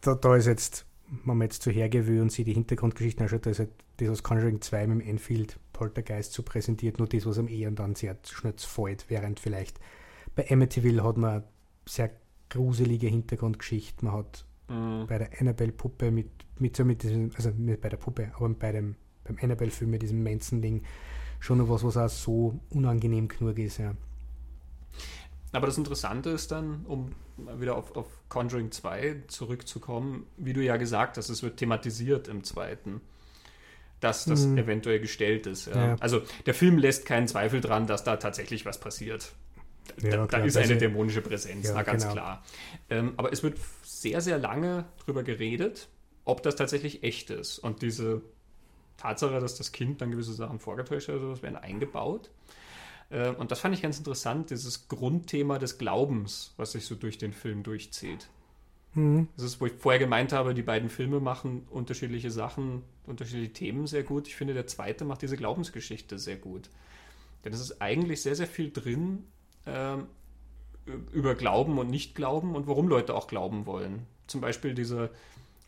Da, 0.00 0.14
da 0.14 0.36
ist 0.36 0.46
jetzt, 0.46 0.86
wenn 1.24 1.36
man 1.38 1.46
jetzt 1.46 1.62
zu 1.62 1.70
hergewöhnt 1.70 2.22
und 2.22 2.32
sich 2.32 2.44
die 2.44 2.52
Hintergrundgeschichten 2.54 3.22
anschaut, 3.22 3.46
da 3.46 3.50
ist 3.50 3.60
halt 3.60 3.70
das 3.98 4.08
aus 4.08 4.22
Conjuring 4.22 4.60
2 4.60 4.86
mit 4.88 5.00
dem 5.00 5.08
Enfield 5.08 5.58
Poltergeist 5.72 6.32
so 6.32 6.42
präsentiert, 6.42 6.98
nur 6.98 7.08
das, 7.08 7.26
was 7.26 7.38
am 7.38 7.48
eher 7.48 7.70
dann 7.70 7.94
sehr 7.94 8.16
schnell 8.24 8.54
fällt, 8.56 9.06
während 9.08 9.40
vielleicht 9.40 9.78
bei 10.34 10.50
Amityville 10.50 11.02
hat 11.04 11.16
man 11.16 11.44
sehr 11.86 12.10
gruselige 12.50 13.06
Hintergrundgeschichten, 13.08 14.08
man 14.08 14.18
hat 14.18 14.44
Mhm. 14.68 15.06
bei 15.06 15.18
der 15.18 15.30
Annabelle-Puppe 15.40 16.10
mit, 16.10 16.28
mit 16.58 16.76
so 16.76 16.84
mit 16.84 17.02
diesem, 17.02 17.30
also 17.36 17.50
nicht 17.50 17.80
bei 17.80 17.88
der 17.88 17.96
Puppe, 17.96 18.30
aber 18.36 18.48
bei 18.50 18.72
dem, 18.72 18.96
beim 19.24 19.36
Annabelle-Film 19.40 19.90
mit 19.90 20.02
diesem 20.02 20.22
Manson-Ding 20.22 20.82
schon 21.40 21.58
noch 21.58 21.68
was, 21.68 21.84
was 21.84 21.96
auch 21.96 22.08
so 22.08 22.60
unangenehm 22.70 23.28
genug 23.28 23.58
ist, 23.58 23.78
ja. 23.78 23.94
Aber 25.52 25.66
das 25.66 25.78
Interessante 25.78 26.30
ist 26.30 26.50
dann, 26.50 26.84
um 26.86 27.10
wieder 27.60 27.76
auf, 27.76 27.94
auf 27.96 28.06
Conjuring 28.28 28.70
2 28.72 29.22
zurückzukommen, 29.28 30.26
wie 30.36 30.52
du 30.52 30.62
ja 30.62 30.76
gesagt 30.76 31.16
hast, 31.16 31.28
es 31.28 31.42
wird 31.42 31.58
thematisiert 31.58 32.26
im 32.28 32.42
zweiten, 32.44 33.00
dass 34.00 34.24
das 34.24 34.46
Mhm. 34.46 34.58
eventuell 34.58 35.00
gestellt 35.00 35.46
ist. 35.46 35.66
Ja. 35.66 35.88
Ja. 35.90 35.96
Also 36.00 36.22
der 36.46 36.54
Film 36.54 36.78
lässt 36.78 37.06
keinen 37.06 37.28
Zweifel 37.28 37.60
dran, 37.60 37.86
dass 37.86 38.02
da 38.04 38.16
tatsächlich 38.16 38.66
was 38.66 38.78
passiert. 38.80 39.32
Da, 40.00 40.08
Ja, 40.08 40.26
da 40.26 40.38
ist 40.38 40.56
also- 40.56 40.70
eine 40.70 40.78
dämonische 40.78 41.20
Präsenz, 41.20 41.68
Ja, 41.68 41.74
na 41.74 41.82
ganz 41.82 42.02
genau. 42.02 42.14
klar. 42.14 42.44
Ähm, 42.90 43.12
aber 43.16 43.32
es 43.32 43.42
wird 43.42 43.58
sehr, 43.82 44.20
sehr 44.20 44.38
lange 44.38 44.86
drüber 45.04 45.22
geredet, 45.22 45.88
ob 46.24 46.42
das 46.42 46.56
tatsächlich 46.56 47.02
echt 47.02 47.30
ist. 47.30 47.58
Und 47.58 47.82
diese 47.82 48.22
Tatsache, 48.96 49.40
dass 49.40 49.56
das 49.56 49.72
Kind 49.72 50.00
dann 50.00 50.10
gewisse 50.10 50.32
Sachen 50.32 50.58
vorgetäuscht 50.58 51.08
hat, 51.08 51.20
sowas, 51.20 51.42
werden 51.42 51.56
eingebaut. 51.56 52.30
Äh, 53.10 53.30
Und 53.30 53.50
das 53.50 53.60
fand 53.60 53.74
ich 53.74 53.82
ganz 53.82 53.98
interessant, 53.98 54.50
dieses 54.50 54.88
Grundthema 54.88 55.58
des 55.58 55.78
Glaubens, 55.78 56.54
was 56.56 56.72
sich 56.72 56.86
so 56.86 56.94
durch 56.94 57.18
den 57.18 57.32
Film 57.32 57.62
durchzieht. 57.62 58.28
Mhm. 58.94 59.28
Das 59.36 59.44
ist, 59.44 59.60
wo 59.60 59.66
ich 59.66 59.72
vorher 59.74 59.98
gemeint 59.98 60.32
habe, 60.32 60.54
die 60.54 60.62
beiden 60.62 60.88
Filme 60.88 61.20
machen 61.20 61.66
unterschiedliche 61.70 62.30
Sachen, 62.30 62.82
unterschiedliche 63.06 63.52
Themen 63.52 63.86
sehr 63.86 64.04
gut. 64.04 64.28
Ich 64.28 64.36
finde, 64.36 64.54
der 64.54 64.66
zweite 64.66 65.04
macht 65.04 65.22
diese 65.22 65.36
Glaubensgeschichte 65.36 66.18
sehr 66.18 66.36
gut. 66.36 66.70
Denn 67.44 67.52
es 67.52 67.60
ist 67.60 67.82
eigentlich 67.82 68.22
sehr, 68.22 68.36
sehr 68.36 68.46
viel 68.46 68.70
drin 68.70 69.24
ähm, 69.66 70.06
über 71.12 71.34
Glauben 71.34 71.78
und 71.78 71.90
Nicht-Glauben 71.90 72.54
und 72.54 72.66
warum 72.66 72.88
Leute 72.88 73.14
auch 73.14 73.26
glauben 73.26 73.66
wollen. 73.66 74.06
Zum 74.26 74.40
Beispiel 74.40 74.74
dieser 74.74 75.10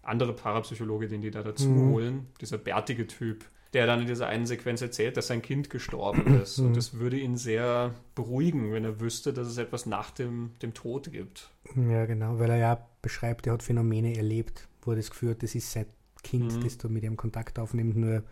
andere 0.06 0.32
Parapsychologe, 0.32 1.08
den 1.08 1.20
die 1.20 1.30
da 1.30 1.42
dazu 1.42 1.68
Mhm. 1.68 1.90
holen, 1.90 2.26
dieser 2.40 2.58
bärtige 2.58 3.06
Typ, 3.06 3.44
der 3.72 3.86
dann 3.86 4.00
in 4.00 4.06
dieser 4.06 4.28
einen 4.28 4.46
Sequenz 4.46 4.80
erzählt, 4.80 5.16
dass 5.16 5.26
sein 5.26 5.42
Kind 5.42 5.68
gestorben 5.70 6.40
ist. 6.42 6.58
Und 6.58 6.76
das 6.76 6.94
würde 6.94 7.18
ihn 7.18 7.36
sehr 7.36 7.94
beruhigen, 8.14 8.72
wenn 8.72 8.84
er 8.84 9.00
wüsste, 9.00 9.32
dass 9.32 9.48
es 9.48 9.58
etwas 9.58 9.86
nach 9.86 10.10
dem, 10.10 10.52
dem 10.62 10.72
Tod 10.74 11.10
gibt. 11.12 11.50
Ja, 11.74 12.06
genau, 12.06 12.38
weil 12.38 12.50
er 12.50 12.56
ja 12.56 12.86
beschreibt, 13.02 13.46
er 13.46 13.54
hat 13.54 13.62
Phänomene 13.62 14.16
erlebt, 14.16 14.68
wo 14.82 14.92
er 14.92 14.96
das 14.96 15.10
geführt, 15.10 15.42
das 15.42 15.54
ist 15.54 15.72
sein 15.72 15.86
Kind, 16.22 16.56
mhm. 16.56 16.64
das 16.64 16.78
da 16.78 16.88
mit 16.88 17.04
ihm 17.04 17.16
Kontakt 17.16 17.58
aufnimmt, 17.58 17.96
nur 17.96 18.22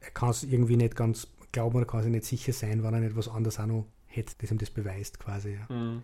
er 0.00 0.10
kann 0.12 0.30
es 0.30 0.42
irgendwie 0.42 0.76
nicht 0.76 0.94
ganz 0.94 1.28
glauben 1.52 1.76
oder 1.76 1.86
kann 1.86 2.02
sich 2.02 2.12
nicht 2.12 2.24
sicher 2.24 2.52
sein, 2.52 2.82
wann 2.82 2.94
er 2.94 3.00
nicht 3.00 3.16
was 3.16 3.28
anderes 3.28 3.58
auch 3.58 3.66
noch 3.66 3.86
hätte, 4.06 4.34
das 4.38 4.50
ihm 4.50 4.58
das 4.58 4.70
beweist 4.70 5.18
quasi. 5.18 5.54
Ja, 5.54 5.74
mhm. 5.74 6.02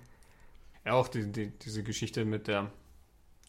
ja 0.85 0.93
auch 0.93 1.09
die, 1.09 1.31
die, 1.31 1.51
diese 1.51 1.83
Geschichte 1.83 2.25
mit 2.25 2.49
der 2.49 2.71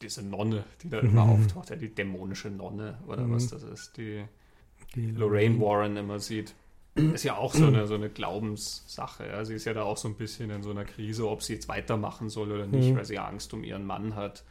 diese 0.01 0.23
Nonne, 0.23 0.63
die 0.81 0.89
da 0.89 0.99
immer 1.01 1.23
auftaucht, 1.23 1.69
ja, 1.69 1.75
die 1.75 1.93
dämonische 1.93 2.49
Nonne 2.49 2.99
oder 3.07 3.23
mhm. 3.23 3.33
was 3.33 3.47
das 3.47 3.63
ist, 3.63 3.97
die, 3.97 4.23
die 4.95 5.11
Lorraine 5.11 5.59
Warren 5.59 5.97
immer 5.97 6.19
sieht. 6.19 6.53
Ist 6.95 7.23
ja 7.23 7.37
auch 7.37 7.55
so 7.55 7.65
eine, 7.65 7.87
so 7.87 7.95
eine 7.95 8.09
Glaubenssache. 8.09 9.25
Ja. 9.27 9.43
Sie 9.45 9.55
ist 9.55 9.65
ja 9.65 9.73
da 9.73 9.81
auch 9.81 9.97
so 9.97 10.07
ein 10.07 10.15
bisschen 10.15 10.51
in 10.51 10.61
so 10.61 10.69
einer 10.69 10.85
Krise, 10.85 11.27
ob 11.27 11.41
sie 11.41 11.53
jetzt 11.53 11.67
weitermachen 11.67 12.29
soll 12.29 12.51
oder 12.51 12.67
nicht, 12.67 12.91
mhm. 12.91 12.97
weil 12.97 13.05
sie 13.05 13.17
Angst 13.17 13.51
um 13.55 13.63
ihren 13.63 13.83
Mann 13.83 14.15
hat 14.15 14.43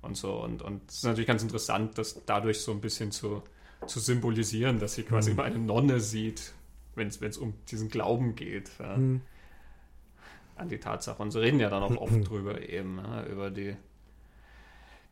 und 0.00 0.16
so. 0.16 0.40
Und, 0.40 0.62
und 0.62 0.88
es 0.88 0.98
ist 0.98 1.04
natürlich 1.04 1.26
ganz 1.26 1.42
interessant, 1.42 1.98
das 1.98 2.22
dadurch 2.24 2.60
so 2.60 2.70
ein 2.70 2.80
bisschen 2.80 3.10
zu, 3.10 3.42
zu 3.86 3.98
symbolisieren, 3.98 4.78
dass 4.78 4.94
sie 4.94 5.02
quasi 5.02 5.30
mhm. 5.30 5.38
immer 5.38 5.46
eine 5.46 5.58
Nonne 5.58 5.98
sieht, 5.98 6.52
wenn 6.94 7.08
es 7.08 7.36
um 7.36 7.54
diesen 7.68 7.88
Glauben 7.88 8.36
geht. 8.36 8.70
Ja. 8.78 8.96
Mhm. 8.96 9.22
An 10.54 10.68
die 10.68 10.78
Tatsache. 10.78 11.20
Und 11.20 11.32
sie 11.32 11.40
reden 11.40 11.58
ja 11.58 11.68
dann 11.68 11.82
auch 11.82 11.96
oft 11.96 12.28
drüber 12.28 12.68
eben, 12.68 12.98
ja, 12.98 13.24
über 13.26 13.50
die 13.50 13.74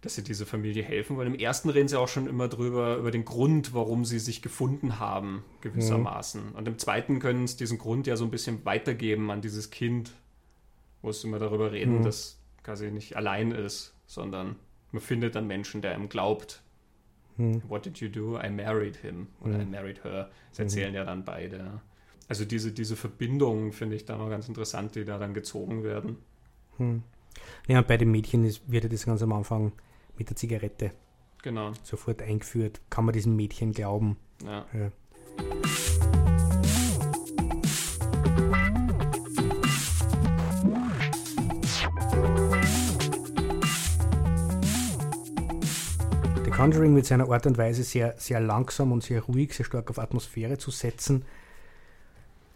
dass 0.00 0.14
sie 0.14 0.22
diese 0.22 0.46
Familie 0.46 0.82
helfen 0.82 1.16
wollen. 1.16 1.34
Im 1.34 1.38
ersten 1.38 1.68
reden 1.68 1.88
sie 1.88 1.98
auch 1.98 2.08
schon 2.08 2.26
immer 2.26 2.48
drüber, 2.48 2.96
über 2.96 3.10
den 3.10 3.24
Grund, 3.24 3.74
warum 3.74 4.04
sie 4.04 4.18
sich 4.18 4.40
gefunden 4.40 4.98
haben, 4.98 5.44
gewissermaßen. 5.60 6.50
Mhm. 6.50 6.54
Und 6.54 6.68
im 6.68 6.78
zweiten 6.78 7.18
können 7.18 7.46
sie 7.46 7.58
diesen 7.58 7.78
Grund 7.78 8.06
ja 8.06 8.16
so 8.16 8.24
ein 8.24 8.30
bisschen 8.30 8.64
weitergeben 8.64 9.30
an 9.30 9.42
dieses 9.42 9.70
Kind, 9.70 10.12
wo 11.02 11.12
sie 11.12 11.28
immer 11.28 11.38
darüber 11.38 11.72
reden, 11.72 11.98
mhm. 11.98 12.04
dass 12.04 12.38
quasi 12.62 12.90
nicht 12.90 13.16
allein 13.16 13.50
ist, 13.52 13.94
sondern 14.06 14.56
man 14.92 15.02
findet 15.02 15.36
einen 15.36 15.46
Menschen, 15.46 15.82
der 15.82 15.94
ihm 15.94 16.08
glaubt. 16.08 16.62
Mhm. 17.36 17.62
What 17.68 17.84
did 17.84 17.98
you 17.98 18.08
do? 18.08 18.38
I 18.40 18.48
married 18.48 18.96
him 18.96 19.28
oder 19.40 19.60
I 19.60 19.64
mhm. 19.64 19.70
married 19.70 20.02
her. 20.02 20.30
Das 20.50 20.58
mhm. 20.58 20.64
erzählen 20.64 20.94
ja 20.94 21.04
dann 21.04 21.24
beide. 21.24 21.82
Also 22.26 22.44
diese, 22.46 22.72
diese 22.72 22.96
Verbindungen 22.96 23.72
finde 23.72 23.96
ich 23.96 24.06
da 24.06 24.16
noch 24.16 24.30
ganz 24.30 24.48
interessant, 24.48 24.94
die 24.94 25.04
da 25.04 25.18
dann 25.18 25.34
gezogen 25.34 25.82
werden. 25.82 26.16
Mhm. 26.78 27.02
Ja, 27.66 27.82
bei 27.82 27.98
den 27.98 28.10
Mädchen 28.10 28.44
ist, 28.44 28.70
wird 28.70 28.90
das 28.90 29.04
ganz 29.04 29.22
am 29.22 29.32
Anfang 29.32 29.72
mit 30.20 30.28
der 30.28 30.36
Zigarette 30.36 30.90
genau. 31.42 31.72
sofort 31.82 32.22
eingeführt. 32.22 32.80
Kann 32.90 33.06
man 33.06 33.14
diesem 33.14 33.36
Mädchen 33.36 33.72
glauben? 33.72 34.18
Ja. 34.44 34.66
ja. 34.74 34.90
The 46.44 46.50
Conjuring 46.50 46.92
mit 46.92 47.06
seiner 47.06 47.30
Art 47.30 47.46
und 47.46 47.56
Weise 47.56 47.82
sehr, 47.82 48.14
sehr 48.18 48.40
langsam 48.40 48.92
und 48.92 49.02
sehr 49.02 49.22
ruhig, 49.22 49.54
sehr 49.54 49.64
stark 49.64 49.88
auf 49.88 49.98
Atmosphäre 49.98 50.58
zu 50.58 50.70
setzen. 50.70 51.24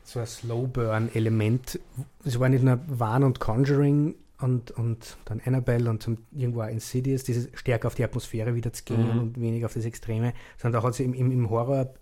So 0.02 0.20
ein 0.20 0.26
Slow-Burn-Element. 0.26 1.80
Es 2.26 2.38
war 2.38 2.50
nicht 2.50 2.62
nur 2.62 2.78
Wahn 2.88 3.24
und 3.24 3.40
Conjuring, 3.40 4.16
und, 4.41 4.72
und 4.72 5.16
dann 5.24 5.41
Annabelle 5.45 5.89
und 5.89 6.03
zum, 6.03 6.18
irgendwo 6.32 6.62
auch 6.62 6.68
Insidious, 6.68 7.24
dieses 7.24 7.49
stärker 7.55 7.87
auf 7.87 7.95
die 7.95 8.05
Atmosphäre 8.05 8.55
wieder 8.55 8.72
zu 8.72 8.85
gehen 8.85 9.12
mhm. 9.12 9.20
und 9.20 9.41
weniger 9.41 9.66
auf 9.66 9.74
das 9.74 9.85
Extreme, 9.85 10.35
sondern 10.59 10.80
da 10.80 10.87
hat 10.87 10.95
es 10.95 11.01
im, 11.01 11.14
im, 11.14 11.30
im 11.30 11.51
Horror 11.51 11.95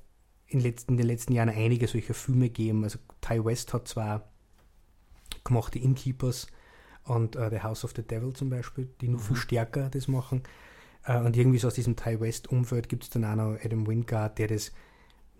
in, 0.46 0.60
letzten, 0.60 0.92
in 0.92 0.98
den 0.98 1.06
letzten 1.06 1.32
Jahren 1.32 1.50
einige 1.50 1.86
solcher 1.86 2.14
Filme 2.14 2.46
gegeben. 2.46 2.84
Also 2.84 2.98
Ty 3.20 3.44
West 3.44 3.72
hat 3.72 3.88
zwar 3.88 4.30
gemacht 5.44 5.74
die 5.74 5.82
Innkeepers 5.82 6.46
und 7.04 7.36
uh, 7.36 7.50
The 7.50 7.62
House 7.62 7.84
of 7.84 7.92
the 7.96 8.02
Devil 8.02 8.32
zum 8.32 8.50
Beispiel, 8.50 8.88
die 9.00 9.08
nur 9.08 9.20
mhm. 9.20 9.24
viel 9.24 9.36
stärker 9.36 9.90
das 9.90 10.08
machen. 10.08 10.42
Uh, 11.08 11.24
und 11.24 11.36
irgendwie 11.36 11.58
so 11.58 11.66
aus 11.66 11.74
diesem 11.74 11.96
Ty 11.96 12.20
West-Umfeld 12.20 12.88
gibt 12.88 13.02
es 13.02 13.10
dann 13.10 13.24
auch 13.24 13.34
noch 13.34 13.58
Adam 13.64 13.86
Wingard, 13.88 14.38
der 14.38 14.48
das 14.48 14.72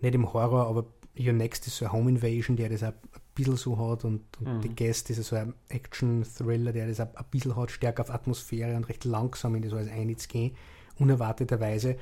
nicht 0.01 0.13
im 0.13 0.31
Horror, 0.33 0.67
aber 0.67 0.85
Your 1.17 1.33
Next 1.33 1.67
ist 1.67 1.77
so 1.77 1.85
eine 1.85 1.93
Home 1.93 2.09
Invasion, 2.09 2.57
der 2.57 2.69
das 2.69 2.83
auch 2.83 2.87
ein 2.87 3.21
bisschen 3.35 3.55
so 3.55 3.77
hat 3.77 4.05
und, 4.05 4.21
und 4.39 4.57
mhm. 4.57 4.61
The 4.61 4.75
Guest 4.75 5.09
ist 5.09 5.23
so 5.23 5.35
ein 5.35 5.53
Action-Thriller, 5.69 6.71
der 6.71 6.87
das 6.87 6.99
auch 6.99 7.13
ein 7.15 7.25
bisschen 7.31 7.55
hat, 7.55 7.71
stärker 7.71 8.03
auf 8.03 8.09
Atmosphäre 8.09 8.75
und 8.75 8.89
recht 8.89 9.05
langsam 9.05 9.55
in 9.55 9.61
das 9.63 9.73
alles 9.73 9.91
einzugehen, 9.91 10.55
unerwarteterweise. 10.99 11.97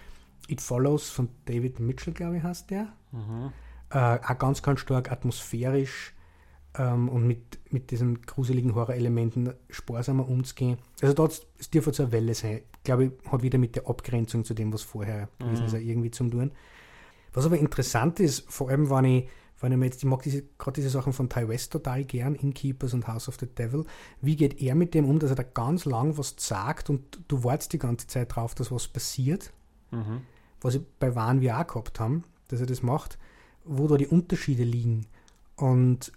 It 0.47 0.61
Follows 0.61 1.09
von 1.09 1.29
David 1.45 1.79
Mitchell, 1.79 2.13
glaube 2.13 2.37
ich, 2.37 2.43
heißt 2.43 2.69
der. 2.71 2.91
Mhm. 3.11 3.51
Äh, 3.89 4.19
auch 4.19 4.37
ganz, 4.37 4.61
ganz 4.61 4.79
stark 4.79 5.11
atmosphärisch 5.11 6.13
ähm, 6.77 7.09
und 7.09 7.27
mit, 7.27 7.59
mit 7.71 7.91
diesen 7.91 8.21
gruseligen 8.21 8.75
Horrorelementen 8.75 9.53
sparsamer 9.69 10.27
umzugehen. 10.27 10.77
Also 11.01 11.13
dort 11.13 11.45
es 11.57 11.69
dürfte 11.69 11.93
so 11.93 12.03
eine 12.03 12.11
Welle 12.11 12.33
sein. 12.33 12.61
Ich 12.77 12.83
glaube, 12.83 13.11
hat 13.29 13.43
wieder 13.43 13.57
mit 13.57 13.75
der 13.75 13.87
Abgrenzung 13.87 14.43
zu 14.43 14.53
dem, 14.53 14.73
was 14.73 14.81
vorher 14.81 15.29
gewesen 15.39 15.65
ist, 15.65 15.73
mhm. 15.73 15.81
irgendwie 15.81 16.11
zu 16.11 16.27
tun. 16.29 16.51
Was 17.33 17.45
aber 17.45 17.57
interessant 17.57 18.19
ist, 18.19 18.49
vor 18.51 18.69
allem, 18.69 18.89
wenn 18.89 19.05
ich, 19.05 19.29
ich 19.69 19.77
mir 19.77 19.85
jetzt, 19.85 19.97
ich 19.97 20.09
mag 20.09 20.23
diese, 20.23 20.43
gerade 20.57 20.75
diese 20.75 20.89
Sachen 20.89 21.13
von 21.13 21.29
Ty 21.29 21.47
West 21.47 21.71
total 21.71 22.03
gern, 22.03 22.35
Innkeepers 22.35 22.93
und 22.93 23.07
House 23.07 23.27
of 23.27 23.37
the 23.39 23.45
Devil, 23.45 23.85
wie 24.21 24.35
geht 24.35 24.59
er 24.61 24.75
mit 24.75 24.93
dem 24.93 25.05
um, 25.05 25.19
dass 25.19 25.29
er 25.29 25.35
da 25.35 25.43
ganz 25.43 25.85
lang 25.85 26.17
was 26.17 26.35
sagt 26.37 26.89
und 26.89 27.19
du 27.27 27.43
wartest 27.43 27.73
die 27.73 27.79
ganze 27.79 28.07
Zeit 28.07 28.35
drauf, 28.35 28.55
dass 28.55 28.71
was 28.71 28.87
passiert, 28.87 29.51
mhm. 29.91 30.21
was 30.61 30.75
ich 30.75 30.81
bei 30.99 31.13
Wahn 31.15 31.41
wir 31.41 31.59
auch 31.59 31.67
gehabt 31.67 31.99
haben, 31.99 32.23
dass 32.47 32.59
er 32.59 32.65
das 32.65 32.81
macht, 32.81 33.19
wo 33.63 33.87
da 33.87 33.97
die 33.97 34.07
Unterschiede 34.07 34.63
liegen. 34.63 35.05
Und 35.55 36.11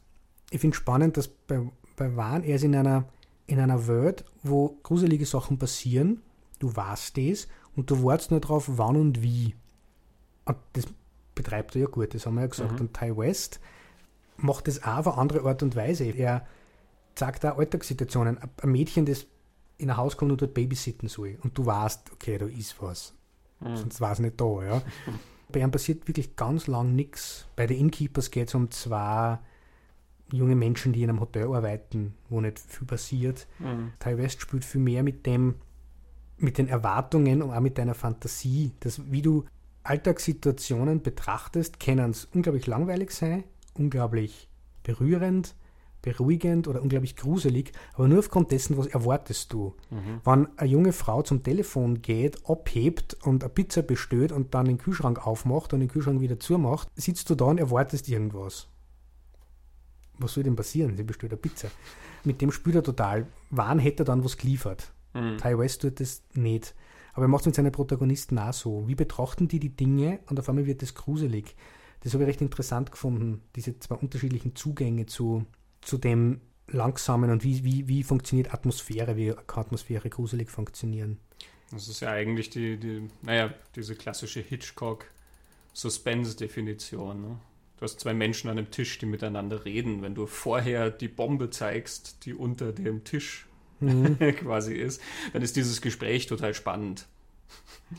ich 0.50 0.60
finde 0.60 0.76
spannend, 0.76 1.16
dass 1.16 1.28
bei, 1.28 1.60
bei 1.96 2.16
Wahn 2.16 2.44
er 2.44 2.56
ist 2.56 2.64
in 2.64 2.74
einer, 2.74 3.04
in 3.46 3.60
einer 3.60 3.86
Welt, 3.86 4.24
wo 4.42 4.78
gruselige 4.82 5.26
Sachen 5.26 5.58
passieren, 5.58 6.22
du 6.60 6.74
weißt 6.74 7.18
das 7.18 7.48
und 7.76 7.90
du 7.90 8.02
wartest 8.02 8.30
nur 8.30 8.40
drauf, 8.40 8.64
wann 8.68 8.96
und 8.96 9.22
wie. 9.22 9.54
Und 10.46 10.56
das 10.72 10.86
betreibt 11.34 11.74
er 11.76 11.82
ja 11.82 11.86
gut, 11.88 12.14
das 12.14 12.26
haben 12.26 12.34
wir 12.34 12.42
ja 12.42 12.46
gesagt. 12.48 12.72
Mhm. 12.72 12.80
Und 12.80 12.94
Ty 12.94 13.16
West 13.16 13.60
macht 14.36 14.68
das 14.68 14.82
auch 14.82 14.98
auf 14.98 15.08
eine 15.08 15.18
andere 15.18 15.48
Art 15.48 15.62
und 15.62 15.76
Weise. 15.76 16.04
Er 16.04 16.46
zeigt 17.14 17.44
auch 17.46 17.58
Alltagssituationen. 17.58 18.38
Ein 18.38 18.70
Mädchen, 18.70 19.06
das 19.06 19.26
in 19.78 19.90
ein 19.90 19.96
Haus 19.96 20.16
kommt 20.16 20.32
und 20.32 20.42
dort 20.42 20.54
babysitten 20.54 21.08
soll 21.08 21.38
und 21.42 21.56
du 21.58 21.66
weißt, 21.66 22.12
okay, 22.12 22.38
da 22.38 22.46
ist 22.46 22.80
was. 22.80 23.14
Mhm. 23.60 23.76
Sonst 23.76 24.00
war 24.00 24.12
es 24.12 24.18
nicht 24.18 24.40
da, 24.40 24.62
ja. 24.62 24.82
Bei 25.52 25.60
ihm 25.60 25.70
passiert 25.70 26.08
wirklich 26.08 26.36
ganz 26.36 26.66
lang 26.66 26.94
nichts. 26.94 27.46
Bei 27.54 27.66
den 27.66 27.78
Innkeepers 27.78 28.30
geht 28.30 28.48
es 28.48 28.54
um 28.54 28.70
zwei 28.70 29.38
junge 30.32 30.56
Menschen, 30.56 30.92
die 30.92 31.02
in 31.02 31.10
einem 31.10 31.20
Hotel 31.20 31.44
arbeiten, 31.44 32.14
wo 32.28 32.40
nicht 32.40 32.58
viel 32.58 32.86
passiert. 32.86 33.46
Mhm. 33.58 33.92
Ty 33.98 34.18
West 34.18 34.40
spielt 34.40 34.64
viel 34.64 34.80
mehr 34.80 35.02
mit 35.02 35.26
dem, 35.26 35.56
mit 36.38 36.58
den 36.58 36.68
Erwartungen 36.68 37.42
und 37.42 37.52
auch 37.52 37.60
mit 37.60 37.78
deiner 37.78 37.94
Fantasie, 37.94 38.72
dass 38.80 39.00
wie 39.10 39.22
du 39.22 39.44
Alltagssituationen 39.84 41.02
betrachtest, 41.02 41.78
können 41.78 42.10
es 42.10 42.26
unglaublich 42.32 42.66
langweilig 42.66 43.12
sein, 43.12 43.44
unglaublich 43.74 44.48
berührend, 44.82 45.54
beruhigend 46.04 46.68
oder 46.68 46.82
unglaublich 46.82 47.16
gruselig, 47.16 47.72
aber 47.94 48.08
nur 48.08 48.18
aufgrund 48.18 48.50
dessen, 48.50 48.76
was 48.76 48.86
erwartest 48.86 49.52
du. 49.52 49.74
Mhm. 49.90 50.20
Wenn 50.24 50.58
eine 50.58 50.70
junge 50.70 50.92
Frau 50.92 51.22
zum 51.22 51.42
Telefon 51.42 52.02
geht, 52.02 52.48
abhebt 52.48 53.16
und 53.22 53.42
eine 53.42 53.52
Pizza 53.52 53.82
bestellt 53.82 54.32
und 54.32 54.54
dann 54.54 54.66
den 54.66 54.78
Kühlschrank 54.78 55.26
aufmacht 55.26 55.72
und 55.72 55.80
den 55.80 55.88
Kühlschrank 55.88 56.20
wieder 56.20 56.38
zumacht, 56.38 56.88
sitzt 56.94 57.30
du 57.30 57.34
da 57.34 57.46
und 57.46 57.58
erwartest 57.58 58.08
irgendwas. 58.08 58.68
Was 60.18 60.34
soll 60.34 60.44
denn 60.44 60.56
passieren? 60.56 60.96
Sie 60.96 61.02
bestellt 61.02 61.32
eine 61.32 61.40
Pizza. 61.40 61.68
Mit 62.22 62.40
dem 62.40 62.52
spielt 62.52 62.76
er 62.76 62.82
total. 62.82 63.26
Wann 63.50 63.78
hätte 63.78 64.02
er 64.02 64.06
dann 64.06 64.24
was 64.24 64.36
geliefert? 64.36 64.92
Mhm. 65.14 65.38
West 65.58 65.82
tut 65.82 66.00
das 66.00 66.22
nicht. 66.34 66.74
Aber 67.14 67.26
er 67.26 67.28
macht 67.28 67.42
es 67.42 67.46
mit 67.46 67.54
seinen 67.54 67.70
Protagonisten 67.72 68.38
auch 68.38 68.52
so. 68.52 68.86
Wie 68.88 68.94
betrachten 68.94 69.48
die 69.48 69.60
die 69.60 69.74
Dinge 69.74 70.20
und 70.28 70.38
auf 70.38 70.46
einmal 70.48 70.66
wird 70.66 70.82
es 70.82 70.94
gruselig. 70.94 71.56
Das 72.00 72.12
habe 72.12 72.24
ich 72.24 72.28
recht 72.28 72.42
interessant 72.42 72.92
gefunden, 72.92 73.40
diese 73.56 73.78
zwei 73.78 73.94
unterschiedlichen 73.94 74.54
Zugänge 74.54 75.06
zu, 75.06 75.46
zu 75.80 75.96
dem 75.96 76.42
Langsamen 76.68 77.30
und 77.30 77.42
wie, 77.44 77.64
wie, 77.64 77.88
wie 77.88 78.02
funktioniert 78.02 78.52
Atmosphäre, 78.52 79.16
wie 79.16 79.32
kann 79.46 79.64
Atmosphäre 79.64 80.10
gruselig 80.10 80.50
funktionieren. 80.50 81.18
Das 81.70 81.88
ist 81.88 82.00
ja 82.00 82.10
eigentlich 82.10 82.50
die, 82.50 82.76
die 82.76 83.08
naja, 83.22 83.54
diese 83.74 83.96
klassische 83.96 84.40
Hitchcock-Suspense-Definition. 84.40 87.22
Ne? 87.22 87.38
Du 87.76 87.82
hast 87.82 87.98
zwei 88.00 88.14
Menschen 88.14 88.50
an 88.50 88.58
einem 88.58 88.70
Tisch, 88.70 88.98
die 88.98 89.06
miteinander 89.06 89.64
reden. 89.64 90.02
Wenn 90.02 90.14
du 90.14 90.26
vorher 90.26 90.90
die 90.90 91.08
Bombe 91.08 91.48
zeigst, 91.50 92.26
die 92.26 92.34
unter 92.34 92.72
dem 92.72 93.04
Tisch 93.04 93.46
mhm. 93.80 94.18
quasi 94.40 94.74
ist, 94.74 95.00
dann 95.32 95.42
ist 95.42 95.56
dieses 95.56 95.80
Gespräch 95.80 96.26
total 96.26 96.54
spannend. 96.54 97.06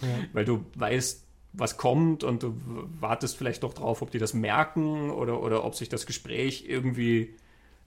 Ja. 0.02 0.08
Weil 0.34 0.46
du 0.46 0.66
weißt, 0.76 1.24
was 1.54 1.78
kommt 1.78 2.24
und 2.24 2.44
du 2.44 2.60
wartest 3.00 3.38
vielleicht 3.38 3.64
doch 3.64 3.74
drauf, 3.74 4.02
ob 4.02 4.12
die 4.12 4.20
das 4.20 4.34
merken 4.34 5.10
oder, 5.12 5.42
oder 5.42 5.64
ob 5.64 5.76
sich 5.76 5.90
das 5.90 6.06
Gespräch 6.06 6.66
irgendwie 6.68 7.34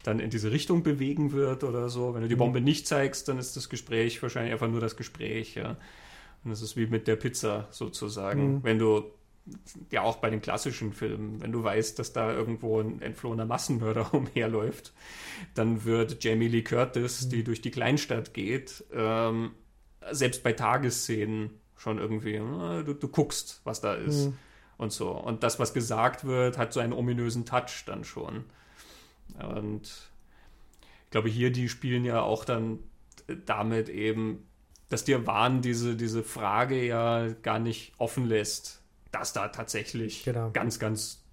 dann 0.03 0.21
in 0.21 0.31
diese 0.31 0.53
Richtung 0.53 0.83
bewegen 0.83 1.33
wird 1.33 1.65
oder 1.65 1.89
so. 1.89 2.15
Wenn 2.15 2.23
du 2.23 2.29
die 2.29 2.35
mhm. 2.35 2.41
Bombe 2.41 2.61
nicht 2.61 2.87
zeigst, 2.87 3.29
dann 3.29 3.39
ist 3.39 3.57
das 3.57 3.69
Gespräch 3.69 4.23
wahrscheinlich 4.23 4.53
einfach 4.53 4.69
nur 4.69 4.81
das 4.81 4.97
Gespräch. 4.97 5.55
Ja. 5.55 5.77
Und 6.45 6.51
das 6.51 6.63
ist 6.63 6.77
wie 6.77 6.87
mit 6.87 7.09
der 7.09 7.17
Pizza 7.17 7.69
sozusagen. 7.71 8.55
Mhm. 8.55 8.65
Wenn 8.65 8.79
du 8.79 9.05
ja 9.91 10.03
auch 10.03 10.17
bei 10.17 10.31
den 10.31 10.41
klassischen 10.41 10.93
Filmen, 10.93 11.41
wenn 11.41 11.53
du 11.53 11.63
weißt, 11.63 11.99
dass 11.99 12.13
da 12.13 12.33
irgendwo 12.33 12.81
ein 12.81 13.01
entflohener 13.03 13.47
Massenmörder 13.47 14.13
umherläuft, 14.15 14.93
dann 15.55 15.85
wird 15.85 16.23
Jamie 16.23 16.49
Lee 16.49 16.63
Curtis, 16.63 17.25
mhm. 17.25 17.31
die 17.31 17.45
durch 17.45 17.61
die 17.61 17.71
Kleinstadt 17.71 18.35
geht, 18.35 18.85
ähm, 18.93 19.53
selbst 20.11 20.43
bei 20.43 20.53
Tagesszenen 20.53 21.51
schon 21.77 21.99
irgendwie, 21.99 22.35
äh, 22.35 22.85
du, 22.85 22.95
du 22.95 23.09
guckst, 23.09 23.61
was 23.65 23.81
da 23.81 23.95
ist 23.95 24.27
mhm. 24.27 24.39
und 24.77 24.93
so. 24.93 25.11
Und 25.11 25.43
das, 25.43 25.59
was 25.59 25.75
gesagt 25.75 26.25
wird, 26.25 26.59
hat 26.59 26.73
so 26.73 26.81
einen 26.81 26.93
ominösen 26.93 27.47
Touch 27.47 27.85
dann 27.87 28.05
schon. 28.05 28.45
Und 29.39 30.11
ich 31.05 31.11
glaube, 31.11 31.29
hier, 31.29 31.53
die 31.53 31.69
spielen 31.69 32.05
ja 32.05 32.21
auch 32.23 32.45
dann 32.45 32.81
damit 33.47 33.89
eben, 33.89 34.47
dass 34.89 35.05
dir 35.05 35.27
Wahn 35.27 35.61
diese, 35.61 35.97
diese 35.97 36.23
Frage 36.23 36.85
ja 36.85 37.29
gar 37.43 37.59
nicht 37.59 37.93
offen 37.99 38.27
lässt, 38.27 38.78
dass 39.11 39.33
da 39.33 39.49
tatsächlich 39.49 40.25
genau. 40.25 40.51
ganz, 40.53 40.79
ganz 40.79 41.25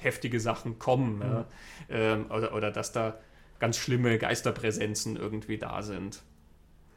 heftige 0.00 0.40
Sachen 0.40 0.78
kommen. 0.78 1.16
Mhm. 1.16 1.22
Ja. 1.22 1.46
Ähm, 1.88 2.30
oder, 2.30 2.54
oder 2.54 2.70
dass 2.70 2.92
da 2.92 3.18
ganz 3.58 3.76
schlimme 3.76 4.18
Geisterpräsenzen 4.18 5.16
irgendwie 5.16 5.58
da 5.58 5.82
sind. 5.82 6.22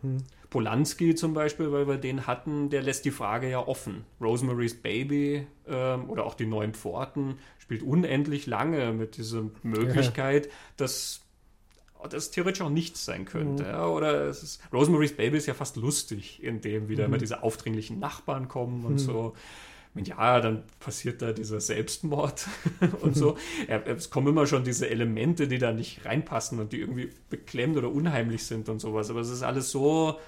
Mhm. 0.02 0.18
Polanski 0.50 1.16
zum 1.16 1.34
Beispiel, 1.34 1.72
weil 1.72 1.88
wir 1.88 1.98
den 1.98 2.26
hatten, 2.26 2.70
der 2.70 2.82
lässt 2.82 3.06
die 3.06 3.12
Frage 3.12 3.50
ja 3.50 3.60
offen. 3.60 4.06
Rosemary's 4.22 4.82
Baby 4.82 5.46
ähm, 5.68 6.10
oder 6.10 6.26
auch 6.26 6.36
die 6.36 6.46
Neuen 6.46 6.74
Pforten 6.74 7.40
spielt 7.60 7.84
unendlich 7.84 8.46
lange 8.48 8.94
mit 8.94 9.18
dieser 9.18 9.44
Möglichkeit, 9.64 10.46
ja. 10.46 10.52
dass 10.78 11.22
das 12.10 12.32
theoretisch 12.32 12.62
auch 12.62 12.70
nichts 12.70 13.04
sein 13.04 13.26
könnte. 13.26 13.64
Mhm. 13.64 13.70
Ja, 13.70 13.88
oder 13.88 14.26
es 14.26 14.44
ist, 14.44 14.62
Rosemary's 14.72 15.18
Baby 15.18 15.38
ist 15.38 15.48
ja 15.48 15.54
fast 15.54 15.76
lustig, 15.76 16.42
indem 16.42 16.88
wieder 16.88 17.04
mhm. 17.04 17.14
immer 17.14 17.18
diese 17.18 17.44
aufdringlichen 17.44 18.00
Nachbarn 18.00 18.48
kommen 18.48 18.86
und 18.86 18.94
mhm. 18.94 19.00
so. 19.00 19.34
Ja, 20.04 20.40
dann 20.42 20.64
passiert 20.80 21.22
da 21.22 21.34
dieser 21.34 21.60
Selbstmord 21.60 22.48
und 23.02 23.16
so. 23.16 23.38
Ja, 23.68 23.78
es 23.80 24.10
kommen 24.10 24.28
immer 24.28 24.48
schon 24.48 24.64
diese 24.64 24.90
Elemente, 24.90 25.48
die 25.48 25.58
da 25.58 25.72
nicht 25.72 26.06
reinpassen 26.06 26.60
und 26.60 26.74
die 26.74 26.80
irgendwie 26.80 27.10
beklemmt 27.30 27.78
oder 27.78 27.92
unheimlich 27.92 28.46
sind 28.46 28.70
und 28.70 28.80
sowas. 28.80 29.10
Aber 29.10 29.20
es 29.20 29.30
ist 29.30 29.44
alles 29.44 29.72
so, 29.72 30.20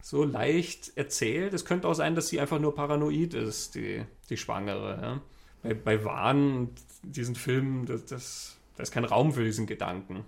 so 0.00 0.24
leicht 0.24 0.96
erzählt. 0.96 1.54
Es 1.54 1.64
könnte 1.64 1.88
auch 1.88 1.94
sein, 1.94 2.14
dass 2.14 2.28
sie 2.28 2.40
einfach 2.40 2.60
nur 2.60 2.74
paranoid 2.74 3.34
ist, 3.34 3.74
die, 3.74 4.02
die 4.30 4.36
Schwangere. 4.36 4.98
Ja. 5.00 5.20
Bei, 5.62 5.74
bei 5.74 6.04
Wahn, 6.04 6.70
diesen 7.02 7.34
Filmen, 7.34 7.86
das, 7.86 8.04
das, 8.04 8.56
da 8.76 8.82
ist 8.82 8.92
kein 8.92 9.04
Raum 9.04 9.32
für 9.32 9.44
diesen 9.44 9.66
Gedanken. 9.66 10.24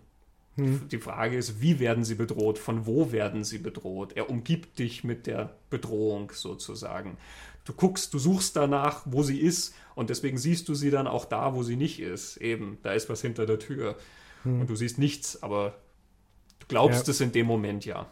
Hm. 0.57 0.89
Die 0.89 0.99
Frage 0.99 1.37
ist, 1.37 1.61
wie 1.61 1.79
werden 1.79 2.05
sie 2.05 2.15
bedroht? 2.15 2.59
Von 2.59 2.87
wo 2.87 3.13
werden 3.13 3.45
sie 3.45 3.59
bedroht? 3.59 4.15
Er 4.15 4.31
umgibt 4.31 4.79
dich 4.79 5.05
mit 5.05 5.27
der 5.27 5.55
Bedrohung 5.71 6.33
sozusagen. 6.33 7.19
Du 7.67 7.75
guckst, 7.75 8.15
du 8.15 8.19
suchst 8.19 8.57
danach, 8.57 9.03
wo 9.05 9.23
sie 9.23 9.39
ist 9.39 9.75
und 9.95 10.09
deswegen 10.09 10.39
siehst 10.39 10.69
du 10.69 10.75
sie 10.75 10.91
dann 10.91 11.07
auch 11.07 11.27
da, 11.27 11.55
wo 11.55 11.63
sie 11.63 11.77
nicht 11.77 12.01
ist. 12.01 12.39
Eben, 12.39 12.79
da 12.83 12.93
ist 12.93 13.11
was 13.11 13.21
hinter 13.21 13.45
der 13.45 13.59
Tür. 13.59 13.97
Hm. 14.45 14.63
Und 14.63 14.71
du 14.71 14.77
siehst 14.77 14.99
nichts, 14.99 15.43
aber 15.43 15.75
du 16.61 16.67
glaubst 16.69 17.07
ja. 17.07 17.11
es 17.11 17.21
in 17.21 17.33
dem 17.33 17.47
Moment 17.47 17.85
ja. 17.85 18.07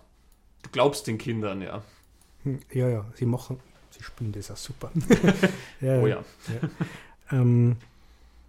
Du 0.63 0.71
glaubst 0.71 1.07
den 1.07 1.17
Kindern 1.17 1.63
ja. 1.63 1.83
Hm. 2.43 2.61
Ja, 2.73 2.89
ja, 2.89 3.07
sie 3.15 3.27
machen, 3.27 3.61
sie 3.91 4.03
spielen 4.03 4.33
das 4.33 4.51
auch 4.51 4.57
super. 4.57 4.91
ja, 5.81 6.01
oh 6.01 6.07
ja. 6.07 6.25
ja. 6.49 6.69
Ähm, 7.31 7.77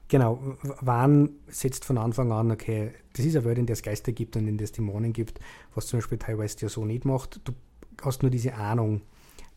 Genau, 0.07 0.55
Wahn 0.81 1.29
setzt 1.47 1.83
von 1.83 1.97
Anfang 1.97 2.31
an, 2.31 2.51
okay, 2.51 2.91
das 3.13 3.25
ist 3.25 3.35
eine 3.35 3.45
Welt, 3.45 3.57
in 3.57 3.65
der 3.65 3.73
es 3.73 3.81
Geister 3.81 4.11
gibt 4.11 4.35
und 4.35 4.47
in 4.47 4.57
der 4.57 4.65
es 4.65 4.71
Dämonen 4.71 5.13
gibt, 5.13 5.39
was 5.73 5.87
zum 5.87 5.97
Beispiel 5.97 6.19
teilweise 6.19 6.57
ja 6.61 6.69
so 6.69 6.85
nicht 6.85 7.05
macht. 7.05 7.41
Du 7.43 7.53
hast 8.03 8.21
nur 8.21 8.29
diese 8.29 8.53
Ahnung. 8.53 9.01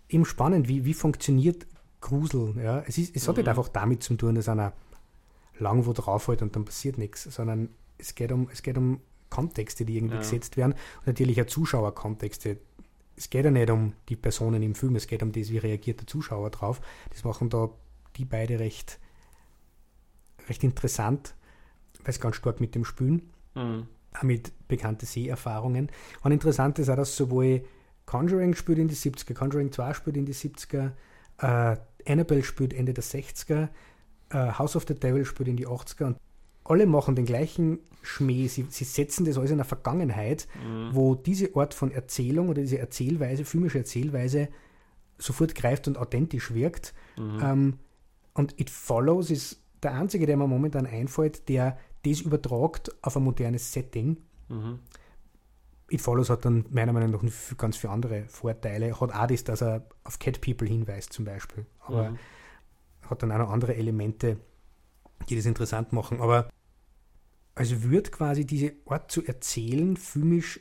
Eben 0.09 0.25
spannend, 0.25 0.69
wie, 0.69 0.85
wie 0.85 0.95
funktioniert 0.95 1.67
Grusel. 2.01 2.55
Ja? 2.63 2.83
Es, 2.87 2.99
ist, 2.99 3.15
es 3.15 3.25
mhm. 3.25 3.29
hat 3.29 3.37
nicht 3.39 3.47
mhm. 3.47 3.51
einfach 3.51 3.69
damit 3.69 4.03
zu 4.03 4.15
tun, 4.17 4.35
dass 4.35 4.49
einer 4.49 4.73
lang 5.59 5.87
wo 5.87 5.93
draufhält 5.93 6.43
und 6.43 6.55
dann 6.55 6.65
passiert 6.65 6.99
nichts, 6.99 7.25
sondern 7.25 7.71
es 7.99 8.15
geht 8.15 8.31
um, 8.33 8.49
es 8.53 8.63
geht 8.63 8.79
um 8.79 9.01
Kontexte, 9.29 9.85
die 9.85 9.97
irgendwie 9.97 10.15
ja. 10.15 10.21
gesetzt 10.21 10.57
werden 10.57 10.73
und 11.01 11.07
natürlich 11.07 11.41
auch 11.43 11.47
Zuschauerkontexte. 11.47 12.59
Es 13.17 13.29
geht 13.29 13.45
ja 13.45 13.51
nicht 13.51 13.69
um 13.71 13.95
die 14.09 14.17
Personen 14.17 14.63
im 14.63 14.75
Film, 14.75 14.95
es 14.95 15.09
geht 15.09 15.23
um 15.23 15.33
das, 15.33 15.51
wie 15.51 15.59
reagiert 15.59 16.01
der 16.01 16.07
Zuschauer 16.07 16.51
drauf. 16.51 16.81
Das 17.11 17.25
machen 17.25 17.51
da 17.51 17.71
die 18.17 18.25
beide 18.25 18.61
recht 18.61 19.01
recht 20.49 20.65
interessant, 20.65 21.35
weil 22.05 22.11
es 22.11 22.21
ganz 22.21 22.37
stark 22.37 22.61
mit 22.61 22.75
dem 22.75 22.85
Spülen, 22.85 23.31
mhm. 23.55 23.87
auch 24.17 24.23
mit 24.23 24.53
bekannten 24.69 25.07
Seherfahrungen. 25.07 25.91
Und 26.23 26.33
interessant 26.33 26.79
ist 26.79 26.89
auch, 26.89 26.97
dass 26.97 27.17
sowohl 27.17 27.65
Conjuring 28.09 28.55
spielt 28.55 28.79
in 28.79 28.89
die 28.89 28.95
70er, 28.95 29.35
Conjuring 29.35 29.71
2 29.71 29.93
spielt 29.93 30.17
in 30.17 30.25
die 30.25 30.33
70er, 30.33 30.93
äh, 31.43 31.77
Annabelle 32.11 32.43
spielt 32.43 32.73
Ende 32.73 32.95
der 32.95 33.05
60er, 33.05 33.69
äh, 34.31 34.53
House 34.53 34.77
of 34.77 34.87
the 34.89 34.95
Devil 34.95 35.27
spielt 35.27 35.47
in 35.51 35.59
die 35.59 35.69
80er 35.69 36.07
und 36.07 36.17
alle 36.65 36.87
machen 36.87 37.17
den 37.17 37.27
gleichen 37.27 37.81
Schmäh. 38.01 38.47
Sie, 38.47 38.65
sie 38.71 38.85
setzen 38.85 39.27
das 39.27 39.37
alles 39.37 39.51
in 39.51 39.59
der 39.59 39.67
Vergangenheit, 39.67 40.49
mhm. 40.67 40.89
wo 40.93 41.17
diese 41.17 41.55
Art 41.55 41.75
von 41.75 41.93
Erzählung 41.93 42.49
oder 42.49 42.63
diese 42.63 42.79
Erzählweise, 42.79 43.45
filmische 43.45 43.79
Erzählweise, 43.79 44.49
sofort 45.19 45.55
greift 45.55 45.87
und 45.87 45.99
authentisch 45.99 46.55
wirkt. 46.55 46.95
Mhm. 47.19 47.41
Ähm, 47.43 47.79
und 48.33 48.59
It 48.59 48.71
Follows 48.71 49.31
ist 49.31 49.61
der 49.83 49.93
einzige, 49.93 50.25
der 50.25 50.39
mir 50.39 50.47
momentan 50.47 50.87
einfällt, 50.87 51.47
der 51.51 51.77
das 52.07 52.23
übertragt 52.23 52.91
auf 53.03 53.19
ein 53.19 53.23
modernes 53.23 53.71
Setting. 53.71 54.17
Mhm. 54.49 54.79
It 55.91 56.01
Follows 56.01 56.31
hat 56.31 56.45
dann 56.45 56.67
meiner 56.71 56.93
Meinung 56.93 57.11
nach 57.13 57.57
ganz 57.57 57.77
viele 57.77 57.93
andere 57.93 58.25
Vorteile. 58.29 59.01
Hat 59.01 59.13
auch 59.13 59.27
das, 59.27 59.45
dass 59.45 59.63
er 59.63 59.87
auf 60.05 60.19
Cat 60.19 60.41
People 60.41 60.69
hinweist 60.69 61.13
zum 61.13 61.25
Beispiel. 61.25 61.67
Aber 61.81 62.11
mhm. 62.11 62.19
hat 63.09 63.23
dann 63.23 63.33
auch 63.33 63.39
noch 63.39 63.51
andere 63.51 63.75
Elemente, 63.75 64.39
die 65.29 65.37
das 65.37 65.47
interessant 65.47 65.93
machen. 65.93 66.21
Aber 66.21 66.51
also 67.55 67.83
würde 67.83 68.11
quasi 68.11 68.45
diese 68.45 68.73
Art 68.87 69.11
zu 69.11 69.25
erzählen 69.25 69.97
filmisch 69.97 70.61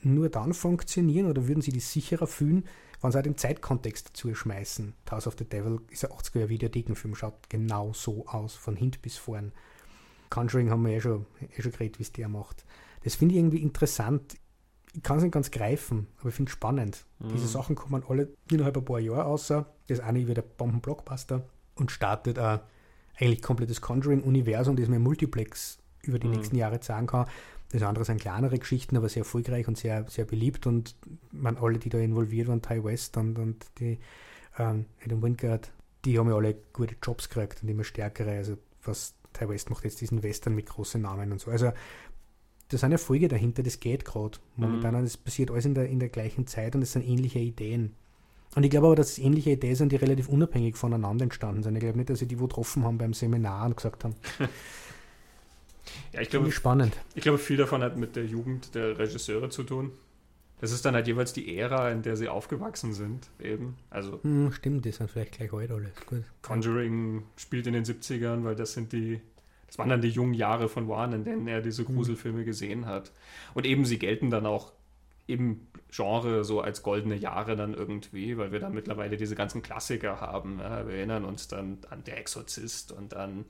nur 0.00 0.28
dann 0.28 0.54
funktionieren 0.54 1.26
oder 1.26 1.46
würden 1.46 1.62
Sie 1.62 1.70
die 1.70 1.80
sicherer 1.80 2.26
fühlen, 2.26 2.64
wenn 3.00 3.12
sie 3.12 3.18
auch 3.18 3.22
den 3.22 3.36
Zeitkontext 3.36 4.08
dazu 4.08 4.34
schmeißen. 4.34 4.94
House 5.10 5.26
of 5.26 5.36
the 5.38 5.44
Devil 5.44 5.80
ist 5.90 6.04
ein 6.04 6.10
80er 6.10 6.48
Videothekenfilm, 6.48 7.14
schaut 7.14 7.48
genau 7.48 7.92
so 7.92 8.26
aus, 8.26 8.54
von 8.54 8.76
hint 8.76 9.02
bis 9.02 9.16
vorn. 9.16 9.52
Conjuring 10.30 10.70
haben 10.70 10.86
wir 10.86 10.94
eh 10.94 11.00
schon, 11.00 11.26
eh 11.56 11.62
schon 11.62 11.72
geredet, 11.72 11.98
wie 11.98 12.04
es 12.04 12.12
der 12.12 12.28
macht. 12.28 12.64
Das 13.04 13.16
finde 13.16 13.34
ich 13.34 13.40
irgendwie 13.40 13.62
interessant. 13.62 14.36
Ich 14.94 15.02
kann 15.02 15.16
es 15.16 15.22
nicht 15.22 15.32
ganz 15.32 15.50
greifen, 15.50 16.06
aber 16.20 16.28
ich 16.28 16.34
finde 16.34 16.50
es 16.50 16.52
spannend. 16.52 17.04
Mhm. 17.18 17.28
Diese 17.32 17.48
Sachen 17.48 17.76
kommen 17.76 18.02
alle 18.08 18.28
innerhalb 18.50 18.76
ein 18.76 18.84
paar 18.84 19.00
Jahre 19.00 19.24
außer. 19.24 19.66
Das 19.88 20.00
eine 20.00 20.26
wird 20.26 20.36
der 20.36 20.42
Bomben-Blockbuster 20.42 21.42
und 21.76 21.90
startet 21.90 22.38
ein 22.38 22.60
eigentlich 23.18 23.42
komplettes 23.42 23.80
Conjuring-Universum, 23.80 24.76
das 24.76 24.88
man 24.88 25.02
Multiplex 25.02 25.78
über 26.02 26.18
die 26.18 26.26
mhm. 26.26 26.34
nächsten 26.34 26.56
Jahre 26.56 26.80
zeigen 26.80 27.06
kann. 27.06 27.26
Das 27.70 27.82
andere 27.82 28.04
sind 28.04 28.20
kleinere 28.20 28.58
Geschichten, 28.58 28.96
aber 28.96 29.08
sehr 29.08 29.22
erfolgreich 29.22 29.66
und 29.66 29.78
sehr, 29.78 30.04
sehr 30.08 30.26
beliebt. 30.26 30.66
Und 30.66 30.94
man, 31.30 31.56
alle, 31.56 31.78
die 31.78 31.88
da 31.88 31.98
involviert 31.98 32.48
waren, 32.48 32.60
Ty 32.60 32.84
West 32.84 33.16
und, 33.16 33.38
und 33.38 33.66
die 33.78 33.98
ähm, 34.58 34.84
Adam 35.04 35.22
Wingard, 35.22 35.72
die 36.04 36.18
haben 36.18 36.28
ja 36.28 36.34
alle 36.34 36.54
gute 36.72 36.96
Jobs 37.02 37.30
gekriegt 37.30 37.62
und 37.62 37.68
immer 37.68 37.84
stärkere. 37.84 38.32
Also 38.32 38.58
was 38.84 39.14
Ty 39.32 39.48
West 39.48 39.70
macht 39.70 39.84
jetzt 39.84 40.00
diesen 40.02 40.22
Western 40.22 40.54
mit 40.54 40.66
großen 40.66 41.00
Namen 41.00 41.32
und 41.32 41.40
so. 41.40 41.50
Also 41.50 41.72
da 42.72 42.78
sind 42.78 42.92
Erfolge 42.92 43.28
dahinter, 43.28 43.62
das 43.62 43.80
geht 43.80 44.04
gerade. 44.04 44.38
Momentan, 44.56 44.94
mhm. 44.94 45.04
das 45.04 45.16
passiert 45.16 45.50
alles 45.50 45.64
in 45.64 45.74
der, 45.74 45.88
in 45.88 46.00
der 46.00 46.08
gleichen 46.08 46.46
Zeit 46.46 46.74
und 46.74 46.82
es 46.82 46.92
sind 46.92 47.06
ähnliche 47.06 47.38
Ideen. 47.38 47.94
Und 48.54 48.64
ich 48.64 48.70
glaube 48.70 48.88
aber, 48.88 48.96
dass 48.96 49.12
es 49.12 49.18
ähnliche 49.18 49.50
Ideen 49.50 49.76
sind, 49.76 49.92
die 49.92 49.96
relativ 49.96 50.28
unabhängig 50.28 50.76
voneinander 50.76 51.24
entstanden 51.24 51.62
sind. 51.62 51.74
Ich 51.74 51.80
glaube 51.80 51.98
nicht, 51.98 52.10
dass 52.10 52.18
sie 52.18 52.26
die 52.26 52.38
wo 52.38 52.46
getroffen 52.46 52.84
haben 52.84 52.98
beim 52.98 53.14
Seminar 53.14 53.66
und 53.66 53.76
gesagt 53.76 54.04
haben, 54.04 54.14
Ja, 56.12 56.20
ich 56.20 56.30
glaube, 56.30 56.50
spannend. 56.52 56.96
Ich 57.14 57.22
glaube, 57.22 57.38
viel 57.38 57.56
davon 57.56 57.82
hat 57.82 57.96
mit 57.96 58.16
der 58.16 58.24
Jugend 58.24 58.74
der 58.74 58.98
Regisseure 58.98 59.48
zu 59.50 59.62
tun. 59.62 59.92
Das 60.60 60.70
ist 60.70 60.84
dann 60.84 60.94
halt 60.94 61.08
jeweils 61.08 61.32
die 61.32 61.56
Ära, 61.58 61.90
in 61.90 62.02
der 62.02 62.16
sie 62.16 62.28
aufgewachsen 62.28 62.94
sind, 62.94 63.26
eben. 63.40 63.76
Also 63.90 64.22
hm, 64.22 64.52
stimmt, 64.52 64.84
die 64.84 64.92
sind 64.92 65.10
vielleicht 65.10 65.32
gleich 65.32 65.52
alt 65.52 65.72
alles. 65.72 65.90
Gut. 66.06 66.22
Conjuring 66.42 67.24
spielt 67.36 67.66
in 67.66 67.72
den 67.72 67.84
70ern, 67.84 68.44
weil 68.44 68.54
das 68.54 68.72
sind 68.72 68.92
die, 68.92 69.20
das 69.72 69.78
waren 69.78 69.88
dann 69.88 70.02
die 70.02 70.10
jungen 70.10 70.34
Jahre 70.34 70.68
von 70.68 70.86
Warren, 70.86 71.14
in 71.14 71.24
denen 71.24 71.48
er 71.48 71.62
diese 71.62 71.88
hm. 71.88 71.94
Gruselfilme 71.94 72.44
gesehen 72.44 72.84
hat. 72.84 73.10
Und 73.54 73.64
eben 73.64 73.86
sie 73.86 73.98
gelten 73.98 74.28
dann 74.28 74.44
auch 74.44 74.70
im 75.26 75.66
Genre 75.90 76.44
so 76.44 76.60
als 76.60 76.82
goldene 76.82 77.14
Jahre 77.14 77.56
dann 77.56 77.72
irgendwie, 77.72 78.36
weil 78.36 78.52
wir 78.52 78.60
dann 78.60 78.74
mittlerweile 78.74 79.16
diese 79.16 79.34
ganzen 79.34 79.62
Klassiker 79.62 80.20
haben. 80.20 80.58
Ja? 80.58 80.86
Wir 80.86 80.96
erinnern 80.96 81.24
uns 81.24 81.48
dann 81.48 81.78
an 81.88 82.04
Der 82.04 82.18
Exorzist 82.18 82.92
und 82.92 83.14
an 83.14 83.46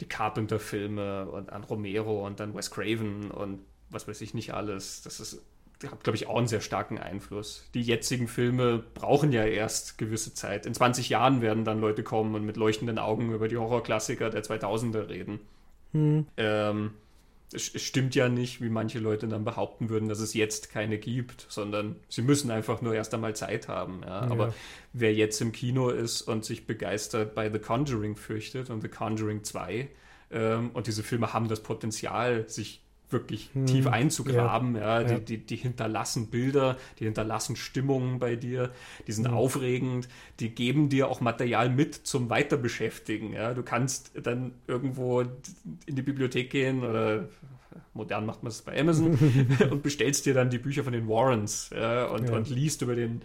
die 0.00 0.06
Carpenter-Filme 0.06 1.28
und 1.28 1.52
an 1.52 1.64
Romero 1.64 2.24
und 2.24 2.38
dann 2.38 2.54
Wes 2.54 2.70
Craven 2.70 3.32
und 3.32 3.62
was 3.90 4.06
weiß 4.06 4.20
ich 4.20 4.32
nicht 4.32 4.54
alles. 4.54 5.02
Das 5.02 5.18
ist, 5.18 5.42
hat, 5.84 6.02
glaube 6.04 6.16
ich, 6.16 6.26
auch 6.26 6.38
einen 6.38 6.48
sehr 6.48 6.60
starken 6.60 6.98
Einfluss. 6.98 7.68
Die 7.74 7.82
jetzigen 7.82 8.28
Filme 8.28 8.82
brauchen 8.94 9.32
ja 9.32 9.44
erst 9.44 9.98
gewisse 9.98 10.32
Zeit. 10.32 10.66
In 10.66 10.74
20 10.74 11.08
Jahren 11.08 11.42
werden 11.42 11.64
dann 11.64 11.80
Leute 11.80 12.02
kommen 12.02 12.34
und 12.34 12.44
mit 12.44 12.56
leuchtenden 12.56 12.98
Augen 12.98 13.32
über 13.32 13.48
die 13.48 13.58
Horrorklassiker 13.58 14.30
der 14.30 14.42
2000er 14.42 15.08
reden. 15.08 15.40
Hm. 15.92 16.26
Ähm, 16.36 16.92
es, 17.52 17.74
es, 17.74 17.82
stimmt 17.82 18.14
ja 18.14 18.28
nicht, 18.28 18.60
wie 18.60 18.68
manche 18.70 18.98
Leute 18.98 19.28
dann 19.28 19.44
behaupten 19.44 19.88
würden, 19.88 20.08
dass 20.08 20.18
es 20.18 20.34
jetzt 20.34 20.70
keine 20.70 20.98
gibt, 20.98 21.46
sondern 21.48 21.96
sie 22.08 22.22
müssen 22.22 22.50
einfach 22.50 22.80
nur 22.80 22.94
erst 22.94 23.14
einmal 23.14 23.36
Zeit 23.36 23.68
haben. 23.68 24.00
Ja? 24.02 24.24
Ja. 24.24 24.30
Aber 24.30 24.54
wer 24.92 25.14
jetzt 25.14 25.40
im 25.40 25.52
Kino 25.52 25.90
ist 25.90 26.22
und 26.22 26.44
sich 26.44 26.66
begeistert 26.66 27.34
bei 27.34 27.50
The 27.50 27.58
Conjuring 27.58 28.16
fürchtet 28.16 28.70
und 28.70 28.80
The 28.80 28.88
Conjuring 28.88 29.44
2 29.44 29.88
ähm, 30.30 30.70
und 30.72 30.86
diese 30.86 31.02
Filme 31.02 31.32
haben 31.32 31.48
das 31.48 31.62
Potenzial, 31.62 32.48
sich 32.48 32.82
wirklich 33.10 33.50
hm, 33.52 33.66
tief 33.66 33.86
einzugraben. 33.86 34.74
Ja, 34.74 35.00
ja, 35.00 35.04
Die, 35.04 35.24
die, 35.24 35.38
die, 35.38 35.56
hinterlassen 35.56 36.28
Bilder, 36.28 36.76
die 36.98 37.04
hinterlassen 37.04 37.56
Stimmungen 37.56 38.18
bei 38.18 38.36
dir, 38.36 38.70
die 39.06 39.12
sind 39.12 39.28
hm. 39.28 39.34
aufregend, 39.34 40.08
die 40.40 40.50
geben 40.50 40.88
dir 40.88 41.08
auch 41.08 41.20
Material 41.20 41.70
mit 41.70 41.94
zum 41.94 42.30
Weiterbeschäftigen. 42.30 43.32
Ja. 43.32 43.54
Du 43.54 43.62
kannst 43.62 44.12
dann 44.22 44.54
irgendwo 44.66 45.20
in 45.20 45.96
die 45.96 46.02
Bibliothek 46.02 46.50
gehen 46.50 46.84
oder 46.84 47.28
modern 47.94 48.26
macht 48.26 48.42
man 48.42 48.50
es 48.50 48.62
bei 48.62 48.78
Amazon 48.78 49.18
und 49.70 49.82
bestellst 49.82 50.26
dir 50.26 50.34
dann 50.34 50.50
die 50.50 50.58
Bücher 50.58 50.84
von 50.84 50.92
den 50.92 51.08
Warrens 51.08 51.70
ja, 51.74 52.06
und, 52.06 52.30
und 52.30 52.50
liest 52.50 52.82
über 52.82 52.94
den 52.94 53.22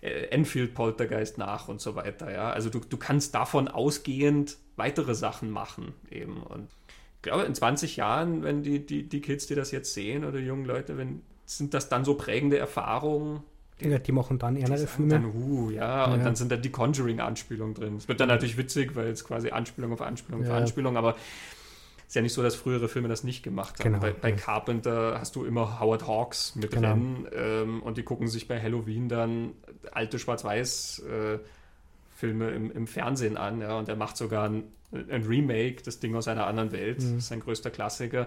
äh, 0.00 0.26
Enfield 0.26 0.74
Poltergeist 0.74 1.38
nach 1.38 1.68
und 1.68 1.80
so 1.80 1.94
weiter. 1.94 2.32
Ja. 2.32 2.50
Also 2.50 2.70
du, 2.70 2.80
du 2.80 2.96
kannst 2.96 3.34
davon 3.34 3.68
ausgehend 3.68 4.58
weitere 4.76 5.14
Sachen 5.14 5.50
machen 5.50 5.94
eben 6.10 6.42
und 6.42 6.68
glaube, 7.22 7.44
in 7.44 7.54
20 7.54 7.96
Jahren, 7.96 8.42
wenn 8.42 8.62
die, 8.62 8.84
die, 8.84 9.08
die 9.08 9.20
Kids, 9.20 9.46
die 9.46 9.54
das 9.54 9.70
jetzt 9.70 9.94
sehen 9.94 10.24
oder 10.24 10.38
jungen 10.38 10.64
Leute, 10.64 10.96
wenn, 10.96 11.22
sind 11.44 11.74
das 11.74 11.88
dann 11.88 12.04
so 12.04 12.14
prägende 12.14 12.58
Erfahrungen? 12.58 13.42
Die, 13.80 13.98
die 13.98 14.12
machen 14.12 14.38
dann 14.38 14.56
ernere 14.56 14.86
Filme. 14.86 15.14
Dann, 15.14 15.24
uh, 15.34 15.70
ja, 15.70 16.06
ja, 16.06 16.12
und 16.12 16.24
dann 16.24 16.36
sind 16.36 16.52
da 16.52 16.56
die 16.56 16.70
Conjuring-Anspielungen 16.70 17.74
drin. 17.74 17.96
Es 17.96 18.08
wird 18.08 18.20
dann 18.20 18.28
natürlich 18.28 18.58
witzig, 18.58 18.94
weil 18.94 19.08
es 19.08 19.24
quasi 19.24 19.50
Anspielung 19.50 19.92
auf 19.92 20.02
Anspielung 20.02 20.42
ja. 20.42 20.50
auf 20.50 20.56
Anspielung, 20.56 20.96
aber 20.96 21.16
ist 22.06 22.14
ja 22.14 22.22
nicht 22.22 22.34
so, 22.34 22.42
dass 22.42 22.56
frühere 22.56 22.88
Filme 22.88 23.08
das 23.08 23.24
nicht 23.24 23.42
gemacht 23.42 23.78
haben. 23.78 23.92
Genau, 23.92 24.00
bei, 24.00 24.12
bei 24.12 24.30
ja. 24.30 24.36
Carpenter 24.36 25.18
hast 25.18 25.36
du 25.36 25.44
immer 25.44 25.80
Howard 25.80 26.06
Hawks 26.06 26.56
mit 26.56 26.72
genau. 26.72 26.90
drin 26.90 27.28
ähm, 27.32 27.82
und 27.82 27.96
die 27.96 28.02
gucken 28.02 28.28
sich 28.28 28.48
bei 28.48 28.60
Halloween 28.60 29.08
dann 29.08 29.52
alte 29.92 30.18
Schwarz-Weiß- 30.18 31.06
äh, 31.06 31.38
Filme 32.20 32.50
im, 32.50 32.70
im 32.70 32.86
Fernsehen 32.86 33.38
an, 33.38 33.62
ja, 33.62 33.78
und 33.78 33.88
er 33.88 33.96
macht 33.96 34.18
sogar 34.18 34.44
ein, 34.44 34.64
ein 34.92 35.24
Remake, 35.24 35.82
das 35.84 36.00
Ding 36.00 36.14
aus 36.16 36.28
einer 36.28 36.46
anderen 36.46 36.72
Welt, 36.72 37.02
mhm. 37.02 37.20
sein 37.20 37.40
größter 37.40 37.70
Klassiker. 37.70 38.26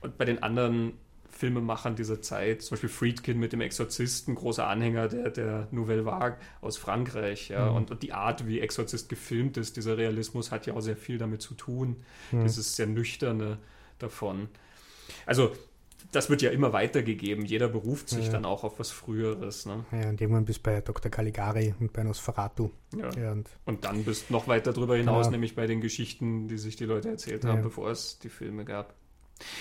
Und 0.00 0.16
bei 0.16 0.24
den 0.24 0.42
anderen 0.42 0.92
Filmemachern 1.28 1.96
dieser 1.96 2.22
Zeit, 2.22 2.62
zum 2.62 2.76
Beispiel 2.76 2.88
Friedkin 2.88 3.38
mit 3.38 3.52
dem 3.52 3.60
Exorzisten, 3.60 4.34
großer 4.36 4.66
Anhänger 4.66 5.08
der, 5.08 5.30
der 5.30 5.68
Nouvelle 5.72 6.04
Vague 6.04 6.38
aus 6.60 6.76
Frankreich, 6.76 7.48
ja, 7.48 7.70
mhm. 7.70 7.76
und, 7.76 7.90
und, 7.90 8.02
die 8.02 8.12
Art, 8.12 8.46
wie 8.46 8.60
Exorzist 8.60 9.08
gefilmt 9.08 9.56
ist, 9.56 9.76
dieser 9.76 9.98
Realismus 9.98 10.52
hat 10.52 10.66
ja 10.66 10.74
auch 10.74 10.80
sehr 10.80 10.96
viel 10.96 11.18
damit 11.18 11.42
zu 11.42 11.54
tun, 11.54 11.96
mhm. 12.30 12.44
dieses 12.44 12.76
sehr 12.76 12.86
nüchterne 12.86 13.58
davon. 13.98 14.48
Also 15.26 15.52
das 16.12 16.30
wird 16.30 16.42
ja 16.42 16.50
immer 16.50 16.72
weitergegeben. 16.72 17.44
Jeder 17.44 17.68
beruft 17.68 18.08
sich 18.08 18.26
ja. 18.26 18.32
dann 18.32 18.44
auch 18.44 18.64
auf 18.64 18.78
was 18.78 18.90
Früheres. 18.90 19.66
Ne? 19.66 19.84
Ja, 19.92 20.08
und 20.08 20.20
irgendwann 20.20 20.44
bis 20.44 20.58
bei 20.58 20.80
Dr. 20.80 21.10
Caligari 21.10 21.74
und 21.80 21.92
bei 21.92 22.02
Nosferatu. 22.02 22.70
Ja. 22.96 23.10
ja 23.16 23.32
und, 23.32 23.48
und, 23.64 23.84
dann 23.84 24.04
bist 24.04 24.30
noch 24.30 24.46
weiter 24.46 24.72
darüber 24.72 24.96
hinaus, 24.96 25.30
nämlich 25.30 25.54
bei 25.54 25.66
den 25.66 25.80
Geschichten, 25.80 26.48
die 26.48 26.58
sich 26.58 26.76
die 26.76 26.84
Leute 26.84 27.08
erzählt 27.08 27.44
haben, 27.44 27.62
bevor 27.62 27.90
es 27.90 28.18
die 28.18 28.28
Filme 28.28 28.64
gab. 28.64 28.94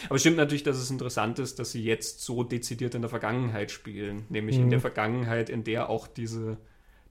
Aber 0.06 0.16
es 0.16 0.22
stimmt 0.22 0.38
natürlich, 0.38 0.64
dass 0.64 0.78
es 0.78 0.92
interessant 0.92 1.40
ist, 1.40 1.60
dass 1.60 1.72
sie 1.72 1.84
jetzt 1.84 2.22
so 2.22 2.44
dezidiert 2.44 2.96
in 2.96 3.02
der 3.02 3.10
Vergangenheit 3.10 3.72
spielen. 3.72 4.26
Nämlich 4.30 4.58
mhm. 4.58 4.66
in 4.66 4.70
der 4.70 4.80
Vergangenheit, 4.80 5.50
in 5.50 5.64
der 5.64 5.90
auch 5.90 6.08
diese, 6.08 6.58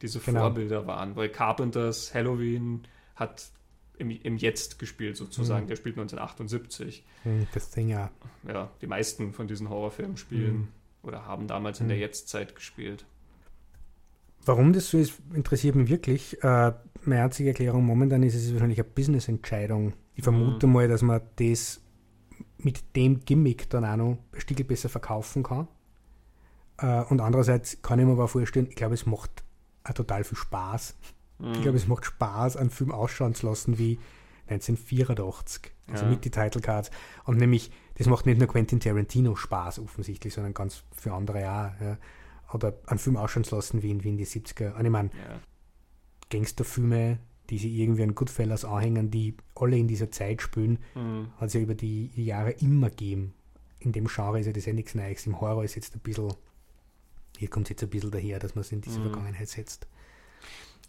diese 0.01 0.21
genau. 0.21 0.41
Vorbilder 0.41 0.87
waren. 0.87 1.17
Weil 1.17 1.29
Carpenters 1.29 2.15
Halloween 2.15 2.83
hat 3.17 3.51
im, 3.99 4.11
im 4.11 4.37
Jetzt 4.37 4.79
gespielt, 4.79 5.17
sozusagen. 5.17 5.65
Mhm. 5.65 5.69
Der 5.69 5.77
spielt 5.77 5.97
1978. 5.97 7.05
Mhm, 7.25 7.47
das 7.53 7.71
Ding, 7.71 7.89
ja. 7.89 8.11
Ja, 8.47 8.71
die 8.81 8.87
meisten 8.87 9.33
von 9.33 9.47
diesen 9.47 9.69
Horrorfilmen 9.69 10.17
spielen 10.17 10.55
mhm. 10.55 10.69
oder 11.03 11.27
haben 11.27 11.47
damals 11.47 11.81
in 11.81 11.89
der 11.89 11.97
mhm. 11.97 12.03
Jetztzeit 12.03 12.55
gespielt. 12.55 13.05
Warum 14.45 14.73
das 14.73 14.91
so 14.91 14.99
ist, 14.99 15.15
interessiert 15.33 15.77
mich 15.77 15.89
wirklich. 15.89 16.43
Äh, 16.43 16.73
meine 17.05 17.23
einzige 17.23 17.51
Erklärung 17.51 17.85
momentan 17.85 18.23
ist, 18.23 18.35
es 18.35 18.47
ist 18.47 18.53
wahrscheinlich 18.53 18.81
eine 18.81 18.89
Business-Entscheidung. 18.89 19.95
Ich 20.15 20.25
vermute 20.25 20.67
mhm. 20.67 20.73
mal, 20.73 20.89
dass 20.89 21.03
man 21.03 21.21
das 21.37 21.81
mit 22.59 22.97
dem 22.97 23.21
Gimmick 23.25 23.71
dann 23.71 23.85
auch 23.85 23.97
noch 23.97 24.19
ein 24.33 24.41
Stück 24.41 24.67
besser 24.67 24.89
verkaufen 24.89 25.43
kann. 25.43 25.69
Äh, 26.79 27.03
und 27.05 27.21
andererseits 27.21 27.83
kann 27.83 27.99
ich 27.99 28.07
mir 28.07 28.13
aber 28.13 28.29
vorstellen, 28.29 28.67
ich 28.69 28.77
glaube, 28.77 28.95
es 28.95 29.07
macht 29.07 29.45
auch 29.85 29.95
total 29.95 30.25
viel 30.25 30.39
Spaß, 30.39 30.97
Mhm. 31.43 31.55
Ich 31.55 31.63
glaube, 31.63 31.77
es 31.77 31.87
macht 31.87 32.07
Spaß, 32.07 32.57
einen 32.57 32.71
Film 32.71 32.93
ausschauen 32.93 33.35
zu 33.35 33.47
lassen 33.47 33.79
wie 33.79 33.99
1984, 34.49 35.73
also 35.89 36.05
ja. 36.05 36.11
mit 36.11 36.25
die 36.25 36.31
Title 36.31 36.61
Cards. 36.61 36.91
Und 37.25 37.39
nämlich, 37.39 37.71
das 37.97 38.07
macht 38.07 38.27
nicht 38.27 38.39
nur 38.39 38.49
Quentin 38.49 38.81
Tarantino 38.81 39.35
Spaß 39.35 39.81
offensichtlich, 39.81 40.35
sondern 40.35 40.55
ganz 40.55 40.85
für 40.93 41.13
andere 41.13 41.39
auch. 41.39 41.81
Ja. 41.81 41.99
Oder 42.53 42.75
einen 42.87 42.99
Film 42.99 43.17
ausschauen 43.17 43.45
zu 43.45 43.57
lassen 43.57 43.83
wie 43.83 43.91
in, 43.91 44.05
wie 44.05 44.11
in 44.11 44.19
die 44.19 44.27
70er. 44.27 44.75
Und 44.75 44.85
ich 44.85 44.91
meine, 44.91 45.09
ja. 45.09 45.41
Gangsterfilme, 46.31 47.19
die 47.51 47.59
sie 47.59 47.83
irgendwie 47.83 48.03
an 48.03 48.15
Goodfellas 48.15 48.65
anhängen, 48.65 49.11
die 49.11 49.37
alle 49.55 49.79
in 49.79 49.89
dieser 49.89 50.11
Zeit 50.11 50.43
spielen, 50.43 50.79
mhm. 50.95 51.29
hat 51.39 51.49
es 51.49 51.55
ja 51.55 51.61
über 51.61 51.75
die 51.75 52.11
Jahre 52.15 52.51
immer 52.53 52.91
gegeben. 52.91 53.35
In 53.79 53.93
dem 53.93 54.07
Genre 54.07 54.39
ist 54.39 54.47
ja 54.47 54.53
das 54.53 54.67
ja 54.67 54.73
nichts 54.73 54.95
Neues. 54.95 55.27
Im 55.27 55.41
Horror 55.41 55.65
ist 55.65 55.75
jetzt 55.75 55.95
ein 55.95 56.01
bisschen, 56.01 56.33
hier 57.37 57.49
kommt 57.49 57.67
es 57.67 57.71
jetzt 57.71 57.83
ein 57.83 57.91
bisschen 57.91 58.11
daher, 58.11 58.39
dass 58.39 58.55
man 58.55 58.61
es 58.61 58.73
in 58.73 58.81
diese 58.81 59.01
mhm. 59.01 59.11
Vergangenheit 59.11 59.49
setzt. 59.49 59.89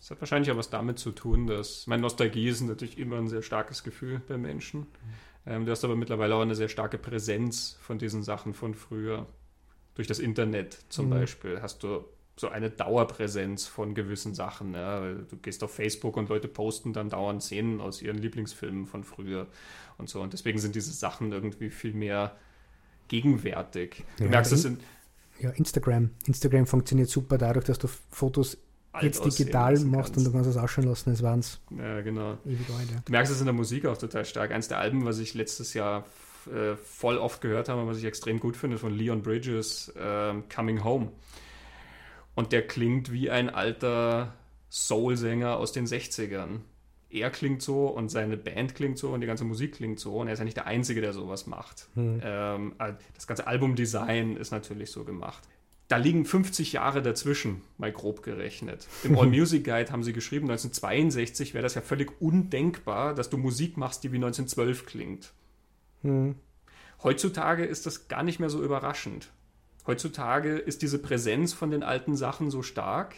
Das 0.04 0.12
hat 0.12 0.20
wahrscheinlich 0.20 0.52
auch 0.52 0.58
was 0.58 0.70
damit 0.70 1.00
zu 1.00 1.14
tun, 1.14 1.48
dass, 1.48 1.88
meine 1.88 2.02
Nostalgie 2.02 2.50
ist 2.50 2.60
natürlich 2.60 2.98
immer 2.98 3.20
ein 3.20 3.30
sehr 3.30 3.42
starkes 3.42 3.86
Gefühl 3.86 4.20
bei 4.28 4.38
Menschen. 4.38 4.82
Mhm. 4.82 4.86
Ähm, 5.46 5.66
du 5.66 5.72
hast 5.72 5.86
aber 5.86 5.96
mittlerweile 5.96 6.36
auch 6.36 6.42
eine 6.42 6.56
sehr 6.56 6.68
starke 6.68 6.98
Präsenz 6.98 7.78
von 7.80 8.00
diesen 8.00 8.22
Sachen 8.22 8.54
von 8.54 8.74
früher. 8.74 9.28
Durch 9.96 10.06
das 10.06 10.20
Internet 10.20 10.78
zum 10.90 11.06
mhm. 11.06 11.12
Beispiel 11.12 11.62
hast 11.62 11.84
du 11.84 12.04
so 12.36 12.50
eine 12.50 12.70
Dauerpräsenz 12.70 13.66
von 13.66 13.96
gewissen 13.96 14.34
Sachen. 14.34 14.74
Ja. 14.74 15.14
Du 15.14 15.38
gehst 15.38 15.64
auf 15.64 15.74
Facebook 15.74 16.18
und 16.18 16.28
Leute 16.28 16.50
posten 16.50 16.92
dann 16.92 17.10
dauernd 17.10 17.42
Szenen 17.42 17.80
aus 17.80 18.02
ihren 18.02 18.18
Lieblingsfilmen 18.18 18.86
von 18.88 19.06
früher 19.06 19.48
und 19.98 20.10
so. 20.10 20.20
Und 20.20 20.34
deswegen 20.34 20.60
sind 20.60 20.76
diese 20.76 20.92
Sachen 20.92 21.32
irgendwie 21.32 21.70
viel 21.70 21.94
mehr 21.94 22.36
gegenwärtig. 23.08 24.04
Du 24.18 24.26
ja, 24.26 24.32
merkst 24.32 24.52
es 24.52 24.66
in. 24.66 24.80
Ja, 25.40 25.52
Instagram. 25.52 26.10
Instagram 26.26 26.68
funktioniert 26.68 27.08
super 27.08 27.38
dadurch, 27.38 27.64
dass 27.64 27.80
du 27.80 27.88
Fotos 27.88 28.58
jetzt 29.02 29.26
digital 29.26 29.80
machst 29.80 30.18
und 30.18 30.24
du 30.24 30.32
kannst 30.32 30.50
es 30.50 30.58
ausschauen 30.58 30.86
lassen, 30.86 31.12
es 31.12 31.24
waren 31.24 31.40
es. 31.40 31.60
Ja, 31.78 32.02
genau. 32.02 32.38
Ewig 32.46 32.70
alt, 32.78 32.92
ja. 32.92 33.02
Du 33.04 33.12
merkst 33.12 33.32
es 33.32 33.40
in 33.40 33.46
der 33.46 33.54
Musik 33.54 33.86
auch 33.86 33.98
total 33.98 34.26
stark. 34.26 34.52
Eins 34.52 34.68
der 34.68 34.80
Alben, 34.80 35.06
was 35.06 35.20
ich 35.20 35.34
letztes 35.34 35.74
Jahr 35.74 36.06
äh, 36.48 36.76
voll 36.76 37.18
oft 37.18 37.42
gehört 37.42 37.70
habe, 37.70 37.88
was 37.88 37.98
ich 37.98 38.06
extrem 38.06 38.40
gut 38.40 38.58
finde, 38.58 38.78
von 38.78 38.94
Leon 38.94 39.22
Bridges, 39.22 39.90
äh, 39.90 40.34
Coming 40.54 40.84
Home. 40.84 41.12
Und 42.36 42.52
der 42.52 42.68
klingt 42.68 43.12
wie 43.12 43.30
ein 43.30 43.50
alter 43.50 44.34
Soul-Sänger 44.70 45.58
aus 45.58 45.72
den 45.72 45.86
60ern. 45.86 46.62
Er 47.10 47.30
klingt 47.30 47.62
so 47.62 47.88
und 47.88 48.10
seine 48.10 48.38
Band 48.38 48.74
klingt 48.74 48.98
so 48.98 49.12
und 49.12 49.22
die 49.22 49.28
ganze 49.28 49.46
Musik 49.46 49.76
klingt 49.76 50.00
so 50.00 50.18
und 50.18 50.28
er 50.28 50.34
ist 50.34 50.40
ja 50.40 50.46
nicht 50.46 50.58
der 50.58 50.66
Einzige, 50.66 51.00
der 51.00 51.14
sowas 51.14 51.46
macht. 51.46 51.88
Hm. 51.94 52.22
Ähm, 52.24 52.74
das 53.14 53.28
ganze 53.28 53.46
Albumdesign 53.46 54.36
ist 54.36 54.52
natürlich 54.52 54.90
so 54.90 55.04
gemacht 55.04 55.48
da 55.88 55.98
liegen 55.98 56.26
50 56.26 56.74
Jahre 56.74 57.02
dazwischen, 57.02 57.62
mal 57.78 57.92
grob 57.92 58.24
gerechnet. 58.24 58.88
Im 59.04 59.18
All 59.18 59.28
Music 59.30 59.64
Guide 59.66 59.92
haben 59.92 60.04
sie 60.04 60.14
geschrieben, 60.14 60.46
1962 60.46 61.54
wäre 61.54 61.64
das 61.64 61.76
ja 61.76 61.82
völlig 61.82 62.22
undenkbar, 62.22 63.14
dass 63.14 63.30
du 63.30 63.38
Musik 63.38 63.78
machst, 63.78 64.04
die 64.04 64.12
wie 64.12 64.18
1912 64.18 64.86
klingt. 64.86 65.34
Mhm. 66.02 66.36
Heutzutage 67.04 67.66
ist 67.66 67.86
das 67.86 68.08
gar 68.08 68.24
nicht 68.24 68.40
mehr 68.40 68.50
so 68.50 68.64
überraschend. 68.64 69.32
Heutzutage 69.86 70.58
ist 70.58 70.82
diese 70.82 71.00
Präsenz 71.00 71.52
von 71.52 71.70
den 71.70 71.84
alten 71.84 72.16
Sachen 72.16 72.50
so 72.50 72.62
stark. 72.62 73.16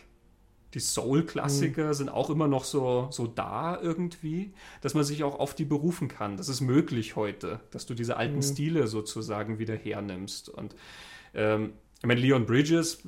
Die 0.74 0.80
Soul-Klassiker 0.80 1.90
mhm. 1.90 1.94
sind 1.94 2.10
auch 2.10 2.30
immer 2.30 2.48
noch 2.48 2.64
so, 2.64 3.08
so 3.12 3.28
da 3.28 3.80
irgendwie, 3.80 4.54
dass 4.82 4.96
man 4.96 5.04
sich 5.04 5.24
auch 5.24 5.40
auf 5.40 5.54
die 5.54 5.64
berufen 5.64 6.08
kann. 6.08 6.36
Das 6.36 6.50
ist 6.50 6.62
möglich 6.62 7.16
heute, 7.16 7.60
dass 7.72 7.86
du 7.86 7.94
diese 7.94 8.18
alten 8.18 8.38
mhm. 8.38 8.44
Stile 8.44 8.88
sozusagen 8.88 9.60
wieder 9.60 9.76
hernimmst. 9.76 10.50
Und 10.50 10.76
ähm, 11.36 11.74
ich 12.06 12.08
meine, 12.08 12.22
Leon 12.22 12.46
Bridges, 12.46 13.02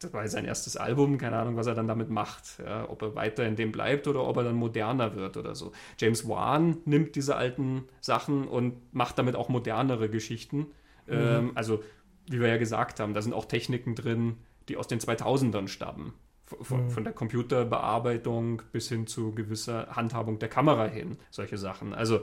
das 0.00 0.12
war 0.12 0.26
sein 0.26 0.44
erstes 0.44 0.76
Album, 0.76 1.18
keine 1.18 1.36
Ahnung, 1.36 1.54
was 1.54 1.68
er 1.68 1.76
dann 1.76 1.86
damit 1.86 2.10
macht. 2.10 2.58
Ja, 2.58 2.90
ob 2.90 3.00
er 3.00 3.14
weiter 3.14 3.46
in 3.46 3.54
dem 3.54 3.70
bleibt 3.70 4.08
oder 4.08 4.26
ob 4.26 4.36
er 4.38 4.42
dann 4.42 4.56
moderner 4.56 5.14
wird 5.14 5.36
oder 5.36 5.54
so. 5.54 5.70
James 5.98 6.28
Wan 6.28 6.78
nimmt 6.84 7.14
diese 7.14 7.36
alten 7.36 7.84
Sachen 8.00 8.48
und 8.48 8.92
macht 8.92 9.18
damit 9.18 9.36
auch 9.36 9.48
modernere 9.48 10.10
Geschichten. 10.10 10.66
Mhm. 11.06 11.12
Ähm, 11.12 11.52
also, 11.54 11.84
wie 12.28 12.40
wir 12.40 12.48
ja 12.48 12.56
gesagt 12.56 12.98
haben, 12.98 13.14
da 13.14 13.22
sind 13.22 13.34
auch 13.34 13.44
Techniken 13.44 13.94
drin, 13.94 14.38
die 14.68 14.76
aus 14.76 14.88
den 14.88 14.98
2000ern 14.98 15.68
stammen. 15.68 16.14
Von, 16.46 16.86
mhm. 16.86 16.90
von, 16.90 17.04
der 17.04 17.12
Computerbearbeitung 17.12 18.62
bis 18.72 18.88
hin 18.88 19.06
zu 19.06 19.32
gewisser 19.32 19.94
Handhabung 19.94 20.40
der 20.40 20.48
Kamera 20.48 20.86
hin, 20.86 21.18
solche 21.30 21.56
Sachen. 21.56 21.94
Also 21.94 22.18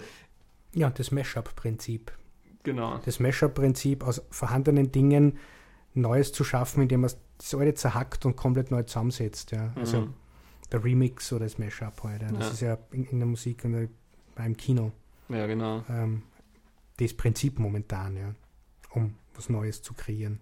ja, 0.73 0.89
das 0.89 1.11
Mashup-Prinzip. 1.11 2.11
Genau. 2.63 2.99
Das 3.05 3.21
Mashup-Prinzip 3.21 4.05
aus 4.05 4.21
vorhandenen 4.29 4.91
Dingen 4.91 5.37
Neues 5.97 6.31
zu 6.31 6.43
schaffen, 6.43 6.81
indem 6.81 7.01
man 7.01 7.11
das 7.37 7.53
alte 7.53 7.73
zerhackt 7.73 8.25
und 8.25 8.35
komplett 8.35 8.71
neu 8.71 8.83
zusammensetzt. 8.83 9.51
Ja. 9.51 9.71
Also 9.75 10.01
mhm. 10.01 10.13
der 10.71 10.83
Remix 10.83 11.31
oder 11.33 11.45
das 11.45 11.57
Mashup 11.57 12.03
halt. 12.03 12.21
Ja. 12.21 12.31
Das 12.31 12.47
ja. 12.47 12.51
ist 12.51 12.61
ja 12.61 12.77
in, 12.91 13.05
in, 13.05 13.19
der 13.19 13.27
Musik 13.27 13.63
und 13.65 13.89
beim 14.35 14.55
Kino. 14.55 14.91
Ja, 15.29 15.45
genau. 15.47 15.83
Ähm, 15.89 16.23
das 16.97 17.13
Prinzip 17.13 17.59
momentan, 17.59 18.17
ja, 18.17 18.33
um 18.91 19.15
was 19.35 19.49
Neues 19.49 19.81
zu 19.81 19.93
kreieren. 19.93 20.39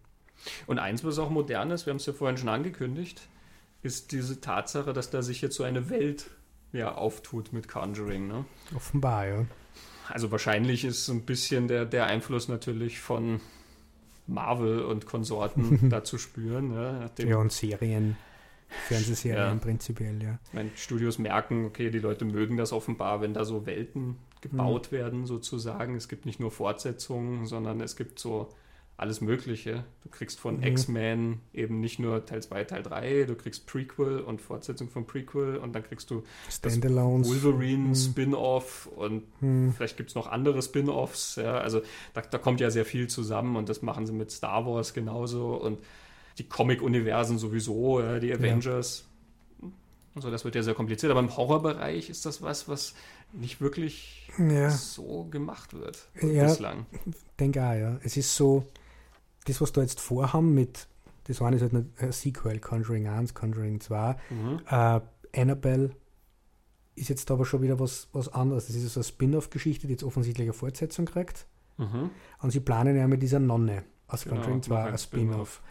Und 0.67 0.79
eins, 0.79 1.03
was 1.03 1.17
auch 1.19 1.29
modern 1.29 1.71
ist, 1.71 1.85
wir 1.85 1.91
haben 1.91 1.97
es 1.97 2.05
ja 2.05 2.13
vorhin 2.13 2.37
schon 2.37 2.49
angekündigt, 2.49 3.27
ist 3.83 4.11
diese 4.11 4.41
Tatsache, 4.41 4.93
dass 4.93 5.09
da 5.09 5.21
sich 5.21 5.41
jetzt 5.41 5.55
so 5.55 5.63
eine 5.63 5.89
Welt 5.89 6.29
ja, 6.71 6.93
auftut 6.93 7.53
mit 7.53 7.67
Conjuring. 7.67 8.27
Ne? 8.27 8.45
Offenbar, 8.75 9.27
ja. 9.27 9.45
Also 10.09 10.31
wahrscheinlich 10.31 10.85
ist 10.85 11.07
ein 11.07 11.25
bisschen 11.25 11.67
der, 11.67 11.85
der 11.85 12.05
Einfluss 12.05 12.47
natürlich 12.47 12.99
von 12.99 13.39
Marvel 14.27 14.81
und 14.81 15.05
Konsorten 15.05 15.89
da 15.89 16.03
zu 16.03 16.17
spüren. 16.17 16.69
Ne? 16.69 17.11
ja, 17.19 17.37
und 17.37 17.51
Serien. 17.51 18.17
Fernsehserien 18.87 19.53
ja. 19.53 19.55
prinzipiell, 19.55 20.21
ja. 20.21 20.39
Meine, 20.51 20.71
Studios 20.75 21.19
merken, 21.19 21.65
okay, 21.65 21.91
die 21.91 21.99
Leute 21.99 22.25
mögen 22.25 22.57
das 22.57 22.73
offenbar, 22.73 23.21
wenn 23.21 23.33
da 23.33 23.45
so 23.45 23.65
Welten 23.65 24.17
gebaut 24.41 24.91
mhm. 24.91 24.95
werden, 24.95 25.25
sozusagen. 25.25 25.95
Es 25.95 26.09
gibt 26.09 26.25
nicht 26.25 26.39
nur 26.39 26.51
Fortsetzungen, 26.51 27.45
sondern 27.45 27.79
es 27.81 27.95
gibt 27.95 28.19
so 28.19 28.49
alles 28.97 29.19
Mögliche. 29.19 29.83
Du 30.03 30.09
kriegst 30.09 30.39
von 30.39 30.57
mhm. 30.57 30.63
X-Men 30.63 31.41
eben 31.53 31.81
nicht 31.81 31.99
nur 31.99 32.25
Teil 32.25 32.41
2, 32.41 32.63
Teil 32.63 32.83
3, 32.83 33.23
du 33.25 33.35
kriegst 33.35 33.65
Prequel 33.65 34.19
und 34.19 34.41
Fortsetzung 34.41 34.89
von 34.89 35.05
Prequel 35.05 35.57
und 35.57 35.73
dann 35.73 35.83
kriegst 35.83 36.09
du 36.11 36.23
Standalones. 36.49 37.27
Wolverine 37.27 37.89
mhm. 37.89 37.95
Spin-off 37.95 38.87
und 38.87 39.23
mhm. 39.41 39.73
vielleicht 39.73 39.97
gibt 39.97 40.09
es 40.09 40.15
noch 40.15 40.27
andere 40.27 40.61
Spin-offs. 40.61 41.35
Ja, 41.35 41.57
also 41.57 41.81
da, 42.13 42.21
da, 42.21 42.37
kommt 42.37 42.61
ja 42.61 42.69
sehr 42.69 42.85
viel 42.85 43.07
zusammen 43.07 43.57
und 43.57 43.67
das 43.67 43.81
machen 43.81 44.05
sie 44.05 44.13
mit 44.13 44.31
Star 44.31 44.65
Wars 44.65 44.93
genauso 44.93 45.55
und 45.55 45.79
die 46.37 46.47
Comic-Universen 46.47 47.37
sowieso, 47.37 48.01
ja, 48.01 48.19
die 48.19 48.33
Avengers. 48.33 49.05
Ja. 49.61 49.69
Also 50.15 50.31
das 50.31 50.45
wird 50.45 50.55
ja 50.55 50.63
sehr 50.63 50.73
kompliziert, 50.73 51.11
aber 51.11 51.19
im 51.19 51.35
Horrorbereich 51.35 52.09
ist 52.09 52.25
das 52.25 52.41
was, 52.41 52.69
was 52.69 52.95
nicht 53.33 53.59
wirklich 53.59 54.31
so 54.69 55.25
gemacht 55.25 55.73
wird 55.73 56.07
bislang. 56.21 56.85
Denke 57.37 57.61
auch, 57.61 57.73
ja. 57.73 57.99
Es 58.03 58.15
ist 58.15 58.33
so, 58.33 58.65
das, 59.45 59.61
was 59.61 59.71
da 59.71 59.81
jetzt 59.81 59.99
vorhaben 59.99 60.53
mit, 60.53 60.87
das 61.25 61.41
eine 61.41 61.55
ist 61.55 61.61
halt 61.61 61.73
ein 61.73 62.11
Sequel, 62.11 62.59
Conjuring 62.59 63.07
1, 63.07 63.33
Conjuring 63.33 63.79
2, 63.79 64.15
mhm. 64.29 64.61
äh, 64.69 65.01
Annabelle 65.39 65.91
ist 66.95 67.09
jetzt 67.09 67.29
aber 67.29 67.45
schon 67.45 67.61
wieder 67.61 67.79
was, 67.79 68.07
was 68.13 68.29
anderes. 68.29 68.67
Das 68.67 68.75
ist 68.75 68.93
so 68.93 68.99
eine 68.99 69.03
Spin-off-Geschichte, 69.05 69.87
die 69.87 69.93
jetzt 69.93 70.03
offensichtlich 70.03 70.45
eine 70.45 70.53
Fortsetzung 70.53 71.05
kriegt. 71.05 71.45
Mhm. 71.77 72.09
Und 72.41 72.51
sie 72.51 72.61
planen 72.61 72.95
ja 72.95 73.07
mit 73.07 73.21
dieser 73.21 73.39
Nonne 73.39 73.83
aus 74.07 74.23
genau, 74.23 74.37
Conjuring 74.37 74.63
2 74.63 74.83
ein 74.83 74.97
Spin-off. 74.97 75.61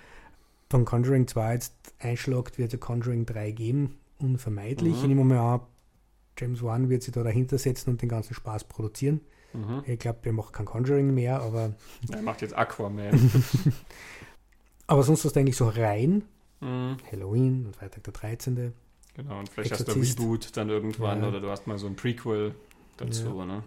Von 0.71 0.85
Conjuring 0.85 1.27
2 1.27 1.55
jetzt 1.55 1.75
einschlagt, 1.99 2.59
wird 2.59 2.75
es 2.75 2.81
Conjuring 2.81 3.27
3 3.27 3.53
geben, 3.53 3.97
unvermeidlich. 4.19 4.95
Mhm. 4.97 5.01
Ich 5.01 5.07
nehme 5.07 5.25
mal 5.25 5.55
an, 5.55 5.61
James 6.39 6.63
Wan 6.63 6.91
wird 6.91 7.03
sich 7.03 7.15
da 7.15 7.23
dahinter 7.23 7.59
setzen 7.59 7.91
und 7.91 8.03
den 8.03 8.09
ganzen 8.09 8.35
Spaß 8.35 8.65
produzieren. 8.65 9.21
Mhm. 9.55 9.83
Ich 9.87 9.99
glaube, 9.99 10.19
der 10.25 10.33
macht 10.33 10.53
kein 10.53 10.67
Conjuring 10.67 11.15
mehr, 11.15 11.41
aber. 11.41 11.75
Er 12.13 12.23
macht 12.23 12.43
jetzt 12.43 12.57
Aquaman. 12.57 13.31
aber 14.87 15.03
sonst 15.03 15.25
hast 15.25 15.37
du 15.37 15.41
eigentlich 15.41 15.57
so 15.57 15.69
rein. 15.69 16.25
Mhm. 16.61 16.97
Halloween 17.11 17.67
und 17.67 17.77
Freitag 17.77 18.05
der 18.05 18.13
13. 18.13 18.73
Genau, 19.17 19.39
und 19.39 19.49
vielleicht 19.49 19.73
Exorzist. 19.73 19.97
hast 19.97 20.19
du 20.19 20.23
Reboot 20.23 20.57
dann 20.57 20.69
irgendwann 20.69 21.23
ja. 21.23 21.29
oder 21.29 21.41
du 21.41 21.49
hast 21.49 21.67
mal 21.67 21.79
so 21.79 21.87
ein 21.87 21.97
Prequel 21.97 22.55
dazu. 22.97 23.39
Ja. 23.39 23.47
Ne? 23.47 23.63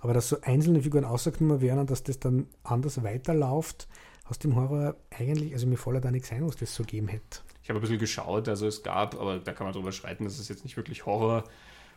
Aber 0.00 0.14
dass 0.14 0.28
so 0.28 0.40
einzelne 0.42 0.82
Figuren 0.82 1.04
ausgenommen 1.04 1.60
werden 1.60 1.80
und 1.80 1.90
dass 1.90 2.02
das 2.02 2.18
dann 2.18 2.46
anders 2.62 3.02
weiterläuft, 3.02 3.88
aus 4.24 4.38
dem 4.38 4.54
Horror 4.54 4.94
eigentlich, 5.10 5.52
also 5.52 5.66
mir 5.66 5.76
fällt 5.76 6.04
da 6.04 6.10
nichts 6.10 6.30
ein, 6.30 6.46
was 6.46 6.56
das 6.56 6.74
so 6.74 6.84
geben 6.84 7.08
hätte. 7.08 7.40
Ich 7.62 7.68
habe 7.68 7.80
ein 7.80 7.82
bisschen 7.82 7.98
geschaut, 7.98 8.48
also 8.48 8.66
es 8.66 8.82
gab, 8.82 9.20
aber 9.20 9.40
da 9.40 9.52
kann 9.52 9.66
man 9.66 9.74
drüber 9.74 9.92
schreiten, 9.92 10.24
das 10.24 10.38
ist 10.38 10.48
jetzt 10.48 10.62
nicht 10.62 10.76
wirklich 10.76 11.04
Horror, 11.04 11.44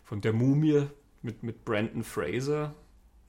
von 0.04 0.20
der 0.20 0.34
Mumie 0.34 0.88
mit, 1.22 1.44
mit 1.44 1.64
Brandon 1.64 2.04
Fraser. 2.04 2.74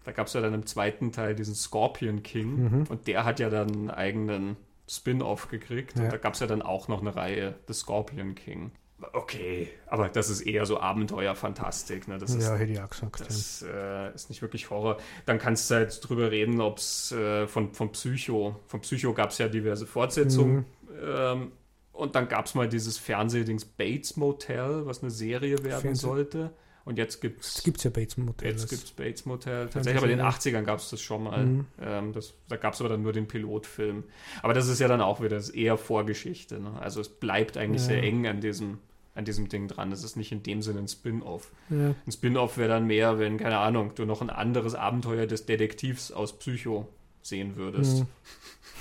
Da 0.04 0.12
gab 0.12 0.26
es 0.26 0.34
ja 0.34 0.40
dann 0.40 0.54
im 0.54 0.66
zweiten 0.66 1.12
Teil 1.12 1.34
diesen 1.34 1.54
Scorpion 1.54 2.22
King 2.22 2.62
mhm. 2.62 2.84
und 2.88 3.06
der 3.06 3.24
hat 3.24 3.40
ja 3.40 3.50
dann 3.50 3.70
einen 3.70 3.90
eigenen 3.90 4.56
Spin-off 4.88 5.48
gekriegt. 5.48 5.96
Ja. 5.96 6.04
Und 6.04 6.12
da 6.12 6.18
gab 6.18 6.34
es 6.34 6.40
ja 6.40 6.46
dann 6.46 6.62
auch 6.62 6.88
noch 6.88 7.00
eine 7.00 7.16
Reihe, 7.16 7.54
The 7.66 7.74
Scorpion 7.74 8.34
King. 8.34 8.72
Okay, 9.12 9.68
aber 9.86 10.08
das 10.08 10.30
ist 10.30 10.42
eher 10.42 10.66
so 10.66 10.80
Abenteuer-Fantastik. 10.80 12.08
Ne? 12.08 12.18
Das 12.18 12.34
ja, 12.36 12.54
hätte 12.54 12.72
ich 12.72 12.80
auch 12.80 12.88
gesagt. 12.88 13.20
Das 13.20 13.62
äh, 13.62 14.14
ist 14.14 14.28
nicht 14.30 14.40
wirklich 14.40 14.70
Horror. 14.70 14.98
Dann 15.26 15.38
kannst 15.38 15.70
du 15.70 15.74
halt 15.74 16.08
drüber 16.08 16.30
reden, 16.30 16.60
ob 16.60 16.78
es 16.78 17.12
äh, 17.12 17.46
von, 17.46 17.72
von 17.72 17.92
Psycho, 17.92 18.56
von 18.66 18.80
Psycho 18.80 19.12
gab 19.12 19.30
es 19.30 19.38
ja 19.38 19.48
diverse 19.48 19.86
Fortsetzungen. 19.86 20.56
Mhm. 20.56 20.64
Ähm, 21.02 21.52
und 21.92 22.14
dann 22.14 22.28
gab 22.28 22.46
es 22.46 22.54
mal 22.54 22.68
dieses 22.68 22.98
Fernsehdings 22.98 23.64
Bates 23.64 24.16
Motel, 24.16 24.86
was 24.86 25.02
eine 25.02 25.10
Serie 25.10 25.62
werden 25.64 25.80
Fernseh 25.80 26.06
sollte. 26.06 26.52
Und 26.84 26.98
jetzt 26.98 27.20
gibt 27.22 27.42
es. 27.42 27.62
gibt 27.62 27.82
ja 27.82 27.90
Bates 27.90 28.18
Motel. 28.18 28.50
Jetzt 28.50 28.68
gibt 28.68 28.84
es 28.84 28.90
Bates 28.90 29.24
Motel. 29.24 29.68
Tatsächlich, 29.68 29.96
aber 29.96 30.10
in 30.10 30.18
den 30.18 30.26
80ern 30.26 30.62
gab 30.62 30.80
es 30.80 30.90
das 30.90 31.00
schon 31.00 31.24
mal. 31.24 31.44
Mhm. 31.44 31.66
Ähm, 31.80 32.12
das, 32.12 32.34
da 32.48 32.56
gab 32.56 32.74
es 32.74 32.80
aber 32.80 32.90
dann 32.90 33.02
nur 33.02 33.14
den 33.14 33.26
Pilotfilm. 33.26 34.04
Aber 34.42 34.52
das 34.52 34.68
ist 34.68 34.80
ja 34.80 34.88
dann 34.88 35.00
auch 35.00 35.22
wieder 35.22 35.40
eher 35.54 35.78
Vorgeschichte. 35.78 36.60
Ne? 36.60 36.78
Also 36.78 37.00
es 37.00 37.08
bleibt 37.08 37.56
eigentlich 37.56 37.82
ja. 37.82 37.88
sehr 37.88 38.02
eng 38.02 38.26
an 38.26 38.42
diesem, 38.42 38.78
an 39.14 39.24
diesem 39.24 39.48
Ding 39.48 39.66
dran. 39.66 39.92
Es 39.92 40.04
ist 40.04 40.16
nicht 40.16 40.30
in 40.30 40.42
dem 40.42 40.60
Sinne 40.60 40.80
ein 40.80 40.88
Spin-off. 40.88 41.52
Ja. 41.70 41.94
Ein 42.06 42.12
Spin-off 42.12 42.58
wäre 42.58 42.68
dann 42.68 42.86
mehr, 42.86 43.18
wenn, 43.18 43.38
keine 43.38 43.58
Ahnung, 43.58 43.92
du 43.94 44.04
noch 44.04 44.20
ein 44.20 44.30
anderes 44.30 44.74
Abenteuer 44.74 45.26
des 45.26 45.46
Detektivs 45.46 46.12
aus 46.12 46.38
Psycho 46.38 46.86
sehen 47.22 47.56
würdest. 47.56 48.00
Mhm. 48.00 48.06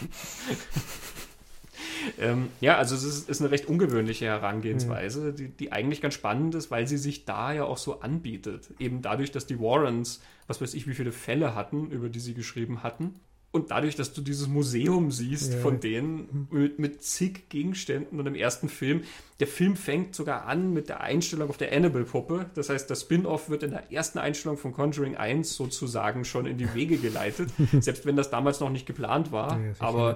ähm, 2.20 2.50
ja, 2.62 2.78
also 2.78 2.96
es 2.96 3.04
ist, 3.04 3.30
ist, 3.30 3.42
eine 3.42 3.52
recht 3.52 3.68
ungewöhnliche 3.68 4.26
Herangehensweise, 4.26 5.32
mhm. 5.32 5.36
die, 5.36 5.48
die, 5.50 5.72
eigentlich 5.72 6.02
ganz 6.02 6.14
spannend 6.14 6.56
ist, 6.56 6.72
weil 6.72 6.88
sie 6.88 6.98
sich 6.98 7.26
da 7.26 7.54
ja 7.54 7.64
auch 7.64 7.78
so 7.78 8.02
anbietet. 8.02 8.70
Eben 8.80 9.02
dadurch, 9.02 9.32
dass 9.32 9.46
die 9.46 9.60
Warrens, 9.60 10.22
was 10.48 10.62
weiß 10.62 10.74
ich, 10.74 10.88
wie 10.88 10.94
viele 10.94 11.12
Fälle 11.12 11.56
hatten, 11.56 11.92
über 11.92 12.10
die 12.10 12.20
sie 12.20 12.34
geschrieben 12.34 12.84
hatten. 12.84 13.16
Und 13.54 13.70
dadurch, 13.70 13.96
dass 13.96 14.14
du 14.14 14.22
dieses 14.22 14.48
Museum 14.48 15.12
siehst 15.12 15.54
ja. 15.54 15.60
von 15.60 15.80
denen 15.80 16.48
mit, 16.50 16.80
mit 16.80 17.04
zig 17.04 17.50
Gegenständen 17.50 18.20
und 18.20 18.26
im 18.26 18.34
ersten 18.34 18.68
Film, 18.68 19.04
der 19.40 19.46
Film 19.46 19.76
fängt 19.76 20.16
sogar 20.16 20.48
an 20.48 20.74
mit 20.74 20.90
der 20.90 21.02
Einstellung 21.02 21.50
auf 21.50 21.58
der 21.58 21.72
Annabelle-Puppe. 21.72 22.48
Das 22.56 22.70
heißt, 22.70 22.90
das 22.90 23.02
Spin-off 23.02 23.50
wird 23.52 23.62
in 23.62 23.70
der 23.70 23.92
ersten 23.92 24.18
Einstellung 24.18 24.58
von 24.58 24.74
Conjuring 24.74 25.18
1 25.18 25.56
sozusagen 25.56 26.26
schon 26.26 26.48
in 26.48 26.58
die 26.58 26.74
Wege 26.74 26.98
geleitet. 26.98 27.52
selbst 27.80 28.08
wenn 28.08 28.16
das 28.16 28.32
damals 28.32 28.60
noch 28.60 28.72
nicht 28.72 28.88
geplant 28.88 29.32
war. 29.32 29.60
Ja, 29.60 29.74
aber 29.78 30.16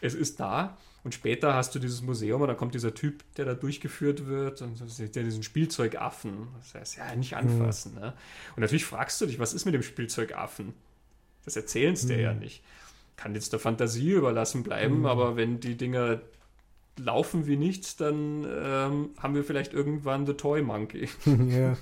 es 0.00 0.14
ist 0.14 0.40
da. 0.40 0.78
Und 1.04 1.14
später 1.14 1.54
hast 1.54 1.74
du 1.74 1.78
dieses 1.78 2.02
Museum 2.02 2.42
und 2.42 2.48
dann 2.48 2.56
kommt 2.56 2.74
dieser 2.74 2.92
Typ, 2.92 3.22
der 3.36 3.44
da 3.44 3.54
durchgeführt 3.54 4.26
wird 4.26 4.62
und 4.62 4.82
der 4.98 5.22
diesen 5.22 5.42
Spielzeugaffen. 5.42 6.48
Das 6.58 6.74
heißt, 6.74 6.96
ja, 6.96 7.14
nicht 7.14 7.36
anfassen. 7.36 7.94
Mhm. 7.94 8.00
Ne? 8.00 8.14
Und 8.56 8.60
natürlich 8.60 8.84
fragst 8.84 9.20
du 9.20 9.26
dich, 9.26 9.38
was 9.38 9.54
ist 9.54 9.64
mit 9.64 9.74
dem 9.74 9.82
Spielzeugaffen? 9.82 10.74
Das 11.44 11.56
erzählen 11.56 11.94
es 11.94 12.04
mhm. 12.04 12.08
dir 12.08 12.20
ja 12.20 12.34
nicht. 12.34 12.62
Kann 13.16 13.34
jetzt 13.34 13.52
der 13.52 13.60
Fantasie 13.60 14.10
überlassen 14.10 14.62
bleiben, 14.62 15.00
mhm. 15.00 15.06
aber 15.06 15.36
wenn 15.36 15.60
die 15.60 15.76
Dinger 15.76 16.20
laufen 16.98 17.46
wie 17.46 17.56
nichts, 17.56 17.96
dann 17.96 18.44
ähm, 18.44 19.10
haben 19.18 19.34
wir 19.34 19.44
vielleicht 19.44 19.72
irgendwann 19.72 20.26
The 20.26 20.34
Toy 20.34 20.62
Monkey. 20.62 21.08
ja. 21.48 21.76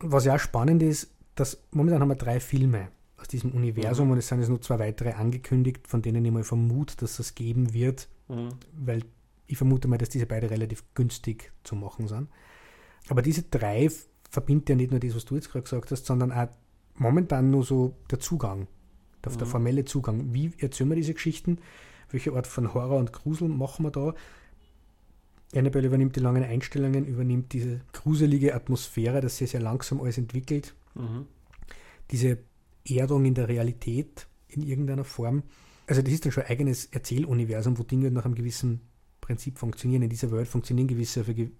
Was 0.00 0.24
ja 0.24 0.38
spannend 0.38 0.82
ist, 0.82 1.10
dass 1.34 1.62
momentan 1.70 2.00
haben 2.00 2.08
wir 2.08 2.16
drei 2.16 2.40
Filme 2.40 2.88
aus 3.18 3.28
diesem 3.28 3.52
Universum 3.52 4.06
mhm. 4.06 4.12
und 4.12 4.18
es 4.18 4.28
sind 4.28 4.40
jetzt 4.40 4.48
nur 4.48 4.60
zwei 4.60 4.78
weitere 4.78 5.12
angekündigt, 5.12 5.86
von 5.86 6.02
denen 6.02 6.24
ich 6.24 6.32
mal 6.32 6.44
vermute, 6.44 6.96
dass 6.96 7.18
es 7.18 7.34
geben 7.34 7.72
wird. 7.72 8.08
Mhm. 8.28 8.50
Weil 8.72 9.02
ich 9.46 9.56
vermute 9.56 9.88
mal, 9.88 9.98
dass 9.98 10.10
diese 10.10 10.26
beide 10.26 10.50
relativ 10.50 10.84
günstig 10.94 11.52
zu 11.64 11.74
machen 11.74 12.06
sind. 12.06 12.28
Aber 13.08 13.22
diese 13.22 13.42
drei 13.42 13.90
verbindet 14.30 14.68
ja 14.68 14.76
nicht 14.76 14.90
nur 14.90 15.00
das, 15.00 15.14
was 15.14 15.24
du 15.24 15.36
jetzt 15.36 15.50
gerade 15.50 15.64
gesagt 15.64 15.90
hast, 15.90 16.06
sondern 16.06 16.32
auch 16.32 16.48
momentan 16.94 17.50
nur 17.50 17.64
so 17.64 17.96
der 18.10 18.20
Zugang, 18.20 18.68
der, 19.24 19.32
mhm. 19.32 19.38
der 19.38 19.46
formelle 19.46 19.84
Zugang. 19.84 20.34
Wie 20.34 20.52
erzählen 20.58 20.90
wir 20.90 20.96
diese 20.96 21.14
Geschichten? 21.14 21.58
Welche 22.10 22.32
Art 22.32 22.46
von 22.46 22.74
Horror 22.74 22.98
und 22.98 23.12
Grusel 23.12 23.48
machen 23.48 23.84
wir 23.84 23.90
da? 23.90 24.14
Annabelle 25.54 25.86
übernimmt 25.86 26.16
die 26.16 26.20
langen 26.20 26.44
Einstellungen, 26.44 27.06
übernimmt 27.06 27.54
diese 27.54 27.80
gruselige 27.92 28.54
Atmosphäre, 28.54 29.22
dass 29.22 29.38
sie 29.38 29.46
sehr 29.46 29.60
langsam 29.60 30.00
alles 30.00 30.18
entwickelt. 30.18 30.74
Mhm. 30.94 31.26
Diese 32.10 32.38
Erdung 32.86 33.24
in 33.24 33.34
der 33.34 33.48
Realität 33.48 34.26
in 34.48 34.62
irgendeiner 34.62 35.04
Form 35.04 35.42
also 35.88 36.02
das 36.02 36.12
ist 36.12 36.24
dann 36.24 36.32
schon 36.32 36.44
ein 36.44 36.50
eigenes 36.50 36.84
Erzähluniversum, 36.86 37.78
wo 37.78 37.82
Dinge 37.82 38.10
nach 38.10 38.24
einem 38.24 38.34
gewissen 38.34 38.82
Prinzip 39.20 39.58
funktionieren. 39.58 40.02
In 40.02 40.10
dieser 40.10 40.30
Welt 40.30 40.46
funktionieren 40.46 40.86
gewisse, 40.86 41.22
ge 41.24 41.50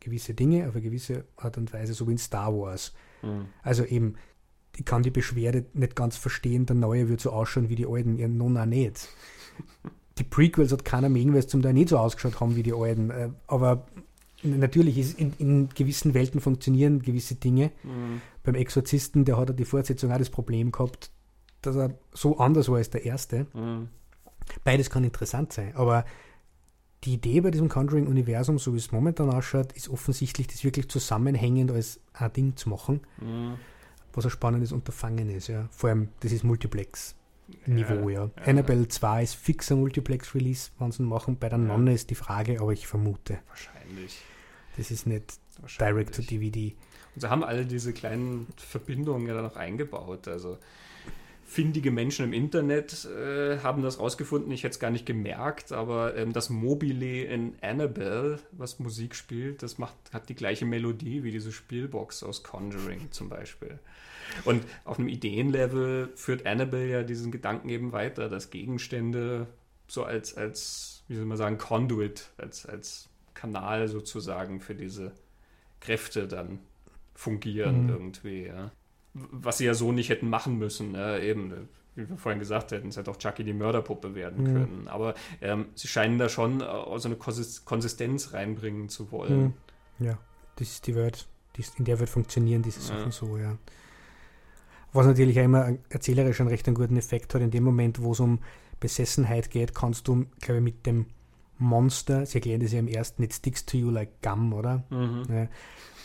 gewisse 0.00 0.34
Dinge 0.34 0.68
auf 0.68 0.74
eine 0.74 0.82
gewisse 0.82 1.24
Art 1.36 1.56
und 1.56 1.72
Weise, 1.72 1.94
so 1.94 2.06
wie 2.06 2.12
in 2.12 2.18
Star 2.18 2.52
Wars. 2.52 2.92
Mhm. 3.22 3.46
Also 3.62 3.84
eben, 3.84 4.16
ich 4.76 4.84
kann 4.84 5.02
die 5.02 5.10
Beschwerde 5.10 5.64
nicht 5.72 5.96
ganz 5.96 6.16
verstehen, 6.16 6.66
der 6.66 6.76
Neue 6.76 7.08
wird 7.08 7.20
so 7.20 7.30
ausschauen 7.30 7.68
wie 7.68 7.76
die 7.76 7.86
Alten, 7.86 8.18
ja, 8.18 8.28
nun 8.28 8.56
auch 8.56 8.66
nicht. 8.66 9.08
Die 10.18 10.22
Prequels 10.22 10.70
hat 10.70 10.84
keiner 10.84 11.08
mögen, 11.08 11.32
weil 11.32 11.40
es 11.40 11.48
zum 11.48 11.60
Teil 11.60 11.72
nicht 11.72 11.88
so 11.88 11.98
ausgeschaut 11.98 12.38
haben 12.38 12.54
wie 12.54 12.62
die 12.62 12.72
Alten. 12.72 13.10
Äh, 13.10 13.30
aber 13.48 13.88
natürlich 14.44 14.96
ist 14.96 15.18
in, 15.18 15.32
in 15.38 15.68
gewissen 15.70 16.14
Welten 16.14 16.40
funktionieren 16.40 17.02
gewisse 17.02 17.34
Dinge. 17.34 17.72
Mhm. 17.82 18.20
Beim 18.44 18.54
Exorzisten, 18.54 19.24
der 19.24 19.36
hat 19.36 19.58
die 19.58 19.64
Fortsetzung 19.64 20.12
auch 20.12 20.18
das 20.18 20.30
Problem 20.30 20.70
gehabt, 20.70 21.10
dass 21.66 21.76
er 21.76 21.94
so 22.12 22.38
anders 22.38 22.68
war 22.68 22.76
als 22.76 22.90
der 22.90 23.04
erste. 23.04 23.46
Mhm. 23.52 23.88
Beides 24.62 24.90
kann 24.90 25.04
interessant 25.04 25.52
sein, 25.52 25.74
aber 25.74 26.04
die 27.04 27.14
Idee 27.14 27.40
bei 27.40 27.50
diesem 27.50 27.68
Conjuring-Universum, 27.68 28.58
so 28.58 28.72
wie 28.72 28.78
es 28.78 28.92
momentan 28.92 29.30
ausschaut, 29.30 29.72
ist 29.72 29.88
offensichtlich, 29.88 30.46
das 30.46 30.64
wirklich 30.64 30.88
zusammenhängend 30.88 31.70
als 31.70 32.00
ein 32.14 32.32
Ding 32.32 32.56
zu 32.56 32.68
machen. 32.68 33.00
Mhm. 33.20 33.56
was 34.12 34.24
ein 34.24 34.30
spannendes 34.30 34.72
Unterfangen 34.72 35.28
ist, 35.28 35.48
ja. 35.48 35.68
Vor 35.70 35.90
allem, 35.90 36.08
das 36.20 36.30
ist 36.30 36.44
Multiplex-Niveau, 36.44 38.08
ja. 38.08 38.24
ja. 38.24 38.30
ja. 38.36 38.42
Annabelle 38.44 38.86
2 38.86 39.24
ist 39.24 39.34
fixer 39.34 39.76
Multiplex-Release, 39.76 40.70
wenn 40.78 40.92
sie 40.92 41.02
ihn 41.02 41.08
machen. 41.08 41.36
Bei 41.36 41.48
der 41.48 41.58
ja. 41.58 41.64
Nonne 41.64 41.92
ist 41.92 42.10
die 42.10 42.14
Frage, 42.14 42.60
aber 42.60 42.72
ich 42.72 42.86
vermute. 42.86 43.38
Wahrscheinlich. 43.48 44.22
Das 44.76 44.90
ist 44.90 45.06
nicht 45.06 45.38
Direct 45.80 46.14
to 46.14 46.22
DVD. 46.22 46.74
Und 47.14 47.20
sie 47.20 47.30
haben 47.30 47.44
alle 47.44 47.66
diese 47.66 47.92
kleinen 47.92 48.46
Verbindungen 48.56 49.26
ja 49.26 49.34
dann 49.34 49.44
noch 49.44 49.56
eingebaut. 49.56 50.28
Also 50.28 50.58
findige 51.54 51.92
Menschen 51.92 52.24
im 52.24 52.32
Internet 52.32 53.04
äh, 53.04 53.58
haben 53.60 53.82
das 53.82 54.00
rausgefunden. 54.00 54.50
Ich 54.50 54.64
hätte 54.64 54.72
es 54.72 54.80
gar 54.80 54.90
nicht 54.90 55.06
gemerkt, 55.06 55.70
aber 55.70 56.16
ähm, 56.16 56.32
das 56.32 56.50
Mobile 56.50 57.22
in 57.24 57.54
Annabelle, 57.62 58.40
was 58.50 58.80
Musik 58.80 59.14
spielt, 59.14 59.62
das 59.62 59.78
macht, 59.78 59.94
hat 60.12 60.28
die 60.28 60.34
gleiche 60.34 60.66
Melodie 60.66 61.22
wie 61.22 61.30
diese 61.30 61.52
Spielbox 61.52 62.24
aus 62.24 62.42
Conjuring 62.42 63.12
zum 63.12 63.28
Beispiel. 63.28 63.78
Und 64.44 64.64
auf 64.84 64.98
einem 64.98 65.06
Ideenlevel 65.06 66.10
führt 66.16 66.44
Annabelle 66.44 66.90
ja 66.90 67.02
diesen 67.04 67.30
Gedanken 67.30 67.68
eben 67.68 67.92
weiter, 67.92 68.28
dass 68.28 68.50
Gegenstände 68.50 69.46
so 69.86 70.02
als, 70.02 70.36
als 70.36 71.04
wie 71.06 71.14
soll 71.14 71.24
man 71.24 71.36
sagen, 71.36 71.58
Conduit, 71.58 72.30
als, 72.36 72.66
als 72.66 73.08
Kanal 73.34 73.86
sozusagen 73.86 74.60
für 74.60 74.74
diese 74.74 75.12
Kräfte 75.78 76.26
dann 76.26 76.58
fungieren 77.14 77.84
mhm. 77.84 77.90
irgendwie, 77.90 78.46
ja. 78.46 78.72
Was 79.14 79.58
sie 79.58 79.66
ja 79.66 79.74
so 79.74 79.92
nicht 79.92 80.08
hätten 80.08 80.28
machen 80.28 80.58
müssen, 80.58 80.92
ne? 80.92 81.20
eben, 81.22 81.68
wie 81.94 82.08
wir 82.08 82.16
vorhin 82.16 82.40
gesagt 82.40 82.72
hätten, 82.72 82.88
es 82.88 82.96
hätte 82.96 83.10
auch 83.10 83.16
Chucky 83.16 83.44
die 83.44 83.52
Mörderpuppe 83.52 84.14
werden 84.14 84.42
mhm. 84.42 84.54
können. 84.54 84.88
Aber 84.88 85.14
ähm, 85.40 85.66
sie 85.74 85.88
scheinen 85.88 86.18
da 86.18 86.28
schon 86.28 86.60
äh, 86.60 86.98
so 86.98 87.08
eine 87.08 87.16
Konsistenz 87.16 88.32
reinbringen 88.32 88.88
zu 88.88 89.12
wollen. 89.12 89.42
Mhm. 89.42 89.52
Ja, 90.00 90.18
das 90.56 90.68
ist 90.68 90.86
die 90.86 90.94
Welt, 90.96 91.28
in 91.78 91.84
der 91.84 92.00
wird 92.00 92.10
funktionieren 92.10 92.62
diese 92.62 92.80
Sachen 92.80 93.06
ja. 93.06 93.10
so, 93.12 93.36
ja. 93.36 93.56
Was 94.92 95.06
natürlich 95.06 95.38
auch 95.40 95.44
immer 95.44 95.76
erzählerisch 95.88 96.40
einen 96.40 96.48
recht 96.48 96.66
einen 96.66 96.76
guten 96.76 96.96
Effekt 96.96 97.34
hat, 97.34 97.42
in 97.42 97.50
dem 97.50 97.64
Moment, 97.64 98.00
wo 98.00 98.12
es 98.12 98.20
um 98.20 98.38
Besessenheit 98.78 99.50
geht, 99.50 99.74
kannst 99.74 100.06
du, 100.08 100.26
glaube 100.40 100.58
ich, 100.58 100.64
mit 100.64 100.86
dem 100.86 101.06
Monster, 101.58 102.26
sie 102.26 102.38
erklären 102.38 102.60
das 102.60 102.72
ja 102.72 102.78
im 102.78 102.88
ersten, 102.88 103.22
it 103.22 103.32
sticks 103.32 103.64
to 103.64 103.76
you 103.76 103.90
like 103.90 104.22
gum, 104.22 104.52
oder? 104.52 104.84
Mhm. 104.90 105.24
Ja, 105.28 105.48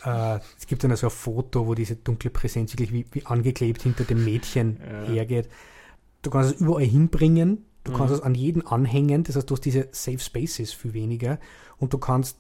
äh, 0.06 0.40
es 0.58 0.68
gibt 0.68 0.84
dann 0.84 0.92
also 0.92 1.08
ein 1.08 1.12
Foto, 1.12 1.68
wo 1.68 1.76
diese 1.76 1.96
dunkle 1.96 2.30
Präsenz 2.30 2.74
wirklich 2.74 2.94
wie, 2.94 3.06
wie 3.12 3.26
angeklebt 3.26 3.82
hinter 3.82 4.04
dem 4.04 4.24
Mädchen 4.24 4.80
ja. 4.80 5.14
hergeht. 5.14 5.50
Du 6.22 6.30
kannst 6.30 6.56
es 6.56 6.62
überall 6.62 6.84
hinbringen, 6.84 7.66
du 7.84 7.92
mhm. 7.92 7.96
kannst 7.96 8.14
es 8.14 8.22
an 8.22 8.36
jeden 8.36 8.66
anhängen, 8.66 9.24
das 9.24 9.36
heißt, 9.36 9.50
du 9.50 9.56
hast 9.56 9.66
diese 9.66 9.88
Safe 9.92 10.20
Spaces 10.20 10.74
viel 10.74 10.94
weniger 10.94 11.40
und 11.78 11.94
du 11.94 11.98
kannst 11.98 12.38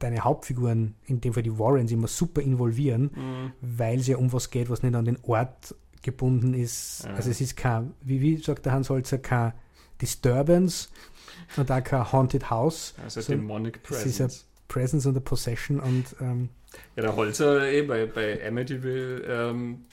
deine 0.00 0.20
Hauptfiguren, 0.20 0.94
in 1.06 1.20
dem 1.20 1.32
Fall 1.32 1.42
die 1.42 1.58
Warrens, 1.58 1.92
immer 1.92 2.08
super 2.08 2.42
involvieren, 2.42 3.10
mhm. 3.14 3.52
weil 3.60 4.00
es 4.00 4.06
ja 4.06 4.16
um 4.16 4.32
was 4.32 4.50
geht, 4.50 4.68
was 4.68 4.82
nicht 4.82 4.94
an 4.94 5.04
den 5.04 5.18
Ort 5.22 5.74
gebunden 6.02 6.54
ist. 6.54 7.04
Ja. 7.04 7.14
Also 7.14 7.30
es 7.30 7.40
ist 7.40 7.56
kein, 7.56 7.94
wie, 8.02 8.20
wie 8.20 8.36
sagt 8.36 8.66
der 8.66 8.72
Hans 8.72 8.90
Holzer, 8.90 9.18
kein 9.18 9.52
Disturbance 10.00 10.88
und 11.56 11.70
auch 11.70 11.82
kein 11.82 12.12
Haunted 12.12 12.50
House. 12.50 12.94
Also 13.02 13.20
so, 13.20 13.32
Demonic 13.32 13.82
Presence. 13.82 14.06
Es 14.06 14.12
ist 14.12 14.20
eine 14.20 14.32
Presence 14.68 15.06
und 15.06 15.12
eine 15.12 15.20
Possession 15.20 15.80
und 15.80 16.04
ähm, 16.20 16.48
ja, 16.96 17.02
der 17.02 17.16
Holzer 17.16 17.70
eh 17.70 17.82
bei, 17.82 18.06
bei 18.06 18.46
Amityville 18.46 19.22
ähm, 19.22 19.84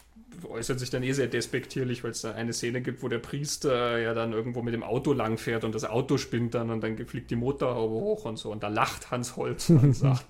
äußert 0.49 0.79
sich 0.79 0.89
dann 0.89 1.03
eh 1.03 1.11
sehr 1.11 1.27
despektierlich, 1.27 2.03
weil 2.03 2.11
es 2.11 2.21
da 2.21 2.31
eine 2.31 2.53
Szene 2.53 2.81
gibt, 2.81 3.03
wo 3.03 3.07
der 3.07 3.19
Priester 3.19 3.99
ja 3.99 4.13
dann 4.13 4.33
irgendwo 4.33 4.61
mit 4.61 4.73
dem 4.73 4.83
Auto 4.83 5.13
langfährt 5.13 5.63
und 5.63 5.75
das 5.75 5.85
Auto 5.85 6.17
spinnt 6.17 6.53
dann 6.53 6.69
und 6.69 6.81
dann 6.81 6.97
fliegt 7.05 7.31
die 7.31 7.35
Motorhaube 7.35 7.93
hoch 7.93 8.25
und 8.25 8.37
so. 8.37 8.51
Und 8.51 8.63
da 8.63 8.67
lacht 8.67 9.11
Hans 9.11 9.35
Holzer 9.35 9.81
und 9.81 9.93
sagt, 9.95 10.25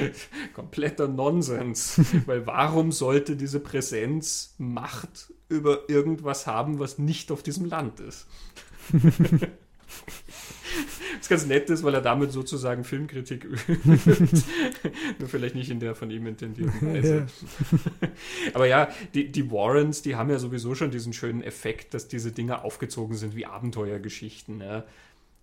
kompletter 0.54 1.08
Nonsens. 1.08 2.00
weil 2.26 2.46
warum 2.46 2.92
sollte 2.92 3.36
diese 3.36 3.60
Präsenz 3.60 4.54
Macht 4.58 5.32
über 5.48 5.88
irgendwas 5.88 6.46
haben, 6.46 6.78
was 6.78 6.98
nicht 6.98 7.30
auf 7.30 7.42
diesem 7.42 7.66
Land 7.66 8.00
ist? 8.00 8.26
Was 11.22 11.28
ganz 11.28 11.46
nett 11.46 11.70
ist, 11.70 11.84
weil 11.84 11.94
er 11.94 12.00
damit 12.00 12.32
sozusagen 12.32 12.82
Filmkritik 12.82 13.44
übt. 13.94 14.42
Nur 15.20 15.28
vielleicht 15.28 15.54
nicht 15.54 15.70
in 15.70 15.78
der 15.78 15.94
von 15.94 16.10
ihm 16.10 16.26
intendierten 16.26 16.92
Weise. 16.92 17.26
Ja. 18.00 18.08
Aber 18.54 18.66
ja, 18.66 18.88
die, 19.14 19.30
die 19.30 19.50
Warrens, 19.52 20.02
die 20.02 20.16
haben 20.16 20.30
ja 20.30 20.40
sowieso 20.40 20.74
schon 20.74 20.90
diesen 20.90 21.12
schönen 21.12 21.40
Effekt, 21.42 21.94
dass 21.94 22.08
diese 22.08 22.32
Dinge 22.32 22.64
aufgezogen 22.64 23.16
sind 23.16 23.36
wie 23.36 23.46
Abenteuergeschichten. 23.46 24.60
Ja. 24.60 24.84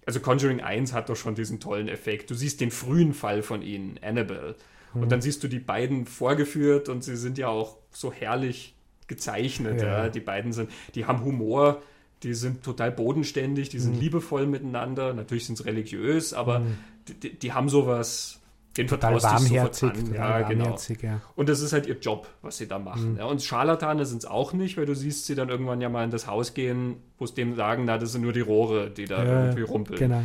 Also 0.05 0.19
Conjuring 0.19 0.59
1 0.59 0.91
hat 0.91 1.07
doch 1.07 1.15
schon 1.15 1.35
diesen 1.35 1.61
tollen 1.61 1.87
Effekt. 1.87 2.29
Du 2.29 2.35
siehst 2.35 2.59
den 2.59 2.71
frühen 2.71 3.13
Fall 3.13 3.41
von 3.41 3.61
ihnen, 3.61 3.97
Annabelle. 4.03 4.55
Und 4.93 5.01
mhm. 5.01 5.09
dann 5.09 5.21
siehst 5.21 5.41
du 5.43 5.47
die 5.47 5.59
beiden 5.59 6.05
vorgeführt 6.05 6.89
und 6.89 7.05
sie 7.05 7.15
sind 7.15 7.37
ja 7.37 7.47
auch 7.47 7.77
so 7.91 8.11
herrlich 8.11 8.75
gezeichnet. 9.07 9.81
Ja. 9.81 10.03
ja. 10.05 10.09
Die 10.09 10.19
beiden 10.19 10.51
sind, 10.51 10.69
die 10.95 11.05
haben 11.05 11.23
Humor 11.23 11.81
die 12.23 12.33
sind 12.33 12.63
total 12.63 12.91
bodenständig, 12.91 13.69
die 13.69 13.79
sind 13.79 13.95
mhm. 13.95 14.01
liebevoll 14.01 14.45
miteinander. 14.45 15.13
Natürlich 15.13 15.45
sind 15.45 15.57
sie 15.57 15.65
religiös, 15.65 16.33
aber 16.33 16.59
mhm. 16.59 16.77
die, 17.07 17.37
die, 17.37 17.53
haben 17.53 17.69
sowas, 17.69 18.39
den 18.75 18.87
total 18.87 19.21
warmherzig, 19.23 19.89
an. 19.89 20.13
Ja, 20.13 20.41
genau. 20.41 20.77
Ja. 21.01 21.21
Und 21.35 21.49
das 21.49 21.61
ist 21.61 21.71
halt 21.71 21.87
ihr 21.87 21.97
Job, 21.97 22.27
was 22.41 22.57
sie 22.57 22.67
da 22.67 22.77
machen. 22.77 23.13
Mhm. 23.13 23.17
Ja, 23.17 23.25
und 23.25 23.41
Scharlatane 23.41 24.05
sind 24.05 24.19
es 24.19 24.25
auch 24.25 24.51
nicht, 24.51 24.77
weil 24.77 24.85
du 24.85 24.95
siehst 24.95 25.25
sie 25.25 25.35
dann 25.35 25.49
irgendwann 25.49 25.79
ja 25.79 25.87
mal 25.87 26.03
in 26.03 26.11
das 26.11 26.27
Haus 26.27 26.53
gehen, 26.53 26.97
wo 27.17 27.25
es 27.25 27.33
dem 27.33 27.55
sagen, 27.55 27.85
na, 27.85 27.97
das 27.97 28.11
sind 28.11 28.21
nur 28.21 28.33
die 28.33 28.41
Rohre, 28.41 28.89
die 28.89 29.05
da 29.05 29.23
ja, 29.23 29.45
irgendwie 29.45 29.63
rumpeln. 29.63 29.97
Genau. 29.97 30.21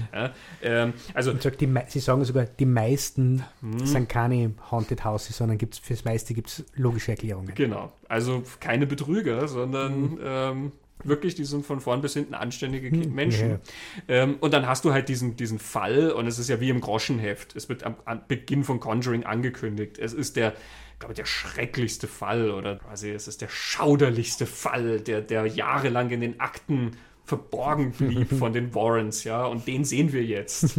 Ähm, 0.63 0.95
also, 1.15 1.37
sagt, 1.39 1.61
die, 1.61 1.73
sie 1.87 2.01
sagen 2.01 2.25
sogar, 2.25 2.45
die 2.45 2.67
meisten 2.67 3.45
mhm. 3.61 3.87
sind 3.87 4.09
keine 4.09 4.53
Haunted 4.71 5.05
Houses, 5.05 5.37
sondern 5.37 5.59
gibt's, 5.59 5.79
fürs 5.79 6.05
meiste 6.05 6.35
gibt 6.35 6.49
es 6.49 6.65
logische 6.75 7.13
Erklärungen. 7.13 7.55
Genau. 7.55 7.93
Also 8.09 8.43
keine 8.59 8.87
Betrüger, 8.87 9.47
sondern 9.49 10.01
mhm. 10.01 10.21
ähm, 10.23 10.73
Wirklich, 11.03 11.35
die 11.35 11.45
sind 11.45 11.67
von 11.67 11.81
vorn 11.81 12.01
bis 12.01 12.15
hinten 12.15 12.35
anständige 12.35 12.91
hm, 12.91 13.13
Menschen. 13.13 13.51
Ja. 13.51 13.59
Ähm, 14.09 14.37
und 14.41 14.55
dann 14.55 14.67
hast 14.67 14.85
du 14.85 14.93
halt 14.93 15.09
diesen, 15.09 15.37
diesen 15.37 15.59
Fall, 15.59 16.11
und 16.11 16.27
es 16.27 16.39
ist 16.39 16.49
ja 16.49 16.61
wie 16.61 16.71
im 16.71 16.81
Groschenheft. 16.81 17.57
Es 17.57 17.69
wird 17.69 17.83
am, 17.85 17.97
am 18.05 18.21
Beginn 18.27 18.65
von 18.65 18.81
Conjuring 18.81 19.25
angekündigt. 19.25 19.99
Es 19.99 20.13
ist 20.13 20.37
der, 20.37 20.55
glaube 20.99 21.15
der 21.15 21.27
schrecklichste 21.27 22.07
Fall 22.07 22.51
oder 22.51 22.77
quasi 22.77 23.11
es 23.11 23.29
ist 23.29 23.43
der 23.43 23.49
schauderlichste 23.49 24.47
Fall, 24.47 25.01
der, 25.01 25.21
der 25.21 25.47
jahrelang 25.47 26.11
in 26.11 26.21
den 26.21 26.41
Akten 26.41 26.93
verborgen 27.25 27.93
blieb 27.93 28.33
von 28.39 28.53
den 28.53 28.75
Warrens, 28.75 29.25
ja, 29.25 29.47
und 29.47 29.67
den 29.67 29.85
sehen 29.85 30.13
wir 30.13 30.23
jetzt. 30.23 30.79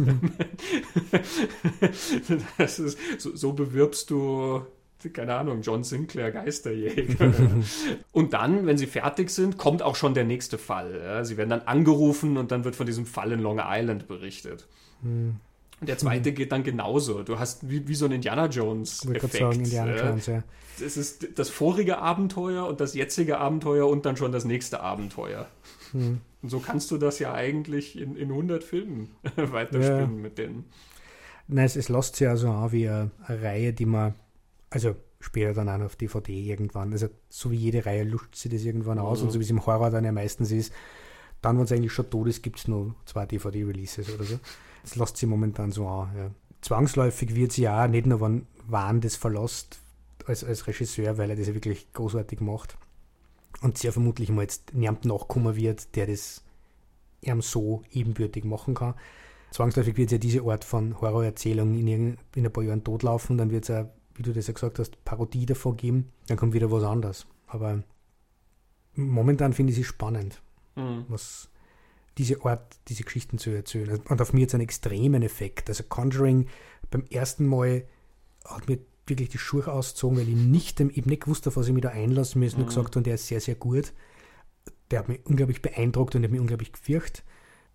das 2.58 2.78
ist, 2.78 2.98
so, 3.18 3.34
so 3.34 3.52
bewirbst 3.52 4.10
du 4.10 4.64
keine 5.12 5.34
Ahnung, 5.34 5.62
John 5.62 5.84
Sinclair 5.84 6.32
Geisterjäger. 6.32 7.32
und 8.12 8.32
dann, 8.32 8.66
wenn 8.66 8.78
sie 8.78 8.86
fertig 8.86 9.30
sind, 9.30 9.58
kommt 9.58 9.82
auch 9.82 9.96
schon 9.96 10.14
der 10.14 10.24
nächste 10.24 10.58
Fall. 10.58 11.00
Ja? 11.02 11.24
Sie 11.24 11.36
werden 11.36 11.50
dann 11.50 11.62
angerufen 11.62 12.36
und 12.36 12.50
dann 12.50 12.64
wird 12.64 12.76
von 12.76 12.86
diesem 12.86 13.06
Fall 13.06 13.32
in 13.32 13.40
Long 13.40 13.60
Island 13.62 14.08
berichtet. 14.08 14.66
Hm. 15.02 15.36
Und 15.80 15.88
der 15.88 15.98
zweite 15.98 16.30
hm. 16.30 16.36
geht 16.36 16.52
dann 16.52 16.64
genauso. 16.64 17.22
Du 17.22 17.38
hast 17.38 17.68
wie, 17.68 17.86
wie 17.86 17.94
so 17.94 18.06
ein 18.06 18.12
Indiana 18.12 18.46
Jones-Effekt. 18.46 19.32
Sagen, 19.34 19.60
Indiana 19.60 19.96
Jones, 19.96 20.26
ja. 20.26 20.42
Das 20.80 20.96
ist 20.96 21.38
das 21.38 21.48
vorige 21.48 21.98
Abenteuer 21.98 22.66
und 22.66 22.80
das 22.80 22.94
jetzige 22.94 23.38
Abenteuer 23.38 23.88
und 23.88 24.04
dann 24.04 24.16
schon 24.16 24.32
das 24.32 24.44
nächste 24.44 24.80
Abenteuer. 24.80 25.48
Hm. 25.92 26.20
Und 26.42 26.48
so 26.48 26.60
kannst 26.60 26.90
du 26.90 26.98
das 26.98 27.18
ja 27.18 27.32
eigentlich 27.32 27.98
in, 27.98 28.16
in 28.16 28.30
100 28.30 28.62
Filmen 28.62 29.10
weiterspinnen 29.36 30.16
ja. 30.16 30.22
mit 30.22 30.38
denen. 30.38 30.64
Nein, 31.48 31.64
es, 31.64 31.76
es 31.76 31.88
lässt 31.88 32.16
sich 32.16 32.28
also 32.28 32.50
an 32.50 32.72
wie 32.72 32.88
eine, 32.88 33.10
eine 33.26 33.42
Reihe, 33.42 33.72
die 33.72 33.86
man 33.86 34.14
also 34.70 34.96
später 35.20 35.54
dann 35.54 35.68
auch 35.68 35.84
auf 35.84 35.96
DVD 35.96 36.32
irgendwann. 36.32 36.92
Also 36.92 37.08
so 37.28 37.50
wie 37.50 37.56
jede 37.56 37.86
Reihe 37.86 38.04
lutscht 38.04 38.36
sie 38.36 38.48
das 38.48 38.62
irgendwann 38.62 38.98
aus 38.98 39.20
mhm. 39.20 39.26
und 39.26 39.32
so 39.32 39.40
wie 39.40 39.44
es 39.44 39.50
im 39.50 39.64
Horror 39.64 39.90
dann 39.90 40.04
ja 40.04 40.12
meistens 40.12 40.50
ist, 40.50 40.72
dann, 41.42 41.58
wenn 41.58 41.64
es 41.64 41.72
eigentlich 41.72 41.92
schon 41.92 42.10
tot 42.10 42.28
ist, 42.28 42.42
gibt 42.42 42.58
es 42.58 42.68
nur 42.68 42.94
zwei 43.04 43.26
DVD-Releases 43.26 44.14
oder 44.14 44.24
so. 44.24 44.38
Das 44.82 44.96
lässt 44.96 45.16
sie 45.16 45.26
momentan 45.26 45.72
so 45.72 45.86
an. 45.86 46.10
Ja. 46.16 46.30
Zwangsläufig 46.60 47.34
wird 47.34 47.52
sie 47.52 47.62
ja 47.62 47.86
nicht 47.88 48.06
nur, 48.06 48.20
wenn 48.20 48.46
Wahn 48.66 49.00
das 49.00 49.16
verlässt 49.16 49.78
als, 50.26 50.44
als 50.44 50.66
Regisseur, 50.66 51.18
weil 51.18 51.30
er 51.30 51.36
das 51.36 51.46
ja 51.46 51.54
wirklich 51.54 51.92
großartig 51.92 52.40
macht 52.40 52.76
und 53.62 53.78
sehr 53.78 53.92
vermutlich 53.92 54.30
mal 54.30 54.42
jetzt 54.42 54.74
niemand 54.74 55.04
nachkommen 55.04 55.56
wird, 55.56 55.94
der 55.96 56.06
das 56.06 56.42
ihm 57.20 57.42
so 57.42 57.82
ebenbürtig 57.90 58.44
machen 58.44 58.74
kann. 58.74 58.94
Zwangsläufig 59.50 59.96
wird 59.96 60.12
ja 60.12 60.18
diese 60.18 60.42
Art 60.42 60.64
von 60.64 61.00
Horrorerzählung 61.00 61.74
in, 61.74 62.18
in 62.34 62.46
ein 62.46 62.52
paar 62.52 62.64
Jahren 62.64 62.84
totlaufen, 62.84 63.38
dann 63.38 63.50
wird 63.50 63.64
es 63.64 63.68
ja 63.68 63.88
wie 64.18 64.22
du 64.22 64.32
das 64.32 64.46
ja 64.46 64.52
gesagt 64.52 64.78
hast, 64.78 65.04
Parodie 65.04 65.46
davor 65.46 65.76
geben, 65.76 66.12
dann 66.26 66.36
kommt 66.36 66.54
wieder 66.54 66.70
was 66.70 66.84
anderes. 66.84 67.26
Aber 67.46 67.82
momentan 68.94 69.52
finde 69.52 69.72
ich 69.72 69.78
es 69.78 69.86
spannend, 69.86 70.40
mhm. 70.74 71.04
was 71.08 71.48
diese 72.18 72.44
Art, 72.44 72.76
diese 72.88 73.04
Geschichten 73.04 73.38
zu 73.38 73.50
erzählen. 73.50 74.00
Und 74.08 74.22
auf 74.22 74.32
mir 74.32 74.42
hat 74.42 74.48
es 74.48 74.54
einen 74.54 74.64
extremen 74.64 75.22
Effekt. 75.22 75.68
Also 75.68 75.84
Conjuring 75.84 76.48
beim 76.90 77.04
ersten 77.10 77.46
Mal 77.46 77.86
hat 78.44 78.68
mir 78.68 78.78
wirklich 79.06 79.28
die 79.28 79.38
Schuhe 79.38 79.68
ausgezogen, 79.68 80.18
weil 80.18 80.28
ich 80.28 80.34
nicht, 80.34 80.80
ich 80.80 81.06
nicht 81.06 81.22
gewusst 81.24 81.46
auf 81.46 81.56
was 81.56 81.68
ich 81.68 81.74
mich 81.74 81.82
da 81.82 81.90
einlasse. 81.90 82.38
Mir 82.38 82.46
ist 82.46 82.54
mhm. 82.54 82.60
nur 82.60 82.68
gesagt, 82.68 82.96
und 82.96 83.06
der 83.06 83.16
ist 83.16 83.26
sehr, 83.26 83.40
sehr 83.40 83.54
gut. 83.54 83.92
Der 84.90 85.00
hat 85.00 85.08
mich 85.08 85.20
unglaublich 85.24 85.62
beeindruckt 85.62 86.14
und 86.14 86.24
hat 86.24 86.30
mich 86.30 86.40
unglaublich 86.40 86.72
gefürcht. 86.72 87.22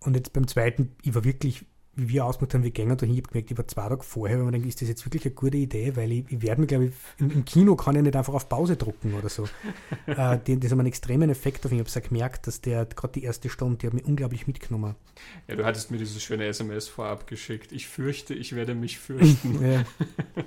Und 0.00 0.16
jetzt 0.16 0.32
beim 0.32 0.48
zweiten, 0.48 0.96
ich 1.02 1.14
war 1.14 1.24
wirklich 1.24 1.64
wie 1.94 2.08
wir 2.08 2.24
ausgemacht 2.24 2.54
haben, 2.54 2.64
wir 2.64 2.70
gehen 2.70 2.88
da 2.88 2.96
hin, 3.04 3.10
ich 3.10 3.18
habe 3.18 3.28
gemerkt, 3.28 3.50
ich 3.50 3.58
war 3.58 3.68
zwei 3.68 3.88
Tage 3.88 4.02
vorher, 4.02 4.38
wenn 4.38 4.44
man 4.44 4.52
denkt, 4.52 4.66
ist 4.66 4.80
das 4.80 4.88
jetzt 4.88 5.04
wirklich 5.04 5.26
eine 5.26 5.34
gute 5.34 5.58
Idee, 5.58 5.94
weil 5.94 6.10
ich, 6.10 6.24
ich 6.30 6.40
werde 6.40 6.62
mir, 6.62 6.66
glaube 6.66 6.86
ich, 6.86 6.92
im, 7.18 7.30
im, 7.30 7.44
Kino 7.44 7.76
kann 7.76 7.96
ich 7.96 8.02
nicht 8.02 8.16
einfach 8.16 8.32
auf 8.32 8.48
Pause 8.48 8.76
drucken 8.76 9.12
oder 9.12 9.28
so. 9.28 9.46
äh, 10.06 10.38
die, 10.46 10.58
das 10.58 10.70
hat 10.70 10.78
einen 10.78 10.88
extremen 10.88 11.28
Effekt 11.28 11.66
auf 11.66 11.70
mich. 11.70 11.80
Ich 11.80 11.80
habe 11.80 11.88
es 11.88 11.94
ja 11.94 12.00
gemerkt, 12.00 12.46
dass 12.46 12.62
der, 12.62 12.86
gerade 12.86 13.12
die 13.12 13.24
erste 13.24 13.50
Stunde, 13.50 13.76
die 13.76 13.86
hat 13.86 13.94
mich 13.94 14.06
unglaublich 14.06 14.46
mitgenommen. 14.46 14.94
Ja, 15.48 15.56
du 15.56 15.64
hattest 15.66 15.90
mir 15.90 15.98
dieses 15.98 16.22
schöne 16.22 16.46
SMS 16.46 16.88
vorab 16.88 17.26
geschickt. 17.26 17.72
Ich 17.72 17.86
fürchte, 17.88 18.32
ich 18.32 18.56
werde 18.56 18.74
mich 18.74 18.98
fürchten. 18.98 19.64
ja. 19.64 19.84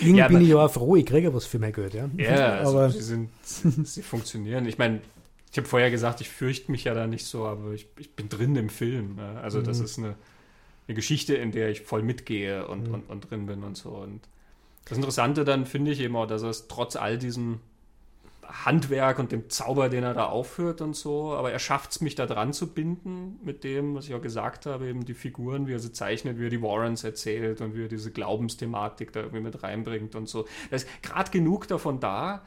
Irgendwie 0.00 0.18
ja, 0.18 0.28
bin 0.28 0.42
ich 0.42 0.48
ja 0.48 0.56
auch 0.56 0.70
froh, 0.70 0.96
ich 0.96 1.06
kriege 1.06 1.32
was 1.32 1.46
für 1.46 1.58
mein 1.58 1.72
Geld. 1.72 1.94
Ja, 1.94 2.10
ja 2.18 2.54
also 2.56 2.78
aber 2.78 2.90
sie, 2.90 3.00
sind, 3.00 3.30
sie 3.42 4.02
funktionieren. 4.02 4.66
Ich 4.66 4.76
meine, 4.76 5.00
ich 5.50 5.56
habe 5.56 5.68
vorher 5.68 5.90
gesagt, 5.90 6.20
ich 6.20 6.28
fürchte 6.28 6.70
mich 6.70 6.84
ja 6.84 6.94
da 6.94 7.06
nicht 7.06 7.24
so, 7.24 7.46
aber 7.46 7.72
ich, 7.72 7.86
ich 7.98 8.14
bin 8.14 8.28
drin 8.28 8.56
im 8.56 8.68
Film. 8.68 9.18
Also 9.18 9.60
mhm. 9.60 9.64
das 9.64 9.80
ist 9.80 9.98
eine 9.98 10.16
eine 10.92 10.96
Geschichte, 10.96 11.34
in 11.34 11.50
der 11.50 11.70
ich 11.70 11.80
voll 11.80 12.02
mitgehe 12.02 12.66
und, 12.66 12.88
mhm. 12.88 12.94
und, 12.94 13.10
und 13.10 13.30
drin 13.30 13.46
bin 13.46 13.62
und 13.62 13.76
so. 13.76 13.90
Und 13.90 14.20
das 14.84 14.98
Interessante 14.98 15.44
dann 15.44 15.66
finde 15.66 15.90
ich 15.90 16.00
eben 16.00 16.16
auch, 16.16 16.26
dass 16.26 16.42
es 16.42 16.68
trotz 16.68 16.96
all 16.96 17.18
diesem 17.18 17.60
Handwerk 18.44 19.18
und 19.18 19.32
dem 19.32 19.48
Zauber, 19.48 19.88
den 19.88 20.04
er 20.04 20.12
da 20.12 20.26
aufführt 20.26 20.82
und 20.82 20.94
so, 20.94 21.32
aber 21.32 21.52
er 21.52 21.58
schafft 21.58 21.92
es, 21.92 22.00
mich 22.00 22.16
da 22.16 22.26
dran 22.26 22.52
zu 22.52 22.74
binden 22.74 23.38
mit 23.42 23.64
dem, 23.64 23.94
was 23.94 24.06
ich 24.06 24.14
auch 24.14 24.20
gesagt 24.20 24.66
habe, 24.66 24.88
eben 24.88 25.04
die 25.04 25.14
Figuren, 25.14 25.66
wie 25.66 25.72
er 25.72 25.78
sie 25.78 25.92
zeichnet, 25.92 26.38
wie 26.38 26.46
er 26.46 26.50
die 26.50 26.60
Warrens 26.60 27.02
erzählt 27.04 27.62
und 27.62 27.74
wie 27.74 27.84
er 27.84 27.88
diese 27.88 28.10
Glaubensthematik 28.10 29.12
da 29.12 29.20
irgendwie 29.20 29.42
mit 29.42 29.62
reinbringt 29.62 30.14
und 30.16 30.28
so. 30.28 30.46
Da 30.68 30.76
ist 30.76 30.88
gerade 31.02 31.30
genug 31.30 31.66
davon 31.68 32.00
da, 32.00 32.42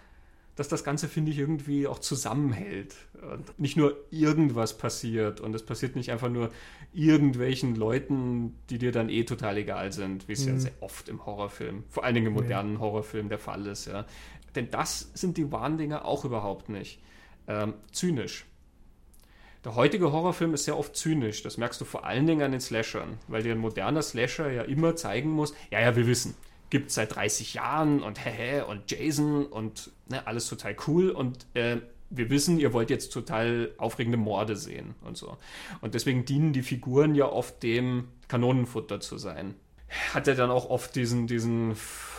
dass 0.56 0.70
das 0.70 0.84
Ganze, 0.84 1.08
finde 1.10 1.32
ich, 1.32 1.38
irgendwie 1.38 1.86
auch 1.88 2.00
zusammenhält. 2.00 2.96
Und 3.22 3.60
nicht 3.60 3.76
nur 3.76 3.98
irgendwas 4.10 4.78
passiert 4.78 5.42
und 5.42 5.54
es 5.54 5.66
passiert 5.66 5.96
nicht 5.96 6.12
einfach 6.12 6.30
nur 6.30 6.50
irgendwelchen 6.94 7.76
Leuten, 7.76 8.56
die 8.70 8.78
dir 8.78 8.92
dann 8.92 9.10
eh 9.10 9.26
total 9.26 9.58
egal 9.58 9.92
sind, 9.92 10.28
wie 10.28 10.34
es 10.34 10.46
mhm. 10.46 10.54
ja 10.54 10.60
sehr 10.60 10.72
oft 10.80 11.10
im 11.10 11.26
Horrorfilm, 11.26 11.84
vor 11.90 12.06
allen 12.06 12.16
Dingen 12.16 12.28
im 12.28 12.34
modernen. 12.34 12.80
Horrorfilm 12.80 13.28
der 13.28 13.40
Fall 13.40 13.68
ist. 13.68 13.86
Ja. 13.86 14.06
Denn 14.56 14.70
das 14.72 15.12
sind 15.14 15.38
die 15.38 15.52
wahren 15.52 15.78
Dinge 15.78 16.06
auch 16.06 16.24
überhaupt 16.24 16.70
nicht. 16.70 17.02
Ähm, 17.48 17.74
zynisch. 17.92 18.46
Der 19.66 19.76
heutige 19.76 20.12
Horrorfilm 20.12 20.54
ist 20.54 20.66
sehr 20.66 20.78
oft 20.78 20.96
zynisch. 20.96 21.42
Das 21.42 21.58
merkst 21.58 21.82
du 21.82 21.86
vor 21.86 22.06
allen 22.06 22.28
Dingen 22.28 22.44
an 22.44 22.52
den 22.52 22.62
Slashern, 22.62 23.18
weil 23.28 23.44
dir 23.44 23.54
ein 23.54 23.58
moderner 23.58 24.04
Slasher 24.04 24.52
ja 24.52 24.62
immer 24.62 24.96
zeigen 24.96 25.32
muss, 25.32 25.54
ja, 25.72 25.82
ja, 25.82 25.96
wir 25.96 26.08
wissen, 26.08 26.36
gibt 26.70 26.90
es 26.90 26.96
seit 26.96 27.16
30 27.16 27.56
Jahren 27.56 28.02
und 28.02 28.24
hehe 28.24 28.66
und 28.66 28.90
Jason 28.92 29.46
und 29.46 29.92
ne, 30.10 30.26
alles 30.28 30.48
total 30.48 30.76
cool 30.88 31.10
und 31.10 31.46
äh, 31.54 31.78
wir 32.10 32.30
wissen, 32.30 32.60
ihr 32.60 32.74
wollt 32.74 32.90
jetzt 32.90 33.12
total 33.12 33.72
aufregende 33.78 34.18
Morde 34.18 34.56
sehen 34.56 34.96
und 35.04 35.18
so. 35.18 35.38
Und 35.82 35.96
deswegen 35.96 36.26
dienen 36.26 36.54
die 36.54 36.62
Figuren 36.62 37.16
ja 37.16 37.26
oft 37.26 37.62
dem 37.64 38.10
Kanonenfutter 38.28 39.00
zu 39.00 39.18
sein. 39.18 39.56
Hat 40.14 40.28
er 40.28 40.36
dann 40.36 40.52
auch 40.52 40.70
oft 40.70 40.96
diesen, 40.96 41.28
diesen 41.28 41.76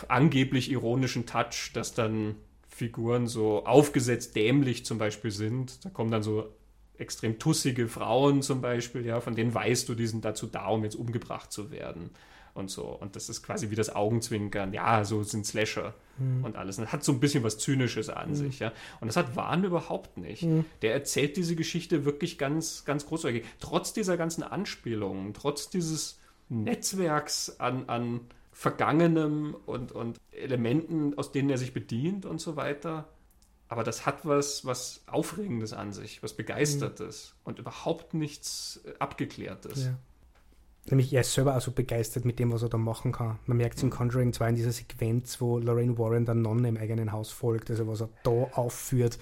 angeblich 0.07 0.71
ironischen 0.71 1.25
Touch, 1.25 1.71
dass 1.73 1.93
dann 1.93 2.35
Figuren 2.67 3.27
so 3.27 3.65
aufgesetzt 3.65 4.35
dämlich 4.35 4.85
zum 4.85 4.97
Beispiel 4.97 5.31
sind. 5.31 5.83
Da 5.85 5.89
kommen 5.89 6.11
dann 6.11 6.23
so 6.23 6.53
extrem 6.97 7.39
tussige 7.39 7.87
Frauen 7.87 8.41
zum 8.41 8.61
Beispiel, 8.61 9.05
ja, 9.05 9.21
von 9.21 9.35
denen 9.35 9.53
weißt 9.53 9.87
du, 9.87 9.95
die 9.95 10.07
sind 10.07 10.25
dazu 10.25 10.47
da, 10.47 10.67
um 10.67 10.83
jetzt 10.83 10.95
umgebracht 10.95 11.51
zu 11.51 11.71
werden 11.71 12.09
und 12.57 12.69
so. 12.69 12.83
Und 12.85 13.15
das 13.15 13.29
ist 13.29 13.43
quasi 13.43 13.69
wie 13.69 13.75
das 13.75 13.95
Augenzwinkern. 13.95 14.73
Ja, 14.73 15.05
so 15.05 15.23
sind 15.23 15.45
Slasher 15.45 15.93
mhm. 16.17 16.43
und 16.43 16.55
alles. 16.55 16.77
Und 16.77 16.85
das 16.85 16.93
hat 16.93 17.03
so 17.03 17.11
ein 17.11 17.19
bisschen 17.19 17.43
was 17.43 17.57
Zynisches 17.57 18.09
an 18.09 18.31
mhm. 18.31 18.35
sich, 18.35 18.59
ja. 18.59 18.73
Und 18.99 19.07
das 19.07 19.15
hat 19.15 19.35
Wahn 19.35 19.63
überhaupt 19.63 20.17
nicht. 20.17 20.43
Mhm. 20.43 20.65
Der 20.81 20.93
erzählt 20.93 21.37
diese 21.37 21.55
Geschichte 21.55 22.03
wirklich 22.03 22.37
ganz, 22.37 22.83
ganz 22.83 23.05
großartig. 23.05 23.45
Trotz 23.59 23.93
dieser 23.93 24.17
ganzen 24.17 24.43
Anspielungen, 24.43 25.33
trotz 25.33 25.69
dieses 25.69 26.19
Netzwerks 26.49 27.59
an, 27.59 27.87
an 27.87 28.21
Vergangenem 28.51 29.55
und, 29.65 29.91
und 29.91 30.19
Elementen, 30.31 31.15
aus 31.17 31.31
denen 31.31 31.49
er 31.49 31.59
sich 31.59 31.73
bedient 31.73 32.25
und 32.25 32.41
so 32.41 32.55
weiter. 32.55 33.07
Aber 33.69 33.83
das 33.83 34.05
hat 34.05 34.25
was, 34.25 34.65
was 34.65 35.03
Aufregendes 35.07 35.73
an 35.73 35.91
sich, 35.91 36.23
was 36.23 36.33
Begeistertes 36.33 37.33
mhm. 37.33 37.41
und 37.43 37.59
überhaupt 37.59 38.13
nichts 38.13 38.81
Abgeklärtes. 38.97 39.85
Ja. 39.85 39.97
Nämlich 40.89 41.11
er 41.13 41.21
ist 41.21 41.33
selber 41.33 41.57
auch 41.57 41.61
so 41.61 41.71
begeistert 41.71 42.23
mit 42.23 42.39
dem, 42.39 42.51
was 42.51 42.63
er 42.63 42.69
da 42.69 42.77
machen 42.77 43.11
kann. 43.11 43.39
Man 43.45 43.57
merkt 43.57 43.77
es 43.77 43.83
im 43.83 43.89
Conjuring 43.89 44.33
2 44.33 44.49
in 44.49 44.55
dieser 44.55 44.71
Sequenz, 44.71 45.41
wo 45.41 45.59
Lorraine 45.59 45.97
Warren 45.97 46.25
der 46.25 46.35
Nonne 46.35 46.69
im 46.69 46.77
eigenen 46.77 47.11
Haus 47.11 47.31
folgt, 47.31 47.69
also 47.69 47.87
was 47.87 48.01
er 48.01 48.09
da 48.23 48.31
aufführt. 48.53 49.19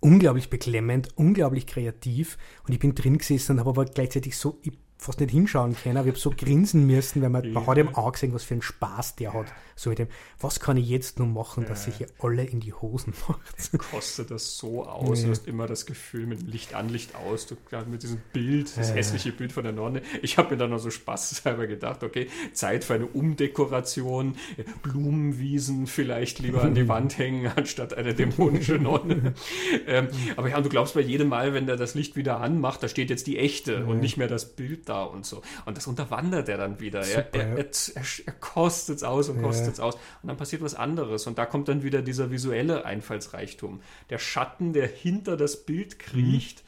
Unglaublich 0.00 0.50
beklemmend, 0.50 1.08
unglaublich 1.16 1.66
kreativ. 1.66 2.36
Und 2.66 2.74
ich 2.74 2.78
bin 2.78 2.94
drin 2.94 3.18
gesessen 3.18 3.52
und 3.52 3.60
habe 3.60 3.70
aber 3.70 3.84
gleichzeitig 3.86 4.36
so, 4.36 4.58
ich 4.62 4.72
fast 4.98 5.20
nicht 5.20 5.30
hinschauen 5.30 5.76
können, 5.76 5.96
aber 5.96 6.06
ich 6.06 6.12
habe 6.12 6.20
so 6.20 6.30
grinsen 6.30 6.86
müssen, 6.86 7.22
weil 7.22 7.30
man, 7.30 7.52
man 7.52 7.66
hat 7.66 7.78
ihm 7.78 7.94
auch 7.94 8.12
gesehen, 8.12 8.32
was 8.32 8.44
für 8.44 8.54
einen 8.54 8.62
Spaß 8.62 9.16
der 9.16 9.32
hat. 9.32 9.46
So 9.78 9.90
mit 9.90 9.98
dem, 9.98 10.08
was 10.40 10.58
kann 10.58 10.78
ich 10.78 10.88
jetzt 10.88 11.18
nur 11.18 11.28
machen, 11.28 11.64
ja. 11.64 11.68
dass 11.68 11.84
sich 11.84 11.96
hier 11.96 12.06
alle 12.18 12.44
in 12.44 12.60
die 12.60 12.72
Hosen 12.72 13.12
macht. 13.28 13.72
Kostet 13.90 14.30
das 14.30 14.56
so 14.56 14.86
aus, 14.86 15.20
ja. 15.20 15.26
du 15.26 15.30
hast 15.32 15.46
immer 15.46 15.66
das 15.66 15.84
Gefühl, 15.84 16.26
mit 16.26 16.40
Licht 16.40 16.74
an, 16.74 16.88
Licht 16.88 17.14
aus, 17.14 17.46
du 17.46 17.56
mit 17.90 18.02
diesem 18.02 18.18
Bild, 18.32 18.74
das 18.76 18.94
hässliche 18.94 19.32
Bild 19.32 19.52
von 19.52 19.64
der 19.64 19.72
Nonne. 19.72 20.00
Ich 20.22 20.38
habe 20.38 20.52
mir 20.52 20.56
dann 20.56 20.70
noch 20.70 20.78
so 20.78 20.90
Spaß 20.90 21.42
selber 21.42 21.66
gedacht, 21.66 22.02
okay, 22.02 22.28
Zeit 22.52 22.84
für 22.84 22.94
eine 22.94 23.06
Umdekoration, 23.06 24.36
Blumenwiesen 24.82 25.86
vielleicht 25.86 26.38
lieber 26.38 26.62
an 26.62 26.74
die 26.74 26.88
Wand 26.88 27.18
hängen, 27.18 27.52
anstatt 27.54 27.92
eine 27.92 28.14
dämonische 28.14 28.78
Nonne. 28.78 29.34
ähm, 29.86 30.08
aber 30.36 30.48
ja, 30.48 30.60
du 30.62 30.70
glaubst 30.70 30.94
bei 30.94 31.00
jedem 31.02 31.28
Mal, 31.28 31.52
wenn 31.52 31.66
der 31.66 31.76
das 31.76 31.94
Licht 31.94 32.16
wieder 32.16 32.40
anmacht, 32.40 32.82
da 32.82 32.88
steht 32.88 33.10
jetzt 33.10 33.26
die 33.26 33.38
echte 33.38 33.84
und 33.84 34.00
nicht 34.00 34.16
mehr 34.16 34.28
das 34.28 34.56
Bild 34.56 34.88
da 34.88 35.04
und 35.04 35.26
so. 35.26 35.42
Und 35.66 35.76
das 35.76 35.86
unterwandert 35.86 36.48
er 36.48 36.56
dann 36.56 36.80
wieder. 36.80 37.02
Super, 37.02 37.26
er, 37.32 37.46
er, 37.48 37.58
er, 37.58 38.02
er 38.26 38.32
kostet 38.40 38.96
es 38.96 39.02
aus 39.02 39.28
und 39.28 39.42
kostet 39.42 39.65
es 39.68 39.78
ja. 39.78 39.84
aus. 39.84 39.94
Und 40.22 40.28
dann 40.28 40.36
passiert 40.36 40.62
was 40.62 40.74
anderes. 40.74 41.26
Und 41.26 41.38
da 41.38 41.46
kommt 41.46 41.68
dann 41.68 41.82
wieder 41.82 42.02
dieser 42.02 42.30
visuelle 42.30 42.84
Einfallsreichtum. 42.84 43.80
Der 44.10 44.18
Schatten, 44.18 44.72
der 44.72 44.86
hinter 44.86 45.36
das 45.36 45.64
Bild 45.64 45.98
kriecht. 45.98 46.62
Mhm. 46.62 46.66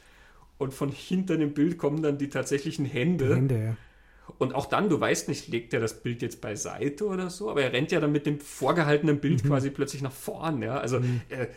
Und 0.59 0.73
von 0.73 0.91
hinter 0.91 1.37
dem 1.37 1.53
Bild 1.53 1.77
kommen 1.77 2.03
dann 2.03 2.17
die 2.17 2.29
tatsächlichen 2.29 2.85
Hände. 2.85 3.35
Hände 3.35 3.63
ja. 3.63 3.77
Und 4.37 4.53
auch 4.53 4.67
dann, 4.67 4.89
du 4.89 4.99
weißt 4.99 5.27
nicht, 5.27 5.47
legt 5.47 5.73
er 5.73 5.79
das 5.79 6.01
Bild 6.01 6.21
jetzt 6.21 6.41
beiseite 6.41 7.05
oder 7.05 7.29
so, 7.29 7.49
aber 7.49 7.63
er 7.63 7.73
rennt 7.73 7.91
ja 7.91 7.99
dann 7.99 8.11
mit 8.11 8.25
dem 8.25 8.39
vorgehaltenen 8.39 9.19
Bild 9.19 9.43
mhm. 9.43 9.47
quasi 9.47 9.69
plötzlich 9.69 10.01
nach 10.01 10.11
vorn. 10.11 10.61
Ja? 10.61 10.77
Also 10.77 10.99
mhm. 10.99 11.21
äh, 11.29 11.47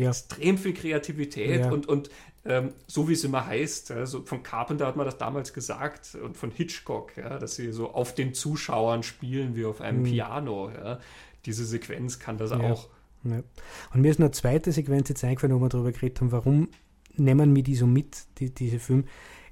ja. 0.00 0.10
extrem 0.10 0.58
viel 0.58 0.74
Kreativität 0.74 1.60
ja. 1.60 1.70
und, 1.70 1.88
und 1.88 2.10
ähm, 2.44 2.72
so 2.86 3.08
wie 3.08 3.12
es 3.12 3.22
immer 3.22 3.46
heißt, 3.46 3.90
also 3.90 4.24
von 4.24 4.42
Carpenter 4.42 4.86
hat 4.86 4.96
man 4.96 5.04
das 5.04 5.18
damals 5.18 5.52
gesagt 5.52 6.14
und 6.14 6.36
von 6.36 6.50
Hitchcock, 6.50 7.16
ja, 7.16 7.38
dass 7.38 7.56
sie 7.56 7.70
so 7.70 7.90
auf 7.92 8.14
den 8.14 8.32
Zuschauern 8.32 9.02
spielen 9.02 9.54
wie 9.56 9.66
auf 9.66 9.80
einem 9.80 10.00
mhm. 10.00 10.04
Piano. 10.04 10.70
Ja. 10.70 11.00
Diese 11.44 11.64
Sequenz 11.64 12.18
kann 12.18 12.38
das 12.38 12.52
auch. 12.52 12.88
Und 13.22 14.00
mir 14.00 14.10
ist 14.10 14.20
eine 14.20 14.30
zweite 14.30 14.72
Sequenz 14.72 15.08
jetzt 15.10 15.22
eingefallen, 15.24 15.54
wo 15.54 15.60
wir 15.60 15.68
darüber 15.68 15.92
geredet 15.92 16.20
haben, 16.20 16.32
warum 16.32 16.68
nehmen 17.16 17.54
wir 17.54 17.62
die 17.62 17.74
so 17.74 17.86
mit, 17.86 18.24
die, 18.38 18.54
diese 18.54 18.78
Film. 18.78 19.04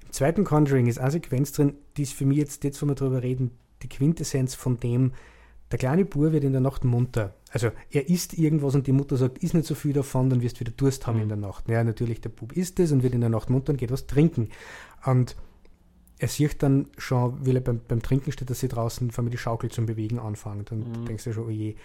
Im 0.05 0.13
zweiten 0.13 0.45
Conjuring 0.45 0.87
ist 0.87 0.99
eine 0.99 1.11
Sequenz 1.11 1.53
drin, 1.53 1.75
die 1.97 2.03
ist 2.03 2.15
für 2.15 2.25
mich 2.25 2.39
jetzt, 2.39 2.65
jetzt 2.65 2.81
wo 2.81 2.87
wir 2.87 2.95
darüber 2.95 3.23
reden, 3.23 3.51
die 3.83 3.89
Quintessenz 3.89 4.55
von 4.55 4.81
dem, 4.81 5.13
der 5.71 5.79
kleine 5.79 6.05
Bub 6.05 6.33
wird 6.33 6.45
in 6.45 6.53
der 6.53 6.61
Nacht 6.61 6.85
munter. 6.85 7.35
Also 7.51 7.71
er 7.91 8.09
isst 8.09 8.35
irgendwas 8.35 8.75
und 8.75 8.87
die 8.87 8.93
Mutter 8.93 9.17
sagt, 9.17 9.39
isst 9.39 9.55
nicht 9.55 9.67
so 9.67 9.75
viel 9.75 9.93
davon, 9.93 10.31
dann 10.31 10.41
wirst 10.43 10.57
du 10.57 10.61
wieder 10.61 10.73
Durst 10.73 11.07
haben 11.07 11.17
mhm. 11.17 11.23
in 11.23 11.29
der 11.29 11.39
Nacht. 11.39 11.69
Ja, 11.69 11.85
natürlich, 11.85 12.21
der 12.21 12.31
Bub 12.31 12.53
isst 12.53 12.81
es 12.81 12.93
und 12.93 13.03
wird 13.03 13.15
in 13.15 13.21
der 13.21 13.31
Nacht 13.31 13.51
munter 13.51 13.73
und 13.73 13.79
geht 13.79 13.91
was 13.91 14.07
trinken. 14.07 14.49
Und 15.05 15.37
er 16.19 16.29
sieht 16.29 16.63
dann 16.63 16.87
schon, 16.97 17.45
wie 17.45 17.55
er 17.55 17.61
beim, 17.61 17.81
beim 17.87 18.03
Trinken 18.03 18.33
steht, 18.33 18.51
dass 18.51 18.61
sie 18.61 18.69
draußen 18.69 19.11
vor 19.11 19.23
allem 19.23 19.31
die 19.31 19.39
Schaukel 19.39 19.71
zum 19.71 19.87
Bewegen 19.87 20.19
anfängt. 20.19 20.73
Und 20.73 20.89
mhm. 20.89 21.05
denkst 21.07 21.25
du 21.25 21.33
schon, 21.33 21.47
oh 21.47 21.51
je. 21.51 21.77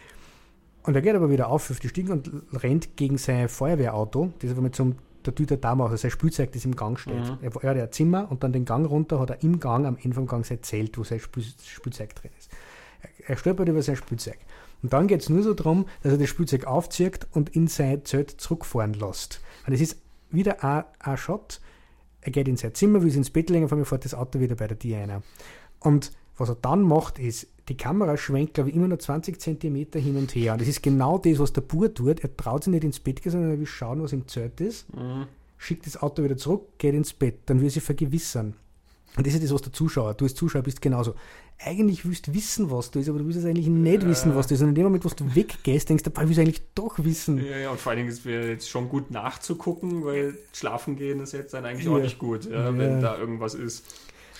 Und 0.83 0.95
er 0.95 1.01
geht 1.01 1.15
aber 1.15 1.29
wieder 1.29 1.49
auf 1.49 1.69
auf 1.69 1.79
die 1.79 1.89
Stiegen 1.89 2.11
und 2.11 2.29
rennt 2.51 2.97
gegen 2.97 3.17
sein 3.17 3.47
Feuerwehrauto, 3.47 4.33
das 4.39 4.51
aber 4.51 4.61
mit 4.61 4.75
so 4.75 4.83
einem 4.83 4.95
der 5.25 5.35
Tüter 5.35 5.57
da 5.57 5.75
macht, 5.75 5.91
also 5.91 6.01
sein 6.01 6.11
Spielzeug, 6.11 6.51
das 6.51 6.65
im 6.65 6.75
Gang 6.75 6.99
steht. 6.99 7.15
Mhm. 7.15 7.37
Er, 7.41 7.63
er 7.63 7.69
hat 7.69 7.77
ein 7.77 7.91
Zimmer 7.91 8.29
und 8.29 8.43
dann 8.43 8.51
den 8.51 8.65
Gang 8.65 8.89
runter 8.89 9.19
hat 9.19 9.29
er 9.29 9.41
im 9.41 9.59
Gang, 9.59 9.85
am 9.85 9.97
Ende 10.01 10.15
vom 10.15 10.27
Gang 10.27 10.45
sein 10.45 10.61
Zelt, 10.63 10.97
wo 10.97 11.03
sein 11.03 11.19
Spiel, 11.19 11.45
Spielzeug 11.63 12.13
drin 12.15 12.31
ist. 12.37 12.51
Er 13.27 13.37
stolpert 13.37 13.69
über 13.69 13.81
sein 13.81 13.95
Spielzeug. 13.95 14.37
Und 14.81 14.91
dann 14.91 15.07
geht 15.07 15.21
es 15.21 15.29
nur 15.29 15.43
so 15.43 15.53
darum, 15.53 15.85
dass 16.01 16.11
er 16.11 16.17
das 16.17 16.29
Spielzeug 16.29 16.65
aufzieht 16.65 17.27
und 17.31 17.55
in 17.55 17.67
sein 17.67 18.03
Zelt 18.05 18.31
zurückfahren 18.31 18.93
lässt. 18.93 19.39
Und 19.65 19.73
es 19.73 19.81
ist 19.81 19.97
wieder 20.29 20.63
ein, 20.63 20.83
ein 20.99 21.17
Shot. 21.17 21.61
Er 22.21 22.31
geht 22.31 22.47
in 22.47 22.57
sein 22.57 22.73
Zimmer, 22.73 23.01
will 23.01 23.15
ins 23.15 23.29
Bett 23.29 23.49
legen, 23.49 23.69
vor 23.69 23.77
mir 23.77 23.85
fährt 23.85 24.05
das 24.05 24.13
Auto 24.13 24.39
wieder 24.39 24.55
bei 24.55 24.67
der 24.67 24.77
Diana. 24.77 25.23
Und 25.79 26.11
was 26.37 26.49
er 26.49 26.55
dann 26.55 26.81
macht, 26.81 27.19
ist, 27.19 27.47
die 27.69 27.77
Kamera 27.77 28.17
schwenkt, 28.17 28.55
glaube 28.55 28.69
ich, 28.69 28.75
immer 28.75 28.87
nur 28.87 28.99
20 28.99 29.39
Zentimeter 29.39 29.99
hin 29.99 30.17
und 30.17 30.35
her. 30.35 30.53
Und 30.53 30.61
das 30.61 30.67
ist 30.67 30.83
genau 30.83 31.17
das, 31.17 31.39
was 31.39 31.53
der 31.53 31.61
Bur 31.61 31.93
tut. 31.93 32.21
Er 32.21 32.35
traut 32.35 32.63
sich 32.63 32.71
nicht 32.71 32.83
ins 32.83 32.99
Bett 32.99 33.21
gehen, 33.21 33.31
sondern 33.31 33.51
er 33.51 33.59
will 33.59 33.65
schauen, 33.65 34.01
was 34.01 34.11
im 34.11 34.27
Zelt 34.27 34.59
ist, 34.59 34.93
mhm. 34.93 35.27
schickt 35.57 35.85
das 35.85 36.01
Auto 36.01 36.23
wieder 36.23 36.35
zurück, 36.35 36.77
geht 36.77 36.93
ins 36.93 37.13
Bett. 37.13 37.39
Dann 37.45 37.59
will 37.59 37.67
er 37.67 37.71
sich 37.71 37.83
vergewissern. 37.83 38.55
Und 39.15 39.27
das 39.27 39.33
ist 39.33 39.43
das, 39.43 39.53
was 39.53 39.61
der 39.61 39.71
Zuschauer, 39.73 40.15
du 40.15 40.25
als 40.25 40.33
Zuschauer 40.33 40.63
bist 40.63 40.81
genauso. 40.81 41.13
Eigentlich 41.65 42.05
willst 42.05 42.27
du 42.27 42.33
wissen, 42.33 42.69
was 42.71 42.91
du 42.91 42.99
ist, 42.99 43.09
aber 43.09 43.19
du 43.19 43.25
willst 43.25 43.39
es 43.39 43.45
eigentlich 43.45 43.67
nicht 43.67 44.03
ja. 44.03 44.09
wissen, 44.09 44.35
was 44.35 44.47
du 44.47 44.55
ist. 44.55 44.61
Und 44.61 44.69
in 44.69 44.75
dem 44.75 44.83
Moment, 44.83 45.05
wo 45.05 45.09
du 45.09 45.35
weggehst, 45.35 45.89
denkst 45.89 46.03
du, 46.03 46.11
ich 46.11 46.17
will 46.17 46.31
es 46.31 46.39
eigentlich 46.39 46.61
doch 46.75 46.97
wissen. 47.03 47.37
Ja, 47.37 47.57
ja, 47.57 47.71
und 47.71 47.79
vor 47.79 47.91
allen 47.91 47.99
Dingen 47.99 48.09
ist 48.09 48.25
es 48.25 48.25
jetzt 48.25 48.69
schon 48.69 48.89
gut 48.89 49.11
nachzugucken, 49.11 50.03
weil 50.03 50.37
schlafen 50.53 50.95
gehen 50.95 51.19
ist 51.21 51.31
jetzt 51.31 51.53
dann 51.53 51.65
eigentlich 51.65 51.85
ja. 51.85 51.91
auch 51.91 51.99
nicht 51.99 52.19
gut, 52.19 52.45
ja, 52.45 52.77
wenn 52.77 52.99
da 53.01 53.17
irgendwas 53.17 53.53
ist. 53.53 53.85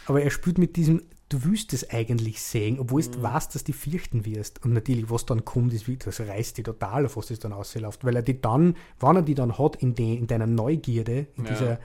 Aber 0.06 0.22
er 0.22 0.32
spielt 0.32 0.58
mit 0.58 0.76
diesem, 0.76 1.02
du 1.30 1.46
willst 1.46 1.74
es 1.74 1.90
eigentlich 1.90 2.42
sehen, 2.42 2.78
obwohl 2.80 3.02
du 3.04 3.18
Mhm. 3.20 3.24
weißt, 3.24 3.56
dass 3.56 3.64
du 3.64 3.74
fürchten 3.74 4.26
wirst. 4.26 4.64
Und 4.64 4.74
natürlich, 4.74 5.10
was 5.10 5.26
dann 5.26 5.46
kommt, 5.46 5.74
ist 5.74 5.88
wie, 5.88 5.98
das 5.98 6.20
reißt 6.20 6.58
die 6.58 6.64
total 6.64 7.06
auf, 7.06 7.16
was 7.16 7.28
das 7.28 7.40
dann 7.40 7.54
ausläuft. 7.54 8.04
Weil 8.04 8.18
er 8.18 8.22
die 8.22 8.40
dann, 8.40 8.76
wann 9.00 9.16
er 9.16 9.22
die 9.22 9.36
dann 9.36 9.58
hat, 9.58 9.78
in, 9.78 9.96
de, 9.96 10.16
in 10.16 10.28
deiner 10.28 10.48
Neugierde, 10.48 11.28
in 11.36 11.46
dieser 11.46 11.80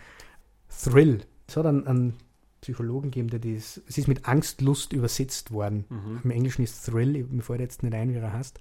Thrill. 0.82 1.20
Es 1.47 1.56
hat 1.56 1.65
einen, 1.66 1.86
einen 1.86 2.15
Psychologen 2.61 3.11
gegeben, 3.11 3.29
der 3.29 3.39
das, 3.41 3.81
es 3.87 3.99
ist 3.99 4.09
mit 4.09 4.27
Angstlust 4.27 4.93
übersetzt 4.93 5.53
worden. 5.53 5.85
Mhm. 5.89 6.21
Im 6.25 6.31
Englischen 6.31 6.63
ist 6.63 6.85
Thrill, 6.85 7.25
mir 7.31 7.43
fällt 7.43 7.61
jetzt 7.61 7.83
nicht 7.83 7.95
ein, 7.95 8.13
wie 8.13 8.19
er 8.19 8.33
heißt. 8.33 8.61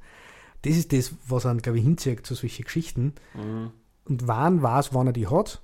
Das 0.61 0.75
ist 0.75 0.93
das, 0.93 1.13
was 1.27 1.45
er, 1.45 1.55
glaube 1.55 1.77
ich, 1.77 1.83
hinzieht 1.83 2.25
zu 2.25 2.35
solchen 2.35 2.65
Geschichten. 2.65 3.13
Mhm. 3.33 3.71
Und 4.05 4.27
wann 4.27 4.61
weiß, 4.61 4.93
wann 4.93 5.07
er 5.07 5.13
die 5.13 5.27
hat. 5.27 5.61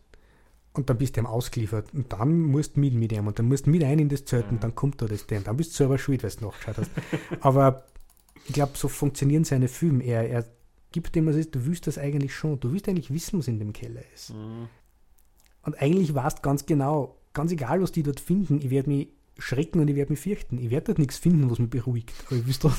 Und 0.73 0.89
dann 0.89 0.97
bist 0.97 1.15
du 1.15 1.21
ihm 1.21 1.27
ausgeliefert. 1.27 1.93
Und 1.93 2.11
dann 2.13 2.41
musst 2.41 2.75
du 2.75 2.79
mit 2.79 2.93
mit 2.93 3.11
ihm. 3.11 3.27
Und 3.27 3.37
dann 3.37 3.47
musst 3.47 3.67
du 3.67 3.69
mit 3.69 3.83
ein 3.83 3.99
in 3.99 4.09
das 4.09 4.25
Zelt. 4.25 4.47
Mhm. 4.47 4.53
Und 4.53 4.63
dann 4.63 4.75
kommt 4.75 5.01
da 5.01 5.05
das 5.05 5.27
Ding. 5.27 5.43
Dann 5.43 5.57
bist 5.57 5.71
du 5.71 5.75
selber 5.77 5.97
schuld, 5.97 6.23
weil 6.23 6.31
du 6.31 6.45
nachgeschaut 6.45 6.77
hast. 6.77 6.91
Aber 7.41 7.85
ich 8.45 8.53
glaube, 8.53 8.73
so 8.75 8.87
funktionieren 8.87 9.43
seine 9.43 9.67
Filme. 9.67 10.03
Er, 10.03 10.29
er 10.29 10.45
gibt 10.91 11.15
dem, 11.15 11.27
was 11.27 11.35
ist. 11.35 11.53
Du 11.53 11.65
willst 11.65 11.87
das 11.87 11.97
eigentlich 11.97 12.33
schon. 12.33 12.59
Du 12.59 12.71
willst 12.71 12.89
eigentlich 12.89 13.13
wissen, 13.13 13.39
was 13.39 13.47
in 13.47 13.59
dem 13.59 13.73
Keller 13.73 14.01
ist. 14.13 14.31
Mhm. 14.31 14.67
Und 15.63 15.81
eigentlich 15.81 16.13
weißt 16.13 16.43
ganz 16.43 16.65
genau, 16.65 17.17
ganz 17.33 17.51
egal, 17.51 17.81
was 17.81 17.91
die 17.91 18.03
dort 18.03 18.19
finden, 18.19 18.59
ich 18.61 18.69
werde 18.69 18.89
mich 18.89 19.09
schrecken 19.37 19.79
und 19.79 19.87
ich 19.87 19.95
werde 19.95 20.11
mich 20.11 20.19
fürchten. 20.19 20.57
Ich 20.59 20.69
werde 20.69 20.87
dort 20.87 20.99
nichts 20.99 21.17
finden, 21.17 21.49
was 21.49 21.59
mich 21.59 21.69
beruhigt. 21.69 22.13
Aber 22.27 22.35
ich 22.37 22.45
wüsste 22.47 22.71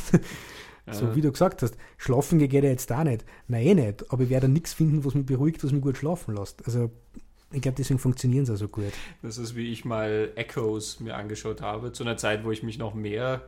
so 0.91 1.07
Ja. 1.07 1.17
wie 1.17 1.21
du 1.23 1.33
gesagt 1.33 1.63
hast, 1.63 1.77
schlafen 1.97 2.39
geht 2.39 2.53
ja 2.53 2.61
jetzt 2.63 2.91
da 2.91 3.05
nicht. 3.05 3.25
Nein, 3.49 3.67
eh 3.67 3.75
nicht. 3.75 4.13
Aber 4.13 4.23
ich 4.23 4.31
werde 4.31 4.49
nichts 4.49 4.73
finden, 4.73 5.05
was 5.05 5.15
mich 5.15 5.27
beruhigt, 5.27 5.65
was 5.65 5.73
mich 5.73 5.83
gut 5.83 5.97
schlafen 5.97 6.37
lässt. 6.37 6.65
Also 6.67 6.91
ich 7.53 7.63
glaube, 7.63 7.77
deswegen 7.77 7.99
funktionieren 7.99 8.47
sie 8.47 8.53
auch 8.53 8.57
so 8.59 8.69
gut. 8.69 8.93
Das 9.23 9.39
ist, 9.39 9.57
wie 9.57 9.73
ich 9.73 9.85
mal 9.85 10.33
Echoes 10.35 11.01
mir 11.01 11.17
angeschaut 11.17 11.61
habe, 11.61 11.93
zu 11.93 12.03
einer 12.05 12.17
Zeit, 12.17 12.45
wo 12.45 12.51
ich 12.51 12.63
mich 12.63 12.79
noch 12.79 12.95
mehr 12.95 13.43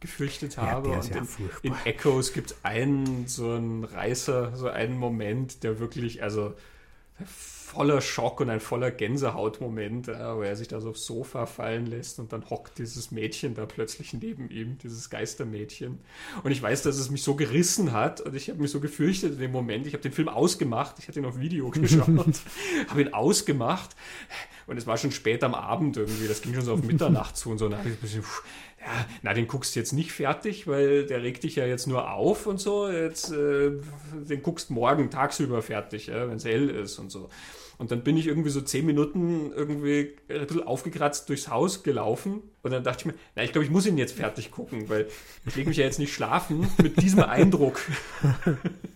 gefürchtet 0.00 0.58
habe. 0.58 0.88
der 0.88 0.98
und 0.98 1.04
ist 1.04 1.14
ja 1.14 1.22
in, 1.62 1.70
in 1.72 1.74
Echoes 1.84 2.32
gibt 2.32 2.50
es 2.50 2.56
einen, 2.64 3.26
so 3.28 3.52
einen 3.52 3.84
Reißer, 3.84 4.56
so 4.56 4.68
einen 4.68 4.98
Moment, 4.98 5.62
der 5.62 5.78
wirklich, 5.78 6.22
also 6.22 6.54
voller 7.72 8.02
Schock 8.02 8.40
und 8.40 8.50
ein 8.50 8.60
voller 8.60 8.90
Gänsehautmoment, 8.90 10.08
ja, 10.08 10.36
wo 10.36 10.42
er 10.42 10.56
sich 10.56 10.68
da 10.68 10.78
so 10.82 10.90
aufs 10.90 11.06
Sofa 11.06 11.46
fallen 11.46 11.86
lässt 11.86 12.18
und 12.18 12.30
dann 12.30 12.50
hockt 12.50 12.78
dieses 12.78 13.10
Mädchen 13.10 13.54
da 13.54 13.64
plötzlich 13.64 14.12
neben 14.12 14.50
ihm, 14.50 14.76
dieses 14.76 15.08
Geistermädchen. 15.08 15.98
Und 16.42 16.52
ich 16.52 16.60
weiß, 16.60 16.82
dass 16.82 16.98
es 16.98 17.08
mich 17.08 17.22
so 17.22 17.34
gerissen 17.34 17.92
hat 17.92 18.20
und 18.20 18.34
ich 18.34 18.50
habe 18.50 18.60
mich 18.60 18.70
so 18.70 18.78
gefürchtet 18.78 19.32
in 19.32 19.38
dem 19.38 19.52
Moment. 19.52 19.86
Ich 19.86 19.94
habe 19.94 20.02
den 20.02 20.12
Film 20.12 20.28
ausgemacht, 20.28 20.96
ich 20.98 21.08
hatte 21.08 21.20
ihn 21.20 21.24
auf 21.24 21.40
Video 21.40 21.70
geschaut, 21.70 22.42
habe 22.88 23.00
ihn 23.00 23.14
ausgemacht 23.14 23.96
und 24.66 24.76
es 24.76 24.86
war 24.86 24.98
schon 24.98 25.10
spät 25.10 25.42
am 25.42 25.54
Abend 25.54 25.96
irgendwie, 25.96 26.28
das 26.28 26.42
ging 26.42 26.52
schon 26.52 26.64
so 26.64 26.74
auf 26.74 26.82
Mitternacht 26.82 27.38
zu 27.38 27.50
und 27.50 27.56
so. 27.58 27.64
Und 27.64 27.70
dann 27.70 27.80
habe 27.80 27.88
ich 27.88 27.96
ein 27.96 28.02
bisschen, 28.02 28.22
pff, 28.22 28.42
ja, 28.84 29.06
na, 29.22 29.32
den 29.32 29.46
guckst 29.46 29.74
du 29.74 29.80
jetzt 29.80 29.92
nicht 29.92 30.12
fertig, 30.12 30.66
weil 30.66 31.06
der 31.06 31.22
regt 31.22 31.44
dich 31.44 31.56
ja 31.56 31.66
jetzt 31.66 31.86
nur 31.86 32.10
auf 32.10 32.46
und 32.46 32.58
so. 32.60 32.88
Jetzt, 32.88 33.30
äh, 33.30 33.72
den 34.12 34.42
guckst 34.42 34.70
morgen 34.70 35.10
tagsüber 35.10 35.62
fertig, 35.62 36.08
ja, 36.08 36.28
wenn 36.28 36.36
es 36.36 36.44
hell 36.44 36.68
ist 36.68 36.98
und 36.98 37.10
so. 37.10 37.28
Und 37.78 37.90
dann 37.90 38.02
bin 38.02 38.16
ich 38.16 38.26
irgendwie 38.26 38.50
so 38.50 38.60
zehn 38.60 38.84
Minuten 38.84 39.52
irgendwie 39.52 40.14
ein 40.28 40.46
bisschen 40.46 40.64
aufgekratzt 40.64 41.28
durchs 41.28 41.48
Haus 41.48 41.82
gelaufen. 41.82 42.42
Und 42.62 42.72
dann 42.72 42.84
dachte 42.84 43.00
ich 43.00 43.06
mir, 43.06 43.14
na, 43.34 43.42
ich 43.42 43.52
glaube, 43.52 43.64
ich 43.64 43.70
muss 43.70 43.86
ihn 43.86 43.98
jetzt 43.98 44.14
fertig 44.14 44.50
gucken, 44.50 44.88
weil 44.88 45.08
ich 45.46 45.56
lege 45.56 45.68
mich 45.68 45.78
ja 45.78 45.84
jetzt 45.84 45.98
nicht 45.98 46.12
schlafen 46.12 46.68
mit 46.82 47.00
diesem 47.00 47.22
Eindruck. 47.22 47.80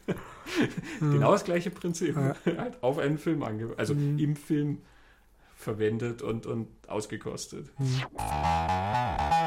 genau 1.01 1.33
das 1.33 1.45
gleiche 1.45 1.71
Prinzip. 1.71 2.17
halt 2.17 2.83
auf 2.83 2.99
einen 2.99 3.19
Film 3.19 3.43
ange 3.43 3.75
also 3.77 3.95
im 3.95 4.37
Film 4.37 4.79
verwendet 5.57 6.23
und, 6.23 6.47
und 6.47 6.69
ausgekostet. 6.87 7.71
Ja, 8.19 9.46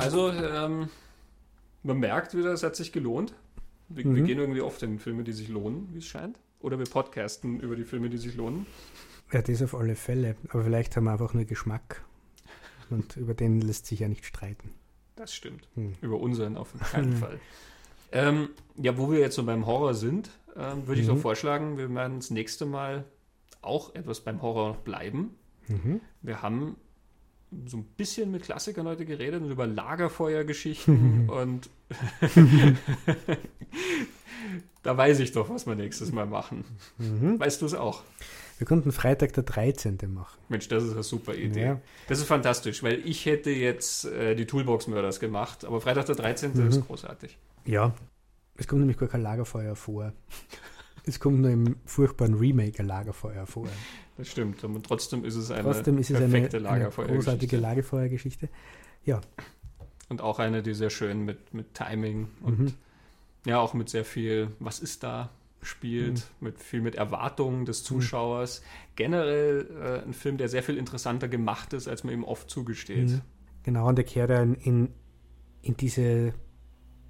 also 0.00 0.30
ähm, 0.30 0.88
man 1.82 1.98
merkt 1.98 2.34
wieder, 2.36 2.52
es 2.52 2.62
hat 2.62 2.76
sich 2.76 2.92
gelohnt. 2.92 3.34
Wir, 3.88 4.04
wir 4.04 4.22
Mhm. 4.22 4.24
gehen 4.26 4.38
irgendwie 4.38 4.60
oft 4.60 4.82
in 4.82 4.98
Filme, 4.98 5.24
die 5.24 5.32
sich 5.32 5.48
lohnen, 5.48 5.88
wie 5.92 5.98
es 5.98 6.06
scheint. 6.06 6.38
Oder 6.60 6.78
wir 6.78 6.86
podcasten 6.86 7.58
über 7.60 7.74
die 7.76 7.84
Filme, 7.84 8.10
die 8.10 8.18
sich 8.18 8.34
lohnen. 8.36 8.66
Ja, 9.32 9.42
das 9.42 9.62
auf 9.62 9.74
alle 9.74 9.96
Fälle. 9.96 10.36
Aber 10.50 10.64
vielleicht 10.64 10.96
haben 10.96 11.04
wir 11.04 11.12
einfach 11.12 11.32
nur 11.34 11.44
Geschmack. 11.44 12.04
Und 12.90 13.16
über 13.16 13.34
den 13.34 13.60
lässt 13.60 13.86
sich 13.86 14.00
ja 14.00 14.08
nicht 14.08 14.24
streiten. 14.24 14.70
Das 15.16 15.32
stimmt. 15.34 15.68
Hm. 15.74 15.94
Über 16.00 16.18
unseren 16.20 16.56
auf 16.56 16.72
keinen 16.92 17.14
Fall. 17.16 17.38
Ähm, 18.12 18.50
ja, 18.76 18.98
wo 18.98 19.10
wir 19.10 19.20
jetzt 19.20 19.36
so 19.36 19.44
beim 19.44 19.66
Horror 19.66 19.94
sind, 19.94 20.30
ähm, 20.56 20.86
würde 20.86 21.00
ich 21.00 21.06
Mhm. 21.06 21.12
doch 21.14 21.18
vorschlagen, 21.20 21.78
wir 21.78 21.92
werden 21.94 22.16
das 22.16 22.30
nächste 22.30 22.66
Mal 22.66 23.04
auch 23.62 23.94
etwas 23.94 24.20
beim 24.20 24.42
Horror 24.42 24.74
bleiben. 24.84 25.34
Mhm. 25.68 26.00
Wir 26.22 26.42
haben 26.42 26.76
so 27.66 27.78
ein 27.78 27.84
bisschen 27.96 28.30
mit 28.30 28.42
Klassikern 28.42 28.86
heute 28.86 29.04
geredet 29.04 29.42
und 29.42 29.50
über 29.50 29.66
Lagerfeuergeschichten 29.66 31.28
und 31.30 31.68
da 34.82 34.96
weiß 34.96 35.20
ich 35.20 35.32
doch, 35.32 35.50
was 35.50 35.66
wir 35.66 35.74
nächstes 35.74 36.12
Mal 36.12 36.26
machen. 36.26 36.64
Mhm. 36.98 37.40
Weißt 37.40 37.60
du 37.62 37.66
es 37.66 37.74
auch? 37.74 38.02
Wir 38.58 38.66
konnten 38.66 38.92
Freitag 38.92 39.32
der 39.32 39.44
13. 39.44 39.98
machen. 40.08 40.38
Mensch, 40.48 40.68
das 40.68 40.84
ist 40.84 40.92
eine 40.92 41.02
super 41.02 41.34
Idee. 41.34 41.62
Ja. 41.62 41.80
Das 42.08 42.18
ist 42.18 42.26
fantastisch, 42.26 42.82
weil 42.82 43.00
ich 43.06 43.24
hätte 43.24 43.50
jetzt 43.50 44.04
äh, 44.04 44.34
die 44.34 44.44
Toolbox 44.46 44.86
Murders 44.86 45.18
gemacht, 45.18 45.64
aber 45.64 45.80
Freitag 45.80 46.06
der 46.06 46.16
13. 46.16 46.52
Mhm. 46.54 46.68
ist 46.68 46.86
großartig. 46.86 47.38
Ja, 47.64 47.94
es 48.56 48.68
kommt 48.68 48.80
nämlich 48.80 48.98
gar 48.98 49.08
kein 49.08 49.22
Lagerfeuer 49.22 49.74
vor. 49.76 50.12
Es 51.04 51.18
kommt 51.20 51.40
nur 51.40 51.50
im 51.50 51.76
furchtbaren 51.86 52.34
Remake 52.34 52.78
ein 52.80 52.86
Lagerfeuer 52.86 53.46
vor. 53.46 53.68
Das 54.16 54.28
stimmt. 54.28 54.62
Und 54.64 54.84
trotzdem 54.84 55.24
ist 55.24 55.36
es 55.36 55.50
eine 55.50 55.62
Trotzdem 55.62 55.98
ist 55.98 56.10
es 56.10 56.16
eine, 56.16 56.28
perfekte 56.28 56.56
eine 56.58 56.64
Lagerfeuergeschichte. 56.68 57.24
großartige 57.30 57.56
Lagerfeuergeschichte. 57.56 58.48
Ja, 59.04 59.20
Und 60.08 60.20
auch 60.20 60.38
eine, 60.38 60.62
die 60.62 60.74
sehr 60.74 60.90
schön 60.90 61.24
mit, 61.24 61.54
mit 61.54 61.72
Timing 61.74 62.28
und 62.42 62.58
Mhm. 62.58 62.72
ja 63.46 63.58
auch 63.60 63.72
mit 63.74 63.88
sehr 63.88 64.04
viel, 64.04 64.48
was 64.58 64.78
ist 64.80 65.02
da, 65.02 65.30
spielt, 65.62 66.16
Mhm. 66.40 66.46
mit 66.46 66.58
viel 66.58 66.80
mit 66.80 66.96
Erwartungen 66.96 67.64
des 67.64 67.82
Zuschauers. 67.84 68.62
Generell 68.96 69.68
äh, 70.02 70.06
ein 70.06 70.12
Film, 70.14 70.36
der 70.36 70.48
sehr 70.48 70.62
viel 70.62 70.76
interessanter 70.76 71.28
gemacht 71.28 71.72
ist, 71.72 71.88
als 71.88 72.04
man 72.04 72.12
ihm 72.12 72.24
oft 72.24 72.50
zugesteht. 72.50 73.08
Mhm. 73.08 73.20
genau. 73.62 73.88
Und 73.88 73.96
der 73.96 74.04
kehrt 74.04 74.30
dann 74.30 74.54
in, 74.54 74.88
in, 75.62 75.76
diese, 75.76 76.34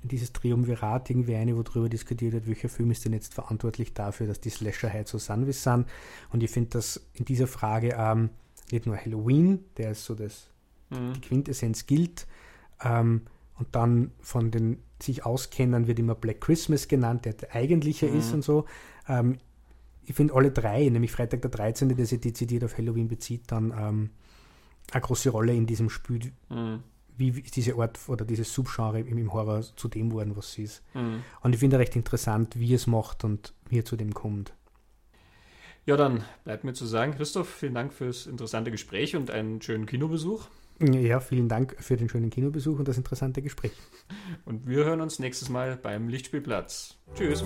dieses 0.03 0.33
Triumvirat 0.33 1.11
irgendwie 1.11 1.37
eine, 1.37 1.57
wo 1.57 1.63
drüber 1.63 1.89
diskutiert 1.89 2.33
wird, 2.33 2.47
welcher 2.47 2.69
Film 2.69 2.91
ist 2.91 3.05
denn 3.05 3.13
jetzt 3.13 3.35
verantwortlich 3.35 3.93
dafür, 3.95 4.27
dass 4.27 4.41
die 4.41 4.51
Slasher 4.51 4.93
heute 4.93 5.11
so 5.11 5.19
sind, 5.19 5.47
wie 5.47 5.53
sind. 5.53 5.87
Und 6.31 6.43
ich 6.43 6.51
finde, 6.51 6.71
dass 6.71 7.01
in 7.15 7.25
dieser 7.25 7.47
Frage 7.47 7.95
ähm, 7.99 8.31
nicht 8.73 8.87
nur 8.87 8.97
Halloween, 8.97 9.65
der 9.77 9.93
ist 9.93 10.05
so 10.05 10.15
das 10.15 10.49
Mhm. 10.91 11.13
die 11.15 11.21
Quintessenz 11.21 11.87
gilt. 11.87 12.27
Ähm, 12.83 13.23
und 13.59 13.69
dann 13.73 14.11
von 14.21 14.51
den 14.51 14.79
sich 15.01 15.25
Auskennern 15.25 15.87
wird 15.87 15.99
immer 15.99 16.15
Black 16.15 16.41
Christmas 16.41 16.89
genannt, 16.89 17.25
der 17.27 17.35
der 17.35 17.55
eigentliche 17.55 18.09
Mhm. 18.09 18.19
ist 18.19 18.33
und 18.33 18.43
so. 18.43 18.65
Ähm, 19.09 19.39
ich 20.05 20.15
finde 20.17 20.35
alle 20.35 20.51
drei, 20.51 20.89
nämlich 20.89 21.13
Freitag 21.13 21.43
der 21.43 21.51
13., 21.51 21.95
der 21.95 22.07
sich 22.07 22.21
dezidiert 22.21 22.65
auf 22.65 22.77
Halloween 22.77 23.07
bezieht, 23.09 23.43
dann 23.53 23.73
ähm, 23.77 24.11
eine 24.91 25.01
große 25.01 25.31
Rolle 25.31 25.55
in 25.55 25.67
diesem 25.67 25.91
Spiel, 25.91 26.33
Mhm. 26.49 26.83
Wie 27.21 27.37
wie 27.37 27.43
diese 27.43 27.77
Art 27.77 27.99
oder 28.09 28.25
dieses 28.25 28.53
Subgenre 28.53 29.01
im, 29.01 29.19
im 29.19 29.33
Horror 29.33 29.63
zu 29.63 29.89
dem 29.89 30.11
worden, 30.11 30.37
was 30.37 30.53
sie 30.53 30.65
ist. 30.65 30.83
Mhm. 30.95 31.23
Und 31.43 31.55
ich 31.55 31.61
finde 31.61 31.79
recht 31.79 31.95
interessant, 31.95 32.59
wie 32.59 32.75
es 32.75 32.89
macht 32.89 33.23
und 33.23 33.55
wie 33.69 33.79
er 33.79 33.85
zu 33.85 33.97
dem 33.97 34.13
kommt. 34.13 34.53
Ja, 35.87 35.97
dann 35.97 36.25
bleibt 36.45 36.65
mir 36.65 36.73
zu 36.73 36.87
sagen, 36.87 37.15
Christoph, 37.15 37.49
vielen 37.49 37.75
Dank 37.75 37.93
fürs 37.93 38.27
interessante 38.27 38.71
Gespräch 38.71 39.17
und 39.17 39.31
einen 39.31 39.63
schönen 39.63 39.87
Kinobesuch. 39.87 40.49
Ja, 40.81 41.21
vielen 41.21 41.49
Dank 41.49 41.77
für 41.79 41.97
den 41.97 42.09
schönen 42.09 42.31
Kinobesuch 42.31 42.79
und 42.79 42.89
das 42.89 42.97
interessante 42.97 43.43
Gespräch. 43.43 43.73
Und 44.47 44.67
wir 44.67 44.85
hören 44.85 45.03
uns 45.03 45.19
nächstes 45.19 45.51
Mal 45.51 45.77
beim 45.77 46.09
Lichtspielplatz. 46.09 46.97
Tschüss. 47.15 47.45